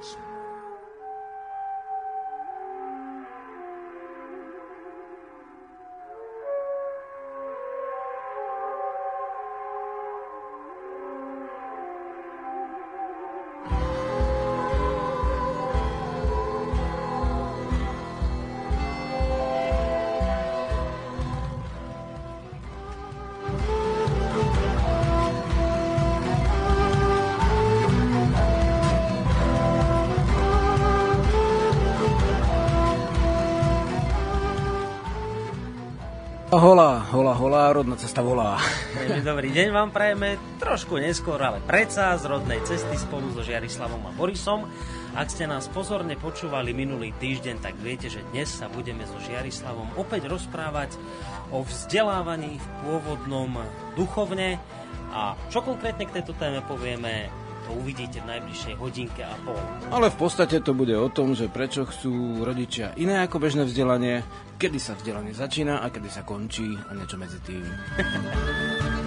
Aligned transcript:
Sports. 0.00 0.37
Hola, 36.58 37.06
hola, 37.14 37.38
hola, 37.38 37.70
rodná 37.70 37.94
cesta 37.94 38.18
volá. 38.18 38.58
Dobrý 39.22 39.54
deň 39.54 39.70
vám 39.70 39.94
prajeme, 39.94 40.42
trošku 40.58 40.98
neskôr, 40.98 41.38
ale 41.38 41.62
predsa 41.62 42.18
z 42.18 42.26
rodnej 42.26 42.58
cesty 42.66 42.98
spolu 42.98 43.30
so 43.30 43.46
Žiarislavom 43.46 44.02
a 44.02 44.10
Borisom. 44.10 44.66
Ak 45.14 45.30
ste 45.30 45.46
nás 45.46 45.70
pozorne 45.70 46.18
počúvali 46.18 46.74
minulý 46.74 47.14
týždeň, 47.14 47.62
tak 47.62 47.78
viete, 47.78 48.10
že 48.10 48.26
dnes 48.34 48.50
sa 48.50 48.66
budeme 48.66 49.06
so 49.06 49.22
Žiarislavom 49.22 50.02
opäť 50.02 50.26
rozprávať 50.26 50.98
o 51.54 51.62
vzdelávaní 51.62 52.58
v 52.58 52.66
pôvodnom 52.82 53.62
duchovne. 53.94 54.58
A 55.14 55.38
čo 55.54 55.62
konkrétne 55.62 56.10
k 56.10 56.18
tejto 56.18 56.34
téme 56.42 56.58
povieme, 56.66 57.30
to 57.68 57.76
uvidíte 57.76 58.24
v 58.24 58.26
najbližšej 58.32 58.74
hodinke 58.80 59.20
a 59.28 59.36
pol. 59.44 59.60
Ale 59.92 60.08
v 60.08 60.16
podstate 60.16 60.64
to 60.64 60.72
bude 60.72 60.96
o 60.96 61.12
tom, 61.12 61.36
že 61.36 61.52
prečo 61.52 61.84
chcú 61.84 62.40
rodičia 62.40 62.96
iné 62.96 63.20
ako 63.20 63.36
bežné 63.36 63.68
vzdelanie, 63.68 64.24
kedy 64.56 64.80
sa 64.80 64.96
vzdelanie 64.96 65.36
začína 65.36 65.84
a 65.84 65.92
kedy 65.92 66.08
sa 66.08 66.24
končí 66.24 66.72
a 66.88 66.96
niečo 66.96 67.20
medzi 67.20 67.36
tým. 67.44 67.64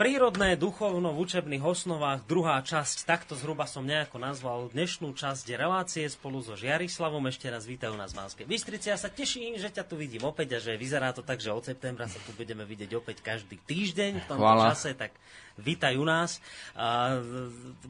prírodné 0.00 0.56
duchovno 0.56 1.12
v 1.12 1.28
učebných 1.28 1.60
osnovách, 1.60 2.24
druhá 2.24 2.64
časť, 2.64 3.04
takto 3.04 3.36
zhruba 3.36 3.68
som 3.68 3.84
nejako 3.84 4.16
nazval 4.16 4.72
dnešnú 4.72 5.12
časť 5.12 5.44
relácie 5.60 6.08
spolu 6.08 6.40
so 6.40 6.56
Žiarislavom. 6.56 7.28
Ešte 7.28 7.52
raz 7.52 7.68
vítajú 7.68 7.92
nás 8.00 8.16
v 8.16 8.24
Banskej 8.24 8.46
Bystrici. 8.48 8.88
Ja 8.88 8.96
sa 8.96 9.12
teším, 9.12 9.60
že 9.60 9.68
ťa 9.68 9.84
tu 9.84 10.00
vidím 10.00 10.24
opäť 10.24 10.56
a 10.56 10.58
že 10.64 10.80
vyzerá 10.80 11.12
to 11.12 11.20
tak, 11.20 11.44
že 11.44 11.52
od 11.52 11.68
septembra 11.68 12.08
sa 12.08 12.16
tu 12.24 12.32
budeme 12.32 12.64
vidieť 12.64 12.96
opäť 12.96 13.20
každý 13.20 13.60
týždeň 13.60 14.24
v 14.24 14.26
tomto 14.26 14.40
Chvala. 14.40 14.72
čase, 14.72 14.96
tak 14.96 15.12
vítajú 15.60 16.00
nás. 16.00 16.40
A, 16.72 17.20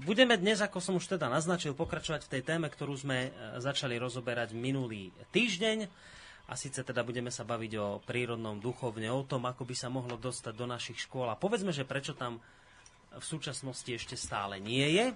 budeme 0.02 0.34
dnes, 0.34 0.58
ako 0.58 0.82
som 0.82 0.98
už 0.98 1.14
teda 1.14 1.30
naznačil, 1.30 1.78
pokračovať 1.78 2.26
v 2.26 2.32
tej 2.34 2.42
téme, 2.42 2.66
ktorú 2.66 2.98
sme 2.98 3.30
e, 3.30 3.62
začali 3.62 3.94
rozoberať 4.02 4.50
minulý 4.50 5.14
týždeň. 5.30 5.86
A 6.50 6.58
síce 6.58 6.82
teda 6.82 7.06
budeme 7.06 7.30
sa 7.30 7.46
baviť 7.46 7.72
o 7.78 8.02
prírodnom 8.02 8.58
duchovne, 8.58 9.06
o 9.06 9.22
tom, 9.22 9.46
ako 9.46 9.62
by 9.62 9.74
sa 9.78 9.86
mohlo 9.86 10.18
dostať 10.18 10.50
do 10.50 10.66
našich 10.66 11.06
škôl. 11.06 11.30
A 11.30 11.38
povedzme, 11.38 11.70
že 11.70 11.86
prečo 11.86 12.10
tam 12.10 12.42
v 13.10 13.24
súčasnosti 13.24 13.86
ešte 13.86 14.14
stále 14.18 14.58
nie 14.58 14.82
je. 14.98 15.06
E, 15.10 15.14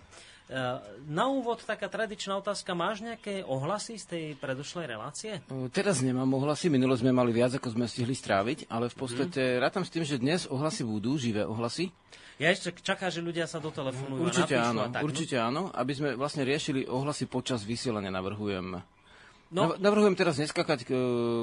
Na 1.10 1.26
úvod 1.26 1.62
taká 1.62 1.86
tradičná 1.86 2.38
otázka. 2.38 2.74
Máš 2.74 3.02
nejaké 3.02 3.42
ohlasy 3.46 3.98
z 3.98 4.06
tej 4.06 4.24
predošlej 4.38 4.86
relácie? 4.86 5.42
O, 5.50 5.66
Teraz 5.70 6.02
nemám 6.02 6.30
ohlasy, 6.34 6.70
minulo 6.70 6.94
sme 6.94 7.10
mali 7.10 7.34
viac, 7.34 7.54
ako 7.58 7.70
sme 7.70 7.86
stihli 7.90 8.14
stráviť, 8.14 8.70
ale 8.70 8.90
v 8.90 8.96
podstate 8.98 9.58
rátam 9.58 9.82
s 9.82 9.90
tým, 9.90 10.06
že 10.06 10.22
dnes 10.22 10.46
ohlasy 10.46 10.86
budú, 10.86 11.18
živé 11.18 11.42
ohlasy. 11.42 11.90
Ja 12.34 12.50
ešte 12.50 12.74
čaká, 12.82 13.14
že 13.14 13.22
ľudia 13.22 13.46
sa 13.46 13.62
dotelefonujú 13.62 14.26
Určite 14.26 14.58
a 14.58 14.70
napíšu 14.70 14.70
áno, 14.74 14.80
a 14.82 14.88
tak. 14.90 15.00
no. 15.02 15.06
určite 15.06 15.36
áno, 15.38 15.62
aby 15.70 15.92
sme 15.94 16.08
vlastne 16.18 16.42
riešili 16.42 16.82
ohlasy 16.90 17.30
počas 17.30 17.62
vysielania, 17.62 18.10
navrhujem. 18.10 18.93
No, 19.54 19.70
Nav- 19.70 19.78
Navrhujem 19.78 20.18
teraz 20.18 20.34
neskakať 20.34 20.82
k, 20.82 20.90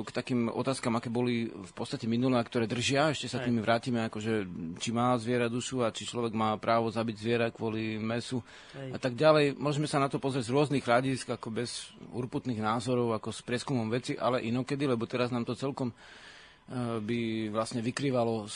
k 0.04 0.10
takým 0.12 0.52
otázkam, 0.52 1.00
aké 1.00 1.08
boli 1.08 1.48
v 1.48 1.72
podstate 1.72 2.12
minulé, 2.12 2.36
a 2.36 2.44
ktoré 2.44 2.68
držia. 2.68 3.16
Ešte 3.16 3.32
sa 3.32 3.40
tými 3.40 3.64
vrátime, 3.64 4.04
akože 4.12 4.44
či 4.84 4.92
má 4.92 5.16
zviera 5.16 5.48
dušu 5.48 5.80
a 5.80 5.96
či 5.96 6.04
človek 6.04 6.36
má 6.36 6.60
právo 6.60 6.92
zabiť 6.92 7.16
zviera 7.16 7.48
kvôli 7.56 7.96
mesu 7.96 8.44
Hej. 8.76 8.92
a 8.92 8.98
tak 9.00 9.16
ďalej. 9.16 9.56
Môžeme 9.56 9.88
sa 9.88 10.04
na 10.04 10.12
to 10.12 10.20
pozrieť 10.20 10.52
z 10.52 10.54
rôznych 10.54 10.84
hľadisk, 10.84 11.32
ako 11.32 11.56
bez 11.56 11.96
urputných 12.12 12.60
názorov, 12.60 13.16
ako 13.16 13.32
s 13.32 13.40
prieskumom 13.48 13.88
veci, 13.88 14.20
ale 14.20 14.44
inokedy, 14.44 14.92
lebo 14.92 15.08
teraz 15.08 15.32
nám 15.32 15.48
to 15.48 15.56
celkom 15.56 15.96
eh, 15.96 17.00
by 17.00 17.48
vlastne 17.48 17.80
vykrývalo 17.80 18.44
eh, 18.44 18.52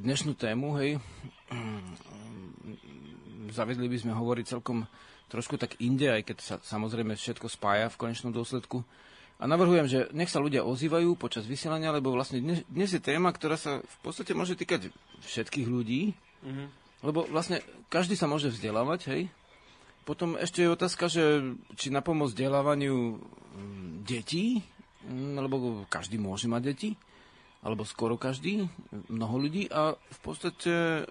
dnešnú 0.00 0.32
tému, 0.32 0.80
hej. 0.80 0.96
Zavedli 3.52 3.84
by 3.84 3.98
sme 4.00 4.16
hovoriť 4.16 4.44
celkom 4.48 4.88
trošku 5.28 5.56
tak 5.56 5.76
inde, 5.80 6.10
aj 6.10 6.22
keď 6.26 6.36
sa 6.40 6.54
samozrejme 6.60 7.16
všetko 7.16 7.46
spája 7.48 7.88
v 7.90 8.00
konečnom 8.00 8.30
dôsledku. 8.30 8.84
A 9.42 9.50
navrhujem, 9.50 9.90
že 9.90 10.00
nech 10.14 10.30
sa 10.30 10.38
ľudia 10.38 10.62
ozývajú 10.62 11.18
počas 11.18 11.44
vysielania, 11.44 11.90
lebo 11.90 12.14
vlastne 12.14 12.38
dnes, 12.38 12.62
dnes 12.70 12.94
je 12.94 13.02
téma, 13.02 13.34
ktorá 13.34 13.58
sa 13.58 13.82
v 13.82 13.96
podstate 14.00 14.30
môže 14.30 14.54
týkať 14.54 14.94
všetkých 15.26 15.66
ľudí, 15.66 16.14
Mhm. 16.44 16.64
lebo 17.02 17.24
vlastne 17.32 17.64
každý 17.88 18.14
sa 18.20 18.28
môže 18.28 18.52
vzdelávať, 18.52 19.00
hej. 19.10 19.22
Potom 20.04 20.36
ešte 20.36 20.60
je 20.60 20.68
otázka, 20.68 21.08
že 21.08 21.56
či 21.80 21.88
na 21.88 22.04
pomoc 22.04 22.28
vzdelávaniu 22.36 23.16
mm, 23.16 24.04
detí, 24.04 24.60
mm, 25.08 25.40
lebo 25.40 25.88
každý 25.88 26.20
môže 26.20 26.44
mať 26.44 26.62
deti, 26.76 26.90
alebo 27.64 27.88
skoro 27.88 28.20
každý, 28.20 28.68
mnoho 29.08 29.40
ľudí 29.40 29.72
a 29.72 29.96
v 29.96 30.18
podstate 30.20 31.08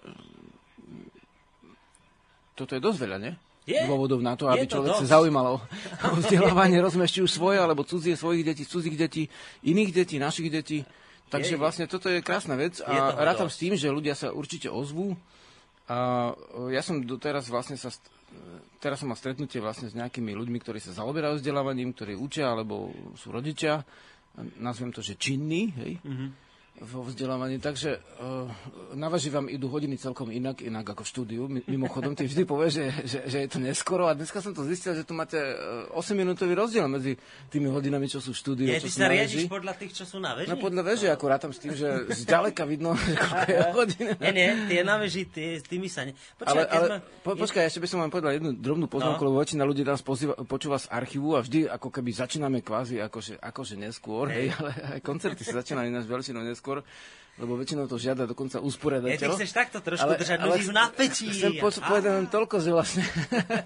toto 2.54 2.78
je 2.78 2.86
dosť 2.86 3.00
veľa, 3.02 3.18
nie? 3.18 3.34
Je. 3.64 3.80
Dôvodov 3.80 4.20
na 4.20 4.36
to, 4.36 4.48
aby 4.48 4.68
to 4.68 4.76
človek 4.76 4.92
dosť. 4.92 5.02
sa 5.02 5.14
zaujímalo 5.16 5.56
o 6.04 6.16
vzdelávanie, 6.20 6.78
rozumie, 6.78 7.08
či 7.08 7.20
už 7.20 7.32
svoje, 7.32 7.58
alebo 7.58 7.82
cudzie 7.82 8.14
svojich 8.14 8.44
detí, 8.44 8.64
cudzích 8.64 8.94
detí, 8.94 9.32
iných 9.64 9.92
detí, 9.94 10.16
našich 10.18 10.48
detí. 10.48 10.84
Takže 11.30 11.56
Je. 11.56 11.58
vlastne 11.58 11.86
toto 11.88 12.08
je 12.08 12.20
krásna 12.20 12.54
vec 12.54 12.78
a 12.80 12.92
rátam 13.16 13.48
dosť. 13.48 13.56
s 13.56 13.62
tým, 13.62 13.74
že 13.74 13.88
ľudia 13.88 14.14
sa 14.14 14.30
určite 14.30 14.68
ozvú. 14.68 15.16
A 15.86 16.32
e, 16.32 16.72
ja 16.72 16.80
som 16.80 17.00
doteraz 17.00 17.48
vlastne 17.48 17.74
sa... 17.74 17.88
e, 17.88 17.96
Teraz 18.78 19.00
som 19.00 19.08
mal 19.08 19.16
stretnutie 19.16 19.58
vlastne 19.58 19.88
s 19.88 19.96
nejakými 19.96 20.32
ľuďmi, 20.32 20.60
ktorí 20.60 20.78
sa 20.78 20.92
zaoberajú 20.94 21.40
vzdelávaním, 21.40 21.92
ktorí 21.92 22.14
učia, 22.14 22.52
alebo 22.52 22.92
sú 23.16 23.32
rodičia. 23.32 23.80
Nazvem 24.60 24.90
to, 24.90 25.00
že 25.00 25.16
činní, 25.16 25.72
hej, 25.74 25.94
Mhm. 26.04 26.28
Vo 26.76 27.02
vzdelávaní. 27.02 27.58
Takže 27.58 28.02
uh, 28.18 28.50
na 28.92 29.06
važi 29.06 29.30
vám 29.30 29.46
idú 29.46 29.68
hodiny 29.68 29.94
celkom 29.94 30.28
inak, 30.28 30.60
inak 30.60 30.84
ako 30.84 31.02
štúdiu. 31.02 31.46
Mi- 31.46 31.62
Mimochodom, 31.64 32.12
ty 32.12 32.26
vždy 32.26 32.44
povieš, 32.44 32.72
že, 32.74 32.86
že, 33.04 33.20
že 33.26 33.38
je 33.40 33.48
to 33.48 33.60
neskoro 33.60 34.06
a 34.06 34.14
dneska 34.14 34.40
som 34.40 34.52
to 34.52 34.64
zistil, 34.64 34.92
že 34.92 35.02
tu 35.02 35.14
máte 35.14 35.38
uh, 35.38 35.94
8-minútový 35.94 36.52
rozdiel 36.52 36.86
medzi 36.88 37.14
tými 37.48 37.68
hodinami, 37.68 38.06
čo 38.06 38.18
sú 38.18 38.34
v 38.34 38.40
štúdiu. 38.40 38.66
Je, 38.68 38.80
čo 38.80 38.90
ty 38.90 38.92
sa 38.92 39.06
riadiš 39.06 39.46
podľa 39.46 39.74
tých, 39.76 39.94
čo 39.94 40.04
sú 40.04 40.18
na 40.18 40.34
veži? 40.34 40.50
No 40.50 40.58
podľa 40.58 40.84
veže, 40.84 41.08
ako 41.08 41.26
rátam 41.26 41.52
s 41.52 41.60
tým, 41.60 41.72
že 41.72 41.88
zďaleka 42.18 42.64
vidno, 42.64 42.98
že 43.00 43.14
koľko 43.14 43.46
je 43.46 43.60
hodín. 43.72 44.08
Nie, 44.18 44.32
nie, 44.32 44.48
tie 44.68 44.82
na 44.82 44.96
veži, 44.98 45.24
tie, 45.26 45.60
tými 45.60 45.86
sa 45.86 46.04
ne... 46.04 46.18
Počkaj, 46.36 46.50
Ale, 46.50 46.62
ale 46.66 46.86
sme... 46.88 46.98
po, 47.22 47.32
počkaj, 47.38 47.64
ešte 47.64 47.80
by 47.80 47.88
som 47.88 48.00
vám 48.00 48.10
povedal 48.10 48.34
jednu 48.34 48.50
drobnú 48.52 48.88
poznámku, 48.88 49.20
No. 49.20 49.30
lebo 49.30 49.40
väčšina 49.40 49.62
ľudí 49.62 49.84
nás 49.84 50.02
pozýva, 50.02 50.34
počúva 50.42 50.76
z 50.76 50.90
archívu 50.90 51.36
a 51.36 51.44
vždy 51.44 51.70
ako 51.70 51.92
keby 51.92 52.10
začíname 52.10 52.60
kvázi 52.60 52.98
akože, 53.00 53.38
akože 53.38 53.76
neskôr, 53.78 54.26
hej. 54.28 54.48
Hej. 54.48 54.58
ale 54.58 54.72
aj 54.90 55.00
koncerty 55.00 55.42
sa 55.44 55.60
začínajú 55.60 55.86
ináč 55.86 56.06
väčšinou 56.06 56.42
neskôr, 56.42 56.62
score 56.64 56.84
lebo 57.34 57.58
väčšinou 57.58 57.90
to 57.90 57.98
žiada 57.98 58.30
dokonca 58.30 58.62
Je, 58.62 58.62
ty 58.62 58.68
usporiadateľ. 58.70 59.30
chceš 59.34 59.52
takto 59.58 59.82
trošku 59.82 60.06
držať 60.06 60.38
ľudí 60.38 60.70
v 60.70 60.76
napätí. 60.78 61.26
Chcem 61.34 61.58
po, 61.58 61.74
povedať 61.74 62.12
len 62.22 62.28
toľko, 62.30 62.56
že 62.62 62.70
vlastne, 62.70 63.04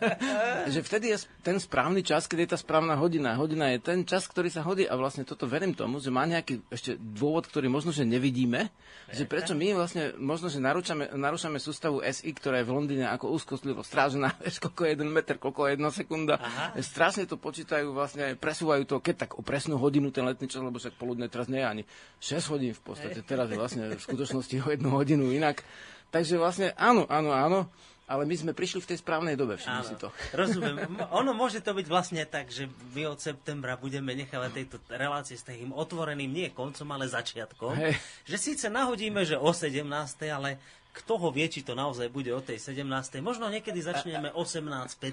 že 0.74 0.80
vtedy 0.80 1.12
je 1.12 1.28
ten 1.44 1.60
správny 1.60 2.00
čas, 2.00 2.32
keď 2.32 2.48
je 2.48 2.50
tá 2.56 2.58
správna 2.64 2.96
hodina. 2.96 3.36
Hodina 3.36 3.76
je 3.76 3.84
ten 3.84 4.08
čas, 4.08 4.24
ktorý 4.24 4.48
sa 4.48 4.64
hodí 4.64 4.88
a 4.88 4.96
vlastne 4.96 5.28
toto 5.28 5.52
verím 5.52 5.76
tomu, 5.76 6.00
že 6.00 6.08
má 6.08 6.24
nejaký 6.24 6.64
ešte 6.72 6.96
dôvod, 6.96 7.44
ktorý 7.52 7.68
možno, 7.68 7.92
že 7.92 8.08
nevidíme, 8.08 8.72
že 9.12 9.28
prečo 9.28 9.52
my 9.52 9.76
vlastne 9.76 10.16
možno, 10.16 10.48
že 10.48 10.64
narúčame, 10.64 11.12
narúšame 11.12 11.60
sústavu 11.60 12.00
SI, 12.00 12.32
ktorá 12.32 12.64
je 12.64 12.68
v 12.68 12.72
Londýne 12.72 13.12
ako 13.12 13.36
úzkostlivo 13.36 13.84
strážená, 13.84 14.32
vieš, 14.48 14.64
koľko 14.64 14.88
je 14.88 14.92
jeden 14.96 15.10
meter, 15.12 15.36
koľko 15.36 15.68
je 15.68 15.72
jedna 15.76 15.92
sekunda. 15.92 16.40
Aha. 16.40 16.80
Strašne 16.80 17.28
to 17.28 17.36
počítajú, 17.36 17.92
vlastne 17.92 18.40
presúvajú 18.40 18.88
to, 18.88 19.04
keď 19.04 19.28
tak 19.28 19.32
o 19.36 19.44
presnú 19.44 19.76
hodinu 19.76 20.08
ten 20.16 20.24
letný 20.24 20.48
čas, 20.48 20.64
lebo 20.64 20.80
však 20.80 20.96
poludne 20.96 21.28
teraz 21.28 21.52
nie 21.52 21.60
je 21.60 21.68
ani 21.68 21.84
6 22.24 22.54
hodín 22.56 22.72
v 22.72 22.80
podstate, 22.80 23.20
teraz 23.28 23.52
je 23.52 23.57
vlastne 23.58 23.98
v 23.98 24.02
skutočnosti 24.02 24.56
o 24.62 24.68
jednu 24.70 24.90
hodinu 24.94 25.34
inak. 25.34 25.66
Takže 26.14 26.40
vlastne 26.40 26.72
áno, 26.80 27.04
áno, 27.10 27.36
áno, 27.36 27.60
ale 28.08 28.24
my 28.24 28.36
sme 28.40 28.52
prišli 28.56 28.80
v 28.80 28.90
tej 28.96 28.98
správnej 29.04 29.36
dobe, 29.36 29.60
všimni 29.60 29.84
si 29.84 30.00
to. 30.00 30.08
rozumiem. 30.32 30.80
Ono 31.20 31.36
môže 31.36 31.60
to 31.60 31.76
byť 31.76 31.88
vlastne 31.92 32.24
tak, 32.24 32.48
že 32.48 32.72
my 32.96 33.04
od 33.12 33.20
septembra 33.20 33.76
budeme 33.76 34.16
nechávať 34.16 34.52
tejto 34.64 34.78
relácie 34.88 35.36
s 35.36 35.44
takým 35.44 35.76
otvoreným 35.76 36.32
nie 36.32 36.48
koncom, 36.56 36.88
ale 36.96 37.12
začiatkom. 37.12 37.76
Hej. 37.76 38.00
Že 38.24 38.38
síce 38.40 38.66
nahodíme, 38.72 39.28
že 39.28 39.36
o 39.36 39.52
17. 39.52 39.84
ale 40.32 40.56
kto 40.98 41.22
ho 41.22 41.30
vie, 41.30 41.46
či 41.46 41.62
to 41.62 41.78
naozaj 41.78 42.10
bude 42.10 42.34
o 42.34 42.42
tej 42.42 42.58
17. 42.58 42.82
Možno 43.22 43.46
niekedy 43.48 43.78
začneme 43.78 44.34
18, 44.34 44.66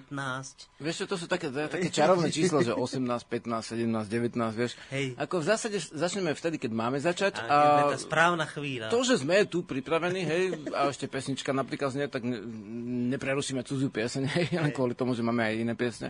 15. 0.09 0.81
Vieš 0.81 1.05
čo, 1.05 1.07
to 1.07 1.17
sú 1.21 1.27
také, 1.29 1.53
také 1.53 1.93
čarovné 1.93 2.33
čísla, 2.33 2.65
že 2.65 2.73
18, 2.73 3.05
15, 3.05 3.77
17, 3.77 4.09
19, 4.09 4.57
vieš. 4.57 4.73
Hej. 4.89 5.13
Ako 5.21 5.45
v 5.45 5.45
zásade 5.45 5.77
začneme 5.81 6.33
vtedy, 6.33 6.57
keď 6.57 6.71
máme 6.73 6.97
začať. 6.97 7.45
A, 7.45 7.89
a 7.89 7.93
tá 7.93 8.01
správna 8.01 8.49
chvíľa. 8.49 8.89
To, 8.89 9.05
že 9.05 9.21
sme 9.21 9.45
tu 9.45 9.61
pripravení, 9.63 10.25
hej, 10.25 10.43
a 10.73 10.89
ešte 10.89 11.05
pesnička 11.05 11.53
napríklad 11.53 11.93
znie, 11.93 12.09
tak 12.09 12.25
ne, 12.25 12.41
neprerušíme 13.15 13.61
cudziu 13.69 13.93
pieseň, 13.93 14.23
hej, 14.25 14.47
len 14.57 14.73
kvôli 14.73 14.97
tomu, 14.97 15.13
že 15.13 15.21
máme 15.21 15.45
aj 15.45 15.55
iné 15.61 15.75
piesne. 15.77 16.09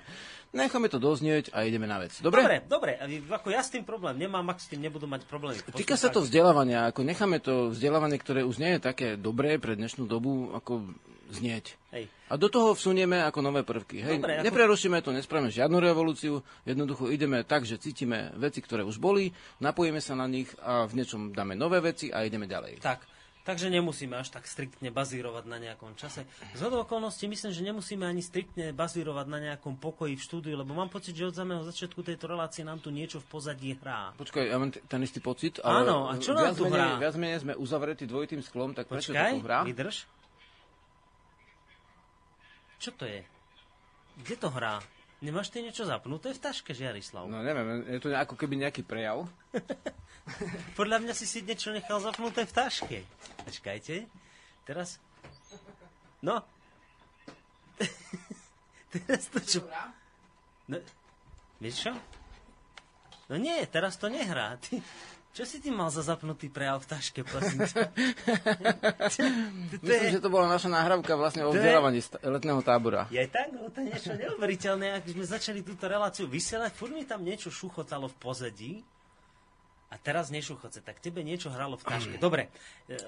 Necháme 0.55 0.87
to 0.87 1.03
doznieť 1.03 1.51
a 1.51 1.67
ideme 1.67 1.85
na 1.85 1.99
vec. 1.99 2.15
Dobre? 2.23 2.47
Dobre, 2.47 2.56
dobre. 2.65 2.93
Ako 3.27 3.51
ja 3.51 3.59
s 3.59 3.75
tým 3.75 3.83
problém 3.83 4.15
nemám, 4.15 4.47
ak 4.49 4.62
s 4.62 4.71
tým 4.71 4.81
nebudú 4.81 5.11
mať 5.11 5.27
problémy. 5.27 5.59
Týka 5.75 5.99
sa 5.99 6.09
to 6.09 6.23
vzdelávania. 6.23 6.87
Ako 6.89 7.03
necháme 7.03 7.43
to 7.43 7.75
vzdelávanie, 7.75 8.23
ktoré 8.23 8.47
už 8.47 8.62
nie 8.62 8.79
je 8.79 8.81
také 8.81 9.19
dobré 9.19 9.59
pre 9.59 9.75
dnešnú 9.75 10.06
dobu, 10.06 10.55
ako 10.55 10.95
znieť. 11.35 11.75
Hej. 11.91 12.06
A 12.31 12.39
do 12.39 12.47
toho 12.47 12.79
vsunieme 12.79 13.19
ako 13.19 13.43
nové 13.43 13.67
prvky. 13.67 13.99
Hej, 13.99 14.23
Dobre, 14.23 14.39
ako- 14.39 14.47
Neprerušíme 14.47 14.99
to, 15.03 15.11
nespravíme 15.11 15.51
žiadnu 15.51 15.83
revolúciu, 15.83 16.39
jednoducho 16.62 17.11
ideme 17.11 17.43
tak, 17.43 17.67
že 17.67 17.81
cítime 17.81 18.31
veci, 18.39 18.62
ktoré 18.62 18.87
už 18.87 19.03
boli, 19.03 19.35
napojíme 19.59 19.99
sa 19.99 20.15
na 20.15 20.31
nich 20.31 20.53
a 20.62 20.87
v 20.87 21.03
niečom 21.03 21.35
dáme 21.35 21.59
nové 21.59 21.83
veci 21.83 22.15
a 22.15 22.23
ideme 22.23 22.47
ďalej. 22.47 22.79
Tak, 22.79 23.03
takže 23.44 23.69
nemusíme 23.69 24.17
až 24.17 24.32
tak 24.32 24.49
striktne 24.49 24.88
bazírovať 24.88 25.44
na 25.44 25.61
nejakom 25.61 25.93
čase. 25.94 26.25
Z 26.56 26.64
okolností 26.64 27.29
myslím, 27.29 27.52
že 27.52 27.62
nemusíme 27.62 28.02
ani 28.02 28.25
striktne 28.25 28.73
bazírovať 28.73 29.26
na 29.29 29.38
nejakom 29.38 29.76
pokoji 29.76 30.17
v 30.17 30.23
štúdiu, 30.25 30.55
lebo 30.56 30.73
mám 30.73 30.88
pocit, 30.88 31.12
že 31.12 31.29
od 31.29 31.37
samého 31.37 31.61
začiatku 31.62 32.00
tejto 32.00 32.25
relácie 32.25 32.64
nám 32.64 32.81
tu 32.81 32.88
niečo 32.88 33.20
v 33.20 33.26
pozadí 33.29 33.76
hrá. 33.76 34.17
Počkaj, 34.17 34.49
ja 34.49 34.56
mám 34.56 34.73
ten 34.73 35.00
istý 35.05 35.20
pocit, 35.20 35.61
ale 35.61 35.85
Áno, 35.85 36.08
a 36.08 36.17
čo 36.17 36.32
nám 36.32 36.56
tu 36.56 36.67
menej, 36.67 36.96
hrá? 36.96 37.02
Viac 37.05 37.14
menej 37.20 37.41
sme 37.44 37.52
uzavretí 37.55 38.08
dvojitým 38.08 38.41
sklom, 38.41 38.73
tak 38.73 38.88
prečo 38.88 39.12
to 39.12 39.20
Počkaj, 39.20 39.32
tu 39.37 39.44
hrá? 39.44 39.61
vydrž. 39.62 39.97
Čo 42.81 42.90
to 42.97 43.05
je? 43.05 43.20
Kde 44.25 44.35
to 44.40 44.49
hrá? 44.52 44.81
Nemáš 45.25 45.49
ty 45.49 45.65
niečo 45.65 45.88
zapnuté 45.88 46.37
v 46.37 46.41
taške, 46.41 46.76
Žiarislav? 46.76 47.25
No 47.32 47.41
neviem, 47.41 47.81
je 47.88 47.97
to 47.97 48.12
ako 48.12 48.37
keby 48.37 48.61
nejaký 48.61 48.85
prejav. 48.85 49.25
Podľa 50.79 51.00
mňa 51.00 51.17
si 51.17 51.25
si 51.25 51.41
niečo 51.41 51.73
nechal 51.73 51.97
zapnuté 52.05 52.44
v 52.44 52.53
taške. 52.53 52.99
Počkajte. 53.49 54.05
Teraz... 54.69 55.00
No. 56.21 56.44
teraz 58.93 59.25
to 59.32 59.41
čo... 59.41 59.61
No, 60.69 60.76
vieš 61.56 61.88
čo? 61.88 61.93
No 63.32 63.41
nie, 63.41 63.65
teraz 63.73 63.97
to 63.97 64.12
nehrá. 64.12 64.61
Ty, 64.61 64.76
čo 65.35 65.43
si 65.43 65.59
ty 65.59 65.75
mal 65.75 65.91
za 65.91 66.07
zapnutý 66.07 66.47
prejav 66.47 66.79
v 66.79 66.95
taške, 66.95 67.27
prosím 67.27 67.67
ťa? 67.67 67.91
Myslím, 69.83 70.11
že 70.15 70.23
to 70.23 70.31
bola 70.31 70.47
naša 70.47 70.71
nahrávka 70.71 71.19
vlastne 71.19 71.43
o 71.43 71.51
vzdelávaní 71.51 71.99
letného 72.23 72.63
tábora. 72.63 73.11
Je 73.11 73.27
tak? 73.27 73.51
No 73.51 73.67
to 73.67 73.83
je 73.83 73.91
niečo 73.91 74.15
neuveriteľné. 74.15 75.03
Ak 75.03 75.11
sme 75.11 75.27
začali 75.27 75.67
túto 75.67 75.91
reláciu 75.91 76.31
vysielať, 76.31 76.71
furt 76.79 76.95
mi 76.95 77.03
tam 77.03 77.27
niečo 77.27 77.51
šuchotalo 77.51 78.07
v 78.07 78.17
pozadí. 78.23 78.73
A 79.94 79.96
teraz 80.02 80.35
nešuchoce, 80.35 80.82
tak 80.82 80.99
tebe 80.99 81.23
niečo 81.23 81.55
hralo 81.55 81.79
v 81.79 81.87
taške. 81.87 82.17
Dobre, 82.19 82.50
e, 82.91 82.99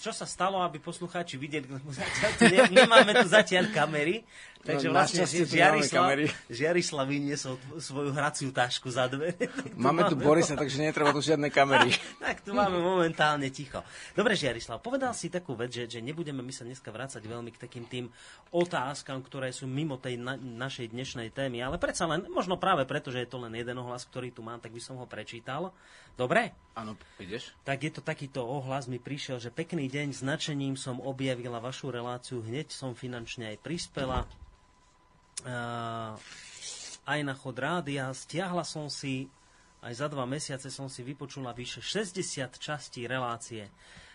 čo 0.00 0.08
sa 0.08 0.24
stalo, 0.24 0.64
aby 0.64 0.80
poslucháči 0.80 1.36
videli, 1.36 1.68
lebo 1.68 1.92
zatiaľ 1.92 2.30
tu 2.40 2.44
ne, 2.48 2.60
nemáme 2.72 3.12
tu 3.20 3.28
zatiaľ 3.28 3.68
kamery, 3.68 4.24
takže 4.64 4.88
No, 4.88 4.96
vlastne 4.96 5.28
tu 5.28 5.44
Žiarislav. 5.44 6.24
Žiarislav 6.48 7.04
vyniesol 7.04 7.60
svoju 7.76 8.16
hraciu 8.16 8.48
tašku 8.56 8.88
za 8.88 9.04
dvere. 9.04 9.36
Tak 9.54 9.76
Máme 9.76 10.08
tu 10.08 10.16
Borisa, 10.16 10.56
takže 10.56 10.80
netreba 10.80 11.12
tu 11.12 11.20
žiadne 11.20 11.52
kamery. 11.52 11.92
tak 12.24 12.40
tu 12.40 12.56
máme 12.56 12.80
momentálne 12.80 13.52
ticho. 13.52 13.84
Dobre, 14.16 14.32
Žiarislav, 14.32 14.80
povedal 14.80 15.12
si 15.12 15.28
takú 15.28 15.52
vec, 15.52 15.76
že, 15.76 15.84
že 15.84 16.00
nebudeme 16.00 16.40
my 16.40 16.52
sa 16.56 16.64
dneska 16.64 16.88
vrácať 16.88 17.20
veľmi 17.20 17.52
k 17.52 17.60
takým 17.68 17.84
tým 17.84 18.08
otázkam, 18.48 19.20
ktoré 19.20 19.52
sú 19.52 19.68
mimo 19.68 20.00
tej 20.00 20.16
na, 20.16 20.40
našej 20.40 20.88
dnešnej 20.88 21.28
témy, 21.36 21.60
ale 21.60 21.76
predsa 21.76 22.08
len, 22.08 22.24
možno 22.32 22.56
práve 22.56 22.88
preto, 22.88 23.12
že 23.12 23.20
je 23.20 23.28
to 23.28 23.44
len 23.44 23.52
jeden 23.52 23.76
ohlas, 23.76 24.08
ktorý 24.08 24.32
tu 24.32 24.40
mám, 24.40 24.64
tak 24.64 24.72
by 24.72 24.80
som 24.80 24.96
ho 24.96 25.04
prečítal. 25.04 25.74
Dobre? 26.14 26.54
Áno, 26.74 26.98
ideš? 27.18 27.54
Tak 27.62 27.86
je 27.86 27.92
to 27.94 28.02
takýto 28.02 28.42
ohlas, 28.42 28.90
mi 28.90 28.98
prišiel, 28.98 29.38
že 29.38 29.54
pekný 29.54 29.86
deň, 29.86 30.14
značením 30.14 30.74
som 30.74 30.98
objavila 31.02 31.62
vašu 31.62 31.90
reláciu, 31.90 32.42
hneď 32.42 32.70
som 32.70 32.98
finančne 32.98 33.54
aj 33.54 33.62
prispela. 33.62 34.26
Uh, 35.42 36.14
aj 37.06 37.20
na 37.22 37.34
chod 37.34 37.58
rádia, 37.58 38.10
stiahla 38.10 38.66
som 38.66 38.90
si, 38.90 39.30
aj 39.82 39.92
za 40.02 40.06
dva 40.10 40.26
mesiace 40.26 40.70
som 40.70 40.90
si 40.90 41.06
vypočula 41.06 41.54
vyše 41.54 41.82
60 41.82 42.58
častí 42.58 43.06
relácie. 43.06 43.70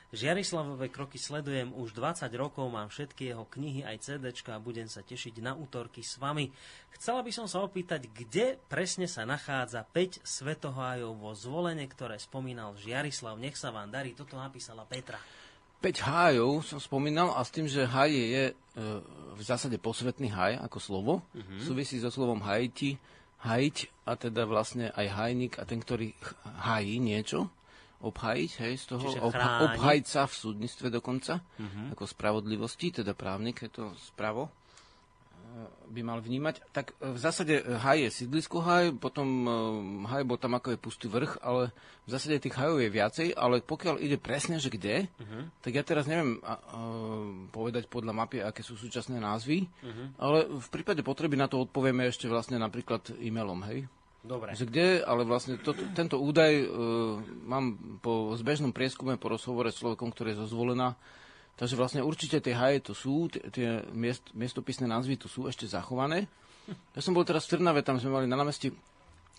Žiarislavové 0.09 0.89
kroky 0.89 1.21
sledujem 1.21 1.69
už 1.69 1.93
20 1.93 2.33
rokov, 2.33 2.65
mám 2.65 2.89
všetky 2.89 3.29
jeho 3.29 3.45
knihy 3.45 3.85
aj 3.85 4.09
CDčka 4.09 4.57
a 4.57 4.63
budem 4.63 4.89
sa 4.89 5.05
tešiť 5.05 5.37
na 5.37 5.53
útorky 5.53 6.01
s 6.01 6.17
vami. 6.17 6.49
Chcela 6.97 7.21
by 7.21 7.29
som 7.29 7.45
sa 7.45 7.61
opýtať, 7.61 8.09
kde 8.09 8.57
presne 8.65 9.05
sa 9.05 9.21
nachádza 9.29 9.85
5 9.85 10.25
svetohájov 10.25 11.13
vo 11.13 11.37
zvolenie, 11.37 11.85
ktoré 11.85 12.17
spomínal 12.17 12.73
Žiarislav. 12.73 13.37
Nech 13.37 13.53
sa 13.53 13.69
vám 13.69 13.93
darí, 13.93 14.17
toto 14.17 14.33
napísala 14.33 14.81
Petra. 14.89 15.21
5 15.77 16.01
hájov 16.01 16.65
som 16.65 16.81
spomínal 16.81 17.29
a 17.37 17.45
s 17.45 17.53
tým, 17.53 17.69
že 17.69 17.85
haj 17.85 18.09
je 18.09 18.43
e, 18.49 18.53
v 19.37 19.41
zásade 19.45 19.77
posvetný 19.77 20.33
haj 20.33 20.57
ako 20.65 20.77
slovo. 20.81 21.13
Mhm. 21.37 21.69
Súvisí 21.69 22.01
so 22.01 22.09
slovom 22.09 22.41
hajti, 22.41 22.97
hajiť 23.45 24.09
a 24.09 24.17
teda 24.17 24.43
vlastne 24.49 24.89
aj 24.91 25.05
hajnik 25.05 25.53
a 25.61 25.63
ten, 25.63 25.79
ktorý 25.79 26.11
hají 26.65 26.99
niečo, 26.99 27.47
obhajiť, 27.99 28.51
hej, 28.63 28.73
z 28.79 28.85
toho, 28.95 29.07
Čiže 29.11 29.19
obha- 29.19 29.75
sa 30.07 30.23
v 30.23 30.33
súdnictve 30.33 30.87
dokonca, 30.87 31.43
ako 31.91 32.03
spravodlivosti, 32.07 33.03
teda 33.03 33.11
právnik, 33.11 33.67
je 33.67 33.71
to 33.75 33.91
spravo, 33.99 34.47
e, 34.47 34.51
by 35.91 36.01
mal 36.07 36.23
vnímať. 36.23 36.63
Tak 36.71 36.95
e, 36.95 37.11
v 37.11 37.19
zásade 37.19 37.59
e, 37.59 37.63
haj 37.75 38.07
je 38.07 38.09
sídlisko 38.23 38.63
haj, 38.63 38.95
potom 38.95 39.27
haj 40.07 40.23
bol 40.23 40.39
tam 40.39 40.55
ako 40.55 40.71
je 40.71 40.79
pustý 40.79 41.11
vrch, 41.11 41.43
ale 41.43 41.75
v 42.07 42.09
zásade 42.09 42.39
tých 42.39 42.55
hajov 42.55 42.79
je 42.79 42.87
viacej, 42.87 43.27
ale 43.35 43.59
pokiaľ 43.59 43.99
ide 43.99 44.15
presne, 44.15 44.63
že 44.63 44.71
kde, 44.71 45.11
tak 45.59 45.71
ja 45.75 45.83
teraz 45.83 46.07
neviem 46.07 46.39
a, 46.39 46.55
a, 46.55 46.57
povedať 47.51 47.91
podľa 47.91 48.15
mapy, 48.15 48.39
aké 48.39 48.63
sú 48.63 48.79
súčasné 48.79 49.19
názvy, 49.19 49.67
ale 50.15 50.47
v 50.47 50.67
prípade 50.71 51.03
potreby 51.03 51.35
na 51.35 51.51
to 51.51 51.59
odpovieme 51.59 52.07
ešte 52.07 52.31
vlastne 52.31 52.55
napríklad 52.55 53.11
e-mailom, 53.19 53.59
hej? 53.67 53.91
Dobre. 54.19 54.51
Že 54.51 54.65
kde, 54.67 54.87
ale 55.07 55.23
vlastne 55.23 55.55
to, 55.55 55.71
tento 55.95 56.19
údaj 56.19 56.51
e, 56.51 56.65
mám 57.47 57.79
po 58.03 58.35
zbežnom 58.35 58.75
prieskume, 58.75 59.15
po 59.15 59.31
rozhovore 59.31 59.71
s 59.71 59.79
človekom, 59.79 60.11
ktorý 60.11 60.35
je 60.35 60.43
zozvolená, 60.43 60.99
takže 61.55 61.79
vlastne 61.79 62.03
určite 62.03 62.43
tie 62.43 62.51
haje 62.51 62.83
tu 62.83 62.91
sú, 62.91 63.31
tie, 63.31 63.79
miest, 63.95 64.27
miestopisné 64.35 64.91
názvy 64.91 65.15
tu 65.15 65.31
sú 65.31 65.47
ešte 65.47 65.71
zachované. 65.71 66.27
Ja 66.93 67.01
som 67.01 67.15
bol 67.15 67.23
teraz 67.23 67.47
v 67.47 67.57
Trnave, 67.57 67.81
tam 67.81 67.97
sme 67.97 68.13
mali 68.13 68.27
na 68.27 68.35
námestí 68.35 68.75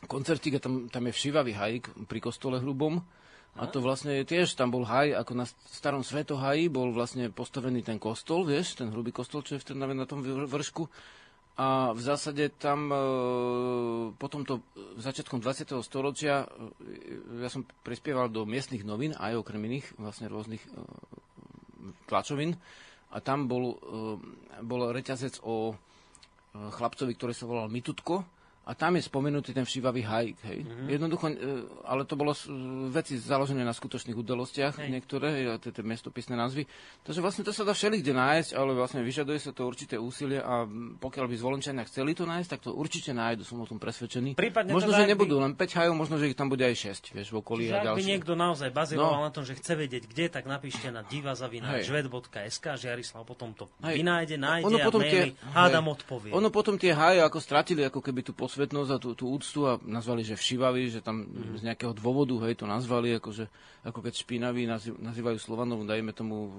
koncertík 0.09 0.57
a 0.57 0.64
tam, 0.64 0.88
tam 0.88 1.07
je 1.07 1.12
všivavý 1.12 1.52
hajk 1.52 2.09
pri 2.09 2.19
kostole 2.19 2.57
hrubom. 2.59 3.04
A 3.59 3.66
to 3.66 3.83
vlastne 3.83 4.14
je 4.23 4.25
tiež, 4.25 4.54
tam 4.54 4.71
bol 4.71 4.87
haj, 4.87 5.11
ako 5.11 5.33
na 5.35 5.47
starom 5.75 6.07
svetohaji, 6.07 6.71
bol 6.71 6.95
vlastne 6.95 7.35
postavený 7.35 7.83
ten 7.83 7.99
kostol, 7.99 8.47
vieš, 8.47 8.78
ten 8.78 8.95
hrubý 8.95 9.11
kostol, 9.11 9.43
čo 9.43 9.59
je 9.59 9.61
v 9.61 9.66
Trnave 9.75 9.90
na 9.90 10.07
tom 10.07 10.23
vr- 10.23 10.47
vršku. 10.47 10.87
A 11.61 11.93
v 11.93 12.00
zásade 12.00 12.57
tam 12.57 12.88
e, 12.88 12.97
potom 14.17 14.49
to 14.49 14.64
e, 14.73 14.97
začiatkom 14.97 15.45
20. 15.45 15.76
storočia 15.85 16.49
e, 16.49 17.45
ja 17.45 17.52
som 17.52 17.69
prispieval 17.85 18.33
do 18.33 18.49
miestnych 18.49 18.81
novín, 18.81 19.12
aj 19.12 19.45
okrem 19.45 19.61
iných 19.69 20.00
vlastne 20.00 20.33
rôznych 20.33 20.64
e, 20.64 20.71
tlačovín. 22.09 22.57
A 23.12 23.21
tam 23.21 23.50
bol, 23.50 23.75
bol 24.62 24.95
reťazec 24.95 25.43
o 25.43 25.75
chlapcovi, 26.55 27.11
ktorý 27.19 27.35
sa 27.35 27.50
volal 27.50 27.67
Mitutko. 27.67 28.23
A 28.62 28.73
tam 28.73 28.93
je 28.93 29.02
spomenutý 29.02 29.50
ten 29.50 29.64
všívavý 29.64 30.00
hajk. 30.00 30.37
Hej. 30.45 30.59
Mm-hmm. 30.61 30.87
Jednoducho, 30.87 31.26
e, 31.26 31.35
ale 31.83 32.05
to 32.05 32.14
bolo 32.14 32.37
veci 32.88 33.17
založené 33.17 33.61
na 33.61 33.73
skutočných 33.73 34.14
udalostiach, 34.14 34.79
Hej. 34.79 34.88
niektoré, 34.90 35.29
tie, 35.59 35.73
miestopisné 35.81 36.33
názvy. 36.33 36.69
Takže 37.00 37.19
vlastne 37.19 37.43
to 37.43 37.50
sa 37.50 37.62
dá 37.62 37.73
všelikde 37.73 38.12
nájsť, 38.12 38.50
ale 38.52 38.71
vlastne 38.73 39.00
vyžaduje 39.00 39.38
sa 39.38 39.50
to 39.50 39.64
určité 39.64 39.97
úsilie 39.97 40.38
a 40.38 40.69
pokiaľ 40.95 41.25
by 41.25 41.35
zvolenčania 41.35 41.83
chceli 41.85 42.12
to 42.12 42.23
nájsť, 42.23 42.49
tak 42.49 42.61
to 42.61 42.71
určite 42.71 43.11
nájdu, 43.11 43.43
som 43.43 43.59
o 43.59 43.67
tom 43.67 43.76
presvedčený. 43.76 44.37
Prípadne 44.37 44.71
možno, 44.71 44.88
teda, 44.88 44.99
že 44.99 45.02
ak 45.02 45.09
by- 45.09 45.12
nebudú 45.17 45.35
len 45.37 45.52
5 45.52 45.75
hajov, 45.75 45.95
možno, 45.95 46.14
že 46.17 46.29
ich 46.29 46.37
tam 46.37 46.47
bude 46.47 46.62
aj 46.62 46.76
6, 46.76 47.11
vieš, 47.11 47.29
v 47.29 47.37
okolí 47.37 47.64
Čiže 47.64 47.73
a 47.73 47.76
ak 47.76 47.83
by 47.83 47.88
ďalšie. 47.97 48.11
niekto 48.12 48.33
naozaj 48.35 48.69
bazíroval 48.71 49.19
No. 49.19 49.26
na 49.26 49.33
tom, 49.33 49.43
že 49.43 49.57
chce 49.57 49.73
vedieť 49.75 50.05
kde, 50.07 50.31
tak 50.31 50.45
napíšte 50.45 50.87
na 50.88 51.00
Hej. 51.00 51.11
divazavina.žvet.sk 51.11 52.76
Žiarislav 52.76 53.25
potom 53.25 53.50
to 53.50 53.67
Hej. 53.81 53.99
vynájde, 53.99 54.37
nájde 54.37 54.64
Ono 54.64 54.76
a 54.76 54.85
potom 54.85 55.00
maily, 55.00 55.33
tie- 55.33 55.35
hádam 55.50 55.87
odpovie. 55.88 56.31
Ono 56.31 56.49
potom 56.49 56.75
tie 56.76 56.93
haje 56.93 57.19
ako 57.19 57.38
stratili 57.38 57.83
ako 57.83 57.99
keby 57.99 58.21
tú 58.23 58.33
posvetnosť 58.50 58.90
a 58.90 58.99
tú, 58.99 59.14
tú 59.14 59.30
úctu 59.30 59.62
a 59.62 59.78
nazvali, 59.78 60.26
že 60.26 60.35
všivavý, 60.35 60.90
že 60.90 60.99
tam 60.99 61.23
Mhm. 61.23 61.54
z 61.54 61.62
nejakého 61.62 61.95
dôvodu, 61.95 62.35
hej, 62.42 62.59
to 62.59 62.66
nazvali, 62.66 63.14
ako, 63.14 63.30
že, 63.30 63.47
ako 63.87 64.02
keď 64.02 64.12
špinaví 64.19 64.66
nazýv, 64.66 64.99
nazývajú 64.99 65.38
Slovanov, 65.38 65.87
dajme 65.87 66.11
tomu 66.11 66.50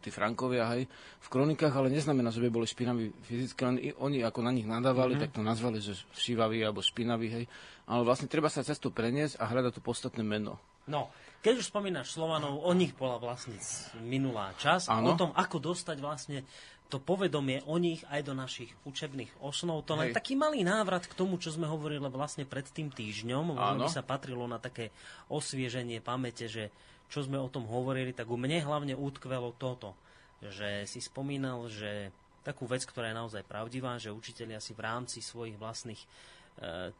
tí 0.00 0.08
Frankovia, 0.08 0.64
hej, 0.72 0.88
v 1.20 1.28
kronikách, 1.28 1.76
ale 1.76 1.92
neznamená, 1.92 2.32
že 2.32 2.40
by 2.40 2.48
boli 2.48 2.64
špinaví 2.64 3.12
fyzicky, 3.22 3.60
len 3.62 3.76
i, 3.76 3.92
oni 3.92 4.24
ako 4.24 4.40
na 4.40 4.50
nich 4.50 4.64
nadávali, 4.64 5.14
Mhm. 5.14 5.20
tak 5.20 5.36
to 5.36 5.44
nazvali, 5.44 5.78
že 5.78 5.92
všivavý 6.16 6.64
alebo 6.64 6.80
špinavý, 6.80 7.28
hej. 7.28 7.44
Ale 7.84 8.02
vlastne 8.02 8.26
treba 8.26 8.48
sa 8.48 8.64
cez 8.64 8.80
to 8.80 8.88
preniesť 8.88 9.36
a 9.36 9.44
hľadať 9.44 9.76
to 9.76 9.82
podstatné 9.84 10.24
meno. 10.24 10.56
No, 10.86 11.10
keď 11.42 11.58
už 11.58 11.66
spomínaš 11.66 12.14
Slovanov, 12.14 12.62
o 12.62 12.70
nich 12.70 12.94
bola 12.94 13.18
vlastne 13.18 13.58
minulá 14.00 14.54
čas. 14.54 14.86
Áno. 14.86 15.14
O 15.14 15.18
tom, 15.18 15.30
ako 15.34 15.74
dostať 15.74 15.98
vlastne 15.98 16.46
to 16.86 17.02
povedomie 17.02 17.66
o 17.66 17.76
nich 17.82 18.06
aj 18.06 18.22
do 18.22 18.34
našich 18.34 18.70
učebných 18.86 19.42
osnov. 19.42 19.82
To 19.90 19.98
len 19.98 20.14
Hej. 20.14 20.16
taký 20.22 20.38
malý 20.38 20.62
návrat 20.62 21.10
k 21.10 21.18
tomu, 21.18 21.34
čo 21.42 21.50
sme 21.50 21.66
hovorili 21.66 21.98
vlastne 22.06 22.46
pred 22.46 22.62
tým 22.70 22.94
týždňom. 22.94 23.58
Možno 23.58 23.74
by 23.82 23.90
Áno. 23.90 23.90
sa 23.90 24.06
patrilo 24.06 24.46
na 24.46 24.62
také 24.62 24.94
osvieženie 25.26 25.98
pamäte, 25.98 26.46
že 26.46 26.70
čo 27.10 27.26
sme 27.26 27.38
o 27.38 27.50
tom 27.50 27.66
hovorili, 27.66 28.14
tak 28.14 28.30
u 28.30 28.38
mne 28.38 28.62
hlavne 28.62 28.94
utkvelo 28.94 29.54
toto, 29.58 29.98
že 30.42 30.86
si 30.86 31.02
spomínal, 31.02 31.66
že 31.66 32.14
takú 32.46 32.70
vec, 32.70 32.86
ktorá 32.86 33.10
je 33.10 33.18
naozaj 33.18 33.42
pravdivá, 33.42 33.98
že 33.98 34.14
učitelia 34.14 34.62
si 34.62 34.70
v 34.70 34.86
rámci 34.86 35.18
svojich 35.18 35.58
vlastných 35.58 35.98
e, 35.98 36.06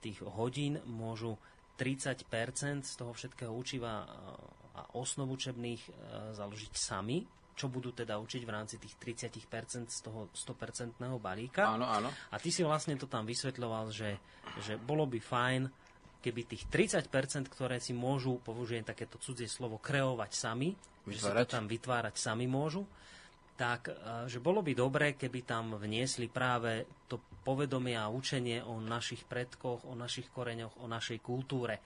tých 0.02 0.18
hodín 0.26 0.82
môžu 0.82 1.38
30% 1.78 2.26
z 2.82 2.94
toho 2.98 3.14
všetkého 3.14 3.54
učiva 3.54 4.02
e, 4.02 4.06
a 4.74 4.82
osnov 4.98 5.30
učebných 5.30 5.82
e, 5.86 5.90
založiť 6.34 6.72
sami, 6.74 7.22
čo 7.56 7.72
budú 7.72 7.96
teda 7.96 8.20
učiť 8.20 8.44
v 8.44 8.52
rámci 8.52 8.76
tých 8.76 9.00
30% 9.00 9.88
z 9.88 10.00
toho 10.04 10.28
100% 10.28 11.00
balíka. 11.16 11.72
Áno, 11.72 11.88
áno. 11.88 12.12
A 12.30 12.36
ty 12.36 12.52
si 12.52 12.60
vlastne 12.60 13.00
to 13.00 13.08
tam 13.08 13.24
vysvetľoval, 13.24 13.88
že, 13.88 14.20
že 14.60 14.76
bolo 14.76 15.08
by 15.08 15.16
fajn, 15.16 15.62
keby 16.20 16.40
tých 16.44 16.68
30%, 16.68 17.08
ktoré 17.48 17.80
si 17.80 17.96
môžu, 17.96 18.36
použijem 18.44 18.84
takéto 18.84 19.16
cudzie 19.16 19.48
slovo, 19.48 19.80
kreovať 19.80 20.30
sami, 20.36 20.76
že 21.08 21.16
si 21.16 21.24
to 21.24 21.32
Vytvárať. 21.32 21.48
tam 21.48 21.64
vytvárať 21.64 22.14
sami 22.20 22.44
môžu, 22.44 22.84
tak 23.56 23.88
eh, 23.88 24.28
že 24.28 24.42
bolo 24.42 24.60
by 24.60 24.72
dobré, 24.76 25.06
keby 25.16 25.48
tam 25.48 25.80
vniesli 25.80 26.28
práve 26.28 26.84
to 27.08 27.22
povedomie 27.46 27.94
a 27.96 28.10
učenie 28.10 28.60
o 28.66 28.82
našich 28.82 29.24
predkoch, 29.24 29.86
o 29.86 29.94
našich 29.94 30.28
koreňoch, 30.34 30.82
o 30.82 30.86
našej 30.90 31.22
kultúre. 31.22 31.80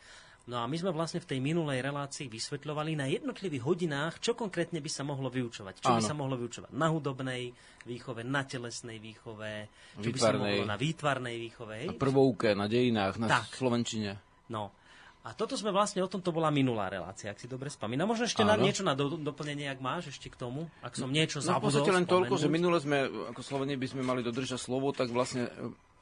No 0.50 0.59
a 0.59 0.66
my 0.66 0.75
sme 0.75 0.90
vlastne 0.90 1.23
v 1.23 1.28
tej 1.28 1.38
minulej 1.38 1.78
relácii 1.78 2.26
vysvetľovali 2.26 2.92
na 2.92 3.07
jednotlivých 3.07 3.62
hodinách, 3.62 4.19
čo 4.19 4.35
konkrétne 4.35 4.76
by 4.76 4.90
sa 4.90 5.07
mohlo 5.07 5.30
vyučovať. 5.30 5.78
Čo 5.78 5.95
by 5.95 6.02
Áno. 6.02 6.09
sa 6.11 6.12
mohlo 6.12 6.35
vyučovať 6.35 6.75
na 6.75 6.90
hudobnej 6.90 7.54
výchove, 7.80 8.21
na 8.21 8.42
telesnej 8.42 8.99
výchove, 8.99 9.71
čo 9.95 10.11
by 10.11 10.19
sa 10.19 10.35
Výtvarnej. 10.35 10.42
mohlo 10.42 10.64
na 10.66 10.75
výtvarnej 10.75 11.37
výchove. 11.40 11.73
Hej? 11.76 11.87
Na 11.87 11.97
prvouke, 11.97 12.49
na 12.52 12.66
dejinách, 12.66 13.14
na 13.16 13.28
Tak. 13.30 13.54
slovenčine. 13.54 14.19
No. 14.49 14.75
A 15.21 15.30
toto 15.30 15.52
sme 15.52 15.69
vlastne, 15.69 16.00
o 16.00 16.09
tom 16.09 16.19
to 16.19 16.33
bola 16.33 16.49
minulá 16.49 16.88
relácia, 16.88 17.28
ak 17.28 17.37
si 17.37 17.47
dobre 17.47 17.69
spomínam. 17.69 18.09
Možno 18.09 18.25
ešte 18.25 18.40
na, 18.40 18.57
niečo 18.57 18.80
na 18.80 18.97
do, 18.97 19.14
doplnenie, 19.14 19.69
ak 19.69 19.78
máš 19.78 20.11
ešte 20.11 20.33
k 20.33 20.37
tomu? 20.37 20.64
Ak 20.80 20.97
som 20.97 21.07
niečo 21.07 21.38
No 21.38 21.45
v 21.45 21.47
zabudol 21.47 21.69
podstate 21.78 21.92
len 21.92 22.07
toľko, 22.09 22.35
že 22.35 22.40
spomenúť. 22.42 22.57
minule 22.57 22.78
sme, 22.80 22.99
ako 23.28 23.40
Slovenie 23.40 23.76
by 23.76 23.87
sme 23.87 24.02
mali 24.02 24.21
dodržať 24.21 24.57
slovo, 24.59 24.90
tak 24.90 25.12
vlastne 25.12 25.52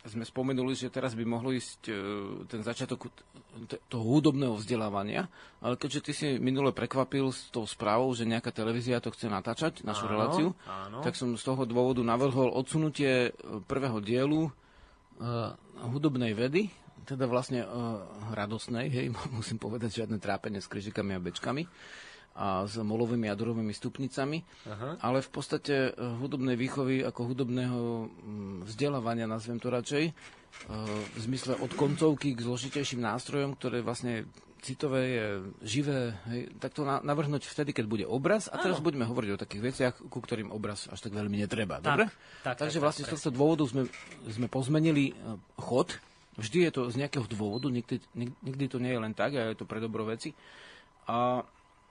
sme 0.07 0.23
spomenuli, 0.23 0.79
že 0.79 0.93
teraz 0.95 1.19
by 1.19 1.25
mohlo 1.27 1.51
ísť 1.51 1.81
e, 1.91 1.93
ten 2.47 2.63
začiatok 2.63 3.11
toho 3.91 4.05
hudobného 4.07 4.55
vzdelávania, 4.55 5.27
ale 5.59 5.75
keďže 5.75 6.01
ty 6.01 6.13
si 6.15 6.27
minule 6.39 6.71
prekvapil 6.71 7.35
s 7.35 7.51
tou 7.51 7.67
správou, 7.67 8.15
že 8.15 8.23
nejaká 8.23 8.55
televízia 8.55 9.03
to 9.03 9.11
chce 9.11 9.27
natáčať, 9.27 9.83
našu 9.83 10.07
Áno, 10.07 10.13
reláciu, 10.15 10.47
áno. 10.71 11.03
tak 11.03 11.19
som 11.19 11.35
z 11.35 11.43
toho 11.43 11.67
dôvodu 11.67 12.01
navrhol 12.07 12.55
odsunutie 12.55 13.31
e, 13.31 13.61
prvého 13.67 13.99
dielu 13.99 14.47
e, 14.47 14.51
hudobnej 15.83 16.31
vedy, 16.39 16.71
teda 17.09 17.25
vlastne 17.25 17.65
radosnej, 18.37 18.93
hej, 18.93 19.07
musím 19.39 19.59
povedať, 19.59 20.05
žiadne 20.05 20.23
trápenie 20.23 20.63
s 20.63 20.71
kryžikami 20.71 21.19
a 21.19 21.23
bečkami 21.23 21.65
a 22.39 22.63
s 22.71 22.79
molovými 22.79 23.27
a 23.27 23.35
durovými 23.35 23.75
stupnicami, 23.75 24.47
Aha. 24.71 25.03
ale 25.03 25.19
v 25.27 25.31
podstate 25.35 25.91
e, 25.91 25.93
hudobnej 26.23 26.55
výchovy 26.55 27.03
ako 27.03 27.35
hudobného 27.35 28.07
mm, 28.07 28.59
vzdelávania, 28.71 29.27
nazvem 29.27 29.59
to 29.59 29.75
radšej, 29.75 30.05
e, 30.07 30.13
v 31.03 31.19
zmysle 31.19 31.59
od 31.59 31.75
koncovky 31.75 32.39
k 32.39 32.47
zložitejším 32.47 33.03
nástrojom, 33.03 33.59
ktoré 33.59 33.83
vlastne 33.83 34.31
citové 34.63 35.03
je 35.07 35.27
živé, 35.63 36.15
hej, 36.31 36.41
tak 36.59 36.75
to 36.75 36.83
na, 36.83 37.03
navrhnúť 37.03 37.47
vtedy, 37.47 37.75
keď 37.75 37.87
bude 37.87 38.05
obraz. 38.07 38.51
A 38.51 38.59
teraz 38.59 38.79
Áno. 38.79 38.87
budeme 38.87 39.07
hovoriť 39.07 39.31
o 39.35 39.43
takých 39.43 39.63
veciach, 39.63 39.95
ku 40.11 40.19
ktorým 40.19 40.51
obraz 40.51 40.91
až 40.91 40.99
tak 40.99 41.15
veľmi 41.15 41.43
netreba. 41.43 41.79
Tak, 41.79 41.87
Dobre? 41.87 42.07
tak, 42.43 42.55
Takže 42.59 42.79
tak, 42.79 42.85
vlastne 42.85 43.05
tak, 43.07 43.11
z 43.11 43.13
tohto 43.19 43.31
dôvodu 43.35 43.65
sme, 43.67 43.83
sme 44.27 44.47
pozmenili 44.51 45.11
e, 45.11 45.39
chod. 45.59 45.99
Vždy 46.39 46.71
je 46.71 46.73
to 46.75 46.83
z 46.91 47.03
nejakého 47.03 47.27
dôvodu, 47.27 47.67
nikdy, 47.67 47.99
nik- 48.15 48.39
nikdy 48.47 48.65
to 48.71 48.79
nie 48.79 48.95
je 48.95 49.03
len 49.03 49.15
tak, 49.15 49.35
a 49.35 49.51
je 49.51 49.59
to 49.59 49.67
pre 49.67 49.83
dobro 49.83 50.07
veci. 50.07 50.35
A 51.11 51.43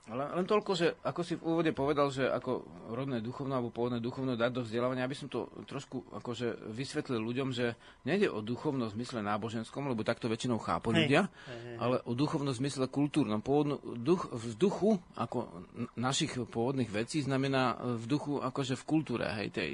len, 0.08 0.30
len 0.40 0.48
toľko, 0.48 0.72
že 0.72 0.96
ako 1.04 1.22
si 1.24 1.36
v 1.36 1.44
úvode 1.44 1.72
povedal, 1.76 2.08
že 2.08 2.32
ako 2.32 2.64
rodné 2.96 3.20
duchovno 3.20 3.60
alebo 3.60 3.76
pôvodné 3.76 4.00
duchovno 4.00 4.40
dať 4.40 4.52
do 4.56 4.62
vzdelávania, 4.64 5.04
aby 5.04 5.20
som 5.20 5.28
to 5.28 5.52
trošku 5.68 6.00
akože 6.16 6.72
vysvetlil 6.72 7.20
ľuďom, 7.20 7.52
že 7.52 7.76
nejde 8.08 8.32
o 8.32 8.40
duchovno 8.40 8.88
v 8.88 8.96
zmysle 8.96 9.20
náboženskom, 9.20 9.84
lebo 9.84 10.08
takto 10.08 10.32
väčšinou 10.32 10.64
chápu 10.64 10.96
Hej. 10.96 10.98
ľudia, 11.04 11.22
Hej, 11.28 11.60
hej, 11.60 11.76
ale 11.84 11.96
o 12.08 12.16
duchovno 12.16 12.56
v 12.56 12.60
zmysle 12.64 12.88
kultúrnom. 12.88 13.44
Pôvodnú, 13.44 13.84
duch, 14.00 14.32
v 14.32 14.56
duchu 14.56 14.96
ako 15.20 15.52
našich 16.00 16.40
pôvodných 16.40 16.88
vecí 16.88 17.20
znamená 17.20 17.76
e, 17.76 18.00
v 18.00 18.06
duchu 18.08 18.40
akože 18.40 18.80
v 18.80 18.84
kultúre, 18.88 19.28
hej, 19.28 19.52
tej. 19.52 19.72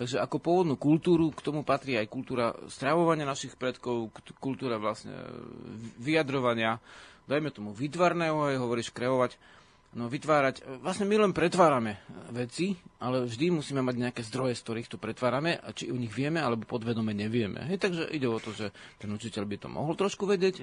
Takže 0.00 0.16
ako 0.16 0.40
pôvodnú 0.40 0.80
kultúru, 0.80 1.28
k 1.28 1.44
tomu 1.44 1.60
patrí 1.60 2.00
aj 2.00 2.08
kultúra 2.08 2.56
stravovania 2.72 3.28
našich 3.28 3.52
predkov, 3.60 4.16
kultúra 4.40 4.80
vlastne 4.80 5.12
e, 5.12 5.28
vyjadrovania, 6.00 6.80
dajme 7.28 7.52
tomu 7.52 7.76
vytvarného, 7.76 8.48
hej, 8.48 8.56
hovoríš 8.56 8.88
kreovať, 8.88 9.36
no 9.94 10.10
vytvárať, 10.10 10.60
e, 10.60 10.62
vlastne 10.82 11.06
my 11.06 11.16
len 11.16 11.32
pretvárame 11.32 11.96
e, 11.96 11.98
veci, 12.34 12.74
ale 12.98 13.24
vždy 13.24 13.54
musíme 13.54 13.80
mať 13.80 13.96
nejaké 13.96 14.22
zdroje, 14.26 14.58
z 14.58 14.62
ktorých 14.66 14.90
to 14.90 14.98
pretvárame, 14.98 15.56
a 15.56 15.70
či 15.70 15.90
o 15.90 15.96
nich 15.96 16.10
vieme, 16.10 16.42
alebo 16.42 16.66
podvedome 16.66 17.14
nevieme. 17.14 17.62
Hej, 17.70 17.78
takže 17.80 18.10
ide 18.10 18.26
o 18.26 18.42
to, 18.42 18.50
že 18.50 18.74
ten 18.98 19.08
učiteľ 19.08 19.42
by 19.46 19.56
to 19.62 19.68
mohol 19.70 19.94
trošku 19.94 20.26
vedieť. 20.26 20.60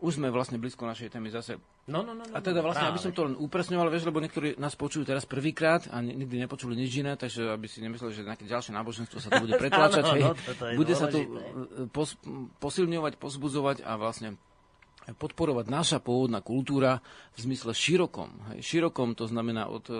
Už 0.00 0.16
sme 0.16 0.32
vlastne 0.32 0.56
blízko 0.56 0.88
našej 0.88 1.12
témy 1.12 1.28
zase 1.28 1.60
No, 1.90 2.06
no, 2.06 2.14
no, 2.14 2.22
no, 2.22 2.32
a 2.36 2.38
teda 2.38 2.62
vlastne, 2.62 2.86
práve. 2.86 2.94
aby 2.94 3.00
som 3.02 3.10
to 3.10 3.26
len 3.26 3.34
upresňoval, 3.34 3.90
vieš, 3.90 4.06
lebo 4.06 4.22
niektorí 4.22 4.54
nás 4.62 4.78
počujú 4.78 5.02
teraz 5.02 5.26
prvýkrát 5.26 5.90
a 5.90 5.98
ni- 5.98 6.14
nikdy 6.14 6.46
nepočuli 6.46 6.78
nič 6.78 7.02
iné, 7.02 7.18
takže 7.18 7.50
aby 7.50 7.66
si 7.66 7.82
nemysleli, 7.82 8.14
že 8.14 8.22
nejaké 8.22 8.46
ďalšie 8.46 8.70
náboženstvo 8.70 9.18
sa 9.18 9.26
to 9.26 9.42
bude 9.42 9.58
pretláčať. 9.62 10.04
Hej. 10.14 10.22
no, 10.22 10.32
je 10.70 10.76
bude 10.78 10.94
sa 10.94 11.10
dôležité. 11.10 11.40
e, 11.82 11.90
pos, 11.90 12.14
posilňovať, 12.62 13.18
pozbudzovať 13.18 13.82
a 13.82 13.98
vlastne 13.98 14.38
podporovať 15.16 15.66
naša 15.66 15.98
pôvodná 15.98 16.42
kultúra 16.44 17.00
v 17.34 17.38
zmysle 17.48 17.72
širokom. 17.72 18.30
Hej. 18.54 18.58
Širokom 18.66 19.14
to 19.14 19.26
znamená 19.26 19.66
od 19.70 19.86
e, 19.88 19.94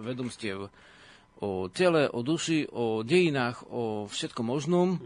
vedomstiev 0.00 0.70
o 1.40 1.72
tele, 1.72 2.04
o 2.12 2.20
duši, 2.20 2.68
o 2.68 3.00
dejinách, 3.00 3.64
o 3.72 4.04
všetkom 4.04 4.44
možnom. 4.44 4.96
E, 4.96 4.98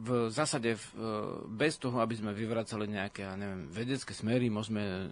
V 0.00 0.30
zásade 0.30 0.72
e, 0.72 0.80
bez 1.50 1.76
toho, 1.76 1.98
aby 2.00 2.14
sme 2.16 2.30
vyvracali 2.32 2.86
nejaké, 2.86 3.26
ja 3.26 3.34
neviem, 3.34 3.66
vedecké 3.68 4.14
smery, 4.14 4.46
môžeme 4.48 5.10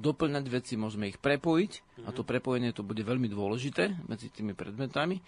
doplňať 0.00 0.44
veci, 0.48 0.74
môžeme 0.80 1.12
ich 1.12 1.20
prepojiť 1.20 2.02
a 2.08 2.10
to 2.10 2.24
prepojenie 2.24 2.72
to 2.72 2.82
bude 2.82 3.04
veľmi 3.04 3.28
dôležité 3.28 4.08
medzi 4.08 4.32
tými 4.32 4.56
predmetami, 4.56 5.20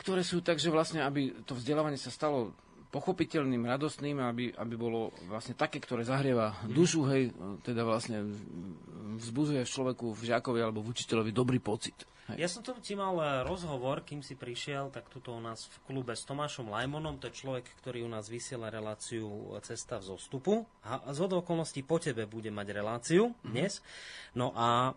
ktoré 0.00 0.26
sú 0.26 0.42
tak, 0.42 0.58
že 0.58 0.72
vlastne, 0.72 1.04
aby 1.04 1.44
to 1.46 1.54
vzdelávanie 1.54 2.00
sa 2.00 2.10
stalo 2.10 2.56
pochopiteľným, 2.92 3.64
radostným, 3.64 4.20
aby, 4.20 4.52
aby 4.52 4.74
bolo 4.76 5.16
vlastne 5.24 5.56
také, 5.56 5.80
ktoré 5.80 6.04
zahrieva 6.04 6.52
dušu, 6.68 7.08
hej, 7.08 7.32
teda 7.64 7.88
vlastne 7.88 8.28
vzbuzuje 9.16 9.64
v 9.64 9.72
človeku, 9.72 10.12
v 10.12 10.22
žiakovi 10.28 10.60
alebo 10.60 10.84
v 10.84 10.92
učiteľovi 10.92 11.32
dobrý 11.32 11.56
pocit. 11.56 11.96
Hej. 12.30 12.36
Ja 12.38 12.48
som 12.52 12.62
tu 12.62 12.70
ti 12.78 12.94
mal 12.94 13.18
e, 13.18 13.24
rozhovor, 13.48 14.06
kým 14.06 14.22
si 14.22 14.38
prišiel, 14.38 14.94
tak 14.94 15.10
tuto 15.10 15.34
u 15.34 15.42
nás 15.42 15.66
v 15.66 15.76
klube 15.90 16.14
s 16.14 16.22
Tomášom 16.22 16.70
Lajmonom, 16.70 17.18
to 17.18 17.32
je 17.32 17.40
človek, 17.42 17.66
ktorý 17.82 18.06
u 18.06 18.10
nás 18.12 18.30
vysiela 18.30 18.70
reláciu 18.70 19.26
Cesta 19.64 19.98
v 19.98 20.14
zostupu 20.14 20.62
a 20.86 21.02
z 21.10 21.18
okolností 21.18 21.82
po 21.82 21.98
tebe 21.98 22.30
bude 22.30 22.52
mať 22.54 22.68
reláciu 22.70 23.34
dnes. 23.42 23.82
No 24.38 24.54
a 24.54 24.94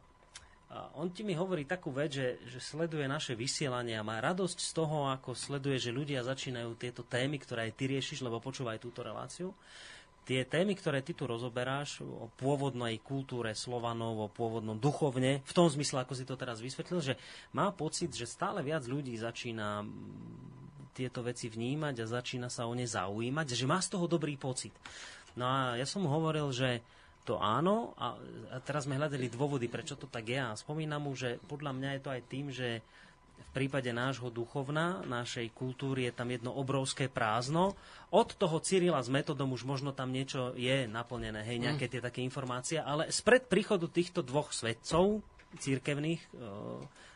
a 0.75 0.91
on 0.99 1.07
ti 1.07 1.23
mi 1.23 1.31
hovorí 1.31 1.63
takú 1.63 1.87
vec, 1.95 2.19
že, 2.19 2.35
že 2.51 2.59
sleduje 2.59 3.07
naše 3.07 3.31
vysielanie 3.31 3.95
a 3.95 4.03
má 4.03 4.19
radosť 4.19 4.59
z 4.59 4.71
toho, 4.75 5.07
ako 5.07 5.31
sleduje, 5.31 5.79
že 5.79 5.95
ľudia 5.95 6.19
začínajú 6.19 6.75
tieto 6.75 7.07
témy, 7.07 7.39
ktoré 7.39 7.71
aj 7.71 7.79
ty 7.79 7.87
riešiš, 7.87 8.19
lebo 8.19 8.43
počúvaj 8.43 8.83
túto 8.83 8.99
reláciu. 8.99 9.55
Tie 10.27 10.43
témy, 10.43 10.75
ktoré 10.75 10.99
ty 10.99 11.15
tu 11.15 11.29
rozoberáš 11.29 12.03
o 12.03 12.27
pôvodnej 12.35 12.99
kultúre 12.99 13.55
Slovanov, 13.55 14.19
o 14.19 14.27
pôvodnom 14.27 14.75
duchovne, 14.75 15.39
v 15.47 15.53
tom 15.55 15.71
zmysle, 15.71 16.03
ako 16.03 16.17
si 16.17 16.27
to 16.27 16.35
teraz 16.35 16.59
vysvetlil, 16.59 16.99
že 16.99 17.13
má 17.55 17.71
pocit, 17.71 18.11
že 18.11 18.27
stále 18.27 18.59
viac 18.59 18.83
ľudí 18.83 19.15
začína 19.15 19.85
mm, 19.85 19.89
tieto 20.91 21.23
veci 21.23 21.47
vnímať 21.47 22.03
a 22.03 22.11
začína 22.19 22.51
sa 22.51 22.67
o 22.67 22.73
ne 22.75 22.83
zaujímať, 22.83 23.47
že 23.53 23.63
má 23.69 23.79
z 23.79 23.95
toho 23.95 24.11
dobrý 24.11 24.35
pocit. 24.35 24.75
No 25.39 25.47
a 25.47 25.79
ja 25.79 25.87
som 25.87 26.03
mu 26.03 26.09
hovoril, 26.11 26.51
že 26.51 26.83
to 27.25 27.41
áno 27.41 27.97
a, 27.97 28.13
a 28.53 28.57
teraz 28.61 28.85
sme 28.85 29.01
hľadali 29.01 29.33
dôvody, 29.33 29.65
prečo 29.65 29.97
to 29.97 30.05
tak 30.05 30.29
je 30.29 30.37
a 30.37 30.53
spomínam 30.53 31.09
mu, 31.09 31.17
že 31.17 31.41
podľa 31.49 31.73
mňa 31.73 31.89
je 31.97 32.01
to 32.05 32.09
aj 32.13 32.21
tým, 32.29 32.45
že 32.53 32.85
v 33.35 33.49
prípade 33.51 33.91
nášho 33.91 34.31
duchovna, 34.31 35.03
našej 35.03 35.51
kultúry 35.51 36.07
je 36.07 36.13
tam 36.15 36.31
jedno 36.31 36.55
obrovské 36.55 37.11
prázdno. 37.11 37.75
Od 38.11 38.29
toho 38.31 38.63
Cyrila 38.63 39.03
s 39.03 39.11
metodom 39.11 39.51
už 39.51 39.67
možno 39.67 39.91
tam 39.91 40.11
niečo 40.15 40.55
je 40.55 40.87
naplnené, 40.87 41.43
hej, 41.43 41.59
nejaké 41.59 41.91
tie 41.91 41.99
také 41.99 42.23
informácie, 42.23 42.79
ale 42.79 43.11
spred 43.11 43.51
príchodu 43.51 43.91
týchto 43.91 44.23
dvoch 44.23 44.55
svetcov, 44.55 45.19
církevných, 45.59 46.21
e, 46.21 46.29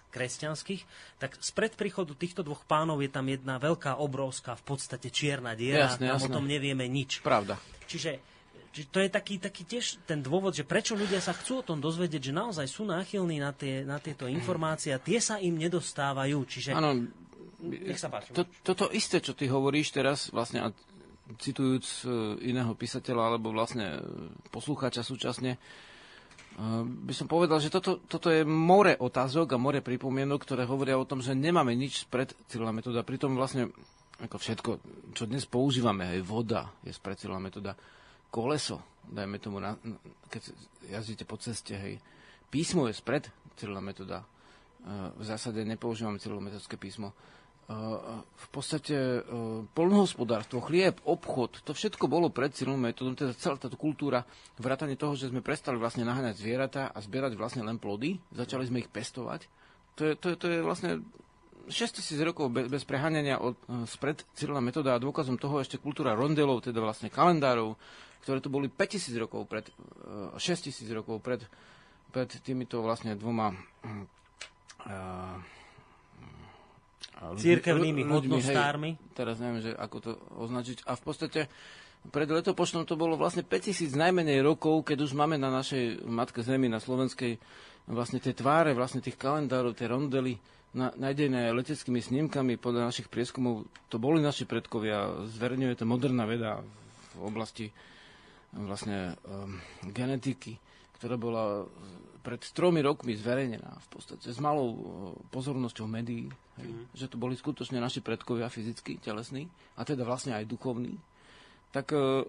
kresťanských, 0.09 0.81
tak 1.21 1.37
spred 1.37 1.77
príchodu 1.77 2.17
týchto 2.17 2.41
dvoch 2.41 2.65
pánov 2.65 2.99
je 3.05 3.11
tam 3.13 3.29
jedna 3.29 3.61
veľká, 3.61 4.01
obrovská, 4.01 4.57
v 4.57 4.63
podstate 4.65 5.13
čierna 5.13 5.53
diera, 5.53 5.93
Jasné, 5.95 6.09
tam 6.09 6.19
o 6.25 6.29
tom 6.41 6.45
nevieme 6.49 6.89
nič. 6.89 7.21
Pravda. 7.21 7.61
Čiže 7.85 8.38
Čiže 8.69 8.87
to 8.93 8.99
je 9.01 9.09
taký, 9.09 9.35
taký 9.41 9.63
tiež 9.65 10.05
ten 10.05 10.21
dôvod, 10.21 10.53
že 10.53 10.61
prečo 10.61 10.93
ľudia 10.93 11.17
sa 11.17 11.33
chcú 11.33 11.61
o 11.61 11.65
tom 11.65 11.81
dozvedieť, 11.81 12.29
že 12.29 12.33
naozaj 12.33 12.67
sú 12.69 12.85
náchylní 12.85 13.41
na, 13.41 13.49
tie, 13.49 13.81
na 13.81 13.97
tieto 13.97 14.29
informácie 14.29 14.93
a 14.93 15.01
tie 15.01 15.17
sa 15.17 15.41
im 15.41 15.57
nedostávajú. 15.57 16.37
Čiže... 16.45 16.77
Áno, 16.77 17.09
nech 17.65 17.97
sa 17.97 18.13
páči. 18.13 18.31
To, 18.37 18.45
toto 18.61 18.93
isté, 18.93 19.19
čo 19.19 19.33
ty 19.33 19.49
hovoríš 19.49 19.89
teraz, 19.89 20.29
vlastne 20.29 20.63
a 20.65 20.69
citujúc 21.41 21.85
e, 21.85 22.49
iného 22.49 22.73
písateľa 22.77 23.33
alebo 23.33 23.53
vlastne 23.53 23.97
e, 23.97 24.01
poslucháča 24.53 25.01
súčasne, 25.01 25.57
by 26.83 27.13
som 27.15 27.31
povedal, 27.31 27.63
že 27.63 27.71
toto, 27.71 28.03
toto 28.03 28.27
je 28.27 28.43
more 28.43 28.99
otázok 28.99 29.55
a 29.55 29.61
more 29.61 29.79
pripomienok, 29.79 30.43
ktoré 30.43 30.67
hovoria 30.67 30.99
o 30.99 31.07
tom, 31.07 31.23
že 31.23 31.31
nemáme 31.31 31.71
nič 31.71 32.03
spred 32.03 32.35
Cyrila 32.51 32.75
metóda. 32.75 33.07
Pritom 33.07 33.39
vlastne 33.39 33.71
ako 34.19 34.35
všetko, 34.35 34.71
čo 35.15 35.23
dnes 35.23 35.47
používame, 35.47 36.19
aj 36.19 36.27
voda 36.27 36.67
je 36.83 36.91
spred 36.91 37.15
Cyrila 37.15 37.39
metóda, 37.39 37.79
koleso, 38.29 38.81
dajme 39.09 39.37
tomu, 39.41 39.57
na, 39.61 39.75
keď 40.29 40.53
jazdíte 40.89 41.25
po 41.25 41.37
ceste, 41.37 41.73
hej, 41.73 41.97
písmo 42.49 42.89
je 42.89 42.95
spred 42.97 43.29
Cyrila 43.59 43.83
metóda. 43.83 44.23
V 45.19 45.23
zásade 45.27 45.67
nepoužívame 45.67 46.23
cyrilometodské 46.23 46.79
písmo 46.79 47.11
v 48.25 48.47
podstate 48.49 49.21
polnohospodárstvo, 49.77 50.57
chlieb, 50.65 50.97
obchod, 51.05 51.61
to 51.61 51.77
všetko 51.77 52.09
bolo 52.09 52.33
pred 52.33 52.49
silnou 52.49 52.81
metodom, 52.81 53.13
teda 53.13 53.37
celá 53.37 53.61
táto 53.61 53.77
kultúra, 53.77 54.25
vrátanie 54.57 54.97
toho, 54.97 55.13
že 55.13 55.29
sme 55.29 55.45
prestali 55.45 55.77
vlastne 55.77 56.01
naháňať 56.01 56.41
zvieratá 56.41 56.89
a 56.89 56.97
zbierať 56.97 57.37
vlastne 57.37 57.61
len 57.61 57.77
plody, 57.77 58.17
začali 58.33 58.65
sme 58.65 58.81
ich 58.81 58.89
pestovať. 58.89 59.45
To 60.01 60.09
je, 60.09 60.13
to 60.17 60.25
je, 60.33 60.35
to 60.41 60.45
je 60.49 60.59
vlastne 60.65 61.05
6 61.69 62.01
tisíc 62.01 62.17
rokov 62.25 62.49
bez, 62.49 62.65
bez 62.73 62.81
preháňania 62.89 63.37
od, 63.37 63.53
spred 63.85 64.25
Cyrila 64.33 64.65
metóda 64.65 64.97
a 64.97 65.03
dôkazom 65.03 65.37
toho 65.37 65.61
ešte 65.61 65.77
kultúra 65.77 66.17
rondelov, 66.17 66.65
teda 66.65 66.81
vlastne 66.81 67.13
kalendárov, 67.13 67.77
ktoré 68.23 68.39
tu 68.43 68.49
boli 68.51 68.67
5 68.67 68.95
tisíc 68.95 69.15
rokov 69.15 69.47
pred, 69.47 69.65
6 70.35 70.39
tisíc 70.67 70.89
rokov 70.91 71.23
pred, 71.23 71.41
pred 72.11 72.29
týmito 72.43 72.83
vlastne 72.83 73.15
dvoma 73.15 73.53
uh, 73.53 75.37
církevnými 77.19 78.07
hodnostármi. 78.07 78.95
Hej, 78.95 79.15
teraz 79.15 79.35
neviem, 79.43 79.61
že 79.63 79.71
ako 79.75 79.97
to 79.99 80.11
označiť. 80.39 80.87
A 80.87 80.95
v 80.95 81.03
podstate 81.03 81.41
pred 82.07 82.31
letopočtom 82.31 82.87
to 82.87 82.95
bolo 82.95 83.19
vlastne 83.19 83.43
5000 83.43 83.91
najmenej 83.91 84.39
rokov, 84.39 84.87
keď 84.87 85.03
už 85.03 85.11
máme 85.19 85.35
na 85.35 85.51
našej 85.51 86.07
matke 86.07 86.39
Zemi, 86.39 86.71
na 86.71 86.79
slovenskej, 86.79 87.35
vlastne 87.91 88.23
tie 88.23 88.31
tváre, 88.31 88.71
vlastne 88.71 89.03
tých 89.03 89.19
kalendárov, 89.19 89.75
tie 89.75 89.91
rondely, 89.91 90.39
na, 90.71 90.93
nájdené 90.95 91.49
leteckými 91.51 91.99
snímkami 91.99 92.55
podľa 92.55 92.93
našich 92.93 93.09
prieskumov, 93.09 93.65
to 93.89 93.97
boli 93.97 94.21
naši 94.21 94.45
predkovia, 94.45 95.27
zverejňuje 95.27 95.75
to 95.75 95.85
moderná 95.89 96.29
veda 96.29 96.61
v 97.17 97.21
oblasti 97.25 97.73
vlastne 98.53 99.13
um, 99.27 99.61
genetiky, 99.93 100.57
ktorá 100.97 101.15
bola 101.15 101.69
pred 102.19 102.41
tromi 102.51 102.83
rokmi 102.83 103.15
zverejnená 103.15 103.71
v 103.79 103.87
podstate 103.89 104.27
s 104.27 104.39
malou 104.43 104.75
pozornosťou 105.31 105.87
médií, 105.87 106.27
hej, 106.59 106.69
mm. 106.69 106.85
že 106.91 107.07
to 107.07 107.15
boli 107.15 107.33
skutočne 107.39 107.79
naši 107.79 108.03
predkovia 108.03 108.51
fyzicky, 108.51 108.99
telesní 108.99 109.47
a 109.79 109.87
teda 109.87 110.03
vlastne 110.03 110.35
aj 110.35 110.43
duchovní, 110.43 110.99
tak 111.71 111.95
e, 111.95 112.27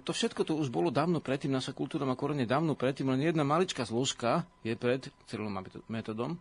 to 0.00 0.10
všetko 0.14 0.46
to 0.46 0.54
už 0.54 0.70
bolo 0.70 0.94
dávno 0.94 1.18
predtým, 1.18 1.50
naša 1.50 1.74
kultúra 1.74 2.06
má 2.06 2.14
korene 2.14 2.46
dávno 2.46 2.78
predtým, 2.78 3.10
len 3.10 3.26
jedna 3.26 3.42
maličká 3.42 3.82
zložka 3.82 4.46
je 4.62 4.78
pred 4.78 5.10
celým 5.26 5.50
metodom 5.90 6.38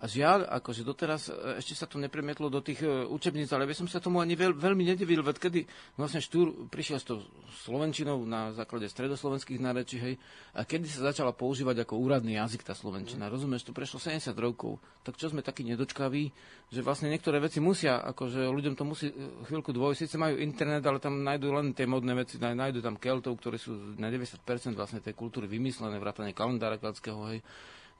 a 0.00 0.08
žiaľ, 0.08 0.48
akože 0.48 0.80
doteraz 0.80 1.28
e, 1.28 1.60
ešte 1.60 1.76
sa 1.76 1.84
to 1.84 2.00
nepremietlo 2.00 2.48
do 2.48 2.64
tých 2.64 2.80
e, 2.80 3.04
učebníc, 3.04 3.52
ale 3.52 3.68
by 3.68 3.76
som 3.76 3.84
sa 3.84 4.00
tomu 4.00 4.24
ani 4.24 4.32
veľ, 4.32 4.56
veľmi 4.56 4.88
nedivil, 4.88 5.20
veď 5.20 5.36
kedy 5.36 5.60
vlastne 6.00 6.24
Štúr 6.24 6.72
prišiel 6.72 6.96
s 6.96 7.04
tou 7.04 7.20
slovenčinou 7.68 8.24
na 8.24 8.56
základe 8.56 8.88
stredoslovenských 8.88 9.60
nárečí, 9.60 10.00
hej, 10.00 10.14
a 10.56 10.64
kedy 10.64 10.88
sa 10.88 11.12
začala 11.12 11.36
používať 11.36 11.84
ako 11.84 12.00
úradný 12.00 12.40
jazyk 12.40 12.64
tá 12.64 12.72
slovenčina. 12.72 13.28
Mm. 13.28 13.32
Rozumieš, 13.36 13.68
to 13.68 13.76
prešlo 13.76 14.00
70 14.00 14.32
rokov. 14.40 14.80
Tak 15.04 15.20
čo 15.20 15.28
sme 15.28 15.44
takí 15.44 15.68
nedočkaví, 15.68 16.32
že 16.72 16.80
vlastne 16.80 17.12
niektoré 17.12 17.36
veci 17.36 17.60
musia, 17.60 18.00
akože 18.00 18.48
ľuďom 18.48 18.74
to 18.80 18.84
musí 18.88 19.12
e, 19.12 19.44
chvíľku 19.52 19.76
dvoj, 19.76 20.00
síce 20.00 20.16
majú 20.16 20.40
internet, 20.40 20.80
ale 20.88 20.96
tam 20.96 21.20
nájdú 21.20 21.52
len 21.52 21.76
tie 21.76 21.84
modné 21.84 22.16
veci, 22.16 22.40
nájdú 22.40 22.80
tam 22.80 22.96
keltov, 22.96 23.36
ktorí 23.36 23.60
sú 23.60 24.00
na 24.00 24.08
90% 24.08 24.48
vlastne 24.72 25.04
tej 25.04 25.12
kultúry 25.12 25.44
vymyslené, 25.44 26.00
vrátane 26.00 26.32
kalendára 26.32 26.80
keľtského, 26.80 27.20
hej 27.36 27.44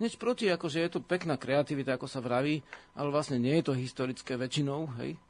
Nič 0.01 0.17
proti, 0.17 0.49
akože 0.49 0.81
je 0.81 0.91
to 0.97 1.01
pekná 1.05 1.37
kreativita, 1.37 2.01
ako 2.01 2.09
sa 2.09 2.25
vraví, 2.25 2.65
ale 2.97 3.09
vlastne 3.13 3.37
nie 3.37 3.61
je 3.61 3.69
to 3.69 3.75
historické 3.77 4.41
väčšinou, 4.41 4.89
hej. 4.97 5.21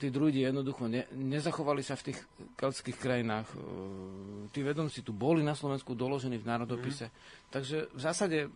Tí 0.00 0.08
druidi 0.08 0.42
jednoducho 0.42 0.88
ne, 0.90 1.06
nezachovali 1.14 1.84
sa 1.84 1.94
v 1.94 2.10
tých 2.10 2.18
keltských 2.56 2.96
krajinách. 2.96 3.46
E, 3.52 3.56
tí 4.50 4.64
vedomci 4.64 5.04
tu 5.04 5.12
boli 5.12 5.44
na 5.44 5.52
Slovensku 5.52 5.92
doložení 5.92 6.40
v 6.40 6.48
národopise. 6.48 7.12
Mm. 7.12 7.14
Takže 7.52 7.76
v 7.92 8.00
zásade 8.00 8.38
e, 8.40 8.48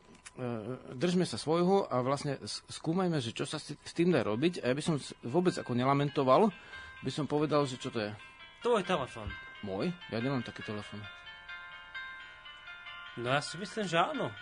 držme 0.96 1.28
sa 1.28 1.36
svojho 1.36 1.84
a 1.84 2.00
vlastne 2.00 2.40
skúmajme, 2.48 3.20
že 3.20 3.36
čo 3.36 3.44
sa 3.44 3.60
s 3.60 3.92
tým 3.92 4.08
dá 4.08 4.24
robiť. 4.24 4.64
A 4.64 4.72
ja 4.72 4.74
by 4.74 4.82
som 4.82 4.96
vôbec 5.20 5.52
ako 5.52 5.76
nelamentoval, 5.76 6.48
by 7.04 7.10
som 7.12 7.28
povedal, 7.28 7.68
že 7.68 7.76
čo 7.76 7.92
to 7.92 8.00
je. 8.00 8.10
Tvoj 8.64 8.80
telefon. 8.88 9.28
Môj? 9.60 9.92
Ja 10.08 10.24
nemám 10.24 10.40
taký 10.40 10.64
telefon. 10.64 11.04
No 13.20 13.36
ja 13.36 13.44
si 13.44 13.60
myslím, 13.60 13.84
že 13.84 14.00
áno. 14.00 14.32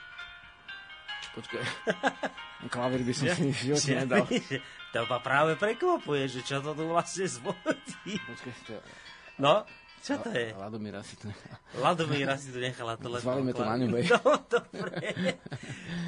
Počkaj. 1.32 1.62
Klavír 2.68 3.02
by 3.02 3.12
som 3.16 3.26
si 3.32 3.42
v 3.48 3.56
živote 3.56 3.90
nedal. 4.04 4.26
To 4.92 5.08
ma 5.08 5.24
práve 5.24 5.56
prekvapuje, 5.56 6.28
že 6.28 6.40
čo 6.44 6.60
to 6.60 6.76
tu 6.76 6.84
vlastne 6.84 7.24
zvodí. 7.24 8.12
Počkaj, 8.28 8.54
to... 8.68 8.76
No, 9.40 9.64
čo 10.02 10.18
to 10.18 10.34
je? 10.34 10.50
Ladomíra 10.58 10.98
si 11.06 11.14
to 11.14 11.30
nechala. 11.30 11.56
Ladomíra 11.78 12.34
si 12.34 12.50
to 12.50 12.58
nechala 12.58 12.98
telefón. 12.98 13.38
Zvalíme 13.38 13.52
to 13.54 13.62
na 13.62 13.74
ňu, 13.78 13.86
bej. 13.86 14.04
No, 14.12 14.34
dobre. 14.50 14.98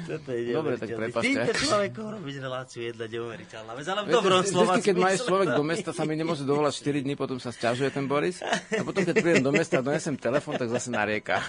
Toto 0.05 0.29
je 0.35 0.51
Dobre, 0.51 0.75
tak 0.75 0.89
prepašte. 0.91 1.31
Týmto 1.31 1.53
človekom 1.55 2.05
robiť 2.19 2.35
reláciu 2.43 2.79
jedla 2.91 3.07
neuveriteľná 3.07 3.71
vec, 3.71 3.87
ale 3.87 3.99
v 4.03 4.11
dobrom 4.11 4.43
slova 4.43 4.83
keď 4.83 4.95
máš 4.99 5.23
človek 5.23 5.55
do 5.55 5.63
mesta, 5.63 5.95
sa 5.95 6.03
mi 6.03 6.19
nemôže 6.19 6.43
dovolať 6.43 6.75
4 6.83 7.07
dní, 7.07 7.15
potom 7.15 7.39
sa 7.39 7.55
sťažuje 7.55 7.89
ten 7.95 8.05
Boris. 8.05 8.43
A 8.43 8.83
potom, 8.83 9.01
keď 9.07 9.15
prídem 9.15 9.43
do 9.47 9.55
mesta 9.55 9.79
a 9.79 9.81
donesem 9.81 10.19
telefon, 10.19 10.59
tak 10.59 10.67
zase 10.69 10.91
narieka. 10.91 11.39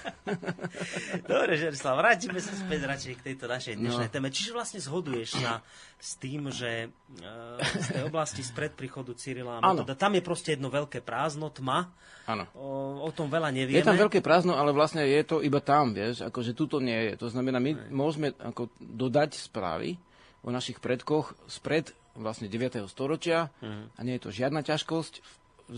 Dobre, 1.27 1.59
Žerislav, 1.59 1.99
vrátime 1.99 2.39
sa 2.39 2.55
späť 2.55 2.81
radšej 2.87 3.13
k 3.19 3.23
tejto 3.33 3.45
našej 3.51 3.75
dnešnej 3.75 4.09
no. 4.09 4.13
téme. 4.15 4.29
Čiže 4.31 4.51
vlastne 4.55 4.79
zhoduješ 4.79 5.43
sa 5.43 5.67
s 5.99 6.15
tým, 6.17 6.49
že 6.55 6.89
uh, 6.89 7.59
z 7.59 7.87
tej 7.91 8.03
oblasti 8.07 8.47
spred 8.47 8.79
príchodu 8.79 9.11
Cyrila 9.19 9.59
a 9.59 9.61
Metoda, 9.61 9.99
tam 9.99 10.15
je 10.15 10.23
proste 10.23 10.55
jedno 10.55 10.71
veľké 10.71 11.03
prázdno, 11.03 11.51
tma. 11.51 11.91
Áno. 12.27 12.45
O, 12.59 13.07
o 13.07 13.11
tom 13.15 13.31
veľa 13.31 13.55
nevieme. 13.55 13.79
Je 13.79 13.87
tam 13.87 13.95
veľké 13.95 14.19
prázdno, 14.19 14.59
ale 14.59 14.75
vlastne 14.75 15.07
je 15.07 15.23
to 15.23 15.47
iba 15.47 15.63
tam, 15.63 15.95
vieš, 15.95 16.27
akože 16.27 16.59
tuto 16.59 16.83
nie 16.83 17.15
je. 17.15 17.23
To 17.23 17.31
znamená, 17.31 17.63
my 17.63 17.79
Aj. 17.79 17.87
môžeme 17.95 18.35
ako 18.43 18.67
dodať 18.83 19.39
správy 19.39 19.95
o 20.43 20.51
našich 20.51 20.83
predkoch 20.83 21.39
spred 21.47 21.95
vlastne 22.19 22.51
9. 22.51 22.83
storočia 22.91 23.55
uh-huh. 23.63 23.93
a 23.95 24.01
nie 24.03 24.19
je 24.19 24.23
to 24.27 24.31
žiadna 24.35 24.67
ťažkosť. 24.67 25.23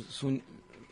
Sú 0.09 0.41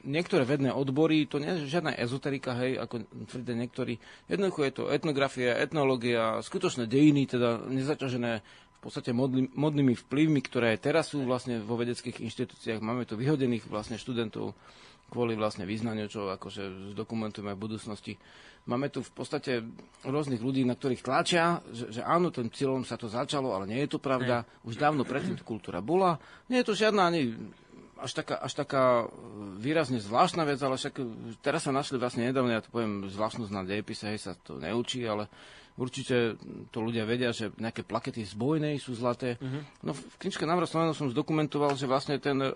niektoré 0.07 0.47
vedné 0.47 0.71
odbory, 0.71 1.27
to 1.27 1.43
nie 1.43 1.51
je 1.57 1.73
žiadna 1.73 1.97
ezoterika, 1.99 2.55
hej, 2.61 2.79
ako 2.79 3.09
tvrdia 3.27 3.57
niektorí. 3.59 3.99
Jednoducho 4.31 4.61
je 4.63 4.73
to 4.73 4.85
etnografia, 4.93 5.59
etnológia, 5.59 6.39
skutočné 6.41 6.87
dejiny, 6.87 7.27
teda 7.27 7.65
nezaťažené 7.67 8.33
v 8.77 8.79
podstate 8.81 9.11
modlý, 9.11 9.51
modnými 9.57 9.99
vplyvmi, 9.99 10.41
ktoré 10.47 10.77
aj 10.77 10.81
teraz 10.85 11.11
sú 11.11 11.25
vlastne 11.27 11.59
vo 11.59 11.75
vedeckých 11.75 12.23
inštitúciách. 12.23 12.79
Máme 12.79 13.09
tu 13.09 13.19
vyhodených 13.19 13.67
vlastne 13.67 13.99
študentov 13.99 14.55
kvôli 15.11 15.39
vlastne 15.39 15.65
význaniu, 15.65 16.11
čo 16.11 16.29
akože 16.35 16.93
zdokumentujeme 16.95 17.55
v 17.55 17.63
budúcnosti. 17.63 18.19
Máme 18.67 18.91
tu 18.91 18.99
v 18.99 19.13
podstate 19.15 19.63
rôznych 20.03 20.43
ľudí, 20.43 20.67
na 20.67 20.75
ktorých 20.75 21.07
tlačia, 21.07 21.63
že, 21.71 21.95
že 21.95 22.03
áno, 22.03 22.35
ten 22.35 22.51
cieľom 22.51 22.83
sa 22.83 22.99
to 22.99 23.07
začalo, 23.07 23.55
ale 23.55 23.71
nie 23.71 23.79
je 23.87 23.95
to 23.95 24.03
pravda. 24.03 24.43
Už 24.67 24.75
dávno 24.75 25.07
predtým 25.07 25.39
kultúra 25.47 25.79
bola. 25.79 26.19
Nie 26.51 26.67
je 26.67 26.75
to 26.75 26.75
žiadna 26.75 27.07
ani 27.07 27.31
až 27.97 28.13
taká, 28.13 28.37
až 28.41 28.53
taká 28.53 28.85
výrazne 29.57 30.01
zvláštna 30.01 30.45
vec, 30.45 30.61
ale 30.61 30.77
však 30.77 30.95
teraz 31.41 31.65
sa 31.65 31.73
našli 31.73 31.97
vlastne 31.97 32.29
nedávno, 32.29 32.53
ja 32.53 32.65
to 32.65 32.73
poviem 32.73 33.09
zvláštnosť 33.09 33.53
na 33.53 33.63
dejepise, 33.65 34.09
hej, 34.09 34.21
sa 34.21 34.33
to 34.37 34.61
neučí, 34.61 35.05
ale 35.05 35.29
Určite 35.77 36.41
to 36.73 36.81
ľudia 36.81 37.05
vedia, 37.05 37.37
že 37.37 37.53
nejaké 37.61 37.85
plakety 37.85 38.25
z 38.25 38.33
bojnej 38.33 38.81
sú 38.81 38.97
zlaté. 38.97 39.37
Uh-huh. 39.37 39.61
No 39.85 39.93
v 39.93 40.17
knižke 40.25 40.49
Návrat 40.49 40.73
Slovenu 40.73 40.97
som 40.97 41.13
zdokumentoval, 41.13 41.77
že 41.77 41.85
vlastne 41.85 42.17
ten 42.17 42.41
e, 42.41 42.49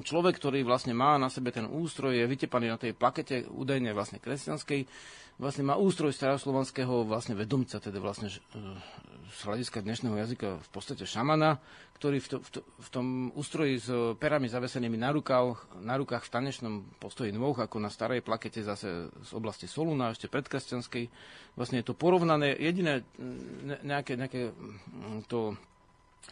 človek, 0.00 0.40
ktorý 0.40 0.64
vlastne 0.64 0.96
má 0.96 1.20
na 1.20 1.28
sebe 1.28 1.52
ten 1.52 1.68
ústroj, 1.68 2.16
je 2.16 2.24
vytepaný 2.24 2.72
na 2.72 2.80
tej 2.80 2.96
plakete 2.96 3.44
údajne 3.52 3.92
vlastne 3.92 4.24
kresťanskej, 4.24 4.80
vlastne 5.36 5.68
má 5.68 5.76
ústroj 5.76 6.16
staroslovanského 6.16 7.04
vlastne 7.04 7.36
vedomca, 7.36 7.76
teda 7.76 8.00
vlastne 8.00 8.32
e, 8.32 8.36
z 9.28 9.40
hľadiska 9.44 9.84
dnešného 9.84 10.16
jazyka 10.16 10.48
v 10.56 10.68
podstate 10.72 11.04
šamana, 11.04 11.60
ktorý 12.00 12.20
v, 12.24 12.28
to, 12.28 12.36
v, 12.40 12.48
to, 12.56 12.60
v 12.64 12.88
tom 12.88 13.06
ústroji 13.36 13.76
s 13.76 13.88
perami 14.16 14.48
zavesenými 14.48 14.96
na, 14.96 15.12
rukách, 15.12 15.80
na 15.84 15.96
rukách 16.00 16.24
v 16.24 16.32
tanečnom 16.32 16.74
postoji 16.96 17.36
nôh, 17.36 17.56
ako 17.56 17.76
na 17.80 17.92
starej 17.92 18.24
plakete 18.24 18.64
zase 18.64 19.12
z 19.12 19.30
oblasti 19.36 19.68
Soluna, 19.68 20.12
ešte 20.12 20.32
predkresťanskej. 20.32 21.04
Vlastne 21.56 21.84
je 21.84 21.86
to 21.88 21.96
porovnané, 21.96 22.56
jediné 22.56 23.04
nejaké, 23.84 24.16
nejaké 24.16 24.56
to 25.28 25.56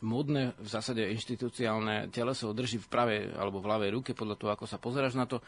modné, 0.03 0.57
v 0.59 0.69
zásade 0.69 1.07
inštitúciálne 1.15 2.11
teleso 2.11 2.51
drží 2.51 2.83
v 2.83 2.91
pravej 2.91 3.21
alebo 3.39 3.63
v 3.63 3.71
ľavej 3.71 3.91
ruke 3.95 4.11
podľa 4.17 4.37
toho, 4.41 4.51
ako 4.57 4.65
sa 4.67 4.83
pozeráš 4.83 5.15
na 5.15 5.29
to. 5.29 5.39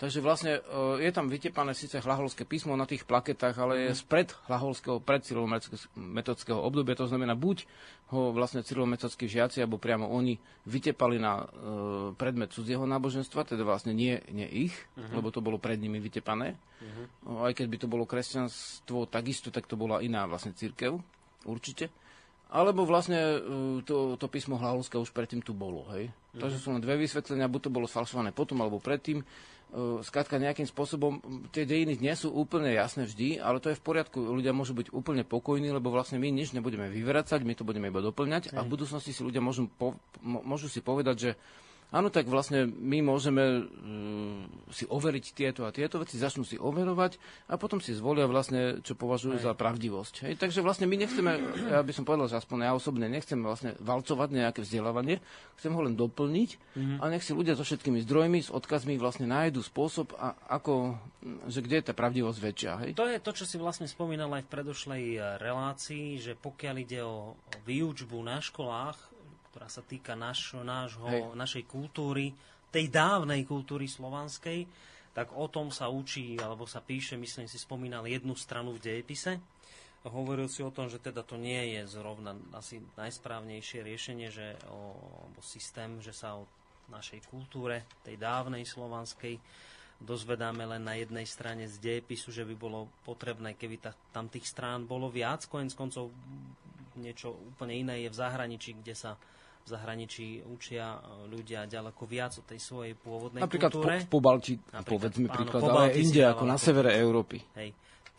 Takže 0.00 0.24
vlastne 0.24 0.64
e, 0.64 1.04
je 1.04 1.10
tam 1.12 1.28
vytepané 1.28 1.76
síce 1.76 2.00
hlaholské 2.00 2.48
písmo 2.48 2.72
na 2.72 2.88
tých 2.88 3.04
plaketách, 3.04 3.52
ale 3.60 3.74
je 3.84 3.92
mhm. 3.92 4.00
spred 4.00 4.28
hlaholského, 4.48 4.96
pred 5.04 5.20
cyrilometodického 5.20 6.56
obdobia, 6.56 6.96
to 6.96 7.04
znamená 7.04 7.36
buď 7.36 7.68
ho 8.16 8.32
vlastne 8.32 8.64
cyrilometodskí 8.64 9.28
žiaci, 9.28 9.60
alebo 9.60 9.76
priamo 9.76 10.08
oni 10.08 10.40
vytepali 10.64 11.20
na 11.20 11.44
e, 11.44 11.46
predmet 12.16 12.48
cudzieho 12.56 12.88
náboženstva, 12.88 13.44
teda 13.44 13.60
vlastne 13.60 13.92
nie, 13.92 14.16
nie 14.32 14.48
ich, 14.48 14.74
uh-huh. 14.96 15.20
lebo 15.20 15.28
to 15.28 15.44
bolo 15.44 15.60
pred 15.60 15.76
nimi 15.76 16.00
vytepané. 16.00 16.56
Uh-huh. 16.80 17.44
Aj 17.44 17.52
keď 17.52 17.66
by 17.68 17.76
to 17.84 17.86
bolo 17.86 18.08
kresťanstvo 18.08 19.04
takisto, 19.04 19.52
tak 19.52 19.68
to 19.68 19.76
bola 19.76 20.00
iná 20.00 20.24
vlastne 20.24 20.56
církev, 20.56 20.96
určite. 21.44 21.92
Alebo 22.50 22.82
vlastne 22.82 23.18
e, 23.18 23.38
to, 23.86 24.18
to 24.18 24.26
písmo 24.26 24.58
Hlaholské 24.58 24.98
už 24.98 25.14
predtým 25.14 25.38
tu 25.38 25.54
bolo. 25.54 25.86
Hej? 25.94 26.10
Mm-hmm. 26.10 26.40
Takže 26.42 26.58
sú 26.58 26.68
len 26.74 26.82
dve 26.82 26.98
vysvetlenia, 26.98 27.46
buď 27.46 27.70
to 27.70 27.74
bolo 27.74 27.86
sfalšované 27.86 28.34
potom 28.34 28.58
alebo 28.58 28.82
predtým. 28.82 29.22
E, 29.22 29.24
skrátka 30.02 30.34
nejakým 30.34 30.66
spôsobom, 30.66 31.22
tie 31.54 31.62
dejiny 31.62 32.02
nie 32.02 32.10
sú 32.18 32.34
úplne 32.34 32.74
jasné 32.74 33.06
vždy, 33.06 33.38
ale 33.38 33.62
to 33.62 33.70
je 33.70 33.78
v 33.78 33.86
poriadku. 33.86 34.18
Ľudia 34.18 34.50
môžu 34.50 34.74
byť 34.74 34.90
úplne 34.90 35.22
pokojní, 35.22 35.70
lebo 35.70 35.94
vlastne 35.94 36.18
my 36.18 36.26
nič 36.34 36.50
nebudeme 36.50 36.90
vyvracať, 36.90 37.46
my 37.46 37.54
to 37.54 37.62
budeme 37.62 37.86
iba 37.86 38.02
doplňať 38.02 38.50
a 38.50 38.66
v 38.66 38.70
budúcnosti 38.74 39.14
si 39.14 39.22
ľudia 39.22 39.38
môžu, 39.38 39.70
po, 39.70 39.94
môžu 40.26 40.66
si 40.66 40.82
povedať, 40.82 41.16
že 41.16 41.30
Áno, 41.90 42.06
tak 42.06 42.30
vlastne 42.30 42.70
my 42.70 43.02
môžeme 43.02 43.66
uh, 43.66 44.70
si 44.70 44.86
overiť 44.86 45.24
tieto 45.34 45.66
a 45.66 45.74
tieto 45.74 45.98
veci, 45.98 46.22
začnú 46.22 46.46
si 46.46 46.54
overovať 46.54 47.18
a 47.50 47.58
potom 47.58 47.82
si 47.82 47.90
zvolia 47.90 48.30
vlastne, 48.30 48.78
čo 48.86 48.94
považujú 48.94 49.42
Hej. 49.42 49.44
za 49.50 49.52
pravdivosť. 49.58 50.14
Hej, 50.30 50.34
takže 50.38 50.62
vlastne 50.62 50.86
my 50.86 50.96
nechceme, 51.02 51.32
ja 51.74 51.82
by 51.82 51.90
som 51.90 52.06
povedal, 52.06 52.30
že 52.30 52.38
aspoň 52.38 52.70
ja 52.70 52.72
osobne 52.78 53.10
nechcem 53.10 53.42
vlastne 53.42 53.74
valcovať 53.82 54.28
nejaké 54.30 54.62
vzdelávanie, 54.62 55.18
chcem 55.58 55.74
ho 55.74 55.82
len 55.82 55.98
doplniť 55.98 56.50
mm-hmm. 56.54 56.98
a 57.02 57.04
nech 57.10 57.26
si 57.26 57.34
ľudia 57.34 57.58
so 57.58 57.66
všetkými 57.66 57.98
zdrojmi, 58.06 58.38
s 58.38 58.54
odkazmi 58.54 58.94
vlastne 58.94 59.26
nájdu 59.26 59.58
spôsob, 59.66 60.14
a, 60.14 60.38
ako, 60.46 60.94
že 61.50 61.60
kde 61.66 61.82
je 61.82 61.84
tá 61.90 61.94
pravdivosť 61.98 62.38
väčšia. 62.38 62.72
Hej? 62.86 62.90
To 62.94 63.10
je 63.10 63.18
to, 63.18 63.34
čo 63.34 63.44
si 63.44 63.58
vlastne 63.58 63.90
spomínal 63.90 64.30
aj 64.30 64.46
v 64.46 64.52
predošlej 64.54 65.04
eh, 65.18 65.22
relácii, 65.42 66.22
že 66.22 66.38
pokiaľ 66.38 66.74
ide 66.78 67.02
o 67.02 67.34
výučbu 67.66 68.16
na 68.22 68.38
školách, 68.38 69.09
ktorá 69.60 69.68
sa 69.68 69.84
týka 69.84 70.16
naš, 70.16 70.56
nášho, 70.56 71.36
našej 71.36 71.68
kultúry, 71.68 72.32
tej 72.72 72.88
dávnej 72.88 73.44
kultúry 73.44 73.84
slovanskej, 73.84 74.64
tak 75.12 75.36
o 75.36 75.52
tom 75.52 75.68
sa 75.68 75.92
učí, 75.92 76.40
alebo 76.40 76.64
sa 76.64 76.80
píše, 76.80 77.20
myslím 77.20 77.44
si, 77.44 77.60
spomínal 77.60 78.08
jednu 78.08 78.32
stranu 78.32 78.72
v 78.72 78.80
dejepise. 78.80 79.36
Hovoril 80.08 80.48
si 80.48 80.64
o 80.64 80.72
tom, 80.72 80.88
že 80.88 80.96
teda 80.96 81.20
to 81.20 81.36
nie 81.36 81.76
je 81.76 81.92
zrovna 81.92 82.32
asi 82.56 82.80
najsprávnejšie 82.96 83.84
riešenie, 83.84 84.32
že 84.32 84.56
o, 84.72 84.96
alebo 85.28 85.44
systém, 85.44 86.00
že 86.00 86.16
sa 86.16 86.40
o 86.40 86.48
našej 86.88 87.28
kultúre, 87.28 87.84
tej 88.00 88.16
dávnej 88.16 88.64
slovanskej, 88.64 89.36
dozvedáme 90.00 90.64
len 90.64 90.88
na 90.88 90.96
jednej 90.96 91.28
strane 91.28 91.68
z 91.68 91.76
dejepisu, 91.76 92.32
že 92.32 92.48
by 92.48 92.56
bolo 92.56 92.88
potrebné, 93.04 93.60
keby 93.60 93.76
ta, 93.76 93.92
tam 94.08 94.32
tých 94.32 94.48
strán 94.48 94.88
bolo 94.88 95.12
viac. 95.12 95.44
Konec 95.52 95.76
koncov 95.76 96.08
niečo 96.96 97.36
úplne 97.52 97.76
iné 97.76 97.94
je 98.00 98.08
v 98.08 98.16
zahraničí, 98.16 98.80
kde 98.80 98.96
sa 98.96 99.20
v 99.60 99.68
zahraničí 99.68 100.26
učia 100.48 100.98
ľudia 101.28 101.68
ďaleko 101.68 102.02
viac 102.08 102.32
o 102.40 102.42
tej 102.42 102.58
svojej 102.58 102.94
pôvodnej 102.96 103.44
Napríklad 103.44 103.70
kultúre. 103.70 104.00
Napríklad 104.00 104.08
v 104.08 104.12
Pobalti, 104.12 104.52
povedzme 104.88 105.26
áno, 105.28 105.36
príklad, 105.36 105.60
ale 105.68 106.00
inde 106.00 106.22
ako 106.24 106.44
na 106.48 106.56
severe 106.56 106.90
Európy. 106.96 107.38
Hej, 107.54 107.70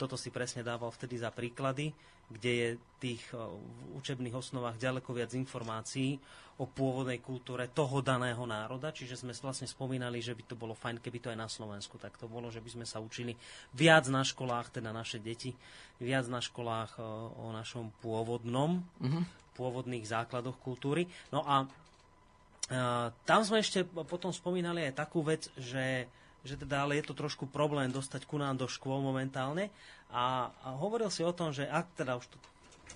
toto 0.01 0.17
si 0.17 0.33
presne 0.33 0.65
dával 0.65 0.89
vtedy 0.89 1.21
za 1.21 1.29
príklady, 1.29 1.93
kde 2.33 2.51
je 2.51 2.69
tých 2.97 3.21
v 3.37 4.01
učebných 4.01 4.33
osnovách 4.33 4.81
ďaleko 4.81 5.13
viac 5.13 5.37
informácií 5.37 6.17
o 6.57 6.65
pôvodnej 6.65 7.21
kultúre 7.21 7.69
toho 7.69 8.01
daného 8.01 8.41
národa, 8.49 8.89
čiže 8.89 9.21
sme 9.21 9.33
vlastne 9.37 9.69
spomínali, 9.69 10.17
že 10.25 10.33
by 10.33 10.43
to 10.49 10.55
bolo 10.57 10.73
fajn, 10.73 10.97
keby 11.01 11.21
to 11.21 11.29
aj 11.29 11.37
na 11.37 11.49
Slovensku 11.49 12.01
tak 12.01 12.17
to 12.17 12.25
bolo, 12.25 12.49
že 12.49 12.63
by 12.65 12.81
sme 12.81 12.85
sa 12.89 12.97
učili 12.97 13.37
viac 13.77 14.09
na 14.09 14.25
školách, 14.25 14.81
teda 14.81 14.89
naše 14.89 15.21
deti, 15.21 15.53
viac 16.01 16.25
na 16.25 16.41
školách 16.41 16.97
o 17.37 17.53
našom 17.53 17.93
pôvodnom, 18.01 18.81
mm-hmm 18.97 19.41
pôvodných 19.51 20.07
základoch 20.07 20.57
kultúry. 20.63 21.05
No 21.29 21.43
a 21.43 21.67
tam 23.27 23.41
sme 23.43 23.59
ešte 23.59 23.83
potom 23.83 24.31
spomínali 24.31 24.87
aj 24.87 24.95
takú 24.95 25.19
vec, 25.21 25.51
že, 25.59 26.07
že 26.41 26.57
teda 26.57 26.85
ale 26.85 26.97
je 26.97 27.05
to 27.09 27.13
trošku 27.13 27.45
problém 27.45 27.93
dostať 27.93 28.25
ku 28.25 28.41
nám 28.41 28.57
do 28.57 28.65
škôl 28.65 29.01
momentálne. 29.01 29.69
A, 30.11 30.49
a 30.65 30.69
hovoril 30.75 31.13
si 31.13 31.21
o 31.21 31.31
tom, 31.31 31.53
že 31.53 31.69
ak 31.69 31.93
teda 31.95 32.17
už 32.17 32.25
to, 32.27 32.37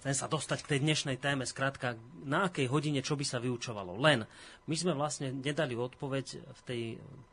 chcem 0.02 0.14
sa 0.18 0.28
dostať 0.28 0.66
k 0.66 0.70
tej 0.76 0.80
dnešnej 0.84 1.18
téme, 1.22 1.48
skrátka, 1.48 1.96
na 2.26 2.50
akej 2.50 2.68
hodine 2.68 3.00
čo 3.06 3.16
by 3.16 3.26
sa 3.26 3.40
vyučovalo. 3.40 3.96
Len 4.02 4.26
my 4.66 4.76
sme 4.76 4.94
vlastne 4.98 5.32
nedali 5.32 5.78
odpoveď 5.78 6.26
v 6.42 6.62
tej 6.66 6.82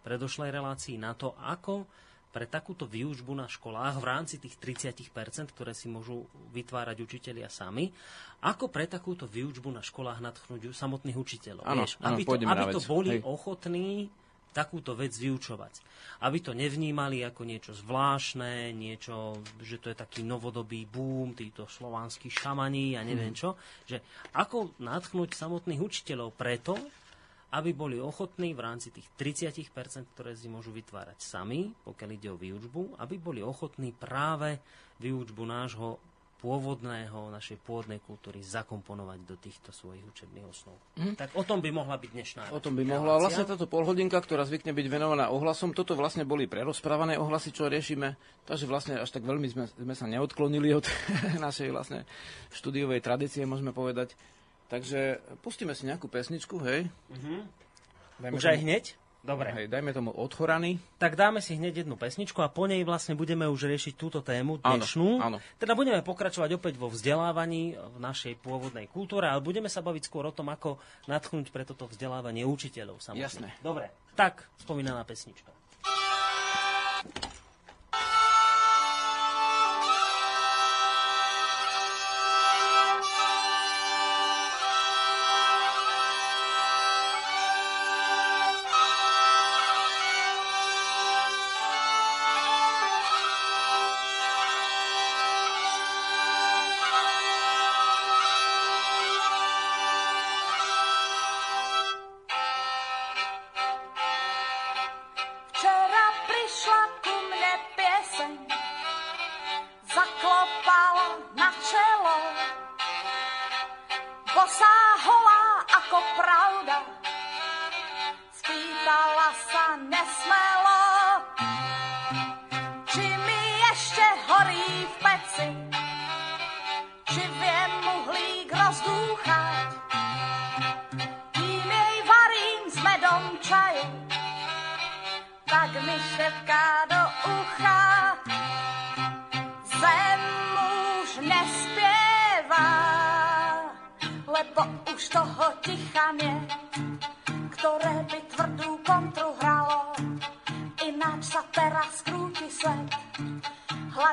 predošlej 0.06 0.52
relácii 0.52 0.96
na 1.00 1.16
to, 1.16 1.34
ako 1.40 1.88
pre 2.32 2.48
takúto 2.48 2.88
výučbu 2.88 3.36
na 3.36 3.44
školách 3.44 4.00
v 4.00 4.08
rámci 4.08 4.40
tých 4.40 4.56
30%, 4.56 5.52
ktoré 5.52 5.76
si 5.76 5.92
môžu 5.92 6.24
vytvárať 6.56 7.04
učitelia 7.04 7.52
sami, 7.52 7.92
ako 8.40 8.72
pre 8.72 8.88
takúto 8.88 9.28
výučbu 9.28 9.68
na 9.68 9.84
školách 9.84 10.24
nadchnúť 10.24 10.72
samotných 10.72 11.18
učiteľov. 11.20 11.68
Ano, 11.68 11.84
vieš, 11.84 12.00
ano, 12.00 12.16
aby 12.16 12.22
to, 12.24 12.34
aby 12.40 12.64
to 12.72 12.80
boli 12.88 13.20
Hej. 13.20 13.22
ochotní 13.28 14.08
takúto 14.52 14.92
vec 14.92 15.16
vyučovať. 15.16 15.80
Aby 16.22 16.38
to 16.44 16.52
nevnímali 16.52 17.24
ako 17.24 17.42
niečo 17.42 17.72
zvláštne, 17.74 18.70
niečo, 18.76 19.40
že 19.58 19.80
to 19.82 19.90
je 19.90 19.96
taký 19.96 20.22
novodobý 20.22 20.86
boom, 20.86 21.34
títo 21.34 21.66
slovanskí 21.66 22.30
šamani 22.30 22.94
a 22.94 23.02
neviem 23.02 23.32
hmm. 23.34 23.40
čo. 23.40 23.56
Že 23.88 23.98
ako 24.36 24.78
nadchnúť 24.78 25.34
samotných 25.34 25.80
učiteľov 25.80 26.36
preto, 26.36 26.76
aby 27.52 27.76
boli 27.76 28.00
ochotní 28.00 28.56
v 28.56 28.64
rámci 28.64 28.88
tých 28.88 29.12
30%, 29.16 29.72
ktoré 30.16 30.32
si 30.32 30.48
môžu 30.48 30.72
vytvárať 30.72 31.20
sami, 31.20 31.68
pokiaľ 31.84 32.10
ide 32.16 32.28
o 32.32 32.40
výučbu, 32.40 32.96
aby 32.96 33.20
boli 33.20 33.44
ochotní 33.44 33.92
práve 33.92 34.56
výučbu 35.02 35.42
nášho 35.44 36.11
pôvodného, 36.42 37.30
našej 37.30 37.62
pôvodnej 37.62 38.02
kultúry 38.02 38.42
zakomponovať 38.42 39.18
do 39.22 39.38
týchto 39.38 39.70
svojich 39.70 40.02
učebných 40.02 40.42
osnov. 40.50 40.74
Mm. 40.98 41.14
Tak 41.14 41.38
o 41.38 41.46
tom 41.46 41.62
by 41.62 41.70
mohla 41.70 41.94
byť 41.94 42.10
dnešná 42.10 42.40
O 42.50 42.58
tom 42.58 42.74
by 42.74 42.82
mohla. 42.82 43.22
Vlastne 43.22 43.46
táto 43.46 43.70
polhodinka, 43.70 44.18
ktorá 44.18 44.42
zvykne 44.42 44.74
byť 44.74 44.86
venovaná 44.90 45.30
ohlasom, 45.30 45.70
toto 45.70 45.94
vlastne 45.94 46.26
boli 46.26 46.50
prerozprávané 46.50 47.14
ohlasy, 47.14 47.54
čo 47.54 47.70
riešime. 47.70 48.18
Takže 48.42 48.66
vlastne 48.66 48.98
až 48.98 49.14
tak 49.14 49.22
veľmi 49.22 49.46
sme, 49.46 49.70
sme 49.70 49.94
sa 49.94 50.10
neodklonili 50.10 50.74
od 50.74 50.82
našej 51.46 51.70
vlastne 51.70 52.02
štúdiovej 52.50 52.98
tradície, 52.98 53.46
môžeme 53.46 53.70
povedať. 53.70 54.18
Takže 54.66 55.22
pustíme 55.46 55.78
si 55.78 55.86
nejakú 55.86 56.10
pesničku, 56.10 56.58
hej. 56.66 56.90
Uh-huh. 57.12 57.46
Už 58.34 58.50
aj 58.50 58.58
hneď? 58.66 58.84
Dobre. 59.22 59.54
Hej, 59.54 59.70
dajme 59.70 59.94
tomu 59.94 60.10
odchorany. 60.10 60.82
Tak 60.98 61.14
dáme 61.14 61.38
si 61.38 61.54
hneď 61.54 61.86
jednu 61.86 61.94
pesničku 61.94 62.42
a 62.42 62.50
po 62.50 62.66
nej 62.66 62.82
vlastne 62.82 63.14
budeme 63.14 63.46
už 63.46 63.70
riešiť 63.70 63.94
túto 63.94 64.18
tému 64.18 64.58
dnešnú. 64.58 65.22
Áno, 65.22 65.38
áno. 65.38 65.62
Teda 65.62 65.78
budeme 65.78 66.02
pokračovať 66.02 66.58
opäť 66.58 66.74
vo 66.74 66.90
vzdelávaní 66.90 67.78
v 67.78 67.98
našej 68.02 68.42
pôvodnej 68.42 68.90
kultúre, 68.90 69.30
ale 69.30 69.38
budeme 69.38 69.70
sa 69.70 69.78
baviť 69.78 70.02
skôr 70.10 70.26
o 70.26 70.34
tom, 70.34 70.50
ako 70.50 70.82
natchnúť 71.06 71.54
pre 71.54 71.62
toto 71.62 71.86
vzdelávanie 71.86 72.42
učiteľov. 72.42 72.98
Samotný. 72.98 73.22
Jasné. 73.22 73.48
Dobre, 73.62 73.94
tak 74.18 74.50
spomínaná 74.58 75.06
pesnička. 75.06 75.54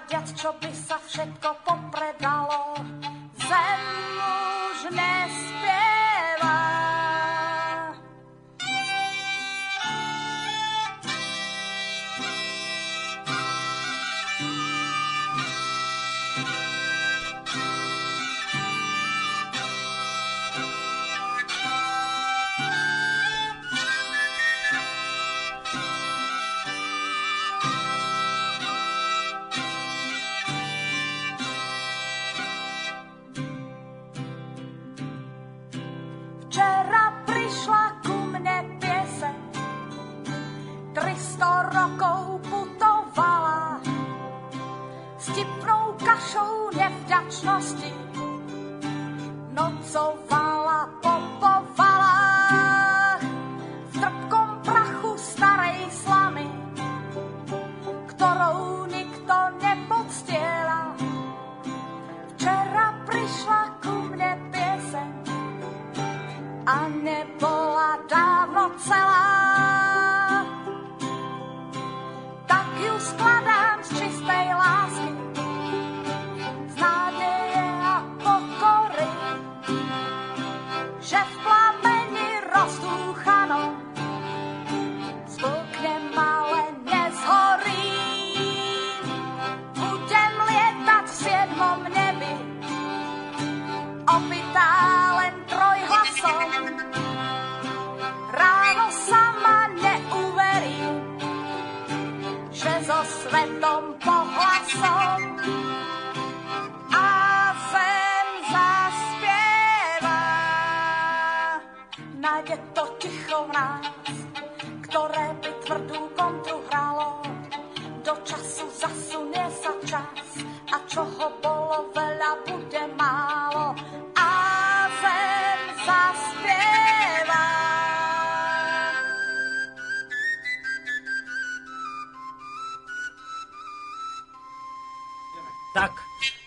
Hľadiac, 0.09 0.33
čo 0.33 0.49
by 0.57 0.71
sa 0.73 0.97
všetko 0.97 1.49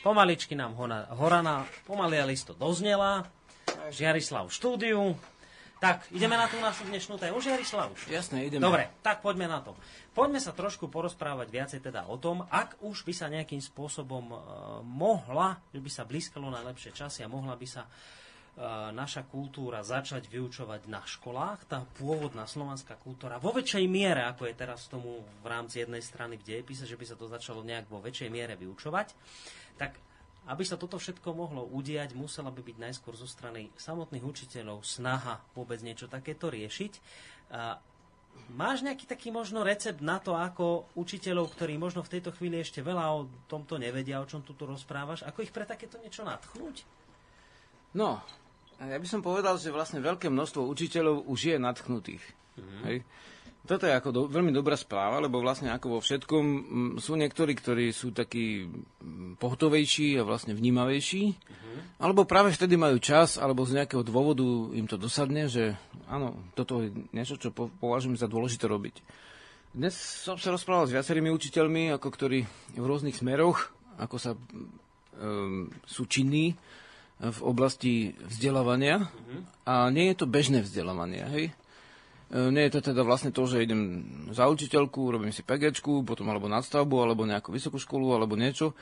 Pomaličky 0.03 0.59
nám 0.59 0.75
Horana, 1.15 1.63
pomaly 1.87 2.19
a 2.19 2.27
listo 2.27 2.59
doznela. 2.59 3.23
Žiarislav 3.95 4.51
štúdiu. 4.51 5.15
Tak, 5.79 6.11
ideme 6.11 6.35
na 6.35 6.51
tú 6.51 6.59
našu 6.59 6.91
dnešnú 6.91 7.23
tému, 7.23 7.39
Žiarislav? 7.39 7.95
Jasné, 8.11 8.51
ideme. 8.51 8.67
Dobre, 8.67 8.91
tak 8.99 9.23
poďme 9.23 9.47
na 9.47 9.63
to. 9.63 9.79
Poďme 10.11 10.43
sa 10.43 10.51
trošku 10.51 10.91
porozprávať 10.91 11.49
viacej 11.55 11.81
teda 11.87 12.11
o 12.11 12.19
tom, 12.19 12.43
ak 12.51 12.83
už 12.83 13.07
by 13.07 13.15
sa 13.15 13.31
nejakým 13.31 13.63
spôsobom 13.63 14.27
uh, 14.27 14.39
mohla, 14.83 15.63
že 15.71 15.79
by 15.79 15.91
sa 15.91 16.03
blízkalo 16.03 16.51
na 16.51 16.67
lepšie 16.67 16.91
časy 16.91 17.23
a 17.23 17.31
mohla 17.31 17.55
by 17.55 17.67
sa 17.67 17.87
uh, 17.87 18.91
naša 18.91 19.27
kultúra 19.27 19.87
začať 19.87 20.27
vyučovať 20.27 20.87
na 20.91 21.03
školách, 21.03 21.67
tá 21.71 21.83
pôvodná 21.99 22.47
slovanská 22.47 22.99
kultúra, 22.99 23.43
vo 23.43 23.55
väčšej 23.55 23.87
miere, 23.87 24.27
ako 24.27 24.51
je 24.51 24.55
teraz 24.59 24.87
tomu 24.91 25.23
v 25.23 25.47
rámci 25.47 25.83
jednej 25.83 26.03
strany 26.03 26.39
v 26.39 26.47
dejepise, 26.47 26.87
že 26.91 26.99
by 26.99 27.07
sa 27.07 27.15
to 27.15 27.31
začalo 27.31 27.63
nejak 27.63 27.87
vo 27.87 28.03
väčšej 28.03 28.31
miere 28.31 28.59
vyučovať 28.59 29.15
tak 29.77 29.97
aby 30.43 30.67
sa 30.67 30.75
toto 30.75 30.99
všetko 30.99 31.39
mohlo 31.39 31.63
udiať, 31.71 32.19
musela 32.19 32.51
by 32.51 32.67
byť 32.67 32.77
najskôr 32.83 33.15
zo 33.15 33.31
strany 33.31 33.71
samotných 33.79 34.27
učiteľov 34.27 34.83
snaha 34.83 35.39
vôbec 35.55 35.79
niečo 35.87 36.11
takéto 36.11 36.51
riešiť. 36.51 36.93
A 37.55 37.79
máš 38.59 38.83
nejaký 38.83 39.07
taký 39.07 39.31
možno 39.31 39.63
recept 39.63 40.03
na 40.03 40.19
to, 40.19 40.35
ako 40.35 40.91
učiteľov, 40.99 41.55
ktorí 41.55 41.79
možno 41.79 42.03
v 42.03 42.19
tejto 42.19 42.35
chvíli 42.35 42.59
ešte 42.59 42.83
veľa 42.83 43.05
o 43.15 43.31
tomto 43.47 43.79
nevedia, 43.79 44.19
o 44.19 44.27
čom 44.27 44.43
tu 44.43 44.59
rozprávaš, 44.59 45.23
ako 45.23 45.47
ich 45.47 45.55
pre 45.55 45.63
takéto 45.63 46.03
niečo 46.03 46.27
nadchnúť? 46.27 46.83
No, 47.95 48.19
ja 48.83 48.99
by 48.99 49.07
som 49.07 49.23
povedal, 49.23 49.55
že 49.63 49.71
vlastne 49.71 50.03
veľké 50.03 50.27
množstvo 50.27 50.67
učiteľov 50.67 51.31
už 51.31 51.55
je 51.55 51.57
nadchnutých. 51.61 52.25
Mm-hmm. 52.59 52.83
Hej? 52.91 52.97
Toto 53.63 53.87
je 53.87 53.95
ako 53.95 54.11
do, 54.11 54.21
veľmi 54.27 54.51
dobrá 54.51 54.75
správa, 54.75 55.23
lebo 55.23 55.39
vlastne 55.39 55.71
ako 55.71 55.87
vo 55.97 56.01
všetkom 56.03 56.45
m, 56.45 56.91
sú 56.99 57.15
niektorí, 57.15 57.55
ktorí 57.55 57.95
sú 57.95 58.11
takí 58.11 58.67
pohotovejší 59.39 60.19
a 60.19 60.27
vlastne 60.27 60.51
vnímavejší, 60.51 61.23
uh-huh. 61.31 61.79
alebo 62.03 62.27
práve 62.27 62.51
vtedy 62.51 62.75
majú 62.75 62.99
čas, 62.99 63.39
alebo 63.39 63.63
z 63.63 63.79
nejakého 63.79 64.03
dôvodu 64.03 64.43
im 64.75 64.91
to 64.91 64.99
dosadne, 64.99 65.47
že 65.47 65.79
áno, 66.11 66.35
toto 66.59 66.83
je 66.83 66.91
niečo, 67.15 67.39
čo 67.39 67.55
po, 67.55 67.71
považujem 67.79 68.19
za 68.19 68.27
dôležité 68.27 68.67
robiť. 68.67 68.99
Dnes 69.73 69.95
som 69.95 70.35
sa 70.35 70.51
rozprával 70.51 70.91
s 70.91 70.95
viacerými 70.99 71.31
učiteľmi, 71.31 71.95
ako 71.95 72.09
ktorí 72.11 72.43
v 72.75 72.83
rôznych 72.83 73.15
smeroch, 73.15 73.71
ako 73.95 74.17
sa 74.19 74.35
um, 74.35 75.71
sú 75.87 76.11
činní 76.11 76.59
v 77.23 77.41
oblasti 77.47 78.19
vzdelávania 78.27 79.07
uh-huh. 79.07 79.41
a 79.71 79.75
nie 79.95 80.11
je 80.11 80.19
to 80.19 80.27
bežné 80.27 80.67
vzdelávanie. 80.67 81.23
Hej? 81.31 81.45
E, 82.33 82.49
nie 82.49 82.65
je 82.67 82.81
to 82.81 82.81
teda 82.91 83.05
vlastne 83.05 83.29
to, 83.29 83.45
že 83.45 83.63
idem 83.63 84.03
za 84.33 84.49
učiteľku, 84.49 85.13
robím 85.13 85.31
si 85.31 85.45
PG, 85.45 85.85
potom 85.85 86.27
alebo 86.33 86.49
nadstavbu, 86.49 86.97
alebo 87.05 87.29
nejakú 87.29 87.53
vysokú 87.53 87.77
školu, 87.77 88.17
alebo 88.17 88.35
niečo 88.35 88.73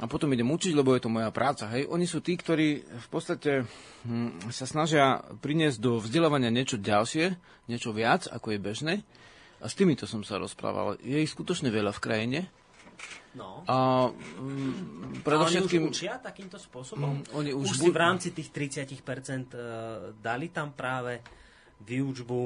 a 0.00 0.08
potom 0.08 0.32
idem 0.32 0.48
učiť, 0.48 0.72
lebo 0.72 0.96
je 0.96 1.04
to 1.04 1.12
moja 1.12 1.28
práca. 1.28 1.68
Hej. 1.68 1.84
Oni 1.92 2.08
sú 2.08 2.24
tí, 2.24 2.40
ktorí 2.40 2.80
v 2.80 3.08
podstate 3.12 3.68
hm, 4.08 4.48
sa 4.48 4.64
snažia 4.64 5.20
priniesť 5.44 5.76
do 5.76 6.00
vzdelávania 6.00 6.48
niečo 6.48 6.80
ďalšie, 6.80 7.36
niečo 7.68 7.92
viac, 7.92 8.24
ako 8.24 8.56
je 8.56 8.58
bežné. 8.58 8.94
A 9.60 9.68
s 9.68 9.76
týmito 9.76 10.08
som 10.08 10.24
sa 10.24 10.40
rozprával. 10.40 10.96
Je 11.04 11.20
ich 11.20 11.30
skutočne 11.30 11.68
veľa 11.68 11.92
v 11.92 12.02
krajine. 12.02 12.40
No. 13.36 13.64
A 13.68 14.08
mm, 14.12 15.24
predovšetkým... 15.24 15.82
oni 15.88 15.92
už 15.92 16.00
učia 16.00 16.16
takýmto 16.20 16.56
spôsobom? 16.56 17.20
Mm, 17.20 17.36
oni 17.36 17.50
už, 17.52 17.66
už 17.68 17.78
bu- 17.80 17.84
si 17.88 17.90
v 17.92 17.98
rámci 18.00 18.28
tých 18.32 18.48
30% 18.48 18.92
uh, 18.92 19.00
e, 19.00 19.58
dali 20.20 20.52
tam 20.52 20.72
práve 20.72 21.20
výučbu 21.84 22.40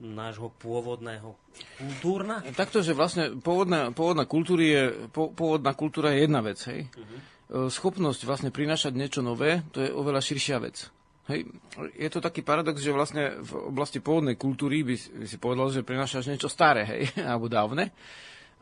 nášho 0.00 0.52
pôvodného 0.60 1.34
kultúrna? 1.80 2.44
Takto, 2.52 2.84
že 2.84 2.92
vlastne 2.92 3.40
pôvodná, 3.40 3.90
pôvodná, 3.90 4.28
kultúra 4.28 4.64
je, 4.64 4.84
pôvodná 5.12 5.72
kultúra 5.72 6.12
je 6.12 6.28
jedna 6.28 6.40
vec, 6.44 6.58
hej. 6.68 6.88
Uh-huh. 6.92 7.70
Schopnosť 7.70 8.26
vlastne 8.26 8.50
prinášať 8.50 8.92
niečo 8.92 9.22
nové, 9.22 9.62
to 9.70 9.80
je 9.80 9.90
oveľa 9.90 10.20
širšia 10.20 10.58
vec. 10.58 10.90
Hej. 11.26 11.50
Je 11.98 12.08
to 12.10 12.22
taký 12.22 12.46
paradox, 12.46 12.78
že 12.78 12.94
vlastne 12.94 13.42
v 13.42 13.74
oblasti 13.74 13.98
pôvodnej 13.98 14.38
kultúry 14.38 14.86
by, 14.86 14.94
by 14.94 15.26
si 15.26 15.36
povedal, 15.42 15.74
že 15.74 15.86
prinášaš 15.86 16.30
niečo 16.30 16.46
staré, 16.46 16.86
hej, 16.86 17.02
alebo 17.30 17.50
dávne. 17.50 17.90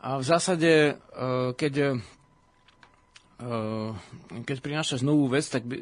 A 0.05 0.21
v 0.21 0.25
zásade, 0.25 0.71
e, 0.71 0.93
keď 1.57 1.97
keď 4.47 4.57
prinášaš 4.63 5.03
novú 5.03 5.27
vec, 5.27 5.43
tak, 5.51 5.67
by, 5.67 5.75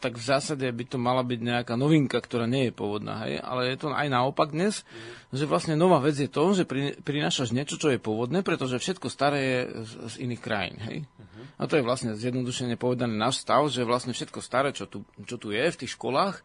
tak 0.00 0.16
v 0.16 0.24
zásade 0.24 0.64
by 0.64 0.84
to 0.88 0.96
mala 0.96 1.20
byť 1.20 1.40
nejaká 1.44 1.74
novinka, 1.76 2.16
ktorá 2.16 2.48
nie 2.48 2.68
je 2.68 2.72
pôvodná, 2.72 3.28
hej? 3.28 3.36
ale 3.44 3.68
je 3.68 3.84
to 3.84 3.92
aj 3.92 4.08
naopak 4.08 4.56
dnes, 4.56 4.80
mm. 4.80 5.36
že 5.36 5.44
vlastne 5.44 5.76
nová 5.76 6.00
vec 6.00 6.16
je 6.16 6.24
to, 6.24 6.56
že 6.56 6.64
prinášaš 7.04 7.52
niečo, 7.52 7.76
čo 7.76 7.92
je 7.92 8.00
pôvodné, 8.00 8.40
pretože 8.40 8.80
všetko 8.80 9.12
staré 9.12 9.38
je 9.44 9.60
z, 9.84 9.92
z 10.08 10.14
iných 10.24 10.40
krajín. 10.40 10.76
Hej? 10.80 10.98
Mm-hmm. 11.04 11.44
A 11.60 11.62
to 11.68 11.76
je 11.76 11.84
vlastne 11.84 12.16
zjednodušene 12.16 12.80
povedaný 12.80 13.12
náš 13.12 13.44
stav, 13.44 13.60
že 13.68 13.84
vlastne 13.84 14.16
všetko 14.16 14.40
staré, 14.40 14.72
čo 14.72 14.88
tu, 14.88 15.04
čo 15.28 15.36
tu 15.36 15.52
je 15.52 15.60
v 15.68 15.78
tých 15.84 16.00
školách, 16.00 16.40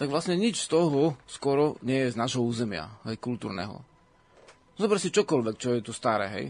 tak 0.00 0.08
vlastne 0.08 0.32
nič 0.40 0.64
z 0.64 0.72
toho 0.72 1.12
skoro 1.28 1.76
nie 1.84 2.08
je 2.08 2.16
z 2.16 2.16
našho 2.16 2.40
územia, 2.40 2.88
aj 3.04 3.20
kultúrneho. 3.20 3.84
Zober 4.80 4.96
si 4.96 5.12
čokoľvek, 5.12 5.56
čo 5.60 5.76
je 5.76 5.84
tu 5.84 5.92
staré, 5.92 6.26
hej? 6.32 6.46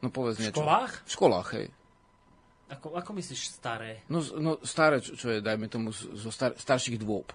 No 0.00 0.08
povedz 0.08 0.40
niečo. 0.40 0.56
V 0.56 0.64
školách? 0.64 0.92
V 1.04 1.10
školách, 1.12 1.48
hej. 1.60 1.66
Ako, 2.72 2.96
ako 2.96 3.10
myslíš 3.20 3.60
staré? 3.60 4.00
No, 4.08 4.24
no 4.40 4.56
staré, 4.64 5.04
čo, 5.04 5.12
čo 5.12 5.28
je, 5.28 5.44
dajme 5.44 5.68
tomu, 5.68 5.92
zo 5.92 6.30
star, 6.32 6.56
starších 6.56 6.96
dôb. 6.96 7.28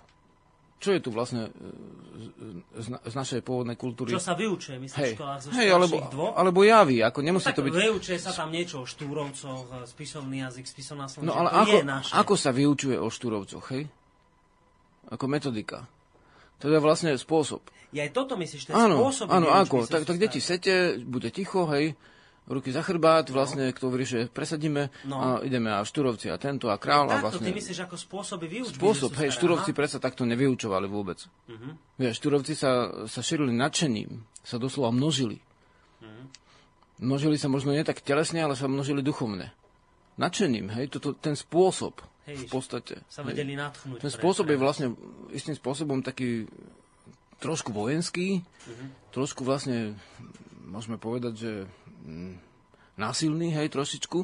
Čo 0.78 0.94
je 0.94 1.00
tu 1.02 1.10
vlastne 1.10 1.50
e, 1.50 2.82
z, 2.82 2.88
z 2.94 3.14
našej 3.18 3.42
pôvodnej 3.42 3.74
kultúry? 3.74 4.14
Čo 4.14 4.22
sa 4.22 4.38
vyučuje, 4.38 4.78
myslíš, 4.78 4.98
hej. 5.02 5.14
v 5.14 5.18
školách 5.18 5.40
zo 5.42 5.50
hej, 5.58 5.70
alebo, 5.74 5.96
dôb? 6.10 6.34
Alebo 6.38 6.60
javí, 6.62 7.02
ako 7.02 7.20
nemusí 7.26 7.50
no, 7.50 7.58
to 7.58 7.62
byť... 7.66 7.74
vyučuje 7.74 8.18
sa 8.22 8.30
tam 8.34 8.50
niečo 8.54 8.82
o 8.82 8.86
štúrovcoch, 8.86 9.66
e, 9.74 9.90
spisovný 9.90 10.46
jazyk, 10.46 10.66
spisovná 10.70 11.06
slovenčina, 11.10 11.34
No 11.34 11.42
ale 11.42 11.50
to 11.50 11.58
ako, 11.66 11.78
je 11.78 11.86
naše. 11.86 12.12
ako 12.14 12.34
sa 12.38 12.52
vyučuje 12.54 12.98
o 12.98 13.10
štúrovcoch, 13.10 13.66
hej? 13.74 13.84
Ako 15.10 15.26
metodika. 15.26 15.90
To 16.62 16.70
je 16.70 16.82
vlastne 16.82 17.14
spôsob. 17.18 17.62
Ja 17.94 18.06
aj 18.06 18.12
toto 18.14 18.38
myslíš, 18.38 18.70
ten 18.70 18.74
áno, 18.78 19.02
spôsob 19.02 19.30
Áno, 19.34 19.54
ako? 19.54 19.86
Tak, 19.86 20.06
tak 20.06 20.18
deti 20.18 20.42
sete, 20.42 21.02
bude 21.02 21.30
ticho, 21.34 21.66
hej, 21.74 21.98
ruky 22.48 22.72
za 22.72 22.80
chrbát, 22.80 23.28
vlastne, 23.28 23.70
no. 23.70 23.76
kto 23.76 23.92
vyriešuje, 23.92 24.24
presadíme 24.32 24.88
no. 25.04 25.16
a 25.20 25.28
ideme 25.44 25.68
a 25.68 25.84
štúrovci 25.84 26.32
a 26.32 26.40
tento 26.40 26.72
a 26.72 26.80
král. 26.80 27.12
Tak, 27.12 27.20
a 27.20 27.24
vlastne... 27.28 27.52
ty 27.52 27.52
myslíš 27.52 27.80
ako 27.84 27.96
spôsoby 28.00 28.48
vyučby? 28.48 28.80
Spôsob, 28.80 29.12
hej, 29.20 29.36
štúrovci 29.36 29.76
predsa 29.76 30.00
takto 30.00 30.24
nevyučovali 30.24 30.88
vôbec. 30.88 31.20
Uh-huh. 31.52 31.76
Vieš, 32.00 32.24
štúrovci 32.24 32.56
sa, 32.56 33.04
sa 33.06 33.20
šírili 33.20 33.52
nadšením, 33.52 34.24
sa 34.48 34.56
doslova 34.56 34.96
množili. 34.96 35.44
Uh-huh. 36.00 36.24
Množili 37.04 37.36
sa 37.36 37.52
možno 37.52 37.76
nie 37.76 37.84
tak 37.84 38.00
telesne, 38.00 38.40
ale 38.40 38.56
sa 38.56 38.72
množili 38.72 39.04
duchovne. 39.04 39.52
Nadšením, 40.16 40.72
hej, 40.72 40.88
toto, 40.88 41.14
ten 41.20 41.36
spôsob 41.36 42.00
hej, 42.32 42.42
v 42.42 42.46
podstate. 42.48 43.04
Sa 43.12 43.28
vedeli 43.28 43.60
natchnúť. 43.60 44.02
Ten 44.02 44.10
spôsob 44.10 44.48
pre... 44.48 44.56
je 44.56 44.64
vlastne 44.64 44.88
istým 45.36 45.54
spôsobom 45.54 46.00
taký 46.00 46.48
trošku 47.44 47.76
vojenský, 47.76 48.40
uh-huh. 48.40 48.88
trošku 49.12 49.44
vlastne, 49.44 50.00
môžeme 50.64 50.96
povedať, 50.98 51.34
že 51.38 51.52
násilný, 52.98 53.54
hej, 53.54 53.70
trošičku 53.72 54.20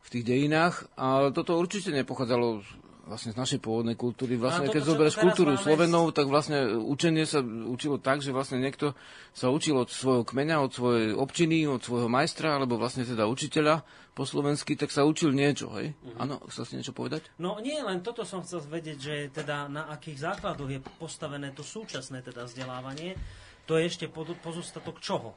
v 0.00 0.08
tých 0.08 0.24
dejinách, 0.24 0.88
ale 0.96 1.30
toto 1.30 1.60
určite 1.60 1.92
nepochádzalo 1.92 2.64
vlastne 3.10 3.34
z 3.34 3.40
našej 3.42 3.58
pôvodnej 3.58 3.98
kultúry. 3.98 4.38
Vlastne, 4.38 4.70
keď 4.70 4.82
zoberieš 4.86 5.18
kultúru 5.18 5.58
Slovenov, 5.58 6.14
tak 6.14 6.30
vlastne 6.30 6.78
učenie 6.78 7.26
sa 7.26 7.42
učilo 7.42 7.98
tak, 7.98 8.22
že 8.22 8.30
vlastne 8.30 8.62
niekto 8.62 8.94
sa 9.34 9.50
učil 9.50 9.74
od 9.82 9.90
svojho 9.90 10.22
kmeňa, 10.22 10.62
od 10.62 10.70
svojej 10.70 11.10
občiny, 11.18 11.66
od 11.66 11.82
svojho 11.82 12.06
majstra, 12.06 12.62
alebo 12.62 12.78
vlastne 12.78 13.02
teda 13.02 13.26
učiteľa 13.26 13.82
po 14.14 14.22
slovensky, 14.22 14.78
tak 14.78 14.94
sa 14.94 15.02
učil 15.02 15.34
niečo, 15.34 15.74
hej? 15.74 15.90
Mhm. 15.90 16.16
Áno, 16.22 16.34
uh-huh. 16.38 16.50
chcel 16.54 16.64
si 16.70 16.72
niečo 16.78 16.94
povedať? 16.94 17.26
No 17.42 17.58
nie, 17.58 17.82
len 17.82 17.98
toto 17.98 18.22
som 18.22 18.46
chcel 18.46 18.62
vedieť, 18.62 18.98
že 19.02 19.14
teda 19.42 19.66
na 19.66 19.90
akých 19.90 20.30
základoch 20.30 20.70
je 20.70 20.80
postavené 21.02 21.50
to 21.50 21.66
súčasné 21.66 22.22
teda 22.22 22.46
vzdelávanie. 22.46 23.18
To 23.66 23.74
je 23.74 23.90
ešte 23.90 24.06
pozostatok 24.42 25.02
čoho? 25.02 25.34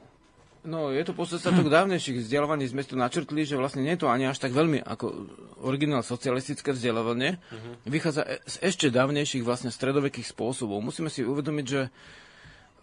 No, 0.64 0.88
je 0.88 1.04
to 1.04 1.12
podstatok 1.12 1.68
dávnejších 1.68 2.24
vzdelávaní. 2.24 2.64
Sme 2.64 2.88
to 2.88 2.96
načrtli, 2.96 3.44
že 3.44 3.60
vlastne 3.60 3.84
nie 3.84 4.00
je 4.00 4.02
to 4.04 4.08
ani 4.08 4.24
až 4.24 4.40
tak 4.40 4.56
veľmi 4.56 4.80
ako 4.80 5.28
originál 5.60 6.00
socialistické 6.00 6.72
vzdelávanie. 6.72 7.36
Uh-huh. 7.36 7.76
Vychádza 7.84 8.24
e- 8.24 8.40
z 8.48 8.56
ešte 8.64 8.86
dávnejších 8.88 9.44
vlastne 9.44 9.68
stredovekých 9.68 10.24
spôsobov. 10.24 10.80
Musíme 10.80 11.12
si 11.12 11.20
uvedomiť, 11.20 11.66
že 11.68 11.82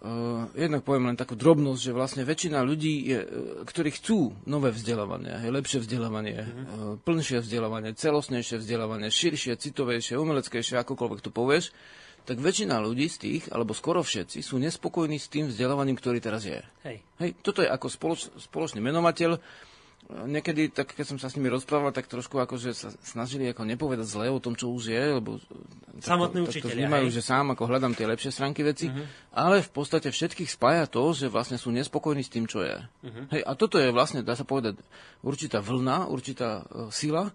Uh, 0.01 0.49
jednak 0.57 0.81
poviem 0.81 1.13
len 1.13 1.17
takú 1.19 1.37
drobnosť, 1.37 1.77
že 1.77 1.93
vlastne 1.93 2.25
väčšina 2.25 2.65
ľudí, 2.65 3.05
je, 3.05 3.21
uh, 3.21 3.61
ktorí 3.61 3.93
chcú 3.93 4.33
nové 4.49 4.73
vzdelávanie, 4.73 5.45
je 5.45 5.53
lepšie 5.53 5.77
vzdelávanie, 5.77 6.41
uh-huh. 6.41 6.49
uh, 6.49 6.97
plnšie 7.05 7.45
vzdelávanie, 7.45 7.93
celostnejšie 7.93 8.65
vzdelávanie, 8.65 9.13
širšie, 9.13 9.53
citovejšie, 9.61 10.17
umeleckejšie, 10.17 10.81
akokoľvek 10.81 11.21
to 11.21 11.29
povieš, 11.29 11.69
tak 12.25 12.37
väčšina 12.37 12.77
ľudí 12.77 13.09
z 13.09 13.17
tých, 13.17 13.43
alebo 13.49 13.73
skoro 13.73 14.05
všetci, 14.05 14.45
sú 14.45 14.61
nespokojní 14.61 15.17
s 15.17 15.27
tým 15.27 15.49
vzdelávaním, 15.49 15.97
ktorý 15.97 16.21
teraz 16.21 16.45
je. 16.45 16.61
Hej. 16.85 17.01
Hej, 17.17 17.31
toto 17.41 17.65
je 17.65 17.69
ako 17.69 17.87
spoloč, 17.89 18.29
spoločný 18.37 18.79
menovateľ. 18.79 19.41
Niekedy, 20.11 20.75
tak 20.75 20.91
keď 20.91 21.05
som 21.07 21.17
sa 21.21 21.31
s 21.31 21.39
nimi 21.39 21.47
rozprával, 21.47 21.95
tak 21.95 22.11
trošku 22.11 22.35
akože 22.35 22.75
sa 22.75 22.91
snažili 22.99 23.47
ako 23.47 23.63
nepovedať 23.63 24.07
zle 24.11 24.27
o 24.27 24.43
tom, 24.43 24.59
čo 24.59 24.67
už 24.67 24.91
je, 24.91 25.03
lebo 25.21 25.39
Samotní 26.03 26.43
to 26.51 26.67
vnímajú, 26.67 27.07
hej. 27.07 27.15
že 27.15 27.21
sám 27.23 27.55
ako 27.55 27.69
hľadám 27.69 27.95
tie 27.95 28.09
lepšie 28.09 28.33
stránky 28.33 28.59
veci, 28.65 28.91
uh-huh. 28.91 29.07
ale 29.31 29.63
v 29.63 29.71
podstate 29.71 30.11
všetkých 30.11 30.51
spája 30.51 30.89
to, 30.89 31.15
že 31.15 31.31
vlastne 31.31 31.55
sú 31.55 31.71
nespokojní 31.71 32.27
s 32.27 32.33
tým, 32.33 32.43
čo 32.43 32.59
je. 32.59 32.75
Uh-huh. 32.75 33.23
Hej, 33.31 33.41
a 33.45 33.51
toto 33.55 33.79
je 33.79 33.87
vlastne, 33.93 34.19
dá 34.19 34.35
sa 34.35 34.43
povedať, 34.43 34.81
určitá 35.23 35.63
vlna, 35.63 36.11
určitá 36.11 36.65
uh, 36.65 36.91
sila 36.91 37.31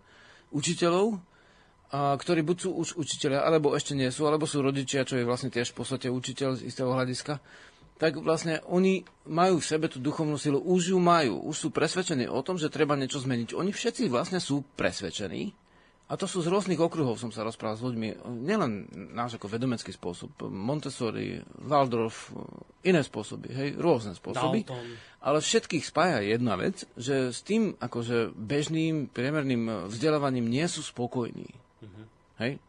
učiteľov, 0.53 1.16
ktorí 1.97 2.43
buď 2.43 2.57
sú 2.61 2.71
už 2.77 2.89
učiteľia, 2.99 3.47
alebo 3.47 3.73
ešte 3.73 3.97
nie 3.97 4.11
sú, 4.11 4.27
alebo 4.27 4.45
sú 4.45 4.61
rodičia, 4.61 5.07
čo 5.07 5.17
je 5.17 5.25
vlastne 5.25 5.49
tiež 5.49 5.73
v 5.73 5.79
podstate 5.81 6.07
učiteľ 6.11 6.61
z 6.61 6.67
istého 6.69 6.91
hľadiska, 6.91 7.39
tak 7.97 8.21
vlastne 8.21 8.61
oni 8.69 9.09
majú 9.25 9.57
v 9.57 9.69
sebe 9.69 9.89
tú 9.89 9.97
duchovnú 10.03 10.37
silu, 10.37 10.61
už 10.61 10.93
ju 10.93 10.99
majú, 11.01 11.41
už 11.49 11.57
sú 11.57 11.69
presvedčení 11.73 12.29
o 12.29 12.45
tom, 12.45 12.61
že 12.61 12.69
treba 12.69 12.93
niečo 12.93 13.25
zmeniť. 13.25 13.57
Oni 13.57 13.73
všetci 13.73 14.13
vlastne 14.13 14.37
sú 14.37 14.61
presvedčení, 14.77 15.57
a 16.07 16.15
to 16.15 16.31
sú 16.31 16.39
z 16.39 16.47
rôznych 16.47 16.79
okruhov, 16.79 17.19
som 17.19 17.35
sa 17.35 17.43
rozprával 17.43 17.75
s 17.75 17.83
ľuďmi, 17.83 18.09
nielen 18.47 18.87
náš 19.11 19.43
ako 19.43 19.51
vedomecký 19.51 19.91
spôsob, 19.91 20.39
Montessori, 20.47 21.43
Waldorf, 21.67 22.31
iné 22.87 23.03
spôsoby, 23.03 23.51
hej, 23.51 23.69
rôzne 23.75 24.15
spôsoby. 24.15 24.63
Dalton. 24.63 24.87
Ale 25.19 25.43
všetkých 25.43 25.83
spája 25.83 26.23
jedna 26.23 26.55
vec, 26.55 26.87
že 26.95 27.35
s 27.35 27.43
tým 27.43 27.75
akože 27.83 28.39
bežným, 28.39 29.11
priemerným 29.11 29.91
vzdelávaním 29.91 30.47
nie 30.47 30.63
sú 30.71 30.87
spokojní. 30.87 31.66
Uh-huh. 31.83 32.05
Hej? 32.41 32.62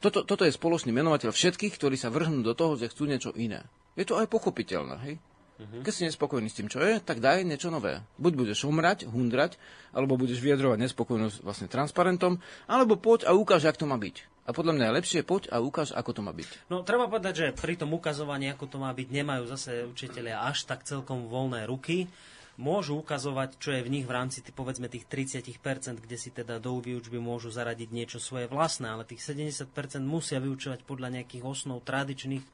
Toto, 0.00 0.28
toto 0.28 0.44
je 0.44 0.52
spoločný 0.52 0.92
menovateľ 0.92 1.32
všetkých, 1.32 1.74
ktorí 1.80 1.96
sa 1.96 2.12
vrhnú 2.12 2.44
do 2.44 2.52
toho, 2.52 2.76
že 2.76 2.92
chcú 2.92 3.08
niečo 3.08 3.32
iné. 3.32 3.64
Je 3.96 4.04
to 4.04 4.20
aj 4.20 4.28
pochopiteľné. 4.28 4.96
Hej? 5.08 5.14
Uh-huh. 5.56 5.80
Keď 5.80 5.92
si 5.92 6.04
nespokojný 6.04 6.52
s 6.52 6.56
tým, 6.60 6.68
čo 6.68 6.84
je, 6.84 7.00
tak 7.00 7.24
daj 7.24 7.40
niečo 7.48 7.72
nové. 7.72 8.04
Buď 8.20 8.44
budeš 8.44 8.68
umrať, 8.68 9.08
hundrať, 9.08 9.56
alebo 9.96 10.20
budeš 10.20 10.44
vyjadrovať 10.44 10.84
nespokojnosť 10.84 11.36
vlastne 11.40 11.68
transparentom, 11.72 12.36
alebo 12.68 13.00
poď 13.00 13.24
a 13.24 13.32
ukáž, 13.32 13.64
ako 13.64 13.84
to 13.84 13.86
má 13.88 13.96
byť. 13.96 14.16
A 14.46 14.54
podľa 14.54 14.78
mňa 14.78 14.84
je 14.86 14.96
lepšie, 15.00 15.20
poď 15.26 15.50
a 15.50 15.58
ukáž, 15.58 15.90
ako 15.96 16.10
to 16.12 16.20
má 16.22 16.30
byť. 16.30 16.70
No, 16.70 16.86
treba 16.86 17.10
povedať, 17.10 17.34
že 17.34 17.46
pri 17.56 17.74
tom 17.74 17.90
ukazovaní, 17.96 18.52
ako 18.52 18.68
to 18.68 18.76
má 18.78 18.92
byť, 18.94 19.08
nemajú 19.10 19.42
zase 19.48 19.88
učiteľia 19.88 20.44
až 20.44 20.68
tak 20.68 20.84
celkom 20.84 21.26
voľné 21.26 21.66
ruky 21.66 22.06
môžu 22.56 22.96
ukazovať, 23.00 23.60
čo 23.60 23.76
je 23.76 23.84
v 23.84 23.92
nich 23.92 24.06
v 24.08 24.16
rámci 24.16 24.40
tých, 24.40 24.56
povedzme 24.56 24.88
tých 24.88 25.04
30%, 25.08 25.60
kde 26.00 26.16
si 26.16 26.32
teda 26.32 26.56
do 26.56 26.80
výučby 26.80 27.20
môžu 27.20 27.52
zaradiť 27.52 27.88
niečo 27.92 28.18
svoje 28.18 28.48
vlastné, 28.48 28.88
ale 28.88 29.04
tých 29.04 29.20
70% 29.22 29.68
musia 30.04 30.40
vyučovať 30.40 30.84
podľa 30.88 31.20
nejakých 31.20 31.44
osnov 31.44 31.84
tradičných, 31.84 32.44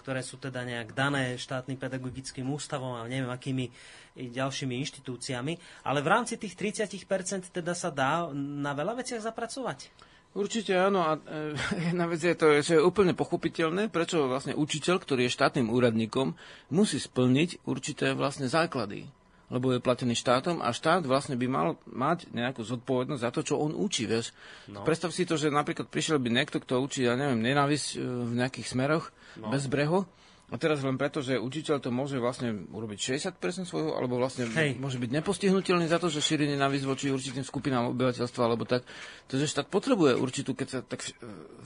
ktoré 0.00 0.24
sú 0.24 0.40
teda 0.40 0.64
nejak 0.64 0.96
dané 0.96 1.36
štátnym 1.36 1.76
pedagogickým 1.76 2.48
ústavom 2.48 2.96
a 2.96 3.04
neviem 3.04 3.28
akými 3.28 3.68
ďalšími 4.16 4.80
inštitúciami. 4.80 5.84
Ale 5.84 6.00
v 6.00 6.08
rámci 6.08 6.40
tých 6.40 6.56
30% 6.56 7.52
teda 7.52 7.76
sa 7.76 7.92
dá 7.92 8.32
na 8.32 8.72
veľa 8.72 9.04
veciach 9.04 9.20
zapracovať. 9.20 9.92
Určite 10.30 10.72
áno. 10.78 11.04
A 11.04 11.20
e, 11.20 11.52
jedna 11.92 12.08
vec 12.08 12.24
je 12.24 12.32
to, 12.32 12.64
že 12.64 12.80
je 12.80 12.82
úplne 12.82 13.12
pochopiteľné, 13.12 13.92
prečo 13.92 14.24
vlastne 14.24 14.56
učiteľ, 14.56 15.04
ktorý 15.04 15.28
je 15.28 15.36
štátnym 15.36 15.68
úradníkom, 15.68 16.32
musí 16.72 16.96
splniť 16.96 17.68
určité 17.68 18.16
vlastne 18.16 18.48
základy 18.48 19.19
lebo 19.50 19.74
je 19.74 19.82
platený 19.82 20.14
štátom 20.14 20.62
a 20.62 20.70
štát 20.70 21.02
vlastne 21.02 21.34
by 21.34 21.46
mal 21.50 21.68
mať 21.90 22.30
nejakú 22.30 22.62
zodpovednosť 22.62 23.22
za 23.22 23.30
to, 23.34 23.40
čo 23.42 23.58
on 23.58 23.74
učí, 23.74 24.06
vieš. 24.06 24.30
No. 24.70 24.86
Predstav 24.86 25.10
si 25.10 25.26
to, 25.26 25.34
že 25.34 25.50
napríklad 25.50 25.90
prišiel 25.90 26.22
by 26.22 26.30
niekto, 26.30 26.62
kto 26.62 26.78
učí, 26.78 27.04
ja 27.04 27.18
neviem, 27.18 27.42
nenávisť 27.42 27.88
e, 27.94 27.98
v 28.00 28.32
nejakých 28.38 28.70
smeroch, 28.70 29.10
no. 29.36 29.50
bez 29.50 29.66
breho, 29.66 30.06
a 30.50 30.58
teraz 30.58 30.82
len 30.82 30.98
preto, 30.98 31.22
že 31.22 31.38
učiteľ 31.38 31.78
to 31.78 31.94
môže 31.94 32.18
vlastne 32.18 32.66
urobiť 32.74 33.22
60% 33.22 33.70
svojho, 33.70 33.94
alebo 33.94 34.18
vlastne 34.18 34.50
Hej. 34.50 34.82
môže 34.82 34.98
byť 34.98 35.10
nepostihnutelný 35.22 35.86
za 35.86 36.02
to, 36.02 36.10
že 36.10 36.18
šíri 36.18 36.50
nenávisť 36.50 36.84
voči 36.90 37.06
určitým 37.14 37.46
skupinám 37.46 37.94
obyvateľstva, 37.94 38.42
alebo 38.42 38.66
tak. 38.66 38.82
Takže 39.30 39.46
štát 39.46 39.70
potrebuje 39.70 40.18
určitú, 40.18 40.58
keď 40.58 40.68
sa 40.68 40.80
tak 40.82 41.06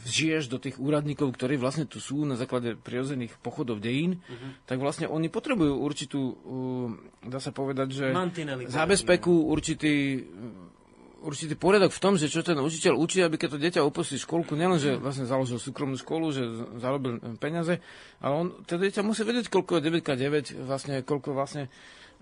vžiješ 0.05 0.53
do 0.53 0.61
tých 0.61 0.77
úradníkov, 0.77 1.33
ktorí 1.33 1.57
vlastne 1.57 1.89
tu 1.89 1.97
sú 1.97 2.29
na 2.29 2.37
základe 2.37 2.77
prirodzených 2.77 3.41
pochodov 3.41 3.81
dejín, 3.81 4.21
uh-huh. 4.21 4.69
tak 4.69 4.77
vlastne 4.85 5.09
oni 5.09 5.33
potrebujú 5.33 5.81
určitú, 5.81 6.21
dá 7.25 7.41
sa 7.41 7.57
povedať, 7.57 7.89
že 7.89 8.07
zábezpeku, 8.69 9.49
určitý 9.49 10.21
určitý 11.25 11.57
poriadok 11.57 11.91
v 11.91 12.03
tom, 12.05 12.15
že 12.21 12.29
čo 12.29 12.45
ten 12.45 12.61
učiteľ 12.61 12.95
učí, 13.01 13.25
aby 13.25 13.41
keď 13.41 13.57
to 13.57 13.63
dieťa 13.65 13.81
opustí 13.81 14.21
školku, 14.21 14.53
nielen, 14.53 14.77
že 14.77 15.01
vlastne 15.01 15.25
založil 15.25 15.57
súkromnú 15.57 15.97
školu, 15.97 16.27
že 16.31 16.43
zarobil 16.79 17.19
peniaze, 17.41 17.81
ale 18.21 18.33
on, 18.37 18.47
to 18.69 18.77
dieťa 18.77 19.01
musí 19.01 19.25
vedieť, 19.25 19.49
koľko 19.49 19.81
je 19.81 19.89
9x9, 19.89 20.69
vlastne, 20.69 21.01
koľko 21.01 21.33
vlastne 21.33 21.73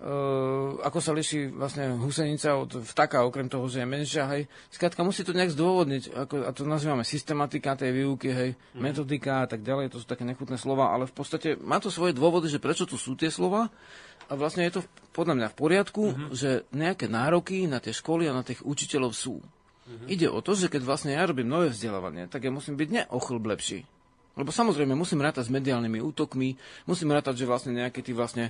Uh, 0.03 0.83
ako 0.83 0.99
sa 0.99 1.15
liší 1.15 1.53
vlastne 1.53 1.95
husenica 1.95 2.59
od 2.59 2.81
vtaka, 2.81 3.23
okrem 3.23 3.47
toho, 3.47 3.71
že 3.71 3.85
je 3.85 3.87
menšia, 3.87 4.27
hej. 4.35 4.51
Skrátka 4.67 4.99
musí 4.99 5.23
to 5.23 5.31
nejak 5.31 5.53
zdôvodniť, 5.55 6.17
ako, 6.17 6.43
a 6.43 6.51
to 6.51 6.67
nazývame 6.67 7.07
systematika 7.07 7.77
tej 7.77 8.03
výuky, 8.03 8.27
hej, 8.33 8.49
mm. 8.51 8.83
metodika 8.83 9.45
a 9.45 9.47
tak 9.47 9.63
ďalej, 9.63 9.93
to 9.93 10.03
sú 10.03 10.09
také 10.09 10.27
nechutné 10.27 10.59
slova, 10.59 10.91
ale 10.91 11.07
v 11.07 11.15
podstate 11.15 11.55
má 11.61 11.79
to 11.79 11.87
svoje 11.87 12.11
dôvody, 12.11 12.51
že 12.51 12.59
prečo 12.59 12.83
tu 12.83 12.99
sú 12.99 13.15
tie 13.15 13.31
slova 13.31 13.71
a 14.27 14.33
vlastne 14.35 14.63
je 14.67 14.79
to 14.79 14.81
podľa 15.13 15.35
mňa 15.37 15.47
v 15.53 15.57
poriadku, 15.59 16.03
mm-hmm. 16.09 16.29
že 16.33 16.65
nejaké 16.73 17.05
nároky 17.07 17.69
na 17.69 17.77
tie 17.77 17.93
školy 17.93 18.25
a 18.25 18.33
na 18.33 18.41
tých 18.41 18.65
učiteľov 18.65 19.11
sú. 19.13 19.39
Mm-hmm. 19.39 20.07
Ide 20.09 20.27
o 20.31 20.39
to, 20.39 20.55
že 20.55 20.71
keď 20.71 20.81
vlastne 20.87 21.11
ja 21.13 21.23
robím 21.27 21.47
nové 21.47 21.69
vzdelávanie, 21.69 22.31
tak 22.31 22.47
ja 22.47 22.51
musím 22.51 22.79
byť 22.79 22.89
neochlb 22.89 23.43
lepší. 23.43 23.83
Lebo 24.33 24.49
samozrejme 24.49 24.97
musím 24.97 25.21
rátať 25.21 25.45
s 25.45 25.53
mediálnymi 25.53 26.01
útokmi, 26.01 26.57
musím 26.89 27.13
rátať, 27.13 27.45
že 27.45 27.49
vlastne 27.49 27.77
nejaké 27.77 28.01
tí 28.01 28.17
vlastne 28.17 28.49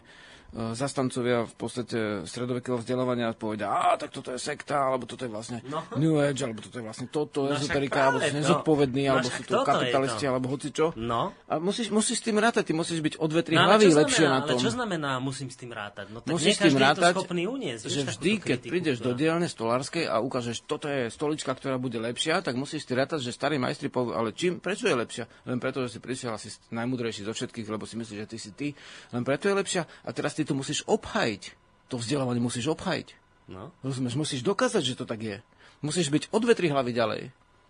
zastancovia 0.54 1.49
v 1.49 1.56
podstate 1.58 1.97
stredovekého 2.30 2.78
vzdelávania 2.78 3.34
povedia, 3.34 3.74
a 3.74 3.97
tak 3.97 4.14
toto 4.14 4.30
je 4.30 4.38
sekta, 4.38 4.86
alebo 4.93 5.10
toto 5.10 5.26
je 5.26 5.32
vlastne 5.34 5.66
no. 5.66 5.82
New 5.97 6.22
Age, 6.22 6.45
alebo 6.45 6.62
toto 6.62 6.78
je 6.78 6.86
vlastne 6.86 7.10
toto, 7.10 7.49
no, 7.49 7.58
ezoterika, 7.58 8.14
alebo 8.14 8.22
sú 8.22 8.34
nezodpovední, 8.38 9.04
no, 9.10 9.10
alebo 9.18 9.28
sú 9.34 9.43
to 9.49 9.66
kapitalisti, 9.66 10.26
to. 10.26 10.30
alebo 10.30 10.45
hocičo. 10.54 10.86
No. 10.93 11.34
A 11.49 11.58
musíš, 11.58 11.89
musíš 11.89 12.22
s 12.22 12.24
tým 12.30 12.38
rátať, 12.38 12.70
ty 12.70 12.74
musíš 12.78 13.01
byť 13.01 13.18
o 13.18 13.26
dve, 13.26 13.41
tri 13.41 13.58
no, 13.58 13.66
hlavy 13.66 13.97
lepšie 13.97 14.26
na 14.30 14.45
tom. 14.45 14.62
Ale 14.62 14.64
čo 14.64 14.72
znamená 14.72 15.18
musím 15.18 15.49
s 15.49 15.58
tým 15.58 15.74
rátať? 15.74 16.14
No 16.14 16.22
tak 16.22 16.38
musíš 16.38 16.62
s 16.62 16.62
tým 16.70 16.78
rátať, 16.78 17.12
to 17.18 17.26
schopný 17.26 17.43
uniesť, 17.49 17.84
že 17.89 18.01
vždy, 18.14 18.32
keď 18.38 18.60
prídeš 18.70 18.97
do 19.01 19.18
dielne 19.18 19.49
stolárskej 19.49 20.06
a 20.06 20.22
ukážeš, 20.22 20.70
toto 20.70 20.86
je 20.86 21.10
stolička, 21.10 21.49
ktorá 21.58 21.82
bude 21.82 21.97
lepšia, 21.97 22.45
tak 22.45 22.54
musíš 22.54 22.86
si 22.86 22.93
rátať, 22.93 23.26
že 23.26 23.34
starí 23.34 23.58
majstri 23.58 23.89
povedia, 23.89 24.22
ale 24.22 24.30
čím, 24.38 24.62
prečo 24.62 24.86
je 24.86 24.93
lepšia? 24.93 25.26
Len 25.49 25.58
preto, 25.58 25.82
že 25.82 25.97
si 25.97 25.99
prišiel 25.99 26.38
asi 26.38 26.54
najmudrejší 26.70 27.26
zo 27.26 27.34
všetkých, 27.34 27.68
lebo 27.74 27.89
si 27.89 27.97
myslíš, 27.97 28.18
že 28.22 28.28
ty 28.30 28.38
si 28.38 28.51
ty. 28.54 28.68
Len 29.10 29.26
preto 29.26 29.49
je 29.49 29.56
lepšia. 29.58 29.84
A 30.06 30.14
teraz 30.14 30.38
ty 30.38 30.43
to 30.48 30.54
musíš 30.58 30.84
obhajiť. 30.86 31.56
To 31.91 32.00
vzdelávanie 32.00 32.41
musíš 32.41 32.72
obhajiť. 32.74 33.08
No. 33.52 33.76
Rozumieš? 33.84 34.16
Musíš 34.16 34.41
dokázať, 34.41 34.84
že 34.84 34.98
to 34.98 35.06
tak 35.06 35.20
je. 35.20 35.38
Musíš 35.84 36.08
byť 36.08 36.32
o 36.32 36.38
dve, 36.39 36.56
tri 36.56 36.72
hlavy 36.72 36.91
ďalej. 36.96 37.22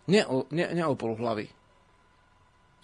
Nie 0.06 0.22
o, 0.28 0.46
nie, 0.54 0.64
nie 0.70 0.84
o 0.86 0.94
pol 0.94 1.18
hlavy. 1.18 1.50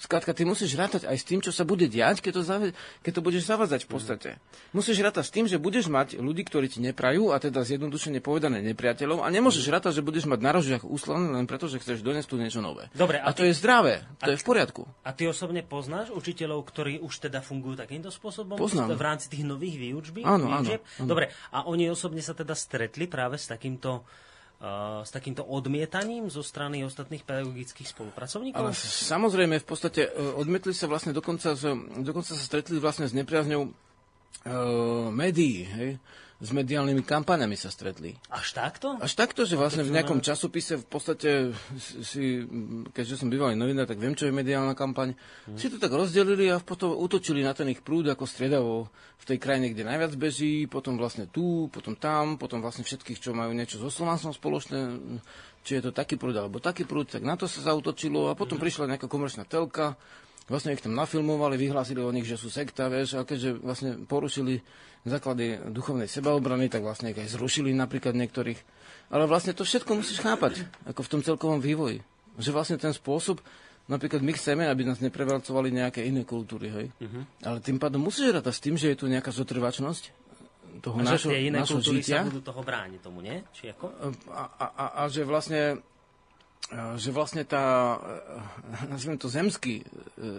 Skrátka, 0.00 0.32
ty 0.32 0.48
musíš 0.48 0.80
rátať 0.80 1.04
aj 1.04 1.16
s 1.20 1.28
tým, 1.28 1.44
čo 1.44 1.52
sa 1.52 1.68
bude 1.68 1.84
diať, 1.84 2.24
keď 2.24 2.40
to, 2.40 2.42
zave- 2.42 2.72
keď 3.04 3.12
to 3.12 3.20
budeš 3.20 3.44
zavadzať 3.44 3.84
v 3.84 3.90
podstate. 3.92 4.28
Mm. 4.32 4.80
Musíš 4.80 4.96
rátať 5.04 5.28
s 5.28 5.34
tým, 5.36 5.44
že 5.44 5.60
budeš 5.60 5.92
mať 5.92 6.16
ľudí, 6.16 6.40
ktorí 6.48 6.72
ti 6.72 6.80
neprajú, 6.80 7.30
a 7.30 7.36
teda 7.36 7.60
zjednodušene 7.60 8.24
povedané 8.24 8.64
nepriateľov, 8.64 9.20
a 9.20 9.28
nemôžeš 9.28 9.68
mm. 9.68 9.72
rátať, 9.76 10.00
že 10.00 10.06
budeš 10.06 10.24
mať 10.24 10.40
na 10.40 10.56
rožiach 10.56 10.88
úslan 10.88 11.36
len 11.36 11.44
preto, 11.44 11.68
že 11.68 11.84
chceš 11.84 12.00
doniesť 12.00 12.32
tu 12.32 12.40
niečo 12.40 12.64
nové. 12.64 12.88
Dobre, 12.96 13.20
a, 13.20 13.28
a 13.28 13.36
to 13.36 13.44
ty... 13.44 13.52
je 13.52 13.60
zdravé, 13.60 14.00
to 14.24 14.32
a 14.32 14.32
je 14.32 14.40
v 14.40 14.46
poriadku. 14.48 14.88
A 15.04 15.12
ty 15.12 15.28
osobne 15.28 15.60
poznáš 15.60 16.08
učiteľov, 16.16 16.64
ktorí 16.64 17.04
už 17.04 17.28
teda 17.28 17.44
fungujú 17.44 17.76
takýmto 17.76 18.08
spôsobom 18.08 18.56
Poznám. 18.56 18.96
v 18.96 19.04
rámci 19.04 19.28
tých 19.28 19.44
nových 19.44 19.76
výučby? 19.76 20.24
Áno, 20.24 20.48
áno, 20.48 20.80
áno. 20.80 21.04
Dobre, 21.04 21.28
a 21.52 21.68
oni 21.68 21.92
osobne 21.92 22.24
sa 22.24 22.32
teda 22.32 22.56
stretli 22.56 23.04
práve 23.04 23.36
s 23.36 23.52
takýmto 23.52 24.08
s 25.00 25.08
takýmto 25.08 25.40
odmietaním 25.40 26.28
zo 26.28 26.44
strany 26.44 26.84
ostatných 26.84 27.24
pedagogických 27.24 27.88
spolupracovníkov? 27.96 28.60
Ale 28.60 28.76
samozrejme, 28.76 29.56
v 29.56 29.66
podstate 29.66 30.04
e, 30.04 30.10
odmietli 30.36 30.76
sa 30.76 30.84
vlastne 30.84 31.16
dokonca, 31.16 31.56
z, 31.56 31.72
dokonca 32.04 32.36
sa 32.36 32.44
stretli 32.44 32.76
vlastne 32.76 33.08
s 33.08 33.16
nepriazňou 33.16 33.62
uh, 33.64 33.72
médií, 35.08 35.64
hej? 35.64 35.90
S 36.40 36.56
mediálnymi 36.56 37.04
kampaniami 37.04 37.52
sa 37.52 37.68
stretli. 37.68 38.16
Až 38.32 38.56
takto? 38.56 38.96
Až 38.96 39.12
takto, 39.12 39.44
že 39.44 39.60
vlastne 39.60 39.84
v 39.84 39.92
nejakom 39.92 40.24
časopise 40.24 40.80
v 40.80 40.86
podstate 40.88 41.52
si, 42.00 42.40
keďže 42.96 43.20
som 43.20 43.28
bývalý 43.28 43.60
novinár, 43.60 43.84
tak 43.84 44.00
viem, 44.00 44.16
čo 44.16 44.24
je 44.24 44.32
mediálna 44.32 44.72
kampaň, 44.72 45.12
hmm. 45.12 45.60
si 45.60 45.68
to 45.68 45.76
tak 45.76 45.92
rozdelili 45.92 46.48
a 46.48 46.56
potom 46.56 46.96
útočili 46.96 47.44
na 47.44 47.52
ten 47.52 47.68
ich 47.68 47.84
prúd 47.84 48.08
ako 48.08 48.24
striedavo 48.24 48.88
v 49.20 49.24
tej 49.28 49.36
krajine, 49.36 49.76
kde 49.76 49.84
najviac 49.84 50.16
beží, 50.16 50.64
potom 50.64 50.96
vlastne 50.96 51.28
tu, 51.28 51.68
potom 51.68 51.92
tam, 51.92 52.40
potom 52.40 52.64
vlastne 52.64 52.88
všetkých, 52.88 53.20
čo 53.20 53.36
majú 53.36 53.52
niečo 53.52 53.76
so 53.76 53.92
Slovansom 53.92 54.32
spoločné, 54.32 54.96
či 55.60 55.76
je 55.76 55.84
to 55.84 55.92
taký 55.92 56.16
prúd 56.16 56.40
alebo 56.40 56.56
taký 56.56 56.88
prúd, 56.88 57.12
tak 57.12 57.20
na 57.20 57.36
to 57.36 57.44
sa 57.44 57.68
zautočilo 57.68 58.32
a 58.32 58.34
potom 58.34 58.56
hmm. 58.56 58.64
prišla 58.64 58.90
nejaká 58.96 59.12
komerčná 59.12 59.44
telka, 59.44 60.00
vlastne 60.50 60.74
ich 60.74 60.82
tam 60.82 60.98
nafilmovali, 60.98 61.54
vyhlásili 61.54 62.02
o 62.02 62.10
nich, 62.10 62.26
že 62.26 62.34
sú 62.34 62.50
sekta, 62.50 62.90
vieš, 62.90 63.14
a 63.14 63.22
keďže 63.22 63.62
vlastne 63.62 63.90
porušili 64.04 64.58
základy 65.06 65.70
duchovnej 65.70 66.10
sebaobrany, 66.10 66.66
tak 66.66 66.82
vlastne 66.82 67.14
ich 67.14 67.20
aj 67.22 67.38
zrušili 67.38 67.70
napríklad 67.72 68.18
niektorých. 68.18 68.58
Ale 69.14 69.30
vlastne 69.30 69.54
to 69.54 69.62
všetko 69.62 70.02
musíš 70.02 70.20
chápať, 70.20 70.66
ako 70.90 71.00
v 71.06 71.10
tom 71.14 71.20
celkovom 71.22 71.62
vývoji. 71.62 72.02
Že 72.36 72.50
vlastne 72.50 72.76
ten 72.76 72.90
spôsob, 72.90 73.40
napríklad 73.86 74.20
my 74.20 74.32
chceme, 74.34 74.64
aby 74.66 74.82
nás 74.84 74.98
neprevalcovali 74.98 75.70
nejaké 75.70 76.02
iné 76.04 76.26
kultúry, 76.26 76.68
hej. 76.68 76.86
Uh-huh. 76.98 77.22
Ale 77.46 77.62
tým 77.62 77.78
pádom 77.78 78.02
musíš 78.02 78.34
rátať 78.34 78.54
s 78.58 78.62
tým, 78.62 78.76
že 78.76 78.92
je 78.92 78.98
tu 78.98 79.06
nejaká 79.06 79.30
zotrvačnosť 79.30 80.20
toho 80.78 80.96
a 80.96 81.02
našo, 81.02 81.28
že 81.28 81.34
tie 81.34 81.50
iné 81.50 81.58
kultúry 81.66 81.98
žitia. 82.00 82.22
sa 82.22 82.28
budú 82.30 82.40
toho 82.46 82.62
brániť 82.62 83.00
tomu, 83.02 83.18
nie? 83.20 83.42
Či 83.50 83.74
ako? 83.74 83.86
A, 84.30 84.42
a, 84.46 84.66
a, 84.66 84.84
a 84.98 85.02
že 85.10 85.26
vlastne 85.26 85.82
že 86.98 87.10
vlastne 87.10 87.42
tá, 87.42 87.98
nazviem 88.86 89.18
to 89.18 89.26
zemský, 89.26 89.82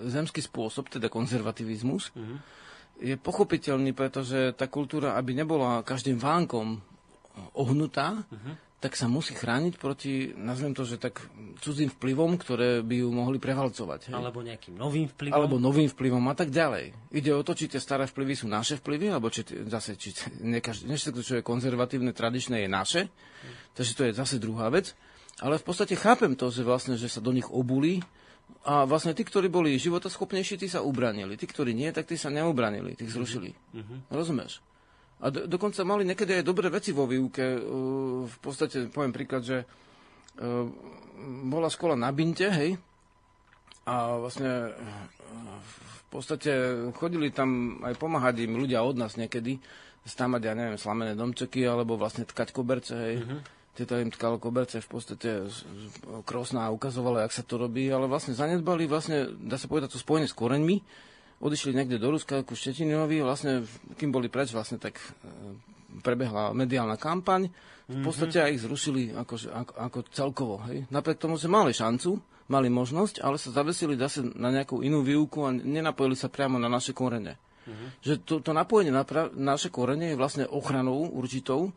zemský 0.07 0.39
spôsob, 0.39 0.87
teda 0.87 1.11
konzervativizmus, 1.11 2.15
uh-huh 2.15 2.61
je 3.01 3.17
pochopiteľný, 3.17 3.97
pretože 3.97 4.53
tá 4.53 4.69
kultúra, 4.69 5.17
aby 5.17 5.33
nebola 5.33 5.81
každým 5.81 6.21
vánkom 6.21 6.77
ohnutá, 7.57 8.21
uh-huh. 8.29 8.53
tak 8.77 8.93
sa 8.93 9.09
musí 9.09 9.33
chrániť 9.33 9.73
proti, 9.81 10.29
nazvem 10.37 10.77
to, 10.77 10.85
že 10.85 11.01
tak 11.01 11.17
cudzím 11.65 11.89
vplyvom, 11.89 12.37
ktoré 12.37 12.85
by 12.85 13.01
ju 13.01 13.09
mohli 13.09 13.41
prevalcovať. 13.41 14.13
Hej. 14.13 14.15
Alebo 14.15 14.45
nejakým 14.45 14.77
novým 14.77 15.09
vplyvom. 15.09 15.33
Alebo 15.33 15.57
novým 15.57 15.89
vplyvom 15.89 16.21
a 16.29 16.35
tak 16.37 16.53
ďalej. 16.53 16.93
Ide 17.09 17.33
o 17.33 17.41
to, 17.41 17.57
či 17.57 17.73
tie 17.73 17.81
staré 17.81 18.05
vplyvy 18.05 18.37
sú 18.37 18.45
naše 18.45 18.77
vplyvy, 18.77 19.09
alebo 19.09 19.33
či 19.33 19.49
zase, 19.65 19.97
či 19.97 20.13
nekaž, 20.45 20.85
všetko, 20.85 21.21
čo 21.25 21.33
je 21.41 21.43
konzervatívne, 21.43 22.13
tradičné, 22.13 22.61
je 22.63 22.69
naše. 22.69 23.01
Uh-huh. 23.09 23.73
Takže 23.73 23.91
to 23.97 24.01
je 24.05 24.11
zase 24.13 24.37
druhá 24.37 24.69
vec. 24.69 24.93
Ale 25.41 25.57
v 25.57 25.65
podstate 25.65 25.97
chápem 25.97 26.37
to, 26.37 26.53
že 26.53 26.61
vlastne, 26.61 26.93
že 26.93 27.09
sa 27.09 27.17
do 27.17 27.33
nich 27.33 27.49
obulí 27.49 28.05
a 28.61 28.85
vlastne 28.85 29.17
tí, 29.17 29.25
ktorí 29.25 29.49
boli 29.49 29.73
životoschopnejší, 29.81 30.61
tí 30.61 30.69
sa 30.69 30.85
ubranili. 30.85 31.33
Tí, 31.33 31.49
ktorí 31.49 31.73
nie, 31.73 31.89
tak 31.89 32.05
tí 32.05 32.13
sa 32.13 32.29
neubranili, 32.29 32.93
tých 32.93 33.09
zrušili. 33.09 33.49
Mm-hmm. 33.73 34.13
Rozumieš? 34.13 34.61
A 35.17 35.33
do, 35.33 35.49
dokonca 35.49 35.81
mali 35.81 36.05
niekedy 36.05 36.41
aj 36.41 36.45
dobré 36.45 36.69
veci 36.69 36.93
vo 36.93 37.09
výuke. 37.09 37.57
V 38.25 38.37
podstate, 38.37 38.93
poviem 38.93 39.09
príklad, 39.09 39.41
že 39.41 39.65
bola 41.49 41.73
škola 41.73 41.97
na 41.97 42.13
Binte, 42.13 42.45
hej, 42.53 42.77
a 43.89 44.21
vlastne 44.21 44.77
v 45.57 46.03
podstate 46.13 46.51
chodili 46.93 47.33
tam 47.33 47.81
aj 47.81 47.97
pomáhať 47.97 48.45
im 48.45 48.61
ľudia 48.61 48.85
od 48.85 48.93
nás 48.93 49.17
niekedy, 49.17 49.57
stamať, 50.05 50.41
ja 50.41 50.53
neviem, 50.53 50.77
slamené 50.77 51.17
domčeky, 51.17 51.65
alebo 51.65 51.97
vlastne 51.97 52.29
tkať 52.29 52.53
koberce, 52.53 52.93
hej. 52.93 53.17
Mm-hmm 53.25 53.60
tieto 53.71 53.95
im 53.95 54.11
tkalo 54.11 54.35
koberce 54.35 54.83
v 54.83 54.89
podstate 54.91 55.47
krosná 56.27 56.67
a 56.67 56.75
ukazovalo, 56.75 57.23
jak 57.23 57.31
sa 57.31 57.43
to 57.43 57.55
robí, 57.55 57.87
ale 57.87 58.07
vlastne 58.07 58.35
zanedbali, 58.35 58.83
vlastne, 58.83 59.31
dá 59.39 59.55
sa 59.55 59.71
povedať, 59.71 59.95
to 59.95 60.03
spojené 60.03 60.27
s 60.27 60.35
koreňmi, 60.35 60.83
odišli 61.39 61.73
niekde 61.73 61.97
do 61.97 62.11
Ruska 62.11 62.43
ku 62.43 62.53
Štetinovi, 62.53 63.23
vlastne, 63.23 63.63
kým 63.95 64.11
boli 64.11 64.27
preč, 64.27 64.51
vlastne 64.51 64.77
tak 64.77 64.99
e, 64.99 65.05
prebehla 66.03 66.51
mediálna 66.51 66.99
kampaň, 66.99 67.47
v 67.91 67.99
mhm. 67.99 68.05
podstate 68.07 68.37
aj 68.39 68.51
ich 68.55 68.63
zrušili 68.63 69.01
ako, 69.15 69.35
ako, 69.51 69.73
ako 69.75 69.99
celkovo. 70.11 70.55
Hej. 70.69 70.87
Napriek 70.87 71.19
tomu, 71.19 71.35
že 71.35 71.51
mali 71.51 71.75
šancu, 71.75 72.19
mali 72.47 72.67
možnosť, 72.67 73.23
ale 73.23 73.39
sa 73.39 73.51
zavesili 73.51 73.95
zase 73.95 74.23
na 74.35 74.51
nejakú 74.51 74.83
inú 74.83 75.03
výuku 75.03 75.47
a 75.47 75.55
nenapojili 75.55 76.15
sa 76.15 76.27
priamo 76.27 76.59
na 76.59 76.67
naše 76.67 76.91
korene. 76.91 77.39
Mm-hmm. 77.61 77.89
Že 78.03 78.13
to, 78.25 78.35
to 78.43 78.51
napojenie 78.51 78.91
na 78.91 79.07
pra- 79.07 79.31
naše 79.31 79.71
korene 79.71 80.11
je 80.11 80.19
vlastne 80.19 80.45
ochranou 80.47 81.07
určitou, 81.13 81.71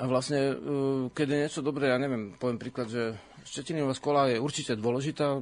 a 0.00 0.08
vlastne, 0.08 0.40
e, 0.40 0.54
keď 1.12 1.26
je 1.28 1.40
niečo 1.44 1.60
dobré, 1.60 1.92
ja 1.92 2.00
neviem, 2.00 2.32
poviem 2.40 2.56
príklad, 2.56 2.88
že 2.88 3.20
Štetinová 3.44 3.96
škola 3.96 4.32
je 4.32 4.40
určite 4.40 4.76
dôležitá 4.76 5.40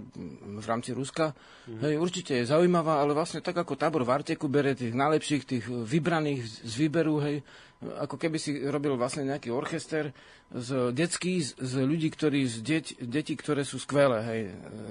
v 0.58 0.66
rámci 0.66 0.94
Ruska. 0.94 1.34
Mm-hmm. 1.34 1.80
Hej, 1.82 1.94
určite 1.98 2.32
je 2.38 2.50
zaujímavá, 2.50 3.02
ale 3.02 3.14
vlastne 3.14 3.42
tak 3.42 3.58
ako 3.58 3.78
tábor 3.78 4.02
v 4.06 4.14
Arteku 4.14 4.46
bere 4.50 4.74
tých 4.74 4.94
najlepších, 4.94 5.42
tých 5.46 5.64
vybraných 5.66 6.42
z 6.42 6.72
výberu, 6.78 7.22
hej, 7.22 7.42
ako 7.78 8.18
keby 8.18 8.38
si 8.42 8.58
robil 8.66 8.98
vlastne 8.98 9.30
nejaký 9.30 9.54
orchester 9.54 10.10
z 10.50 10.90
detský, 10.90 11.38
z, 11.38 11.54
z 11.58 11.74
ľudí, 11.86 12.10
ktorí, 12.10 12.42
z 12.48 12.56
deť, 12.64 12.86
detí, 13.06 13.34
ktoré 13.38 13.62
sú 13.62 13.78
skvelé, 13.78 14.18
hej, 14.26 14.40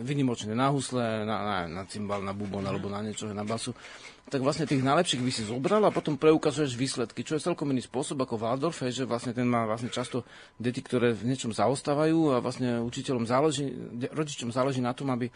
vynimočné 0.07 0.55
na 0.55 0.71
husle, 0.71 1.27
na, 1.27 1.37
na, 1.43 1.57
na 1.67 1.83
cymbal, 1.87 2.23
na 2.23 2.31
bubon 2.31 2.63
mm-hmm. 2.63 2.71
alebo 2.71 2.87
na 2.87 3.03
niečo, 3.03 3.27
na 3.31 3.43
basu 3.43 3.75
tak 4.27 4.43
vlastne 4.43 4.67
tých 4.67 4.83
najlepších 4.83 5.23
by 5.23 5.31
si 5.31 5.47
zobral 5.47 5.79
a 5.87 5.91
potom 5.91 6.19
preukazuješ 6.19 6.75
výsledky, 6.75 7.23
čo 7.23 7.39
je 7.39 7.45
celkom 7.47 7.71
iný 7.71 7.79
spôsob 7.79 8.19
ako 8.19 8.35
Waldorf, 8.35 8.83
že 8.83 9.07
vlastne 9.07 9.31
ten 9.31 9.47
má 9.47 9.63
vlastne 9.63 9.87
často 9.87 10.27
deti, 10.59 10.83
ktoré 10.83 11.15
v 11.15 11.31
niečom 11.31 11.55
zaostávajú 11.55 12.35
a 12.35 12.43
vlastne 12.43 12.83
učiteľom 12.83 13.23
záleží, 13.23 13.71
rodičom 14.11 14.51
záleží 14.51 14.83
na 14.83 14.91
tom, 14.91 15.11
aby 15.15 15.31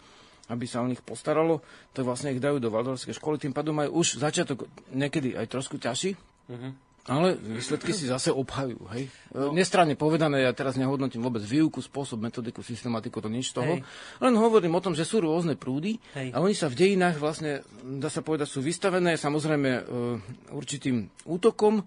aby 0.50 0.66
sa 0.68 0.82
o 0.82 0.90
nich 0.90 1.00
postaralo, 1.00 1.62
tak 1.94 2.04
vlastne 2.04 2.34
ich 2.34 2.42
dajú 2.42 2.58
do 2.58 2.68
Waldorfskej 2.68 3.16
školy, 3.16 3.40
tým 3.40 3.54
pádom 3.54 3.78
aj 3.78 3.88
už 3.88 4.06
začiatok 4.20 4.68
niekedy 4.90 5.38
aj 5.38 5.46
trošku 5.48 5.80
ťažší. 5.80 6.18
Uh-huh. 6.50 6.74
Ale 7.10 7.34
výsledky 7.34 7.90
si 7.90 8.06
zase 8.06 8.30
obhajú, 8.30 8.78
hej. 8.94 9.10
No. 9.34 9.50
Nestranne 9.50 9.98
povedané, 9.98 10.46
ja 10.46 10.54
teraz 10.54 10.78
nehodnotím 10.78 11.18
vôbec 11.18 11.42
výuku, 11.42 11.82
spôsob, 11.82 12.22
metodiku, 12.22 12.62
systematiku, 12.62 13.18
to 13.18 13.26
nič 13.26 13.50
toho. 13.50 13.82
Hej. 13.82 13.82
Len 14.22 14.34
hovorím 14.38 14.78
o 14.78 14.84
tom, 14.84 14.94
že 14.94 15.02
sú 15.02 15.18
rôzne 15.18 15.58
prúdy 15.58 15.98
hej. 16.14 16.30
a 16.30 16.38
oni 16.38 16.54
sa 16.54 16.70
v 16.70 16.78
dejinách 16.78 17.18
vlastne, 17.18 17.66
dá 17.82 18.06
sa 18.06 18.22
povedať, 18.22 18.46
sú 18.46 18.62
vystavené 18.62 19.18
samozrejme 19.18 19.70
e, 19.74 19.82
určitým 20.54 21.10
útokom, 21.26 21.82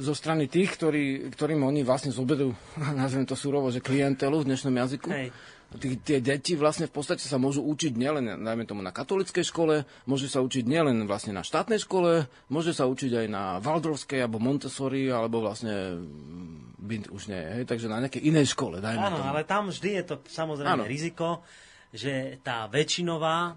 zo 0.00 0.14
strany 0.14 0.46
tých, 0.46 0.78
ktorí, 0.78 1.34
ktorým 1.34 1.66
oni 1.66 1.82
vlastne 1.82 2.14
zoberú, 2.14 2.54
nazvem 3.00 3.26
to 3.26 3.36
surovo, 3.36 3.70
že 3.70 3.84
klientelu 3.84 4.42
v 4.42 4.48
dnešnom 4.50 4.74
jazyku. 4.74 5.10
Hej. 5.10 5.28
Tí, 5.70 5.94
tie 6.02 6.18
deti 6.18 6.58
vlastne 6.58 6.90
v 6.90 6.94
podstate 6.98 7.22
sa 7.22 7.38
môžu 7.38 7.62
učiť 7.62 7.94
nielen, 7.94 8.42
dajme 8.42 8.66
tomu, 8.66 8.82
na 8.82 8.90
katolickej 8.90 9.46
škole, 9.46 9.86
môže 10.02 10.26
sa 10.26 10.42
učiť 10.42 10.66
nielen 10.66 11.06
vlastne 11.06 11.30
na 11.30 11.46
štátnej 11.46 11.78
škole, 11.78 12.26
môže 12.50 12.74
sa 12.74 12.90
učiť 12.90 13.22
aj 13.22 13.26
na 13.30 13.62
Waldorfskej, 13.62 14.26
alebo 14.26 14.42
Montessori, 14.42 15.06
alebo 15.06 15.38
vlastne 15.38 16.02
mm, 16.02 16.74
Bind 16.74 17.06
už 17.14 17.30
nie, 17.30 17.38
hej, 17.38 17.70
takže 17.70 17.86
na 17.86 18.02
nejakej 18.02 18.18
inej 18.18 18.50
škole, 18.50 18.82
dajme 18.82 18.98
Áno, 18.98 19.22
tomu. 19.22 19.30
ale 19.30 19.46
tam 19.46 19.70
vždy 19.70 19.90
je 20.02 20.04
to 20.10 20.14
samozrejme 20.26 20.74
Áno. 20.74 20.90
riziko, 20.90 21.46
že 21.94 22.42
tá 22.42 22.66
väčšinová 22.66 23.54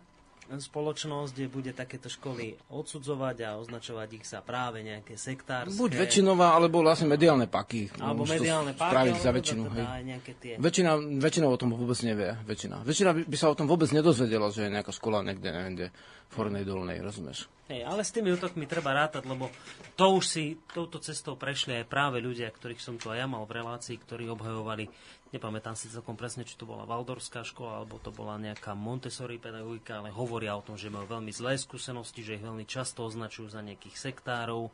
spoločnosť 0.52 1.32
kde 1.34 1.48
bude 1.48 1.72
takéto 1.72 2.12
školy 2.12 2.60
odsudzovať 2.68 3.38
a 3.48 3.50
označovať 3.60 4.10
ich 4.20 4.26
za 4.28 4.44
práve 4.44 4.84
nejaké 4.84 5.16
sektárske. 5.16 5.80
Buď 5.80 6.04
väčšinová, 6.04 6.54
alebo 6.54 6.84
vlastne 6.84 7.08
mediálne 7.08 7.48
paky. 7.48 7.96
Alebo 7.98 8.28
mediálne 8.28 8.76
páky, 8.76 8.92
spraviť 8.92 9.16
za 9.20 9.32
väčšinu. 9.32 9.62
teda 9.72 9.94
hej. 10.00 10.36
tie... 10.40 10.54
Väčšina, 10.60 10.92
väčšina 11.00 11.46
o 11.48 11.58
tom 11.58 11.72
vôbec 11.74 12.00
nevie. 12.04 12.36
Väčšina. 12.44 12.84
Väčšina 12.84 13.10
by, 13.16 13.22
by 13.28 13.38
sa 13.40 13.48
o 13.50 13.56
tom 13.56 13.68
vôbec 13.72 13.90
nedozvedela, 13.96 14.52
že 14.52 14.68
je 14.68 14.74
nejaká 14.76 14.92
škola 14.92 15.24
niekde, 15.24 15.50
neviem, 15.50 15.74
kde 15.80 15.88
v 16.34 16.34
Hornej 16.42 16.66
Dolnej, 16.66 16.98
rozumieš? 17.00 17.46
Hej, 17.70 17.86
ale 17.88 18.02
s 18.04 18.12
tými 18.12 18.34
útokmi 18.34 18.66
treba 18.68 18.92
rátať, 18.92 19.24
lebo 19.30 19.48
to 19.96 20.06
už 20.20 20.24
si 20.26 20.60
touto 20.74 21.00
cestou 21.00 21.40
prešli 21.40 21.80
aj 21.80 21.86
práve 21.88 22.18
ľudia, 22.20 22.50
ktorých 22.50 22.82
som 22.82 22.98
tu 22.98 23.14
aj 23.14 23.24
ja 23.24 23.28
mal 23.30 23.46
v 23.46 23.62
relácii, 23.62 23.96
ktorí 24.02 24.28
obhajovali, 24.34 24.90
nepamätám 25.34 25.74
si 25.74 25.90
celkom 25.90 26.14
presne, 26.14 26.46
či 26.46 26.56
to 26.56 26.70
bola 26.70 26.86
Valdorská 26.86 27.42
škola, 27.42 27.82
alebo 27.82 27.98
to 27.98 28.14
bola 28.14 28.38
nejaká 28.38 28.78
Montessori 28.78 29.42
pedagogika, 29.42 30.00
ale 30.00 30.14
hovoria 30.14 30.54
o 30.54 30.64
tom, 30.64 30.78
že 30.78 30.94
majú 30.94 31.10
veľmi 31.10 31.34
zlé 31.34 31.58
skúsenosti, 31.58 32.22
že 32.22 32.38
ich 32.38 32.46
veľmi 32.46 32.64
často 32.70 33.04
označujú 33.04 33.50
za 33.50 33.66
nejakých 33.66 33.98
sektárov, 33.98 34.70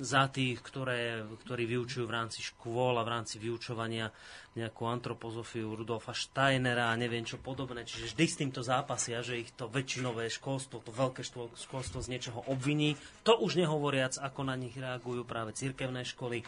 za 0.00 0.30
tých, 0.30 0.62
ktoré, 0.64 1.26
ktorí 1.44 1.66
vyučujú 1.66 2.08
v 2.08 2.14
rámci 2.14 2.40
škôl 2.40 2.96
a 2.96 3.04
v 3.04 3.12
rámci 3.20 3.36
vyučovania 3.36 4.08
nejakú 4.56 4.86
antropozofiu 4.86 5.76
Rudolfa 5.76 6.16
Steinera 6.16 6.88
a 6.88 6.96
neviem 6.96 7.26
čo 7.26 7.42
podobné. 7.42 7.84
Čiže 7.84 8.14
vždy 8.14 8.24
s 8.24 8.38
týmto 8.38 8.60
zápasia, 8.64 9.20
že 9.20 9.42
ich 9.42 9.50
to 9.52 9.68
väčšinové 9.68 10.30
školstvo, 10.30 10.80
to 10.80 10.94
veľké 10.94 11.26
školstvo 11.58 11.98
z 12.00 12.10
niečoho 12.10 12.40
obviní. 12.48 12.96
To 13.26 13.36
už 13.42 13.60
nehovoriac, 13.60 14.16
ako 14.16 14.46
na 14.46 14.56
nich 14.56 14.72
reagujú 14.72 15.26
práve 15.26 15.52
cirkevné 15.52 16.06
školy, 16.06 16.46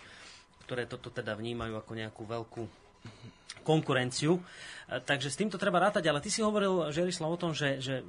ktoré 0.65 0.87
toto 0.87 1.11
teda 1.13 1.35
vnímajú 1.37 1.77
ako 1.77 1.93
nejakú 1.99 2.23
veľkú 2.25 2.63
konkurenciu. 3.63 4.39
E, 4.39 5.01
Takže 5.01 5.29
s 5.31 5.39
týmto 5.39 5.57
treba 5.57 5.81
rátať, 5.81 6.09
ale 6.11 6.21
ty 6.21 6.29
si 6.29 6.43
hovoril, 6.43 6.91
Žerislav, 6.91 7.33
o 7.33 7.41
tom, 7.41 7.53
že, 7.55 7.79
že 7.79 8.03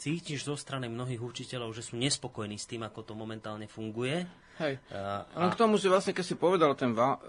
cítiš 0.00 0.48
zo 0.48 0.56
strany 0.56 0.88
mnohých 0.88 1.20
učiteľov, 1.20 1.76
že 1.76 1.84
sú 1.84 2.00
nespokojní 2.00 2.56
s 2.56 2.64
tým, 2.64 2.84
ako 2.84 3.04
to 3.04 3.12
momentálne 3.12 3.68
funguje. 3.68 4.24
Hej. 4.60 4.80
A, 4.92 5.24
Len 5.36 5.50
k 5.52 5.60
tomu, 5.60 5.76
že 5.76 5.88
vlastne, 5.92 6.12
keď 6.16 6.24
si 6.24 6.36
povedal 6.36 6.72
ten 6.76 6.92
Wa- 6.92 7.20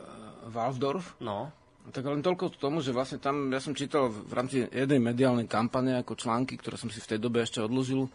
Waldorf, 0.48 1.16
no, 1.24 1.52
tak 1.90 2.06
len 2.06 2.22
toľko 2.22 2.54
k 2.54 2.62
tomu, 2.62 2.86
že 2.86 2.94
vlastne 2.94 3.18
tam, 3.18 3.50
ja 3.50 3.58
som 3.58 3.74
čítal 3.74 4.14
v 4.14 4.34
rámci 4.38 4.70
jednej 4.70 5.02
mediálnej 5.02 5.50
kampane 5.50 5.98
ako 5.98 6.14
články, 6.14 6.54
ktoré 6.62 6.78
som 6.78 6.94
si 6.94 7.02
v 7.02 7.10
tej 7.10 7.20
dobe 7.20 7.42
ešte 7.42 7.58
odložil, 7.58 8.06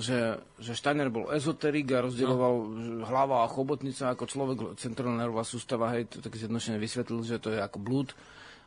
že, 0.00 0.40
že 0.56 0.72
Steiner 0.72 1.12
bol 1.12 1.28
ezoterik 1.28 1.92
a 1.92 2.00
rozdieloval 2.00 2.54
no. 2.64 3.04
hlava 3.04 3.44
a 3.44 3.52
chobotnica 3.52 4.08
ako 4.08 4.24
človek, 4.24 4.58
centrálna 4.80 5.20
nervová 5.20 5.44
sústava, 5.44 5.92
hej, 5.92 6.08
to 6.08 6.24
tak 6.24 6.32
zjednodušene 6.32 6.80
vysvetlil, 6.80 7.20
že 7.20 7.36
to 7.36 7.52
je 7.52 7.60
ako 7.60 7.76
blúd. 7.76 8.16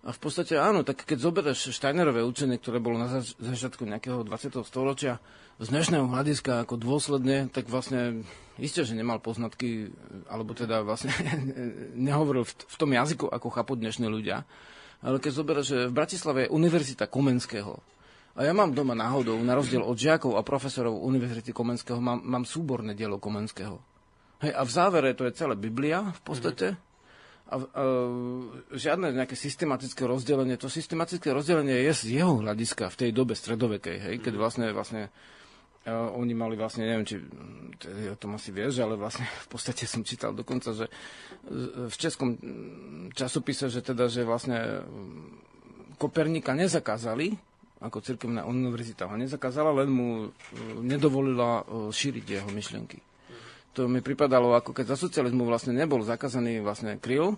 A 0.05 0.13
v 0.13 0.19
podstate 0.21 0.53
áno, 0.59 0.85
tak 0.85 1.03
keď 1.03 1.17
zoberieš 1.17 1.73
Steinerové 1.73 2.21
učenie, 2.21 2.61
ktoré 2.61 2.77
bolo 2.77 3.01
na 3.01 3.09
zač- 3.09 3.33
začiatku 3.41 3.83
nejakého 3.83 4.21
20. 4.21 4.61
storočia, 4.61 5.17
z 5.57 5.73
dnešného 5.73 6.05
hľadiska 6.05 6.61
ako 6.63 6.77
dôsledne, 6.77 7.49
tak 7.49 7.65
vlastne 7.65 8.21
isté, 8.61 8.85
že 8.85 8.93
nemal 8.93 9.17
poznatky, 9.17 9.89
alebo 10.29 10.53
teda 10.53 10.85
vlastne 10.85 11.09
nehovoril 11.97 12.45
v, 12.45 12.75
tom 12.77 12.93
jazyku, 12.93 13.25
ako 13.25 13.47
chápu 13.49 13.73
dnešní 13.73 14.05
ľudia. 14.05 14.45
Ale 15.01 15.17
keď 15.17 15.31
zoberieš, 15.33 15.67
že 15.67 15.79
v 15.89 15.97
Bratislave 15.97 16.39
je 16.45 16.53
Univerzita 16.53 17.09
Komenského, 17.09 17.81
a 18.37 18.45
ja 18.45 18.53
mám 18.53 18.69
doma 18.69 18.93
náhodou, 18.93 19.41
na 19.41 19.57
rozdiel 19.57 19.81
od 19.81 19.97
žiakov 19.97 20.37
a 20.37 20.45
profesorov 20.45 20.93
Univerzity 20.93 21.49
Komenského, 21.49 21.97
mám, 21.97 22.21
mám 22.21 22.45
súborné 22.45 22.93
dielo 22.93 23.17
Komenského. 23.17 23.81
Hej, 24.45 24.53
a 24.53 24.61
v 24.61 24.69
závere 24.69 25.17
to 25.17 25.25
je 25.25 25.33
celé 25.33 25.57
Biblia 25.57 26.13
v 26.13 26.21
podstate. 26.21 26.77
A, 27.47 27.55
a 27.55 27.83
žiadne 28.75 29.15
nejaké 29.15 29.39
systematické 29.39 30.03
rozdelenie. 30.03 30.59
To 30.59 30.67
systematické 30.67 31.31
rozdelenie 31.31 31.79
je 31.87 31.93
z 31.95 32.03
jeho 32.19 32.43
hľadiska 32.43 32.91
v 32.91 32.99
tej 32.99 33.09
dobe 33.15 33.39
stredovekej, 33.39 33.97
hej, 34.03 34.15
keď 34.19 34.33
vlastne, 34.35 34.67
vlastne 34.75 35.07
uh, 35.87 36.11
oni 36.11 36.35
mali 36.35 36.59
vlastne, 36.59 36.83
neviem, 36.83 37.07
či 37.07 37.23
ty 37.79 38.11
o 38.11 38.19
tom 38.19 38.35
asi 38.35 38.51
vieš, 38.51 38.83
ale 38.83 38.99
vlastne 38.99 39.23
v 39.45 39.47
podstate 39.47 39.87
som 39.87 40.03
čítal 40.03 40.35
dokonca, 40.35 40.75
že 40.75 40.91
v 41.87 41.95
českom 41.95 42.35
mm, 42.35 43.15
časopise, 43.15 43.71
že 43.71 43.79
teda, 43.79 44.11
že 44.11 44.27
vlastne 44.27 44.83
mm, 44.83 45.47
Koperníka 45.95 46.51
nezakázali, 46.51 47.33
ako 47.81 48.03
cirkevná 48.03 48.43
univerzita 48.43 49.07
ho 49.07 49.15
nezakázala, 49.15 49.71
len 49.71 49.89
mu 49.89 50.07
uh, 50.27 50.29
nedovolila 50.83 51.63
uh, 51.63 51.87
šíriť 51.95 52.43
jeho 52.43 52.49
myšlienky 52.51 52.99
to 53.77 53.85
mi 53.85 54.01
pripadalo, 54.01 54.57
ako 54.57 54.73
keď 54.73 54.97
za 54.97 55.05
socializmu 55.05 55.45
vlastne 55.45 55.77
nebol 55.77 56.01
zakázaný 56.01 56.65
vlastne 56.65 56.97
kryl, 56.97 57.37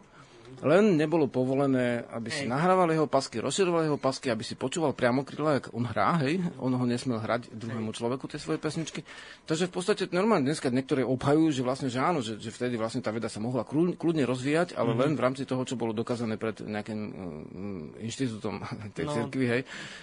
len 0.65 0.97
nebolo 0.97 1.29
povolené, 1.29 2.03
aby 2.09 2.27
si 2.33 2.43
nahrával 2.49 2.89
jeho 2.91 3.05
pasky, 3.07 3.39
rozširoval 3.39 3.85
jeho 3.85 3.99
pasky, 4.01 4.27
aby 4.27 4.43
si 4.43 4.57
počúval 4.57 4.97
priamo 4.97 5.21
kryla, 5.23 5.61
jak 5.61 5.71
on 5.71 5.85
hrá, 5.87 6.19
hej, 6.25 6.41
on 6.59 6.73
ho 6.73 6.85
nesmel 6.89 7.21
hrať 7.21 7.53
druhému 7.53 7.93
človeku 7.93 8.25
tie 8.27 8.41
svoje 8.41 8.59
pesničky. 8.59 9.05
Takže 9.45 9.69
v 9.69 9.73
podstate 9.73 10.03
normálne 10.11 10.49
dneska 10.49 10.73
niektoré 10.73 11.05
obhajujú, 11.05 11.53
že 11.53 11.61
vlastne, 11.61 11.87
že 11.87 11.99
áno, 12.01 12.19
že, 12.19 12.35
že 12.41 12.51
vtedy 12.51 12.75
vlastne 12.75 12.99
tá 12.99 13.13
veda 13.13 13.31
sa 13.31 13.39
mohla 13.39 13.63
kľud- 13.63 13.95
kľudne 13.95 14.25
rozvíjať, 14.25 14.75
ale 14.75 14.97
len 14.97 15.15
v 15.15 15.23
rámci 15.23 15.47
toho, 15.47 15.63
čo 15.63 15.79
bolo 15.79 15.95
dokázané 15.95 16.35
pred 16.35 16.59
nejakým 16.59 16.99
mm, 16.99 17.83
inštitútom 18.03 18.59
tej 18.97 19.05
no. 19.07 19.13
cirkvi, 19.15 19.45
hej. 19.47 19.61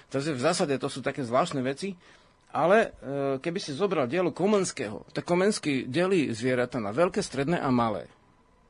Takže 0.08 0.30
v 0.32 0.40
zásade 0.40 0.74
to 0.80 0.88
sú 0.88 1.04
také 1.04 1.20
zvláštne 1.26 1.60
veci. 1.60 1.98
Ale 2.54 2.78
e, 2.78 2.88
keby 3.42 3.58
si 3.58 3.76
zobral 3.76 4.06
dielo 4.08 4.32
Komenského, 4.32 5.04
tak 5.12 5.26
Komenský 5.26 5.86
delí 5.90 6.30
zvieratá 6.32 6.80
na 6.80 6.94
veľké, 6.94 7.20
stredné 7.20 7.60
a 7.60 7.68
malé. 7.68 8.08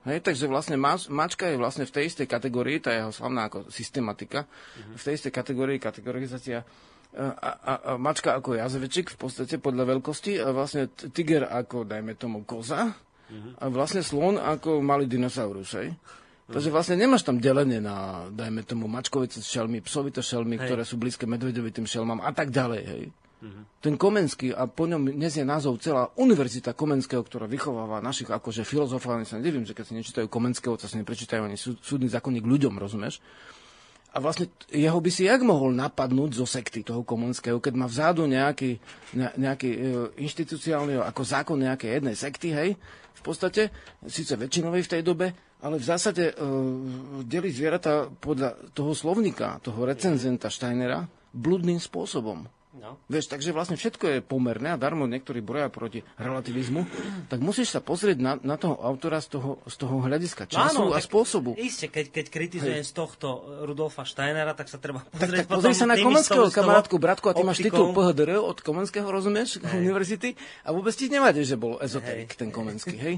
Hej, 0.07 0.23
takže 0.23 0.47
vlastne 0.47 0.79
mač, 0.79 1.11
mačka 1.11 1.51
je 1.51 1.59
vlastne 1.59 1.83
v 1.83 1.91
tej 1.91 2.05
istej 2.07 2.31
kategórii, 2.31 2.79
tá 2.79 2.95
jeho 2.95 3.11
slavná 3.11 3.51
ako 3.51 3.67
systematika, 3.75 4.47
v 4.95 5.03
tej 5.03 5.19
istej 5.19 5.33
kategórii 5.35 5.83
kategorizácia 5.83 6.63
e, 6.63 6.67
a, 7.19 7.51
a, 7.53 7.73
a 7.75 7.91
mačka 7.99 8.35
ako 8.35 8.55
jazvečik 8.55 9.11
v 9.13 9.19
podstate 9.19 9.59
podľa 9.59 9.99
veľkosti 9.99 10.39
a 10.39 10.55
vlastne 10.55 10.87
tiger 11.11 11.51
ako, 11.51 11.83
dajme 11.83 12.15
tomu, 12.15 12.47
koza 12.47 12.95
a 13.59 13.65
vlastne 13.67 14.07
slon 14.07 14.39
ako 14.39 14.79
malý 14.79 15.11
dinosaurus, 15.11 15.75
hej. 15.75 15.91
Takže 16.47 16.71
vlastne 16.71 16.95
nemáš 16.95 17.27
tam 17.27 17.43
delenie 17.43 17.83
na, 17.83 18.31
dajme 18.31 18.63
tomu, 18.63 18.87
mačkovice 18.87 19.43
šelmy, 19.43 19.83
psovité 19.83 20.23
šelmy, 20.23 20.63
Hej. 20.63 20.71
ktoré 20.71 20.83
sú 20.87 20.95
blízke 20.95 21.27
medvedovitým 21.27 21.91
šelmám 21.91 22.23
a 22.23 22.31
tak 22.31 22.55
ďalej, 22.55 22.83
hej. 22.87 23.03
Ten 23.85 24.01
Komenský, 24.01 24.57
a 24.57 24.65
po 24.65 24.89
ňom 24.89 25.13
dnes 25.13 25.37
je 25.37 25.45
názov 25.45 25.77
celá 25.85 26.09
Univerzita 26.17 26.73
Komenského, 26.73 27.21
ktorá 27.21 27.45
vychováva 27.45 28.01
našich 28.01 28.33
akože 28.33 28.65
filozofov, 28.65 29.21
ani 29.21 29.29
sa 29.29 29.37
nedivím, 29.37 29.69
že 29.69 29.77
keď 29.77 29.85
si 29.85 29.95
nečítajú 29.95 30.27
Komenského, 30.33 30.81
to 30.81 30.89
sa 30.89 30.97
neprečítajú 30.97 31.45
ani 31.45 31.61
súd, 31.61 31.77
súdny 31.85 32.09
zákonník 32.09 32.49
ľuďom, 32.49 32.81
rozumieš? 32.81 33.21
A 34.17 34.25
vlastne 34.25 34.49
jeho 34.73 34.97
by 34.97 35.11
si 35.13 35.29
jak 35.29 35.45
mohol 35.45 35.77
napadnúť 35.77 36.41
zo 36.41 36.49
sekty 36.49 36.81
toho 36.81 37.05
Komenského, 37.05 37.61
keď 37.61 37.75
má 37.77 37.85
vzadu 37.85 38.25
nejaký, 38.25 38.81
ne, 39.13 39.29
nejaký 39.37 39.71
e, 39.77 39.79
inštitucionálny, 40.25 40.97
ako 41.05 41.21
zákon 41.21 41.61
nejakej 41.61 42.01
jednej 42.01 42.17
sekty, 42.17 42.49
hej, 42.57 42.81
v 43.13 43.21
podstate, 43.21 43.69
síce 44.09 44.33
väčšinovej 44.33 44.89
v 44.89 44.93
tej 44.97 45.03
dobe, 45.05 45.37
ale 45.61 45.77
v 45.77 45.85
zásade 45.85 46.33
e, 46.33 46.35
delí 47.29 47.53
zvieratá 47.53 48.09
podľa 48.09 48.73
toho 48.73 48.97
slovníka, 48.97 49.61
toho 49.61 49.85
recenzenta 49.85 50.49
Steinera, 50.49 51.05
bludným 51.37 51.77
spôsobom. 51.77 52.56
No. 52.77 53.01
Vieš, 53.09 53.33
takže 53.33 53.51
vlastne 53.51 53.77
všetko 53.81 54.05
je 54.07 54.19
pomerné 54.21 54.73
a 54.73 54.81
darmo 54.81 55.09
niektorí 55.09 55.41
broja 55.41 55.73
proti 55.73 56.05
relativizmu, 56.21 56.85
tak 57.33 57.41
musíš 57.41 57.73
sa 57.73 57.81
pozrieť 57.81 58.19
na, 58.21 58.33
na 58.41 58.57
toho 58.61 58.77
autora 58.79 59.19
z 59.19 59.37
toho, 59.37 59.59
z 59.65 59.77
toho 59.81 59.97
hľadiska 60.05 60.47
času 60.47 60.93
a 60.93 61.01
tak 61.01 61.09
spôsobu. 61.09 61.57
Isté, 61.57 61.89
keď, 61.89 62.13
keď 62.13 62.27
kritizujem 62.31 62.85
z 62.85 62.93
tohto 62.93 63.27
Rudolfa 63.65 64.05
Steinera, 64.05 64.53
tak 64.53 64.69
sa 64.69 64.77
treba 64.77 65.03
Tak, 65.03 65.17
pozrieť 65.17 65.45
tak 65.45 65.49
pozri 65.49 65.57
potom 65.57 65.75
sa 65.75 65.87
na 65.89 65.97
Komenského, 65.97 66.47
kamarátku, 66.53 66.97
bratku, 67.01 67.27
a 67.29 67.35
ty 67.35 67.43
máš 67.43 67.59
optikou. 67.61 67.91
titul 67.91 67.97
PHDR 67.97 68.31
od 68.41 68.59
Komenského, 68.61 69.09
rozumieš, 69.09 69.59
univerzity, 69.61 70.37
a 70.63 70.71
vôbec 70.71 70.93
ti 70.93 71.09
nevadí, 71.09 71.43
že 71.43 71.57
bol 71.57 71.81
ezoterik 71.81 72.37
ten 72.37 72.53
Komenský, 72.53 72.97
hej? 72.97 73.17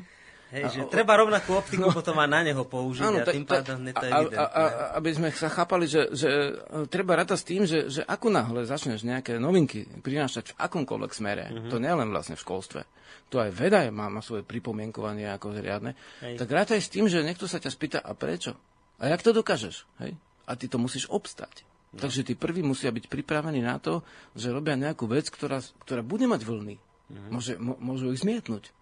Hej, 0.49 0.65
že 0.71 0.81
treba 0.89 1.13
rovnakú 1.15 1.53
optiku 1.53 1.93
potom 1.93 2.17
aj 2.17 2.27
na 2.27 2.41
neho 2.43 2.65
použiť 2.65 3.05
a 3.05 3.21
tak- 3.21 3.37
tým 3.37 3.45
tak- 3.45 3.69
pádom 3.69 3.81
je 3.83 3.93
to 3.93 4.07
a, 4.07 4.17
a, 4.17 4.43
a, 4.49 4.63
aby 4.97 5.11
sme 5.13 5.29
sa 5.29 5.47
chápali, 5.47 5.85
že, 5.85 6.09
že 6.09 6.31
e, 6.57 6.89
treba 6.89 7.15
rátať 7.15 7.37
s 7.37 7.45
tým, 7.45 7.63
že, 7.63 7.79
že 7.87 8.01
ako 8.01 8.27
náhle 8.29 8.65
začneš 8.65 9.03
nejaké 9.03 9.37
novinky 9.37 9.85
prinášať 10.01 10.51
v 10.51 10.59
akomkoľvek 10.59 11.13
smere, 11.13 11.45
Mhm. 11.49 11.69
to 11.69 11.77
nie 11.77 11.91
len 11.91 12.09
vlastne 12.09 12.33
v 12.33 12.41
školstve, 12.41 12.81
to 13.29 13.37
aj 13.37 13.51
veda 13.51 13.85
je, 13.85 13.91
má, 13.91 14.09
má 14.09 14.19
svoje 14.19 14.41
pripomienkovanie 14.43 15.29
ako 15.29 15.53
riadne, 15.55 15.93
Hej. 16.19 16.37
tak 16.37 16.49
rátaj 16.49 16.81
s 16.81 16.89
tým, 16.89 17.05
že 17.05 17.21
niekto 17.21 17.45
sa 17.45 17.61
ťa 17.61 17.69
spýta, 17.69 17.99
a 17.99 18.13
prečo? 18.13 18.57
A 18.97 19.07
jak 19.07 19.21
to 19.21 19.31
dokážeš? 19.31 19.85
Hej? 20.01 20.17
A 20.43 20.57
ty 20.57 20.65
to 20.65 20.77
musíš 20.77 21.05
obstať. 21.07 21.69
No. 21.89 22.01
Takže 22.01 22.21
tí 22.23 22.33
prví 22.33 22.61
musia 22.61 22.89
byť 22.89 23.05
pripravení 23.07 23.61
na 23.61 23.77
to, 23.77 24.01
že 24.33 24.49
robia 24.49 24.75
nejakú 24.75 25.05
vec, 25.05 25.25
ktorá, 25.27 25.61
ktorá 25.79 26.01
bude 26.01 26.25
mať 26.25 26.41
vlny. 26.41 26.77
Mhm. 27.09 27.29
Môže, 27.29 27.53
mo, 27.57 27.77
môžu 27.77 28.09
ich 28.11 28.21
zmietnúť. 28.21 28.73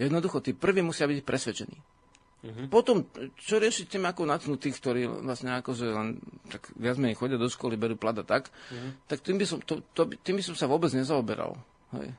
Jednoducho, 0.00 0.40
tí 0.40 0.56
prví 0.56 0.80
musia 0.80 1.04
byť 1.04 1.20
presvedčení. 1.20 1.76
Uh-huh. 2.40 2.66
Potom, 2.72 3.04
čo 3.36 3.60
riešiť 3.60 4.00
tým 4.00 4.08
ako 4.08 4.24
natnutých, 4.24 4.80
ktorí 4.80 5.04
vlastne 5.04 5.60
ako, 5.60 5.76
že 5.76 5.92
len 5.92 6.16
tak 6.48 6.72
viac 6.72 6.96
menej 6.96 7.20
chodia 7.20 7.36
do 7.36 7.52
školy, 7.52 7.76
berú 7.76 8.00
plata 8.00 8.24
tak, 8.24 8.48
uh-huh. 8.48 8.96
tak 9.04 9.20
tým 9.20 9.36
by, 9.36 9.44
som, 9.44 9.60
to, 9.60 9.84
to, 9.92 10.08
tým 10.24 10.40
by 10.40 10.44
som 10.48 10.56
sa 10.56 10.64
vôbec 10.64 10.88
nezaoberal. 10.96 11.52
Hej. 11.92 12.16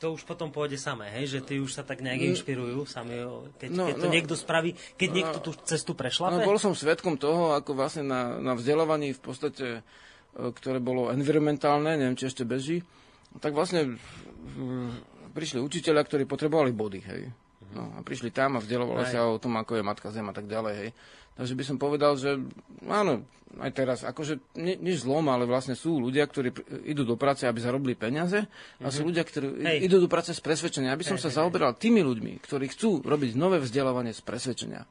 To 0.00 0.16
už 0.16 0.24
potom 0.24 0.48
pôjde 0.48 0.80
samé, 0.80 1.12
hej? 1.12 1.28
že 1.28 1.40
tí 1.44 1.60
už 1.60 1.76
sa 1.76 1.84
tak 1.84 2.00
nejak 2.00 2.24
mm. 2.24 2.28
inšpirujú 2.32 2.88
sami, 2.88 3.20
keď, 3.60 3.68
no, 3.68 3.84
keď 3.84 3.96
to 4.00 4.08
no, 4.08 4.12
niekto 4.16 4.32
spraví, 4.36 4.72
keď 4.96 5.08
no, 5.12 5.16
niekto 5.20 5.38
tú 5.44 5.50
cestu 5.68 5.92
prešlape? 5.92 6.40
No, 6.40 6.48
bol 6.48 6.56
som 6.56 6.72
svetkom 6.72 7.20
toho, 7.20 7.52
ako 7.52 7.76
vlastne 7.76 8.08
na, 8.08 8.40
na 8.40 8.56
vzdelávaní 8.56 9.12
v 9.12 9.20
podstate, 9.20 9.66
e, 9.76 9.80
ktoré 10.40 10.80
bolo 10.80 11.12
environmentálne, 11.12 12.00
neviem, 12.00 12.16
či 12.16 12.32
ešte 12.32 12.48
beží, 12.48 12.80
tak 13.44 13.52
vlastne 13.52 14.00
prišli 15.30 15.58
učiteľia, 15.62 16.02
ktorí 16.04 16.24
potrebovali 16.26 16.74
body, 16.74 17.00
hej. 17.06 17.22
No, 17.70 17.94
a 17.94 18.02
prišli 18.02 18.34
tam 18.34 18.58
a 18.58 18.62
vzdelovali 18.62 19.06
sa 19.06 19.30
o 19.30 19.38
tom, 19.38 19.54
ako 19.54 19.78
je 19.78 19.86
Matka 19.86 20.10
Zem 20.10 20.26
a 20.26 20.34
tak 20.34 20.50
ďalej. 20.50 20.74
Hej. 20.74 20.90
Takže 21.38 21.54
by 21.54 21.64
som 21.64 21.76
povedal, 21.78 22.18
že 22.18 22.42
áno, 22.90 23.22
aj 23.62 23.70
teraz, 23.70 23.98
akože 24.02 24.58
ni, 24.58 24.74
nič 24.74 25.06
zlom, 25.06 25.30
ale 25.30 25.46
vlastne 25.46 25.78
sú 25.78 26.02
ľudia, 26.02 26.26
ktorí 26.26 26.50
idú 26.82 27.06
do 27.06 27.14
práce, 27.14 27.46
aby 27.46 27.62
zarobili 27.62 27.94
peniaze 27.94 28.42
a 28.42 28.46
mm-hmm. 28.50 28.90
sú 28.90 29.00
ľudia, 29.06 29.22
ktorí 29.22 29.46
hej. 29.62 29.78
idú 29.86 30.02
do 30.02 30.10
práce 30.10 30.34
z 30.34 30.42
presvedčenia. 30.42 30.90
Aby 30.90 31.06
som 31.06 31.14
hej, 31.14 31.22
sa 31.22 31.30
hej, 31.30 31.38
zaoberal 31.38 31.78
tými 31.78 32.02
ľuďmi, 32.02 32.42
ktorí 32.42 32.74
chcú 32.74 33.06
robiť 33.06 33.38
nové 33.38 33.62
vzdelávanie 33.62 34.10
z 34.10 34.22
presvedčenia. 34.26 34.82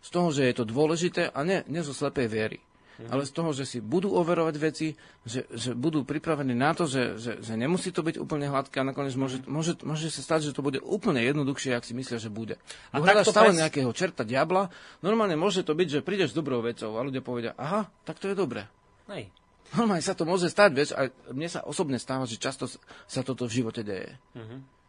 Z 0.00 0.08
toho, 0.14 0.30
že 0.30 0.46
je 0.46 0.54
to 0.54 0.64
dôležité 0.64 1.34
a 1.34 1.40
ne, 1.42 1.66
ne 1.66 1.80
zo 1.82 1.92
slepej 1.92 2.30
viery 2.30 2.58
mm-hmm. 3.00 3.12
ale 3.16 3.24
z 3.24 3.32
toho, 3.32 3.50
že 3.56 3.64
si 3.64 3.78
budú 3.80 4.12
overovať 4.12 4.54
veci, 4.60 4.92
že, 5.24 5.48
že 5.48 5.72
budú 5.72 6.04
pripravení 6.04 6.52
na 6.52 6.76
to, 6.76 6.84
že, 6.84 7.16
že, 7.16 7.32
že 7.40 7.56
nemusí 7.56 7.88
to 7.88 8.04
byť 8.04 8.20
úplne 8.20 8.52
hladké 8.52 8.84
a 8.84 8.84
nakoniec 8.84 9.16
môže, 9.16 9.40
môže, 9.48 9.80
môže 9.80 10.12
sa 10.12 10.20
stať, 10.20 10.52
že 10.52 10.56
to 10.56 10.60
bude 10.60 10.84
úplne 10.84 11.24
jednoduchšie, 11.24 11.72
ak 11.72 11.88
si 11.88 11.96
myslia, 11.96 12.20
že 12.20 12.28
bude. 12.28 12.60
A 12.92 13.00
to 13.00 13.32
stále 13.32 13.56
pres... 13.56 13.60
nejakého 13.64 13.90
čerta 13.96 14.22
diabla, 14.22 14.68
normálne 15.00 15.40
môže 15.40 15.64
to 15.64 15.72
byť, 15.72 15.88
že 15.88 16.04
prídeš 16.04 16.30
s 16.32 16.38
dobrou 16.38 16.60
vecou 16.60 16.92
a 16.94 17.00
ľudia 17.00 17.24
povedia, 17.24 17.56
aha, 17.56 17.88
tak 18.04 18.20
to 18.20 18.28
je 18.28 18.36
dobré. 18.36 18.68
Hej. 19.08 19.32
Normálne 19.70 20.02
sa 20.02 20.18
to 20.18 20.26
môže 20.26 20.50
stať, 20.50 20.70
vieš, 20.74 20.90
a 20.98 21.08
mne 21.30 21.46
sa 21.46 21.62
osobne 21.62 21.96
stáva, 22.02 22.26
že 22.26 22.42
často 22.42 22.66
sa 23.06 23.20
toto 23.22 23.46
v 23.46 23.62
živote 23.62 23.86
deje. 23.86 24.18
Mm-hmm. 24.34 24.79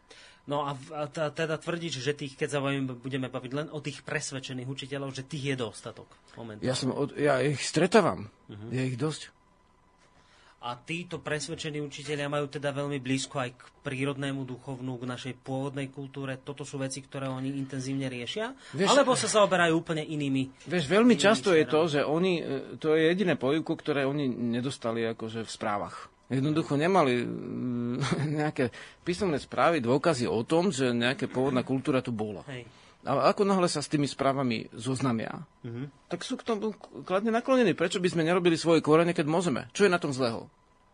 No 0.42 0.66
a, 0.66 0.74
a 0.74 1.06
teda 1.30 1.54
tvrdíš, 1.54 2.02
že 2.02 2.18
tých, 2.18 2.34
keď 2.34 2.48
sa 2.50 2.60
budeme 2.98 3.30
baviť 3.30 3.52
len 3.54 3.66
o 3.70 3.78
tých 3.78 4.02
presvedčených 4.02 4.66
učiteľov, 4.66 5.14
že 5.14 5.22
tých 5.22 5.54
je 5.54 5.56
dostatok 5.62 6.10
momentálne. 6.34 6.66
Ja, 6.66 6.74
som 6.74 6.90
od, 6.90 7.14
ja 7.14 7.38
ich 7.38 7.62
stretávam. 7.62 8.26
Uh-huh. 8.50 8.70
Je 8.74 8.82
ich 8.90 8.98
dosť. 8.98 9.30
A 10.62 10.78
títo 10.78 11.18
presvedčení 11.18 11.82
učiteľia 11.82 12.30
majú 12.30 12.46
teda 12.46 12.70
veľmi 12.70 13.02
blízko 13.02 13.42
aj 13.42 13.50
k 13.50 13.62
prírodnému 13.82 14.46
duchovnú, 14.46 14.94
k 14.94 15.10
našej 15.10 15.34
pôvodnej 15.42 15.90
kultúre. 15.90 16.38
Toto 16.38 16.62
sú 16.62 16.78
veci, 16.78 17.02
ktoré 17.02 17.26
oni 17.26 17.58
intenzívne 17.58 18.06
riešia? 18.06 18.54
Vieš, 18.70 18.94
alebo 18.94 19.18
sa 19.18 19.26
zaoberajú 19.26 19.74
úplne 19.74 20.06
inými? 20.06 20.70
Vieš, 20.70 20.86
veľmi 20.86 21.18
inými 21.18 21.22
často 21.22 21.50
sferami? 21.50 21.66
je 21.66 21.66
to, 21.66 21.80
že 21.90 22.00
oni, 22.06 22.32
e, 22.38 22.42
to 22.78 22.94
je 22.94 23.10
jediné 23.10 23.34
pojivku, 23.34 23.74
ktoré 23.74 24.06
oni 24.06 24.30
nedostali 24.30 25.02
akože 25.02 25.42
v 25.42 25.50
správach. 25.50 26.11
Jednoducho 26.32 26.80
nemali 26.80 27.28
mm, 27.28 27.96
nejaké 28.40 28.72
písomné 29.04 29.36
správy, 29.36 29.84
dôkazy 29.84 30.24
o 30.24 30.40
tom, 30.48 30.72
že 30.72 30.88
nejaká 30.88 31.28
pôvodná 31.28 31.60
kultúra 31.60 32.00
tu 32.00 32.08
bola. 32.08 32.40
Hej. 32.48 32.64
A 33.02 33.34
ako 33.34 33.42
náhle 33.42 33.66
sa 33.66 33.82
s 33.82 33.90
tými 33.90 34.06
správami 34.06 34.70
zoznamia, 34.78 35.42
uh-huh. 35.66 35.90
tak 36.06 36.22
sú 36.22 36.38
k 36.38 36.46
tomu 36.46 36.70
kladne 37.02 37.34
naklonení. 37.34 37.74
Prečo 37.74 37.98
by 37.98 38.06
sme 38.06 38.22
nerobili 38.22 38.54
svoje 38.54 38.78
korene, 38.78 39.10
keď 39.10 39.26
môžeme? 39.26 39.66
Čo 39.74 39.90
je 39.90 39.92
na 39.92 39.98
tom 39.98 40.14
zlého? 40.14 40.46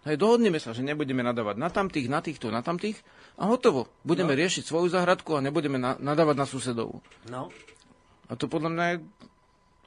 Hej, 0.08 0.16
dohodneme 0.16 0.56
sa, 0.56 0.72
že 0.72 0.80
nebudeme 0.80 1.20
nadávať 1.20 1.60
na 1.60 1.68
tamtých, 1.68 2.08
na 2.08 2.24
týchto, 2.24 2.48
na 2.48 2.64
tamtých 2.64 2.96
a 3.36 3.44
hotovo. 3.44 3.92
Budeme 4.08 4.32
no. 4.32 4.40
riešiť 4.40 4.64
svoju 4.64 4.88
záhradku 4.88 5.36
a 5.36 5.44
nebudeme 5.44 5.76
na, 5.76 6.00
nadávať 6.00 6.36
na 6.40 6.46
susedovú. 6.48 7.04
No. 7.28 7.52
A 8.24 8.32
to 8.40 8.48
podľa 8.48 8.70
mňa 8.72 8.84
je 8.88 8.96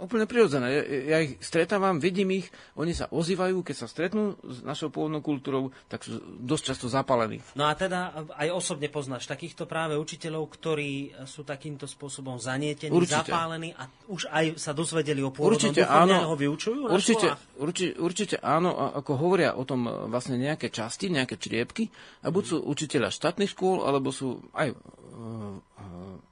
úplne 0.01 0.25
prirodzené. 0.25 0.67
Ja, 0.67 0.81
ja 1.13 1.17
ich 1.21 1.37
stretávam, 1.39 2.01
vidím 2.01 2.41
ich, 2.41 2.49
oni 2.73 2.91
sa 2.97 3.05
ozývajú, 3.13 3.61
keď 3.61 3.75
sa 3.77 3.87
stretnú 3.87 4.35
s 4.41 4.65
našou 4.65 4.89
pôvodnou 4.89 5.21
kultúrou, 5.21 5.69
tak 5.85 6.01
sú 6.01 6.17
dosť 6.41 6.63
často 6.73 6.87
zapálení. 6.89 7.37
No 7.53 7.69
a 7.69 7.77
teda 7.77 8.25
aj 8.33 8.49
osobne 8.49 8.89
poznáš 8.89 9.29
takýchto 9.29 9.69
práve 9.69 9.93
učiteľov, 9.95 10.49
ktorí 10.57 11.13
sú 11.29 11.45
takýmto 11.45 11.85
spôsobom 11.85 12.41
zanietení, 12.41 12.89
určite. 12.91 13.29
zapálení 13.29 13.77
a 13.77 13.85
už 14.09 14.27
aj 14.33 14.57
sa 14.57 14.73
dozvedeli 14.73 15.21
o 15.21 15.29
pôvodnom 15.29 15.61
určite, 15.61 15.85
áno, 15.85 16.33
ho 16.33 16.35
vyučujú 16.35 16.89
určite, 16.89 17.37
určite, 17.61 17.93
určite 18.01 18.35
áno, 18.41 18.73
ako 18.97 19.11
hovoria 19.21 19.53
o 19.53 19.63
tom 19.63 19.85
vlastne 20.09 20.41
nejaké 20.41 20.73
časti, 20.73 21.13
nejaké 21.13 21.37
čriepky, 21.37 21.93
a 22.25 22.33
buď 22.33 22.43
sú 22.43 22.57
učiteľa 22.65 23.13
štátnych 23.13 23.53
škôl, 23.53 23.85
alebo 23.85 24.09
sú 24.09 24.41
aj 24.57 24.73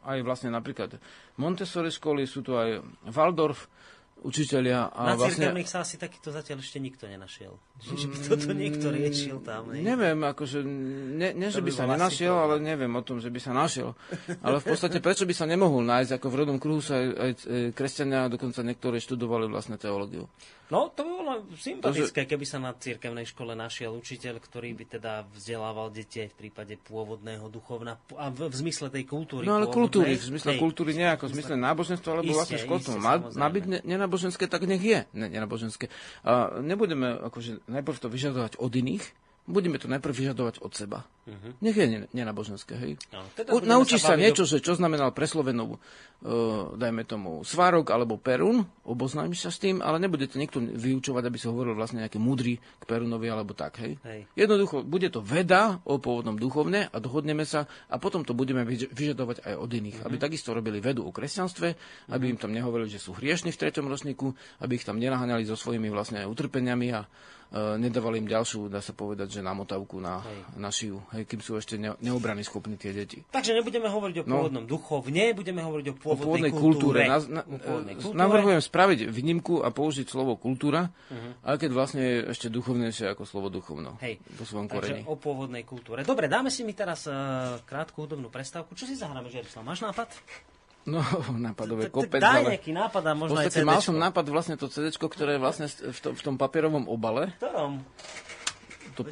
aj 0.05 0.19
vlastne 0.25 0.49
napríklad 0.53 0.97
Montessori 1.37 1.91
školy, 1.93 2.25
sú 2.25 2.41
tu 2.41 2.55
aj 2.55 2.81
Waldorf, 3.09 3.69
učiteľia. 4.19 4.91
A 4.91 5.13
Na 5.13 5.15
vlastne... 5.15 5.47
sa 5.63 5.83
asi 5.83 5.95
takýto 5.95 6.31
zatiaľ 6.35 6.59
ešte 6.59 6.77
nikto 6.79 7.07
nenašiel. 7.07 7.55
Čiže 7.87 8.05
by 8.11 8.17
toto 8.27 8.49
niekto 8.51 8.87
riešil 8.91 9.39
tam. 9.43 9.71
Ne? 9.71 9.83
Neviem, 9.83 10.19
akože, 10.27 10.59
ne, 11.15 11.29
ne 11.31 11.47
že 11.47 11.63
by 11.63 11.71
sa 11.71 11.87
nenašiel, 11.87 12.35
to... 12.35 12.41
ale 12.43 12.53
neviem 12.59 12.91
o 12.91 13.03
tom, 13.03 13.23
že 13.23 13.31
by 13.31 13.39
sa 13.39 13.55
našiel. 13.55 13.95
Ale 14.43 14.59
v 14.59 14.65
podstate 14.75 14.99
prečo 14.99 15.23
by 15.23 15.35
sa 15.35 15.47
nemohol 15.47 15.83
nájsť, 15.87 16.11
ako 16.19 16.27
v 16.27 16.37
rodom 16.43 16.57
kruhu 16.59 16.83
sa 16.83 16.99
aj, 16.99 17.11
aj 17.15 17.31
kresťania, 17.75 18.31
dokonca 18.31 18.59
niektorí 18.63 18.99
študovali 18.99 19.47
vlastne 19.47 19.79
teológiu. 19.79 20.27
No, 20.69 20.93
to 20.93 21.01
by 21.01 21.11
bolo 21.17 21.31
sympatické, 21.57 22.29
keby 22.29 22.45
sa 22.45 22.61
na 22.61 22.77
cirkevnej 22.77 23.25
škole 23.25 23.57
našiel 23.57 23.89
učiteľ, 23.97 24.37
ktorý 24.37 24.77
by 24.77 24.85
teda 25.01 25.25
vzdelával 25.33 25.89
deti 25.89 26.21
v 26.29 26.35
prípade 26.45 26.77
pôvodného 26.77 27.49
duchovna 27.49 27.97
a 28.13 28.29
v, 28.29 28.53
v 28.53 28.55
zmysle 28.55 28.93
tej 28.93 29.09
kultúry. 29.09 29.49
No 29.49 29.57
ale 29.57 29.65
kultúry, 29.65 30.13
v 30.13 30.29
zmysle 30.29 30.53
Hej. 30.53 30.61
kultúry 30.61 30.93
nejako, 30.93 31.25
v 31.25 31.41
zmysle 31.41 31.55
náboženstva, 31.57 32.09
alebo 32.13 32.37
vlastne 32.37 32.61
školstvo. 32.61 33.01
Má, 33.01 33.17
má 33.17 33.47
byť 33.49 33.65
ne, 33.65 33.79
nenáboženské, 33.81 34.45
tak 34.45 34.69
nech 34.69 34.85
je 34.85 35.09
nenáboženské. 35.17 35.89
A 36.21 36.61
nebudeme 36.61 37.17
akože 37.17 37.65
najprv 37.65 37.97
to 37.97 38.07
vyžadovať 38.13 38.61
od 38.61 38.69
iných, 38.69 39.05
budeme 39.49 39.81
to 39.81 39.89
najprv 39.89 40.13
vyžadovať 40.13 40.61
od 40.61 40.71
seba. 40.77 41.01
Uh-huh. 41.29 41.53
Nech 41.61 41.77
je 41.77 42.09
nenaboženské, 42.13 42.73
hej. 42.77 42.93
No, 43.13 43.21
teda 43.37 43.53
naučí 43.61 44.01
sa, 44.01 44.13
sa 44.13 44.15
niečo, 44.17 44.49
že 44.49 44.61
čo 44.61 44.73
znamenal 44.73 45.13
pre 45.13 45.29
Slovenov, 45.29 45.77
uh, 45.77 46.73
dajme 46.73 47.05
tomu, 47.05 47.45
svárok 47.45 47.93
alebo 47.93 48.17
perun, 48.17 48.65
oboznámi 48.85 49.37
sa 49.37 49.53
s 49.53 49.61
tým, 49.61 49.81
ale 49.81 50.01
nebude 50.01 50.25
to 50.25 50.41
niekto 50.41 50.57
vyučovať, 50.61 51.23
aby 51.25 51.37
sa 51.37 51.53
hovoril 51.53 51.77
vlastne 51.77 52.01
nejaké 52.01 52.17
múdry 52.17 52.57
k 52.57 52.83
perunovi 52.85 53.29
alebo 53.29 53.53
tak, 53.53 53.77
hej. 53.81 54.01
hej. 54.05 54.25
Jednoducho, 54.33 54.81
bude 54.81 55.09
to 55.13 55.21
veda 55.21 55.81
o 55.85 56.01
pôvodnom 56.01 56.37
duchovne 56.37 56.89
a 56.89 56.97
dohodneme 56.97 57.45
sa 57.45 57.69
a 57.89 58.01
potom 58.01 58.25
to 58.25 58.33
budeme 58.33 58.65
vyžadovať 58.69 59.45
aj 59.45 59.53
od 59.57 59.69
iných. 59.69 59.97
Uh-huh. 60.01 60.07
Aby 60.09 60.15
takisto 60.17 60.53
robili 60.53 60.81
vedu 60.81 61.05
o 61.05 61.13
kresťanstve, 61.13 61.67
uh-huh. 61.73 62.13
aby 62.13 62.33
im 62.33 62.41
tam 62.41 62.53
nehovorili, 62.53 62.89
že 62.89 63.01
sú 63.01 63.13
hriešni 63.13 63.53
v 63.53 63.59
treťom 63.65 63.85
ročníku, 63.85 64.33
aby 64.61 64.81
ich 64.81 64.85
tam 64.85 64.97
nenaháňali 64.97 65.45
so 65.45 65.57
svojimi 65.57 65.93
vlastne 65.93 66.25
utrpeniami 66.25 66.87
a 66.93 67.05
nedávali 67.51 68.21
im 68.21 68.29
ďalšiu, 68.29 68.69
dá 68.69 68.77
sa 68.77 68.93
povedať, 68.93 69.39
že 69.39 69.39
namotavku 69.41 69.97
na, 69.97 70.21
na 70.53 70.69
šiu, 70.69 71.01
hej, 71.17 71.25
kým 71.25 71.41
sú 71.41 71.57
ešte 71.57 71.81
ne, 71.81 71.97
neobrany 71.97 72.45
schopní 72.45 72.77
tie 72.77 72.93
deti. 72.93 73.25
Takže 73.25 73.57
nebudeme 73.57 73.89
hovoriť 73.89 74.21
o 74.21 74.23
no. 74.29 74.33
pôvodnom 74.37 74.63
no, 74.65 74.69
duchovne, 74.69 75.33
budeme 75.33 75.65
hovoriť 75.65 75.87
o 75.89 75.93
pôvodnej, 75.97 76.13
o 76.13 76.25
pôvodnej 76.29 76.53
kultúre. 76.53 77.01
kultúre. 77.05 77.09
Na, 77.09 77.17
na, 77.17 77.41
pôvodnej 77.57 77.95
kultúre. 77.97 78.17
Navrhujem 78.21 78.61
spraviť 78.61 78.99
výnimku 79.09 79.65
a 79.65 79.73
použiť 79.73 80.05
slovo 80.05 80.37
kultúra, 80.37 80.93
uh-huh. 80.93 81.49
aj 81.49 81.57
keď 81.57 81.69
vlastne 81.73 82.01
je 82.05 82.17
ešte 82.37 82.53
duchovnejšie 82.53 83.17
ako 83.17 83.23
slovo 83.25 83.49
duchovno. 83.49 83.97
Hej, 83.97 84.21
po 84.37 84.45
svojom 84.45 84.69
koreni. 84.69 85.01
o 85.09 85.17
pôvodnej 85.17 85.65
kultúre. 85.65 86.05
Dobre, 86.05 86.29
dáme 86.29 86.53
si 86.53 86.61
mi 86.61 86.77
teraz 86.77 87.09
uh, 87.09 87.57
krátku 87.65 88.05
hudobnú 88.05 88.29
prestávku. 88.29 88.77
Čo 88.77 88.85
si 88.85 88.93
zahráme, 88.93 89.33
Žerislav? 89.33 89.65
Máš 89.65 89.81
nápad? 89.81 90.13
No, 90.89 91.05
nápadové 91.47 91.93
kopec. 91.93 92.17
Daj 92.17 92.57
nejaký 92.57 92.73
nápad 92.73 93.03
a 93.05 93.13
možno 93.13 93.37
aj 93.37 93.53
mal 93.61 93.79
som 93.79 93.95
nápad 93.95 94.25
vlastne 94.33 94.57
to 94.57 94.65
CD, 94.65 94.89
ktoré 94.89 95.37
je 95.37 95.41
vlastne 95.41 95.69
v, 95.69 95.99
to, 96.01 96.09
v 96.17 96.21
tom 96.25 96.35
papierovom 96.35 96.89
obale. 96.89 97.37
Ktorom? 97.37 97.85
To, 98.99 99.07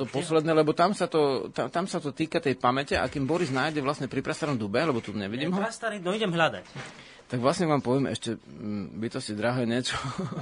to 0.00 0.06
posledné, 0.08 0.56
lebo 0.56 0.72
tam 0.72 0.96
sa 0.96 1.04
to, 1.04 1.52
tam, 1.52 1.68
tam 1.68 1.84
sa 1.84 2.00
to 2.00 2.16
týka 2.16 2.40
tej 2.40 2.56
pamäte 2.56 2.96
a 2.96 3.04
kým 3.12 3.28
Boris 3.28 3.52
nájde 3.52 3.84
vlastne 3.84 4.08
pri 4.08 4.24
prastarom 4.24 4.56
dube, 4.56 4.80
lebo 4.80 5.04
tu 5.04 5.12
nevidím 5.12 5.52
ho. 5.52 5.60
Prastarý, 5.60 6.00
no 6.00 6.16
idem 6.16 6.32
hľadať. 6.32 6.64
Tak 7.28 7.38
vlastne 7.44 7.68
vám 7.68 7.84
poviem 7.84 8.08
ešte, 8.08 8.40
mm, 8.40 8.96
bytosti 8.96 9.36
drahé, 9.36 9.68
niečo, 9.68 10.00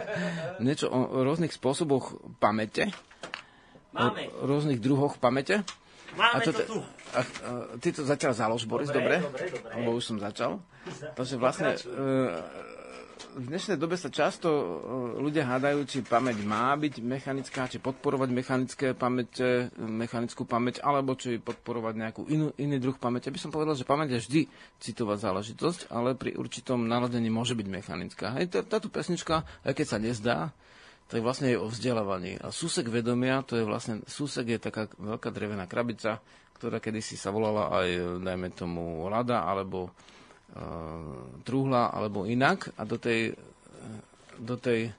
niečo 0.67 0.87
o 0.87 1.27
rôznych 1.27 1.51
spôsoboch 1.51 2.15
pamäte. 2.39 2.95
Máme. 3.91 4.31
O 4.39 4.47
rôznych 4.47 4.79
druhoch 4.79 5.19
pamäte. 5.19 5.67
Máme 6.17 6.41
a 6.41 6.47
to, 6.47 6.53
to 6.53 6.63
tu. 6.65 6.79
A, 7.13 7.21
a, 7.21 7.25
ty 7.83 7.93
to 7.93 8.05
začal 8.05 8.33
založ, 8.33 8.65
Boris, 8.65 8.89
dobre? 8.89 9.21
dobre? 9.21 9.51
dobre. 9.53 9.73
Lebo 9.77 9.99
už 9.99 10.05
som 10.15 10.17
začal. 10.17 10.63
Takže 11.15 11.35
vlastne 11.37 11.77
e, 11.77 11.81
v 13.39 13.47
dnešnej 13.51 13.77
dobe 13.77 13.99
sa 13.99 14.09
často 14.09 14.49
e, 14.49 14.67
ľudia 15.21 15.45
hádajú, 15.47 15.85
či 15.85 15.99
pamäť 16.01 16.43
má 16.43 16.73
byť 16.75 16.95
mechanická, 17.03 17.69
či 17.69 17.79
podporovať 17.83 18.29
mechanické 18.33 18.87
pamäte, 18.97 19.69
mechanickú 19.77 20.49
pamäť, 20.49 20.81
alebo 20.83 21.19
či 21.19 21.39
podporovať 21.39 21.95
nejakú 21.99 22.23
inú, 22.31 22.55
iný 22.57 22.81
druh 22.81 22.97
pamäte. 22.97 23.29
By 23.29 23.39
som 23.39 23.53
povedal, 23.53 23.77
že 23.77 23.87
pamäť 23.87 24.17
je 24.17 24.23
vždy 24.25 24.41
citová 24.81 25.21
záležitosť, 25.21 25.93
ale 25.93 26.17
pri 26.17 26.35
určitom 26.39 26.89
naladení 26.89 27.29
môže 27.29 27.53
byť 27.59 27.67
mechanická. 27.69 28.27
Hej, 28.41 28.65
táto 28.67 28.89
pesnička, 28.89 29.45
aj 29.67 29.73
keď 29.77 29.87
sa 29.87 29.99
nezdá, 30.01 30.39
tak 31.09 31.25
vlastne 31.25 31.51
je 31.51 31.59
o 31.59 31.73
vzdelávaní. 31.73 32.37
A 32.39 32.53
súsek 32.53 32.93
vedomia, 32.93 33.41
to 33.41 33.57
je 33.57 33.65
vlastne, 33.65 34.05
súsek 34.05 34.57
je 34.57 34.59
taká 34.61 34.93
veľká 35.01 35.33
drevená 35.33 35.65
krabica, 35.65 36.21
ktorá 36.61 36.79
kedysi 36.79 37.17
sa 37.17 37.33
volala 37.33 37.73
aj, 37.73 38.21
dajme 38.21 38.49
tomu, 38.53 39.09
rada, 39.09 39.49
alebo 39.49 39.89
truhla 41.45 41.93
alebo 41.93 42.25
inak 42.25 42.73
a 42.81 42.83
do 42.89 42.97
tej, 42.97 43.37
do 44.41 44.57
tej 44.57 44.91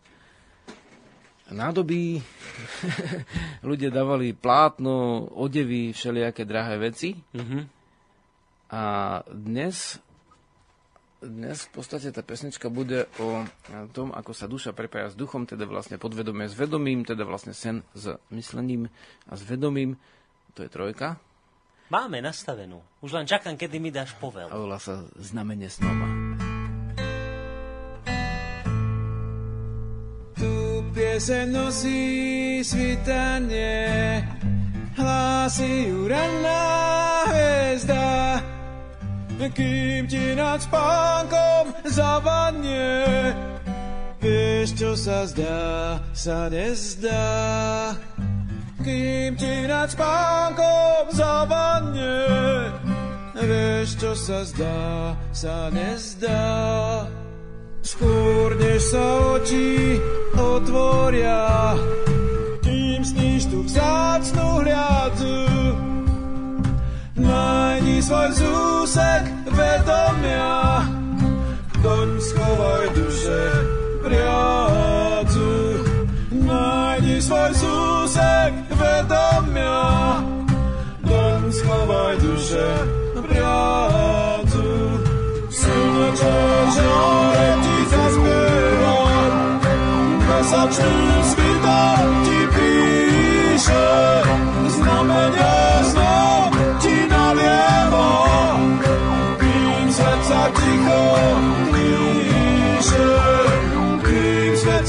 nádoby 1.49 2.21
ľudia 3.69 3.89
dávali 3.89 4.37
plátno, 4.37 5.25
odevy, 5.33 5.89
všelijaké 5.91 6.45
drahé 6.45 6.77
veci. 6.77 7.17
Mm-hmm. 7.17 7.61
A 8.69 8.83
dnes, 9.33 9.97
dnes 11.19 11.67
v 11.67 11.71
podstate 11.75 12.15
tá 12.15 12.23
pesnička 12.23 12.71
bude 12.71 13.11
o 13.19 13.43
tom, 13.91 14.15
ako 14.15 14.31
sa 14.31 14.47
duša 14.47 14.71
prepája 14.71 15.11
s 15.11 15.19
duchom, 15.19 15.43
teda 15.43 15.67
vlastne 15.67 15.99
podvedomie 15.99 16.47
s 16.47 16.55
vedomím, 16.55 17.03
teda 17.03 17.27
vlastne 17.27 17.51
sen 17.51 17.83
s 17.91 18.15
myslením 18.31 18.87
a 19.27 19.33
s 19.35 19.43
vedomím. 19.43 19.99
To 20.55 20.63
je 20.63 20.69
trojka. 20.71 21.19
Máme 21.89 22.21
nastavenú. 22.21 22.79
Už 23.01 23.17
len 23.17 23.25
čakám, 23.25 23.57
kedy 23.57 23.81
mi 23.81 23.89
dáš 23.89 24.13
povel. 24.21 24.47
A 24.47 24.55
volá 24.55 24.77
sa 24.77 25.03
Znamenie 25.17 25.67
snova. 25.67 26.05
Tu 30.37 30.53
piese 30.95 31.49
nosí 31.49 32.61
svitanie, 32.63 34.23
hlási 34.95 35.89
ju 35.89 36.07
ranná 36.07 36.63
hviezda, 37.27 38.38
kým 39.39 40.03
ti 40.11 40.35
nad 40.35 40.59
spánkom 40.59 41.71
zavadne. 41.87 42.91
Vieš, 44.19 44.75
čo 44.75 44.91
sa 44.99 45.23
zdá, 45.23 46.03
sa 46.11 46.51
nezdá 46.51 47.95
kým 48.83 49.35
ti 49.35 49.67
nad 49.67 49.91
spánkom 49.91 51.11
zavadne. 51.11 52.17
Vieš, 53.39 53.89
čo 53.99 54.11
sa 54.15 54.43
zdá, 54.43 55.15
sa 55.31 55.71
nezdá. 55.71 57.07
Skôr 57.79 58.59
než 58.59 58.91
sa 58.91 59.05
oči 59.39 59.97
otvoria, 60.35 61.73
kým 62.59 63.01
sníš 63.01 63.47
tu 63.47 63.63
vzácnú 63.63 64.61
hliadzu. 64.61 65.58
Svoj 67.99 68.31
zúsek 68.31 69.23
vedomia, 69.53 70.87
doň 71.83 72.09
schovaj 72.17 72.85
duše 72.95 73.43
priadzu. 74.01 75.53
Najdi 76.31 77.19
svoj 77.19 77.51
zúsek 77.59 78.51
vedomia, 78.71 79.83
doň 81.05 81.41
schovaj 81.53 82.15
duše 82.23 82.69
prácu. 83.19 84.67
Slnečné 85.53 86.41
žáre 86.79 87.49
ti 87.61 87.77
zaspieva, 87.93 88.99
mesačný 90.23 90.97
svitok 91.29 92.07
ti 92.25 92.39
píše, 92.57 93.91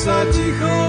sa 0.00 0.24
ticho 0.32 0.80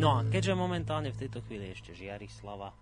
No 0.00 0.16
a 0.16 0.24
keďže 0.28 0.56
momentálne 0.56 1.12
v 1.12 1.20
tejto 1.26 1.44
chvíli 1.44 1.72
ešte 1.72 1.92
Žiarislava 1.92 2.72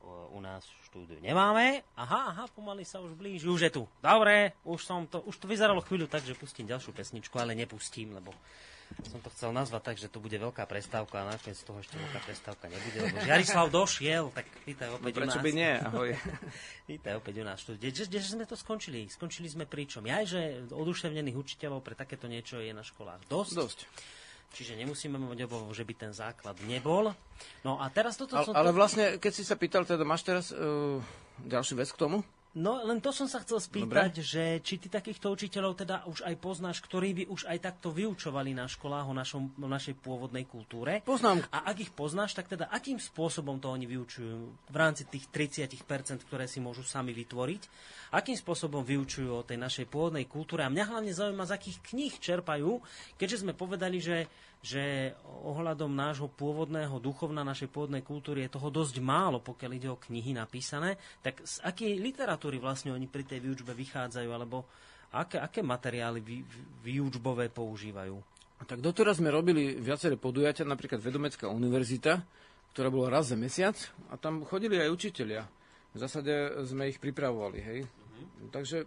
o, 0.00 0.32
u 0.32 0.40
nás 0.40 0.64
v 0.64 0.82
štúdiu 0.88 1.18
nemáme, 1.20 1.84
aha, 1.92 2.32
aha, 2.32 2.44
pomaly 2.56 2.88
sa 2.88 3.04
už 3.04 3.12
blíži, 3.12 3.44
už 3.44 3.68
je 3.68 3.72
tu. 3.76 3.82
Dobre, 4.00 4.56
už 4.64 4.80
som 4.80 5.04
to, 5.04 5.20
už 5.28 5.36
to 5.36 5.44
vyzeralo 5.44 5.84
chvíľu 5.84 6.08
tak, 6.08 6.24
že 6.24 6.32
pustím 6.32 6.64
ďalšiu 6.64 6.96
pesničku, 6.96 7.36
ale 7.36 7.52
nepustím, 7.52 8.16
lebo 8.16 8.32
som 9.08 9.20
to 9.20 9.28
chcel 9.32 9.50
nazvať 9.52 9.82
tak, 9.84 9.96
že 10.00 10.08
to 10.08 10.18
bude 10.20 10.34
veľká 10.34 10.64
prestávka 10.64 11.22
a 11.22 11.24
nakoniec 11.28 11.56
z 11.56 11.64
toho 11.64 11.78
ešte 11.80 11.96
veľká 11.96 12.20
prestávka 12.24 12.64
nebude, 12.68 12.98
lebo 13.04 13.16
Žiarislav 13.20 13.66
došiel, 13.68 14.24
tak 14.32 14.46
vítaj 14.64 14.88
opäť 14.96 15.12
No, 15.12 15.18
prečo 15.20 15.38
u 15.38 15.40
nás. 15.40 15.46
by 15.46 15.50
nie? 15.54 15.72
Ahoj. 15.78 16.10
Vítaj 16.92 17.12
opäť 17.20 17.34
u 17.40 17.44
nás 17.44 17.58
kde 17.68 18.20
sme 18.24 18.44
to 18.48 18.56
skončili? 18.56 19.08
Skončili 19.12 19.48
sme 19.48 19.68
pričom? 19.68 20.04
Ja, 20.08 20.24
že 20.24 20.64
oduševnených 20.72 21.36
učiteľov 21.36 21.84
pre 21.84 21.92
takéto 21.92 22.26
niečo 22.26 22.58
je 22.64 22.72
na 22.72 22.80
školách 22.80 23.28
dosť. 23.28 23.52
Dosť. 23.54 23.80
Čiže 24.48 24.80
nemusíme 24.80 25.20
mať 25.20 25.44
obavu, 25.44 25.68
že 25.76 25.84
by 25.84 25.94
ten 26.08 26.12
základ 26.16 26.56
nebol. 26.64 27.12
No 27.60 27.76
a 27.76 27.92
teraz 27.92 28.16
toto 28.16 28.32
Ale, 28.32 28.44
som... 28.48 28.56
ale 28.56 28.70
vlastne, 28.72 29.20
keď 29.20 29.32
si 29.36 29.44
sa 29.44 29.60
pýtal, 29.60 29.84
teda 29.84 30.08
máš 30.08 30.24
teraz 30.24 30.48
uh, 30.56 30.96
ďalšiu 31.44 31.76
vec 31.76 31.92
k 31.92 32.00
tomu? 32.00 32.24
No 32.56 32.80
len 32.80 33.04
to 33.04 33.12
som 33.12 33.28
sa 33.28 33.44
chcel 33.44 33.60
spýtať, 33.60 34.24
že 34.24 34.64
či 34.64 34.80
ty 34.80 34.88
takýchto 34.88 35.28
učiteľov 35.28 35.84
teda 35.84 36.08
už 36.08 36.24
aj 36.24 36.34
poznáš, 36.40 36.80
ktorí 36.80 37.12
by 37.12 37.24
už 37.28 37.44
aj 37.44 37.58
takto 37.60 37.92
vyučovali 37.92 38.56
na 38.56 38.64
školách 38.64 39.04
o, 39.04 39.14
našom, 39.14 39.52
o 39.60 39.68
našej 39.68 40.00
pôvodnej 40.00 40.48
kultúre. 40.48 41.04
Poznám. 41.04 41.44
A 41.52 41.68
ak 41.68 41.76
ich 41.84 41.92
poznáš, 41.92 42.32
tak 42.32 42.48
teda 42.48 42.72
akým 42.72 42.96
spôsobom 42.96 43.60
to 43.60 43.68
oni 43.68 43.84
vyučujú 43.84 44.38
v 44.72 44.76
rámci 44.76 45.04
tých 45.04 45.28
30%, 45.28 46.24
ktoré 46.24 46.48
si 46.48 46.64
môžu 46.64 46.80
sami 46.88 47.12
vytvoriť? 47.12 47.62
Akým 48.08 48.36
spôsobom 48.36 48.80
vyučujú 48.80 49.30
o 49.30 49.46
tej 49.46 49.60
našej 49.60 49.86
pôvodnej 49.88 50.24
kultúre? 50.24 50.64
A 50.64 50.72
mňa 50.72 50.84
hlavne 50.88 51.12
zaujíma, 51.12 51.44
z 51.44 51.54
akých 51.56 51.78
kníh 51.92 52.14
čerpajú, 52.16 52.80
keďže 53.20 53.44
sme 53.44 53.52
povedali, 53.52 54.00
že 54.00 54.28
že 54.58 55.14
ohľadom 55.46 55.94
nášho 55.94 56.26
pôvodného 56.26 56.98
duchovna, 56.98 57.46
našej 57.46 57.70
pôvodnej 57.70 58.02
kultúry 58.02 58.42
je 58.46 58.58
toho 58.58 58.74
dosť 58.74 58.98
málo, 58.98 59.38
pokiaľ 59.38 59.70
ide 59.78 59.88
o 59.90 60.00
knihy 60.02 60.34
napísané, 60.34 60.98
tak 61.22 61.38
z 61.46 61.62
akej 61.62 61.94
literatúry 62.02 62.58
vlastne 62.58 62.90
oni 62.90 63.06
pri 63.06 63.22
tej 63.22 63.38
výučbe 63.38 63.70
vychádzajú, 63.70 64.30
alebo 64.34 64.66
aké, 65.14 65.38
aké 65.38 65.62
materiály 65.62 66.18
vý, 66.18 66.42
výučbové 66.82 67.54
používajú? 67.54 68.18
Tak 68.66 68.82
doteraz 68.82 69.22
sme 69.22 69.30
robili 69.30 69.78
viaceré 69.78 70.18
podujatia, 70.18 70.66
napríklad 70.66 70.98
Vedomecká 70.98 71.46
univerzita, 71.46 72.18
ktorá 72.74 72.90
bola 72.90 73.14
raz 73.14 73.30
za 73.30 73.38
mesiac 73.38 73.78
a 74.10 74.18
tam 74.18 74.42
chodili 74.42 74.74
aj 74.82 74.90
učitelia. 74.90 75.46
v 75.94 75.98
zásade 76.02 76.66
sme 76.66 76.90
ich 76.90 76.98
pripravovali, 76.98 77.58
hej. 77.62 77.80
Takže 78.48 78.84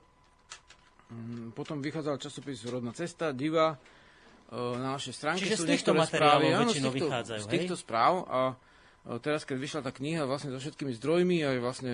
mm, 1.12 1.58
potom 1.58 1.80
vychádzal 1.80 2.18
časopis 2.18 2.64
Rodná 2.66 2.92
cesta, 2.96 3.36
Diva, 3.36 3.74
e, 3.74 3.78
na 4.56 4.98
našej 4.98 5.14
stránke 5.14 5.44
Čiže 5.44 5.58
sú 5.60 5.66
z 5.66 5.72
týchto 5.78 5.92
materiálov 5.94 6.42
správy, 6.42 6.46
áno, 6.56 6.72
z 6.72 6.76
týchto, 6.76 7.08
vychádzajú, 7.08 7.40
z 7.40 7.48
hej? 7.48 7.54
týchto 7.54 7.76
správ 7.78 8.14
a 8.28 8.40
e, 8.52 8.54
teraz, 9.22 9.42
keď 9.44 9.58
vyšla 9.60 9.82
tá 9.84 9.92
kniha 9.94 10.24
vlastne 10.28 10.50
so 10.52 10.60
všetkými 10.60 10.94
zdrojmi, 10.98 11.38
aj 11.46 11.58
vlastne 11.62 11.94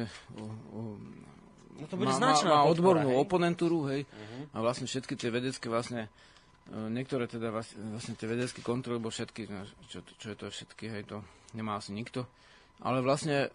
No 1.78 1.86
to 1.86 1.94
bude 1.94 2.10
má, 2.10 2.18
má, 2.18 2.22
značná 2.34 2.50
má 2.50 2.66
podpora, 2.66 2.74
odbornú 2.74 3.10
hej? 3.14 3.22
oponentúru, 3.22 3.80
hej, 3.94 4.02
a 4.50 4.58
vlastne 4.66 4.90
všetky 4.90 5.14
tie 5.14 5.30
vedecké 5.30 5.70
vlastne 5.70 6.10
e, 6.74 6.90
niektoré 6.90 7.30
teda 7.30 7.54
vlastne, 7.54 7.78
vlastne 7.94 8.18
tie 8.18 8.26
vedecké 8.26 8.66
kontroly, 8.66 8.98
lebo 8.98 9.14
všetky, 9.14 9.46
no, 9.46 9.62
čo, 9.86 10.02
čo 10.18 10.28
je 10.34 10.38
to 10.38 10.46
všetky, 10.50 10.90
hej, 10.90 11.04
to 11.06 11.22
nemá 11.54 11.78
asi 11.78 11.94
nikto. 11.94 12.26
Ale 12.82 13.02
vlastne, 13.02 13.50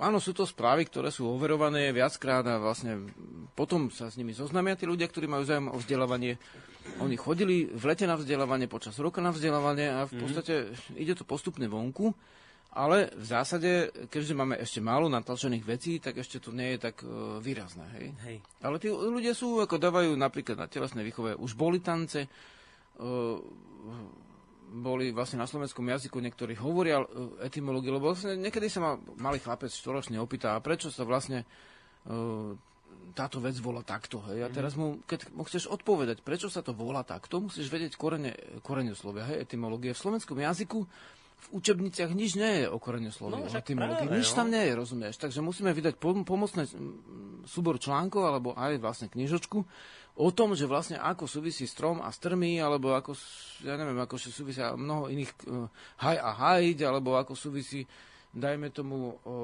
áno, 0.00 0.22
sú 0.22 0.32
to 0.32 0.48
správy, 0.48 0.88
ktoré 0.88 1.12
sú 1.12 1.28
overované 1.28 1.92
viackrát 1.92 2.46
a 2.46 2.56
vlastne 2.56 3.10
potom 3.52 3.92
sa 3.92 4.08
s 4.08 4.16
nimi 4.16 4.32
zoznamia 4.32 4.78
tí 4.78 4.88
ľudia, 4.88 5.10
ktorí 5.10 5.28
majú 5.28 5.44
záujem 5.44 5.68
o 5.68 5.76
vzdelávanie. 5.76 6.40
Oni 6.98 7.14
chodili 7.14 7.68
v 7.68 7.84
lete 7.84 8.08
na 8.08 8.16
vzdelávanie, 8.16 8.66
počas 8.70 8.96
roka 8.98 9.20
na 9.20 9.30
vzdelávanie 9.30 9.86
a 9.92 10.00
v 10.08 10.24
podstate 10.24 10.72
ide 10.96 11.12
to 11.12 11.28
postupne 11.28 11.66
vonku. 11.68 12.14
Ale 12.72 13.12
v 13.12 13.26
zásade, 13.28 13.92
keďže 14.08 14.32
máme 14.32 14.56
ešte 14.56 14.80
málo 14.80 15.04
natlačených 15.12 15.64
vecí, 15.68 16.00
tak 16.00 16.16
ešte 16.16 16.40
to 16.40 16.56
nie 16.56 16.72
je 16.72 16.88
tak 16.88 17.04
e, 17.04 17.36
výrazné. 17.44 17.84
Hej? 18.00 18.06
Hej. 18.24 18.36
Ale 18.64 18.80
tí 18.80 18.88
ľudia 18.88 19.36
sú, 19.36 19.60
ako 19.60 19.76
dávajú 19.76 20.16
napríklad 20.16 20.56
na 20.56 20.72
telesnej 20.72 21.04
výchove, 21.04 21.36
už 21.36 21.52
boli 21.52 21.84
tance, 21.84 22.24
e, 22.24 22.28
boli 24.72 25.12
vlastne 25.12 25.36
na 25.36 25.44
slovenskom 25.44 25.84
jazyku, 25.84 26.16
niektorí 26.16 26.56
hovoria 26.56 27.04
e, 27.04 27.06
etymológiu, 27.44 27.92
lebo 27.92 28.16
vlastne 28.16 28.40
niekedy 28.40 28.72
sa 28.72 28.80
ma 28.80 28.90
malý 29.20 29.38
chlapec 29.38 29.68
štoročne 29.68 30.16
opýta, 30.16 30.56
a 30.56 30.64
prečo 30.64 30.88
sa 30.88 31.04
vlastne 31.04 31.44
e, 31.44 32.16
táto 33.12 33.38
vec 33.44 33.60
volá 33.60 33.84
takto. 33.84 34.24
Hej? 34.32 34.44
A 34.44 34.48
teraz 34.48 34.72
mu, 34.72 35.04
keď 35.04 35.28
mu 35.36 35.44
chceš 35.44 35.68
odpovedať, 35.68 36.24
prečo 36.24 36.48
sa 36.48 36.64
to 36.64 36.72
volá 36.72 37.04
takto, 37.04 37.44
musíš 37.44 37.68
vedieť 37.68 38.00
korene, 38.00 38.32
korene 38.64 38.96
slovia, 38.96 39.28
hej, 39.28 39.44
etymológie. 39.44 39.92
V 39.92 40.00
slovenskom 40.00 40.40
jazyku 40.40 40.88
v 41.42 41.48
učebniciach 41.58 42.14
nič 42.14 42.38
nie 42.38 42.64
je 42.64 42.66
o 42.70 42.78
korene 42.78 43.10
slovia, 43.10 43.42
No, 43.42 43.50
o 43.50 43.50
etymológii. 43.50 44.08
Nič 44.14 44.30
no. 44.32 44.36
tam 44.38 44.48
nie 44.54 44.62
je, 44.62 44.72
rozumieš. 44.78 45.18
Takže 45.18 45.42
musíme 45.42 45.74
vydať 45.74 45.98
pom- 45.98 46.22
pomocné 46.22 46.70
mm, 46.70 47.50
súbor 47.50 47.82
článkov, 47.82 48.22
alebo 48.22 48.48
aj 48.54 48.78
vlastne 48.78 49.10
knižočku, 49.10 49.58
o 50.12 50.28
tom, 50.28 50.52
že 50.52 50.68
vlastne 50.68 51.00
ako 51.00 51.24
súvisí 51.24 51.64
strom 51.64 52.04
a 52.04 52.12
strmy, 52.12 52.60
alebo 52.60 52.92
ako, 52.92 53.16
ja 53.64 53.76
neviem, 53.80 53.96
ako 53.96 54.20
súvisia 54.20 54.76
mnoho 54.76 55.08
iných 55.08 55.32
uh, 55.48 55.66
haj 56.04 56.16
a 56.20 56.30
hajď, 56.36 56.78
alebo 56.88 57.16
ako 57.16 57.32
súvisí 57.32 57.88
dajme 58.32 58.72
tomu 58.72 59.20
o, 59.28 59.34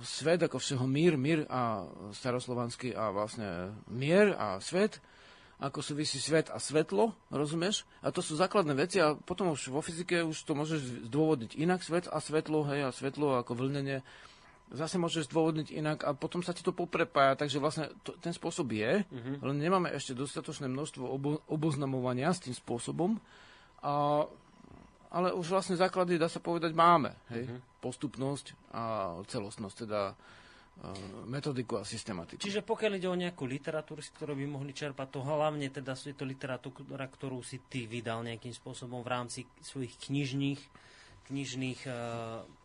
svet 0.00 0.40
ako 0.40 0.56
všeho 0.56 0.88
mír, 0.88 1.20
mír 1.20 1.44
a 1.52 1.84
staroslovanský 2.16 2.96
a 2.96 3.12
vlastne 3.12 3.76
mier 3.92 4.32
a 4.40 4.56
svet, 4.64 5.04
ako 5.60 5.84
súvisí 5.84 6.16
svet 6.16 6.48
a 6.48 6.56
svetlo, 6.56 7.12
rozumieš? 7.28 7.84
A 8.00 8.08
to 8.08 8.24
sú 8.24 8.40
základné 8.40 8.72
veci 8.72 8.96
a 8.96 9.12
potom 9.12 9.52
už 9.52 9.68
vo 9.68 9.84
fyzike 9.84 10.24
už 10.24 10.48
to 10.48 10.56
môžeš 10.56 11.12
zdôvodniť 11.12 11.60
inak, 11.60 11.84
svet 11.84 12.08
a 12.08 12.16
svetlo, 12.24 12.64
hej, 12.72 12.88
a 12.88 12.96
svetlo 12.96 13.36
ako 13.36 13.60
vlnenie 13.60 14.00
zase 14.70 14.96
môžeš 15.02 15.26
zdôvodniť 15.26 15.68
inak 15.74 15.98
a 16.06 16.14
potom 16.14 16.46
sa 16.46 16.54
ti 16.54 16.62
to 16.62 16.70
poprepája, 16.70 17.34
takže 17.34 17.58
vlastne 17.58 17.90
to, 18.06 18.14
ten 18.22 18.30
spôsob 18.30 18.70
je, 18.70 19.02
uh-huh. 19.02 19.36
len 19.42 19.56
nemáme 19.58 19.90
ešte 19.90 20.14
dostatočné 20.14 20.70
množstvo 20.70 21.02
obo, 21.02 21.42
oboznamovania 21.50 22.30
s 22.30 22.46
tým 22.46 22.54
spôsobom, 22.54 23.18
a, 23.82 24.24
ale 25.10 25.34
už 25.34 25.50
vlastne 25.50 25.74
základy, 25.74 26.22
dá 26.22 26.30
sa 26.30 26.38
povedať, 26.38 26.70
máme. 26.70 27.18
Hej? 27.34 27.50
Uh-huh. 27.50 27.60
Postupnosť 27.82 28.54
a 28.70 28.82
celostnosť, 29.26 29.76
teda 29.88 30.12
e, 30.12 30.14
metodiku 31.26 31.80
a 31.80 31.82
systematiku. 31.82 32.38
Čiže 32.38 32.62
pokiaľ 32.62 32.92
ide 32.94 33.10
o 33.10 33.18
nejakú 33.18 33.48
literatúru, 33.50 33.98
z 34.04 34.14
ktorou 34.14 34.38
by 34.38 34.46
mohli 34.46 34.70
čerpať, 34.70 35.18
to 35.18 35.20
hlavne 35.26 35.66
teda 35.66 35.98
je 35.98 36.14
to 36.14 36.22
literatúra, 36.22 37.10
ktorú 37.10 37.42
si 37.42 37.58
ty 37.66 37.90
vydal 37.90 38.22
nejakým 38.22 38.54
spôsobom 38.54 39.02
v 39.02 39.10
rámci 39.10 39.40
svojich 39.66 39.98
knižných, 39.98 40.62
knižných 41.30 41.80
eh, 41.86 41.94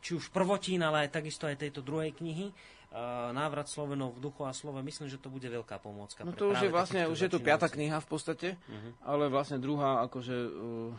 či 0.02 0.18
už 0.18 0.34
prvotín, 0.34 0.82
ale 0.82 1.06
aj 1.06 1.22
takisto 1.22 1.46
aj 1.46 1.62
tejto 1.62 1.86
druhej 1.86 2.18
knihy. 2.18 2.50
eh, 2.50 3.30
Návrat 3.32 3.70
Slovenov 3.70 4.18
v 4.18 4.26
duchu 4.26 4.42
a 4.44 4.52
slove. 4.52 4.82
Myslím, 4.82 5.08
že 5.08 5.22
to 5.22 5.30
bude 5.30 5.46
veľká 5.46 5.78
pomôcka. 5.78 6.26
No 6.26 6.34
to 6.34 6.50
už 6.52 6.66
je 6.66 6.74
vlastne, 6.74 7.06
už 7.06 7.20
je 7.26 7.30
to 7.30 7.40
piata 7.40 7.70
kniha 7.70 8.02
v 8.02 8.08
podstate, 8.10 8.48
uh-huh. 8.58 8.92
ale 9.06 9.30
vlastne 9.30 9.62
druhá 9.62 10.02
akože 10.10 10.36
uh, 10.36 10.92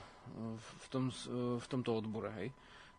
v, 0.57 0.87
tom, 0.89 1.11
v 1.59 1.67
tomto 1.67 1.91
odbore, 1.99 2.31
hej. 2.39 2.49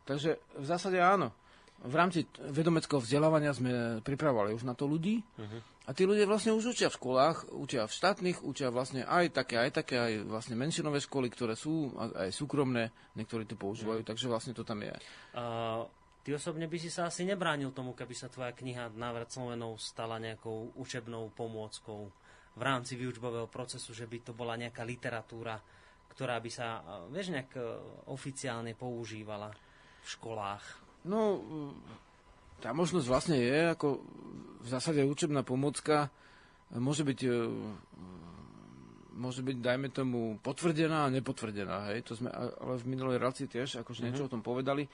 Takže 0.07 0.39
v 0.55 0.65
zásade 0.65 0.99
áno. 0.99 1.35
V 1.77 1.93
rámci 1.93 2.25
vedomeckého 2.41 2.97
vzdelávania 2.97 3.53
sme 3.53 4.01
pripravovali 4.01 4.49
už 4.57 4.65
na 4.65 4.73
to 4.73 4.89
ľudí 4.89 5.21
uh-huh. 5.21 5.61
a 5.85 5.93
tí 5.93 6.09
ľudia 6.09 6.25
vlastne 6.25 6.49
už 6.57 6.73
učia 6.73 6.89
v 6.89 6.97
školách, 6.97 7.53
učia 7.53 7.85
v 7.85 7.93
štátnych, 7.93 8.41
učia 8.41 8.73
vlastne 8.73 9.05
aj 9.05 9.37
také, 9.37 9.61
aj 9.61 9.71
také, 9.77 9.95
aj 10.01 10.13
vlastne 10.25 10.57
menšinové 10.57 10.97
školy, 11.05 11.29
ktoré 11.29 11.53
sú 11.53 11.93
aj 11.93 12.33
súkromné, 12.33 12.89
niektorí 13.13 13.45
to 13.45 13.53
používajú, 13.53 14.01
takže 14.01 14.25
vlastne 14.25 14.57
to 14.57 14.65
tam 14.65 14.81
je. 14.81 14.89
Uh, 15.37 15.85
ty 16.25 16.33
osobne 16.33 16.65
by 16.65 16.81
si 16.81 16.89
sa 16.89 17.13
asi 17.13 17.29
nebránil 17.29 17.69
tomu, 17.77 17.93
keby 17.93 18.17
sa 18.17 18.25
tvoja 18.25 18.57
kniha 18.57 18.97
Návrat 18.97 19.29
Slovenov 19.29 19.77
stala 19.77 20.17
nejakou 20.17 20.73
učebnou 20.81 21.29
pomôckou 21.37 22.09
v 22.57 22.61
rámci 22.65 22.97
výučbového 22.97 23.53
procesu, 23.53 23.93
že 23.93 24.09
by 24.09 24.25
to 24.25 24.33
bola 24.33 24.57
nejaká 24.57 24.81
literatúra, 24.81 25.61
ktorá 26.09 26.41
by 26.41 26.49
sa, 26.49 26.81
vieš, 27.13 27.37
nejak 27.37 27.53
uh, 27.53 27.77
oficiálne 28.09 28.73
používala 28.73 29.53
v 30.01 30.07
školách. 30.09 30.86
No, 31.05 31.41
tá 32.57 32.73
možnosť 32.73 33.07
vlastne 33.07 33.37
je, 33.37 33.73
ako 33.73 34.01
v 34.65 34.67
zásade 34.67 35.05
učebná 35.05 35.45
pomocka 35.45 36.09
môže 36.75 37.05
byť, 37.05 37.19
e, 37.23 37.31
môže 39.15 39.41
byť, 39.45 39.57
dajme 39.61 39.87
tomu, 39.93 40.41
potvrdená 40.41 41.07
a 41.07 41.13
nepotvrdená, 41.13 41.93
hej, 41.93 42.03
to 42.03 42.17
sme 42.17 42.33
ale 42.33 42.75
v 42.81 42.89
minulej 42.89 43.21
relácii 43.21 43.47
tiež 43.47 43.85
akože 43.85 44.03
niečo 44.03 44.27
o 44.27 44.33
tom 44.33 44.43
povedali. 44.43 44.89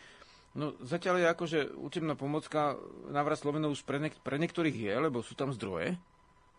No 0.54 0.78
zatiaľ 0.86 1.18
je 1.18 1.28
akože 1.34 1.60
učebná 1.82 2.14
pomocka 2.14 2.78
návrat 3.10 3.41
Slovenov 3.41 3.74
už 3.74 3.82
pre, 3.89 3.97
niek- 3.97 4.22
pre 4.22 4.38
niektorých 4.38 4.76
je, 4.76 4.93
lebo 5.10 5.26
sú 5.26 5.34
tam 5.34 5.49
zdroje, 5.49 5.97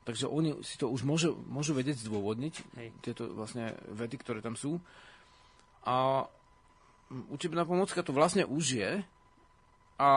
takže 0.03 0.27
oni 0.27 0.67
si 0.67 0.75
to 0.83 0.91
už 0.91 1.07
môžu, 1.07 1.39
môžu 1.47 1.79
vedieť 1.79 2.03
zdôvodniť, 2.03 2.55
Hej. 2.75 2.89
tieto 3.07 3.31
vlastne 3.31 3.79
vety, 3.95 4.19
ktoré 4.19 4.43
tam 4.43 4.59
sú. 4.59 4.83
A 5.87 6.27
učebná 7.31 7.63
pomocka 7.63 8.03
to 8.03 8.11
vlastne 8.11 8.43
už 8.43 8.83
je, 8.83 8.91
a 9.97 10.11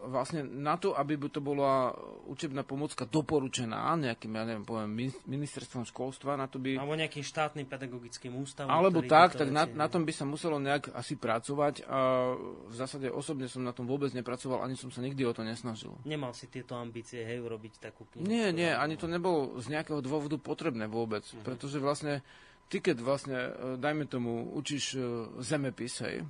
vlastne 0.00 0.40
na 0.48 0.80
to, 0.80 0.96
aby 0.96 1.20
by 1.20 1.28
to 1.28 1.44
bola 1.44 1.92
učebná 2.24 2.64
pomocka 2.64 3.04
doporučená 3.04 3.92
nejakým, 4.00 4.32
ja 4.32 4.48
neviem, 4.48 4.64
poviem, 4.64 4.88
min- 4.88 5.20
ministerstvom 5.28 5.84
školstva, 5.84 6.40
na 6.40 6.48
to 6.48 6.56
by... 6.56 6.80
Alebo 6.80 6.96
nejakým 6.96 7.20
štátnym 7.20 7.68
pedagogickým 7.68 8.32
ústavom. 8.40 8.72
Alebo 8.72 9.04
tak, 9.04 9.36
tak 9.36 9.52
na, 9.52 9.68
na 9.68 9.92
tom 9.92 10.08
by 10.08 10.12
sa 10.16 10.24
muselo 10.24 10.56
nejak 10.56 10.96
asi 10.96 11.20
pracovať 11.20 11.84
a 11.84 12.32
v 12.64 12.74
zásade 12.74 13.12
osobne 13.12 13.44
som 13.44 13.60
na 13.60 13.76
tom 13.76 13.84
vôbec 13.84 14.08
nepracoval, 14.16 14.64
ani 14.64 14.72
som 14.72 14.88
sa 14.88 15.04
nikdy 15.04 15.20
o 15.28 15.36
to 15.36 15.44
nesnažil. 15.44 15.92
Nemal 16.08 16.32
si 16.32 16.48
tieto 16.48 16.80
ambície, 16.80 17.20
hej, 17.20 17.36
urobiť 17.36 17.76
takú 17.76 18.08
knihu. 18.08 18.24
Nie, 18.24 18.56
nie, 18.56 18.72
ani 18.72 18.96
to 18.96 19.04
nebolo 19.04 19.60
z 19.60 19.68
nejakého 19.68 20.00
dôvodu 20.00 20.40
potrebné 20.40 20.88
vôbec, 20.88 21.28
Mhm. 21.28 21.44
pretože 21.44 21.76
vlastne 21.76 22.24
ty, 22.72 22.80
keď 22.80 23.04
vlastne, 23.04 23.36
e, 23.36 23.50
dajme 23.76 24.08
tomu, 24.08 24.48
učíš 24.56 24.96
e, 24.96 25.00
zemepis, 25.44 26.00
hej, 26.00 26.24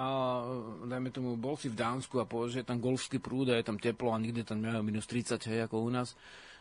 a 0.00 0.08
e, 0.08 0.88
dajme 0.88 1.12
tomu, 1.12 1.36
bol 1.36 1.60
si 1.60 1.68
v 1.68 1.76
Dánsku 1.76 2.16
a 2.16 2.24
povedal, 2.24 2.56
že 2.56 2.60
je 2.64 2.68
tam 2.72 2.80
golfský 2.80 3.20
prúd 3.20 3.52
a 3.52 3.60
je 3.60 3.68
tam 3.68 3.76
teplo 3.76 4.16
a 4.16 4.22
nikde 4.22 4.48
tam 4.48 4.64
nemajú 4.64 4.80
minus 4.80 5.04
30, 5.04 5.36
hej, 5.44 5.68
ako 5.68 5.84
u 5.84 5.90
nás. 5.92 6.16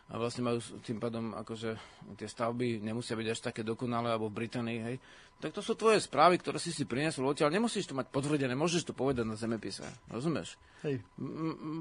A 0.09 0.17
vlastne 0.17 0.41
majú 0.41 0.57
tým 0.81 0.97
pádom, 0.97 1.37
akože 1.37 1.77
tie 2.17 2.27
stavby 2.27 2.81
nemusia 2.81 3.13
byť 3.13 3.27
až 3.29 3.39
také 3.39 3.61
dokonalé, 3.61 4.09
alebo 4.11 4.27
v 4.27 4.43
Británii, 4.43 4.79
hej. 4.81 4.97
Tak 5.39 5.55
to 5.55 5.63
sú 5.63 5.77
tvoje 5.79 6.03
správy, 6.03 6.35
ktoré 6.35 6.59
si 6.59 6.75
si 6.75 6.83
priniesol 6.83 7.31
odtiaľ. 7.31 7.47
Nemusíš 7.53 7.87
to 7.87 7.95
mať 7.95 8.11
potvrdené, 8.11 8.59
môžeš 8.59 8.91
to 8.91 8.93
povedať 8.97 9.23
na 9.23 9.39
zemepise. 9.39 9.87
Rozumieš? 10.11 10.59
Hej. 10.83 10.99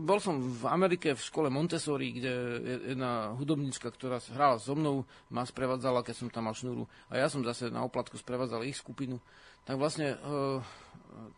Bol 0.07 0.23
som 0.23 0.39
v 0.39 0.63
Amerike 0.71 1.19
v 1.19 1.27
škole 1.27 1.51
Montessori, 1.51 2.15
kde 2.15 2.33
je- 2.63 2.83
jedna 2.95 3.35
hudobnička, 3.35 3.91
ktorá 3.91 4.23
hrala 4.31 4.63
so 4.63 4.79
mnou, 4.79 5.03
ma 5.35 5.43
sprevádzala, 5.43 6.07
keď 6.07 6.15
som 6.15 6.31
tam 6.31 6.47
mal 6.47 6.55
šnúru. 6.55 6.87
A 7.11 7.19
ja 7.19 7.27
som 7.27 7.43
zase 7.43 7.67
na 7.67 7.83
oplatku 7.83 8.15
sprevádzal 8.15 8.63
ich 8.63 8.79
skupinu. 8.79 9.19
Tak 9.67 9.75
vlastne 9.75 10.15
uh, 10.23 10.63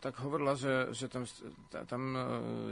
tak 0.00 0.18
hovorila, 0.20 0.56
že, 0.56 0.92
že 0.92 1.06
tam, 1.08 1.24
ta- 1.68 1.84
tam 1.84 2.02
uh, 2.14 2.22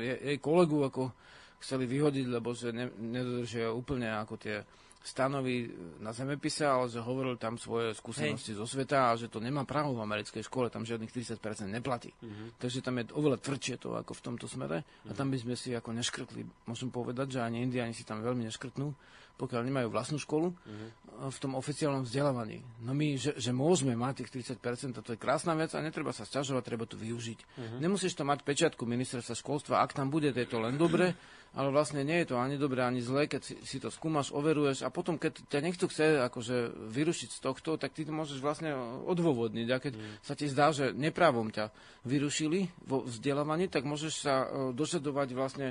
je, 0.00 0.14
jej 0.14 0.38
kolegu 0.38 0.84
ako 0.84 1.12
chceli 1.58 1.90
vyhodiť, 1.90 2.26
lebo 2.30 2.54
že 2.54 2.70
ne, 2.70 2.90
nedodržia 2.98 3.74
úplne 3.74 4.08
ako 4.14 4.34
tie 4.38 4.62
stanoví 5.08 5.70
na 6.02 6.12
zemepise, 6.12 6.66
ale 6.66 6.90
že 6.90 7.00
hovoril 7.00 7.38
tam 7.40 7.56
svoje 7.56 7.94
skúsenosti 7.94 8.52
Hej. 8.52 8.58
zo 8.60 8.66
sveta 8.66 9.14
a 9.14 9.16
že 9.16 9.30
to 9.30 9.38
nemá 9.40 9.62
právo 9.64 9.94
v 9.96 10.04
americkej 10.04 10.44
škole, 10.44 10.68
tam 10.68 10.84
žiadnych 10.84 11.08
30% 11.08 11.40
neplatí. 11.70 12.12
Uh-huh. 12.18 12.52
Takže 12.60 12.84
tam 12.84 13.00
je 13.00 13.14
oveľa 13.14 13.38
tvrdšie 13.40 13.80
to 13.80 13.94
ako 13.94 14.12
v 14.12 14.24
tomto 14.24 14.46
smere 14.50 14.82
uh-huh. 14.82 15.08
a 15.08 15.16
tam 15.16 15.30
by 15.32 15.38
sme 15.38 15.54
si 15.54 15.72
ako 15.72 15.94
neškrtli. 15.96 16.42
Môžem 16.68 16.90
povedať, 16.92 17.38
že 17.38 17.40
ani 17.40 17.64
Indiani 17.64 17.94
si 17.94 18.04
tam 18.04 18.20
veľmi 18.20 18.44
neškrtnú, 18.50 18.86
pokiaľ 19.38 19.62
nemajú 19.62 19.88
vlastnú 19.88 20.18
školu 20.18 20.50
uh-huh. 20.50 21.30
v 21.30 21.38
tom 21.38 21.54
oficiálnom 21.54 22.02
vzdelávaní. 22.02 22.60
No 22.82 22.92
my, 22.92 23.14
že, 23.14 23.38
že 23.38 23.54
môžeme 23.54 23.94
mať 23.94 24.26
tých 24.26 24.58
30%, 24.58 24.98
to 24.98 25.14
je 25.14 25.18
krásna 25.18 25.54
vec 25.54 25.70
a 25.72 25.80
netreba 25.80 26.10
sa 26.10 26.26
sťažovať, 26.26 26.62
treba 26.66 26.84
to 26.84 26.98
využiť. 26.98 27.38
Uh-huh. 27.38 27.78
Nemusíš 27.78 28.18
to 28.18 28.26
mať 28.26 28.42
pečiatku 28.42 28.82
ministerstva 28.82 29.38
školstva, 29.38 29.80
ak 29.86 29.94
tam 29.94 30.10
bude, 30.10 30.34
to 30.34 30.42
je 30.42 30.50
to 30.50 30.58
len 30.58 30.74
dobre, 30.74 31.14
ale 31.56 31.72
vlastne 31.72 32.04
nie 32.04 32.20
je 32.22 32.34
to 32.34 32.36
ani 32.36 32.60
dobré, 32.60 32.84
ani 32.84 33.00
zlé, 33.00 33.24
keď 33.24 33.40
si, 33.40 33.54
si 33.64 33.78
to 33.80 33.88
skúmaš, 33.88 34.34
overuješ 34.34 34.84
a 34.84 34.92
potom, 34.92 35.16
keď 35.16 35.48
ťa 35.48 35.60
niekto 35.64 35.88
chce 35.88 36.20
akože 36.28 36.76
vyrušiť 36.92 37.30
z 37.32 37.40
tohto, 37.40 37.80
tak 37.80 37.96
ty 37.96 38.04
to 38.04 38.12
môžeš 38.12 38.42
vlastne 38.44 38.74
odôvodniť. 39.08 39.68
A 39.72 39.80
keď 39.80 39.96
mm. 39.96 40.12
sa 40.20 40.36
ti 40.36 40.44
zdá, 40.50 40.74
že 40.76 40.92
neprávom 40.92 41.48
ťa 41.48 41.72
vyrušili 42.04 42.68
vo 42.84 43.00
vzdelávaní, 43.06 43.72
tak 43.72 43.88
môžeš 43.88 44.14
sa 44.28 44.44
uh, 44.44 44.46
dožadovať 44.76 45.28
vlastne 45.32 45.68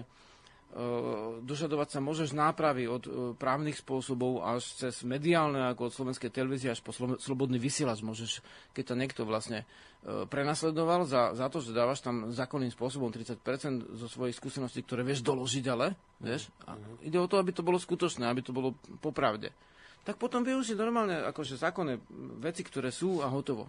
dožadovať 1.41 1.97
sa 1.97 1.99
môžeš 2.03 2.36
nápravy 2.38 2.86
od 2.86 3.03
uh, 3.07 3.13
právnych 3.34 3.80
spôsobov 3.80 4.45
až 4.45 4.68
cez 4.78 5.01
mediálne, 5.07 5.72
ako 5.72 5.89
od 5.89 5.95
slovenskej 5.95 6.30
televízie 6.30 6.70
až 6.70 6.84
po 6.84 6.93
slobodný 6.93 7.57
vysielač 7.57 8.03
môžeš, 8.03 8.43
keď 8.76 8.84
to 8.84 8.99
niekto 8.99 9.22
vlastne 9.24 9.65
E, 10.07 10.24
prenasledoval 10.30 11.09
za, 11.09 11.34
za 11.34 11.49
to, 11.49 11.59
že 11.59 11.74
dávaš 11.74 12.05
tam 12.05 12.30
zákonným 12.30 12.70
spôsobom 12.70 13.09
30% 13.11 13.97
zo 13.97 14.07
svojich 14.07 14.38
skúseností, 14.38 14.86
ktoré 14.86 15.01
vieš 15.01 15.26
doložiť, 15.26 15.65
ale 15.68 15.97
vieš, 16.22 16.53
a 16.70 16.78
ide 17.01 17.18
o 17.18 17.28
to, 17.28 17.41
aby 17.41 17.49
to 17.51 17.65
bolo 17.65 17.82
skutočné, 17.82 18.30
aby 18.30 18.45
to 18.45 18.53
bolo 18.53 18.78
popravde. 19.03 19.49
Tak 20.05 20.15
potom 20.15 20.45
využiť 20.45 20.80
normálne 20.80 21.28
akože 21.28 21.59
zákonné 21.59 21.99
veci, 22.39 22.63
ktoré 22.63 22.93
sú 22.93 23.20
a 23.20 23.28
hotovo. 23.28 23.68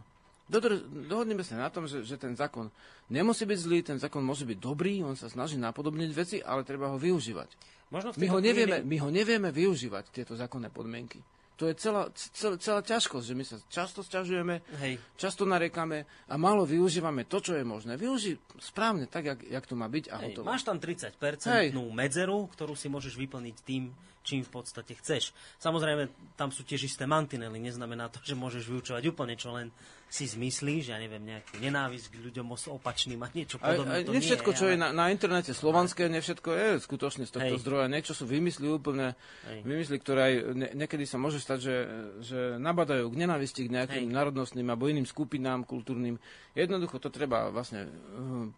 Dodr- 0.49 0.80
dohodneme 1.07 1.44
sa 1.44 1.61
na 1.61 1.68
tom, 1.68 1.84
že, 1.84 2.03
že 2.09 2.16
ten 2.16 2.32
zákon 2.32 2.72
nemusí 3.12 3.44
byť 3.44 3.59
zlý, 3.61 3.78
ten 3.84 4.01
zákon 4.01 4.24
môže 4.24 4.49
byť 4.49 4.59
dobrý, 4.59 5.05
on 5.05 5.12
sa 5.12 5.28
snaží 5.28 5.61
napodobniť 5.61 6.11
veci, 6.16 6.36
ale 6.40 6.64
treba 6.64 6.88
ho 6.88 6.96
využívať. 6.96 7.53
Možno 7.92 8.16
my, 8.16 8.26
ho 8.32 8.38
nevieme, 8.40 8.80
my 8.84 8.96
ho 9.01 9.09
nevieme 9.12 9.49
využívať, 9.53 10.12
tieto 10.12 10.36
zákonné 10.36 10.72
podmienky. 10.72 11.20
To 11.59 11.66
je 11.66 11.74
celá, 11.74 12.07
celá, 12.14 12.55
celá 12.55 12.80
ťažkosť, 12.86 13.24
že 13.26 13.34
my 13.34 13.44
sa 13.44 13.57
často 13.66 14.07
sťažujeme, 14.07 14.62
Hej. 14.78 14.94
často 15.18 15.42
narekame 15.42 16.07
a 16.30 16.38
málo 16.38 16.62
využívame 16.62 17.26
to, 17.26 17.42
čo 17.42 17.59
je 17.59 17.66
možné. 17.66 17.99
Využij 17.99 18.38
správne 18.62 19.11
tak, 19.11 19.26
jak, 19.26 19.40
jak 19.42 19.64
to 19.66 19.74
má 19.74 19.90
byť 19.90 20.05
a 20.07 20.16
Hej, 20.22 20.24
hotovo. 20.30 20.46
Máš 20.46 20.62
tam 20.62 20.78
30% 20.78 21.18
Hej. 21.51 21.74
medzeru, 21.90 22.46
ktorú 22.55 22.78
si 22.78 22.86
môžeš 22.86 23.18
vyplniť 23.18 23.57
tým, 23.66 23.90
čím 24.29 24.45
v 24.45 24.61
podstate 24.61 24.93
chceš. 25.01 25.33
Samozrejme, 25.57 26.37
tam 26.37 26.53
sú 26.53 26.68
tiež 26.68 26.85
isté 26.85 27.09
mantinely, 27.09 27.57
neznamená 27.57 28.12
to, 28.12 28.20
že 28.20 28.37
môžeš 28.37 28.68
vyučovať 28.68 29.03
úplne, 29.09 29.33
čo 29.41 29.57
len 29.57 29.72
si 30.09 30.24
zmyslíš, 30.24 30.89
ja 30.89 30.97
neviem, 30.97 31.20
nejakú 31.20 31.61
nenávisť 31.61 32.16
k 32.16 32.16
ľuďom 32.33 32.49
opačným 32.81 33.20
a 33.20 33.29
niečo 33.29 33.61
podobné. 33.61 34.01
Aj, 34.01 34.05
aj, 34.09 34.12
nie 34.12 34.24
všetko, 34.24 34.51
čo 34.57 34.64
ale... 34.64 34.72
je 34.72 34.76
na, 34.81 34.89
na 34.97 35.12
internete 35.12 35.53
slovanské, 35.53 36.09
ne 36.09 36.24
všetko 36.24 36.49
je 36.49 36.68
skutočne 36.81 37.29
z 37.29 37.33
tohto 37.37 37.55
Hej. 37.57 37.61
zdroja. 37.61 37.93
Niečo 37.93 38.16
sú 38.16 38.24
vymysly 38.24 38.72
úplne, 38.72 39.12
Hej. 39.45 39.68
vymysly, 39.68 39.97
ktoré 40.01 40.20
aj 40.33 40.35
ne, 40.57 40.68
niekedy 40.81 41.05
sa 41.05 41.20
môže 41.20 41.45
stať, 41.45 41.59
že, 41.61 41.76
že 42.24 42.41
nabadajú 42.57 43.05
k 43.12 43.20
nenávisti 43.20 43.68
k 43.68 43.74
nejakým 43.76 44.09
Hej. 44.09 44.16
národnostným 44.16 44.64
alebo 44.72 44.89
iným 44.89 45.05
skupinám 45.05 45.68
kultúrnym. 45.68 46.16
Jednoducho 46.57 46.97
to 47.05 47.12
treba 47.12 47.53
vlastne 47.53 47.85
uh, 47.85 48.49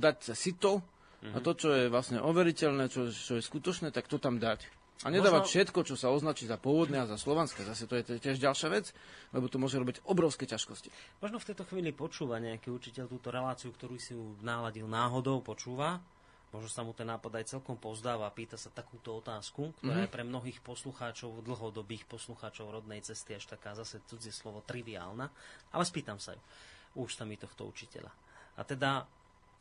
dať 0.00 0.32
sa 0.32 0.34
sito 0.34 0.80
uh-huh. 0.80 1.36
a 1.36 1.38
mhm. 1.38 1.44
to, 1.44 1.52
čo 1.52 1.68
je 1.76 1.84
vlastne 1.92 2.24
overiteľné, 2.24 2.88
čo, 2.88 3.12
čo 3.12 3.36
je 3.36 3.44
skutočné, 3.44 3.92
tak 3.92 4.08
to 4.08 4.16
tam 4.16 4.40
dať. 4.40 4.77
A 5.06 5.14
nedávať 5.14 5.46
Možno... 5.46 5.52
všetko, 5.54 5.80
čo 5.86 5.94
sa 5.94 6.10
označí 6.10 6.50
za 6.50 6.58
pôvodné 6.58 6.98
a 6.98 7.06
za 7.06 7.14
slovanské. 7.14 7.62
Zase 7.62 7.86
to 7.86 7.94
je 7.94 8.18
tiež 8.18 8.42
ďalšia 8.42 8.66
vec, 8.66 8.90
lebo 9.30 9.46
to 9.46 9.62
môže 9.62 9.78
robiť 9.78 10.02
obrovské 10.10 10.42
ťažkosti. 10.42 10.90
Možno 11.22 11.38
v 11.38 11.46
tejto 11.46 11.62
chvíli 11.70 11.94
počúva 11.94 12.42
nejaký 12.42 12.74
učiteľ 12.74 13.06
túto 13.06 13.30
reláciu, 13.30 13.70
ktorú 13.70 13.94
si 13.94 14.18
náladil 14.42 14.90
náhodou, 14.90 15.38
počúva. 15.38 16.02
Možno 16.48 16.66
sa 16.72 16.80
mu 16.80 16.96
ten 16.96 17.06
nápad 17.06 17.30
aj 17.38 17.60
celkom 17.60 17.76
pozdáva 17.76 18.24
a 18.26 18.32
pýta 18.32 18.56
sa 18.56 18.72
takúto 18.72 19.20
otázku, 19.20 19.76
ktorá 19.78 20.00
mm-hmm. 20.00 20.08
je 20.08 20.14
pre 20.16 20.24
mnohých 20.24 20.58
poslucháčov, 20.64 21.44
dlhodobých 21.44 22.08
poslucháčov 22.08 22.72
rodnej 22.72 23.04
cesty 23.04 23.36
až 23.36 23.52
taká 23.52 23.76
zase 23.76 24.00
cudzie 24.08 24.32
slovo 24.32 24.64
triviálna. 24.64 25.28
Ale 25.76 25.84
spýtam 25.84 26.16
sa 26.16 26.32
ju. 26.32 26.40
Už 27.04 27.14
sa 27.14 27.28
mi 27.28 27.36
tohto 27.36 27.68
učiteľa. 27.68 28.10
A 28.58 28.64
teda 28.64 29.04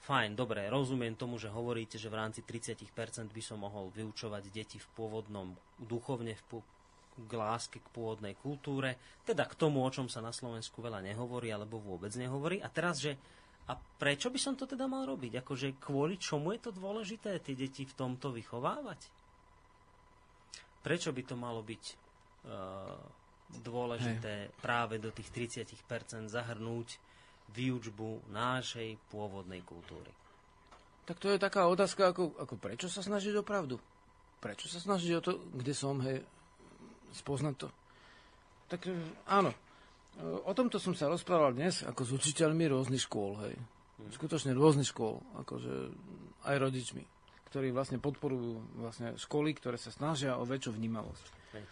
Fajn, 0.05 0.37
dobre, 0.37 0.69
rozumiem 0.69 1.17
tomu, 1.17 1.41
že 1.41 1.51
hovoríte, 1.51 1.97
že 1.97 2.07
v 2.07 2.19
rámci 2.21 2.45
30% 2.45 2.85
by 3.33 3.43
som 3.43 3.59
mohol 3.59 3.91
vyučovať 3.91 4.43
deti 4.53 4.77
v 4.77 4.87
pôvodnom, 4.95 5.57
duchovne 5.81 6.37
v 6.37 6.43
k 7.17 7.31
láske 7.33 7.81
k 7.81 7.87
pôvodnej 7.97 8.37
kultúre, 8.37 8.93
teda 9.25 9.49
k 9.49 9.57
tomu, 9.57 9.81
o 9.81 9.89
čom 9.89 10.05
sa 10.05 10.21
na 10.21 10.29
Slovensku 10.29 10.85
veľa 10.85 11.01
nehovorí, 11.01 11.49
alebo 11.49 11.81
vôbec 11.81 12.13
nehovorí. 12.13 12.61
A 12.61 12.69
teraz, 12.69 13.01
že 13.01 13.17
a 13.67 13.73
prečo 13.75 14.29
by 14.29 14.39
som 14.39 14.53
to 14.53 14.69
teda 14.69 14.85
mal 14.85 15.03
robiť? 15.03 15.41
Akože 15.41 15.81
kvôli 15.81 16.21
čomu 16.21 16.53
je 16.55 16.69
to 16.69 16.71
dôležité 16.71 17.41
tie 17.41 17.57
deti 17.57 17.83
v 17.83 17.97
tomto 17.97 18.31
vychovávať? 18.31 19.09
Prečo 20.85 21.11
by 21.11 21.21
to 21.25 21.35
malo 21.35 21.65
byť 21.65 21.83
uh, 22.47 22.95
dôležité 23.65 24.47
Hej. 24.47 24.53
práve 24.63 25.01
do 25.03 25.11
tých 25.11 25.33
30% 25.57 26.31
zahrnúť 26.31 26.95
výučbu 27.55 28.31
nášej 28.31 28.97
pôvodnej 29.11 29.63
kultúry. 29.63 30.11
Tak 31.07 31.23
to 31.23 31.31
je 31.31 31.39
taká 31.39 31.71
otázka, 31.71 32.11
ako, 32.11 32.35
ako 32.35 32.55
prečo 32.59 32.91
sa 32.91 32.99
snažiť 32.99 33.39
o 33.39 33.43
pravdu? 33.47 33.79
Prečo 34.43 34.67
sa 34.67 34.83
snažiť 34.83 35.11
o 35.15 35.21
to, 35.23 35.31
kde 35.55 35.71
som, 35.71 36.03
hej, 36.03 36.19
spoznať 37.15 37.55
to? 37.55 37.67
Tak 38.67 38.91
e, 38.91 38.99
áno, 39.31 39.55
o 40.43 40.51
tomto 40.51 40.77
som 40.83 40.91
sa 40.91 41.07
rozprával 41.07 41.55
dnes 41.55 41.87
ako 41.87 42.03
s 42.03 42.11
učiteľmi 42.11 42.67
rôznych 42.67 43.07
škôl, 43.07 43.39
hej. 43.47 43.55
Hmm. 43.55 44.11
Skutočne 44.11 44.51
rôznych 44.51 44.91
škôl, 44.91 45.23
akože 45.41 45.95
aj 46.43 46.55
rodičmi, 46.59 47.03
ktorí 47.49 47.71
vlastne 47.71 48.03
podporujú 48.03 48.59
vlastne 48.83 49.15
školy, 49.15 49.55
ktoré 49.55 49.79
sa 49.79 49.95
snažia 49.95 50.35
o 50.35 50.43
väčšiu 50.43 50.75
vnímavosť. 50.75 51.25
Hej. 51.55 51.63
E, 51.63 51.69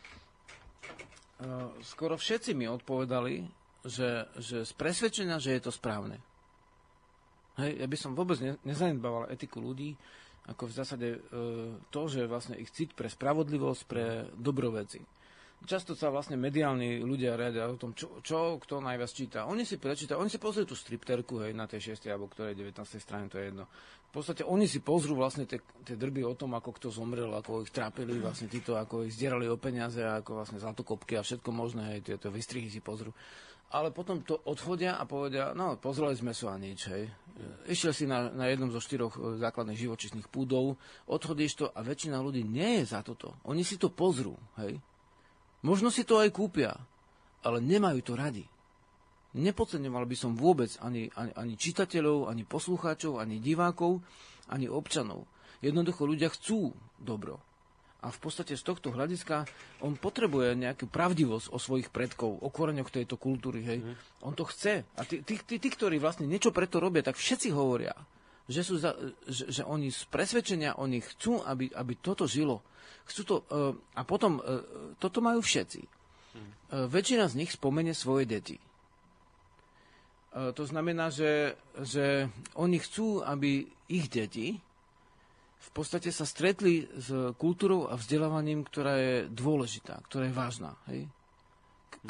skoro 1.83 2.15
všetci 2.15 2.55
mi 2.55 2.71
odpovedali, 2.71 3.43
že, 3.85 4.25
že 4.41 4.65
z 4.65 4.73
presvedčenia, 4.73 5.37
že 5.37 5.55
je 5.55 5.61
to 5.61 5.71
správne. 5.71 6.17
Hej, 7.55 7.79
ja 7.79 7.87
by 7.87 7.97
som 7.97 8.17
vôbec 8.17 8.35
ne, 8.43 8.59
nezanedbával 8.67 9.31
etiku 9.31 9.63
ľudí, 9.63 9.95
ako 10.45 10.69
v 10.69 10.75
zásade 10.75 11.07
e, 11.15 11.19
to, 11.89 12.01
že 12.11 12.27
vlastne 12.27 12.59
ich 12.59 12.69
cít 12.69 12.93
pre 12.93 13.07
spravodlivosť, 13.07 13.81
pre 13.87 14.27
dobroveci. 14.35 15.01
Často 15.65 15.97
sa 15.97 16.13
vlastne 16.13 16.37
mediálni 16.37 17.01
ľudia 17.01 17.33
riadia 17.39 17.65
o 17.65 17.79
tom, 17.79 17.95
čo, 17.95 18.21
čo 18.21 18.59
kto 18.61 18.83
najviac 18.83 19.09
číta. 19.09 19.49
Oni 19.49 19.65
si 19.65 19.81
prečítajú, 19.81 20.19
oni 20.19 20.29
si 20.29 20.37
pozrú 20.37 20.67
tú 20.67 20.75
stripterku 20.75 21.41
hej, 21.41 21.55
na 21.57 21.65
tej 21.65 21.95
6. 21.95 22.05
alebo 22.11 22.29
ktorej 22.29 22.53
19. 22.59 22.75
strane, 23.01 23.31
to 23.31 23.41
je 23.41 23.49
jedno. 23.49 23.65
V 24.11 24.21
podstate 24.21 24.45
oni 24.45 24.67
si 24.69 24.83
pozrú 24.83 25.17
vlastne 25.17 25.47
tie, 25.49 25.57
tie 25.81 25.97
drby 25.97 26.21
o 26.27 26.37
tom, 26.37 26.53
ako 26.53 26.69
kto 26.75 26.87
zomrel, 26.93 27.33
ako 27.33 27.65
ich 27.65 27.73
trápili 27.73 28.19
vlastne 28.19 28.45
títo, 28.45 28.77
ako 28.77 29.09
ich 29.09 29.15
zdierali 29.15 29.49
o 29.49 29.57
peniaze, 29.57 30.03
ako 30.05 30.43
vlastne 30.43 30.61
zlatokopky 30.61 31.17
a 31.17 31.25
všetko 31.25 31.49
možné, 31.49 31.97
hej, 31.97 32.13
tieto 32.13 32.29
vystrihy 32.29 32.69
si 32.69 32.83
pozrú 32.83 33.15
ale 33.73 33.89
potom 33.89 34.21
to 34.21 34.37
odchodia 34.45 35.01
a 35.01 35.09
povedia, 35.09 35.51
no 35.57 35.75
pozreli 35.81 36.13
sme 36.13 36.31
sa 36.31 36.53
a 36.53 36.61
nič, 36.61 36.79
hej. 36.89 37.09
Išiel 37.67 37.91
si 37.91 38.05
na, 38.07 38.31
na 38.31 38.47
jednom 38.47 38.71
zo 38.71 38.79
štyroch 38.79 39.17
e, 39.17 39.41
základných 39.41 39.75
živočíšnych 39.75 40.31
púdov, 40.31 40.79
odchodíš 41.09 41.53
to 41.59 41.65
a 41.67 41.83
väčšina 41.83 42.21
ľudí 42.21 42.47
nie 42.47 42.79
je 42.79 42.95
za 42.95 43.03
toto. 43.03 43.35
Oni 43.43 43.65
si 43.65 43.75
to 43.75 43.91
pozrú, 43.91 44.37
hej. 44.61 44.79
Možno 45.65 45.89
si 45.89 46.05
to 46.05 46.21
aj 46.21 46.29
kúpia, 46.31 46.77
ale 47.43 47.57
nemajú 47.59 47.99
to 48.05 48.13
radi. 48.13 48.45
Nepodceňoval 49.35 50.07
by 50.07 50.15
som 50.15 50.31
vôbec 50.37 50.71
ani, 50.79 51.11
ani, 51.17 51.35
ani 51.35 51.53
čitateľov, 51.59 52.31
ani 52.31 52.47
poslucháčov, 52.47 53.19
ani 53.19 53.43
divákov, 53.43 53.99
ani 54.47 54.71
občanov. 54.71 55.27
Jednoducho 55.59 56.07
ľudia 56.07 56.31
chcú 56.31 56.71
dobro. 57.01 57.41
A 58.05 58.13
v 58.13 58.19
podstate 58.21 58.53
z 58.53 58.61
tohto 58.61 58.93
hľadiska 58.93 59.49
on 59.81 59.97
potrebuje 59.97 60.53
nejakú 60.53 60.85
pravdivosť 60.85 61.49
o 61.49 61.57
svojich 61.57 61.89
predkov, 61.89 62.37
o 62.37 62.53
koreňoch 62.53 62.93
tejto 62.93 63.17
kultúry. 63.17 63.65
Hej. 63.65 63.81
Mm. 63.81 63.95
On 64.29 64.33
to 64.37 64.45
chce. 64.45 64.85
A 64.93 65.01
tí, 65.09 65.25
tí, 65.25 65.41
tí, 65.41 65.57
tí, 65.57 65.69
ktorí 65.73 65.97
vlastne 65.97 66.29
niečo 66.29 66.53
preto 66.53 66.77
robia, 66.77 67.01
tak 67.01 67.17
všetci 67.17 67.49
hovoria, 67.49 67.97
že, 68.45 68.61
sú 68.61 68.77
za, 68.77 68.93
že, 69.25 69.49
že 69.49 69.65
oni 69.65 69.89
z 69.89 70.05
presvedčenia, 70.13 70.77
oni 70.77 71.01
chcú, 71.01 71.41
aby, 71.41 71.73
aby 71.73 71.93
toto 71.97 72.29
žilo. 72.29 72.61
Chcú 73.09 73.21
to, 73.25 73.35
uh, 73.49 73.73
a 73.97 74.05
potom, 74.05 74.37
uh, 74.37 74.61
toto 75.01 75.25
majú 75.25 75.41
všetci. 75.41 75.81
Mm. 75.81 75.89
Uh, 76.37 76.85
väčšina 76.85 77.25
z 77.25 77.41
nich 77.41 77.49
spomene 77.57 77.97
svoje 77.97 78.29
deti. 78.29 78.61
Uh, 80.29 80.53
to 80.53 80.61
znamená, 80.69 81.09
že, 81.09 81.57
že 81.81 82.29
oni 82.53 82.77
chcú, 82.77 83.25
aby 83.25 83.65
ich 83.89 84.13
deti 84.13 84.61
v 85.55 85.69
podstate 85.73 86.13
sa 86.13 86.27
stretli 86.27 86.85
s 86.85 87.09
kultúrou 87.39 87.89
a 87.89 87.97
vzdelávaním, 87.97 88.61
ktorá 88.63 88.93
je 88.95 89.15
dôležitá, 89.33 89.97
ktorá 90.05 90.29
je 90.29 90.35
vážna. 90.35 90.71
Hej? 90.91 91.09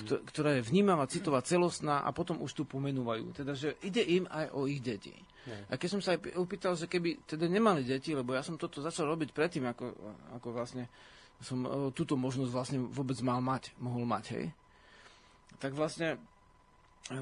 ktorá 0.03 0.59
je 0.59 0.67
vnímavá, 0.67 1.07
citová, 1.07 1.39
celostná 1.39 2.03
a 2.03 2.11
potom 2.11 2.43
už 2.43 2.51
tu 2.51 2.63
pomenúvajú. 2.67 3.31
Teda, 3.31 3.55
že 3.55 3.79
ide 3.79 4.03
im 4.03 4.27
aj 4.27 4.51
o 4.51 4.67
ich 4.67 4.83
deti. 4.83 5.15
Nie. 5.47 5.61
A 5.71 5.73
keď 5.79 5.89
som 5.95 6.01
sa 6.03 6.17
aj 6.17 6.35
opýtal, 6.35 6.75
že 6.75 6.89
keby 6.89 7.23
teda 7.23 7.47
nemali 7.47 7.85
deti, 7.85 8.11
lebo 8.11 8.35
ja 8.35 8.43
som 8.43 8.59
toto 8.59 8.83
začal 8.83 9.07
robiť 9.07 9.31
predtým, 9.31 9.63
ako, 9.71 9.95
ako 10.35 10.47
vlastne 10.51 10.89
som 11.39 11.63
e, 11.63 11.69
túto 11.95 12.17
možnosť 12.19 12.51
vlastne 12.51 12.79
vôbec 12.81 13.15
mal 13.21 13.39
mať, 13.39 13.71
mohol 13.79 14.03
mať, 14.03 14.25
hej. 14.35 14.45
Tak 15.61 15.77
vlastne 15.77 16.17
e, 17.07 17.15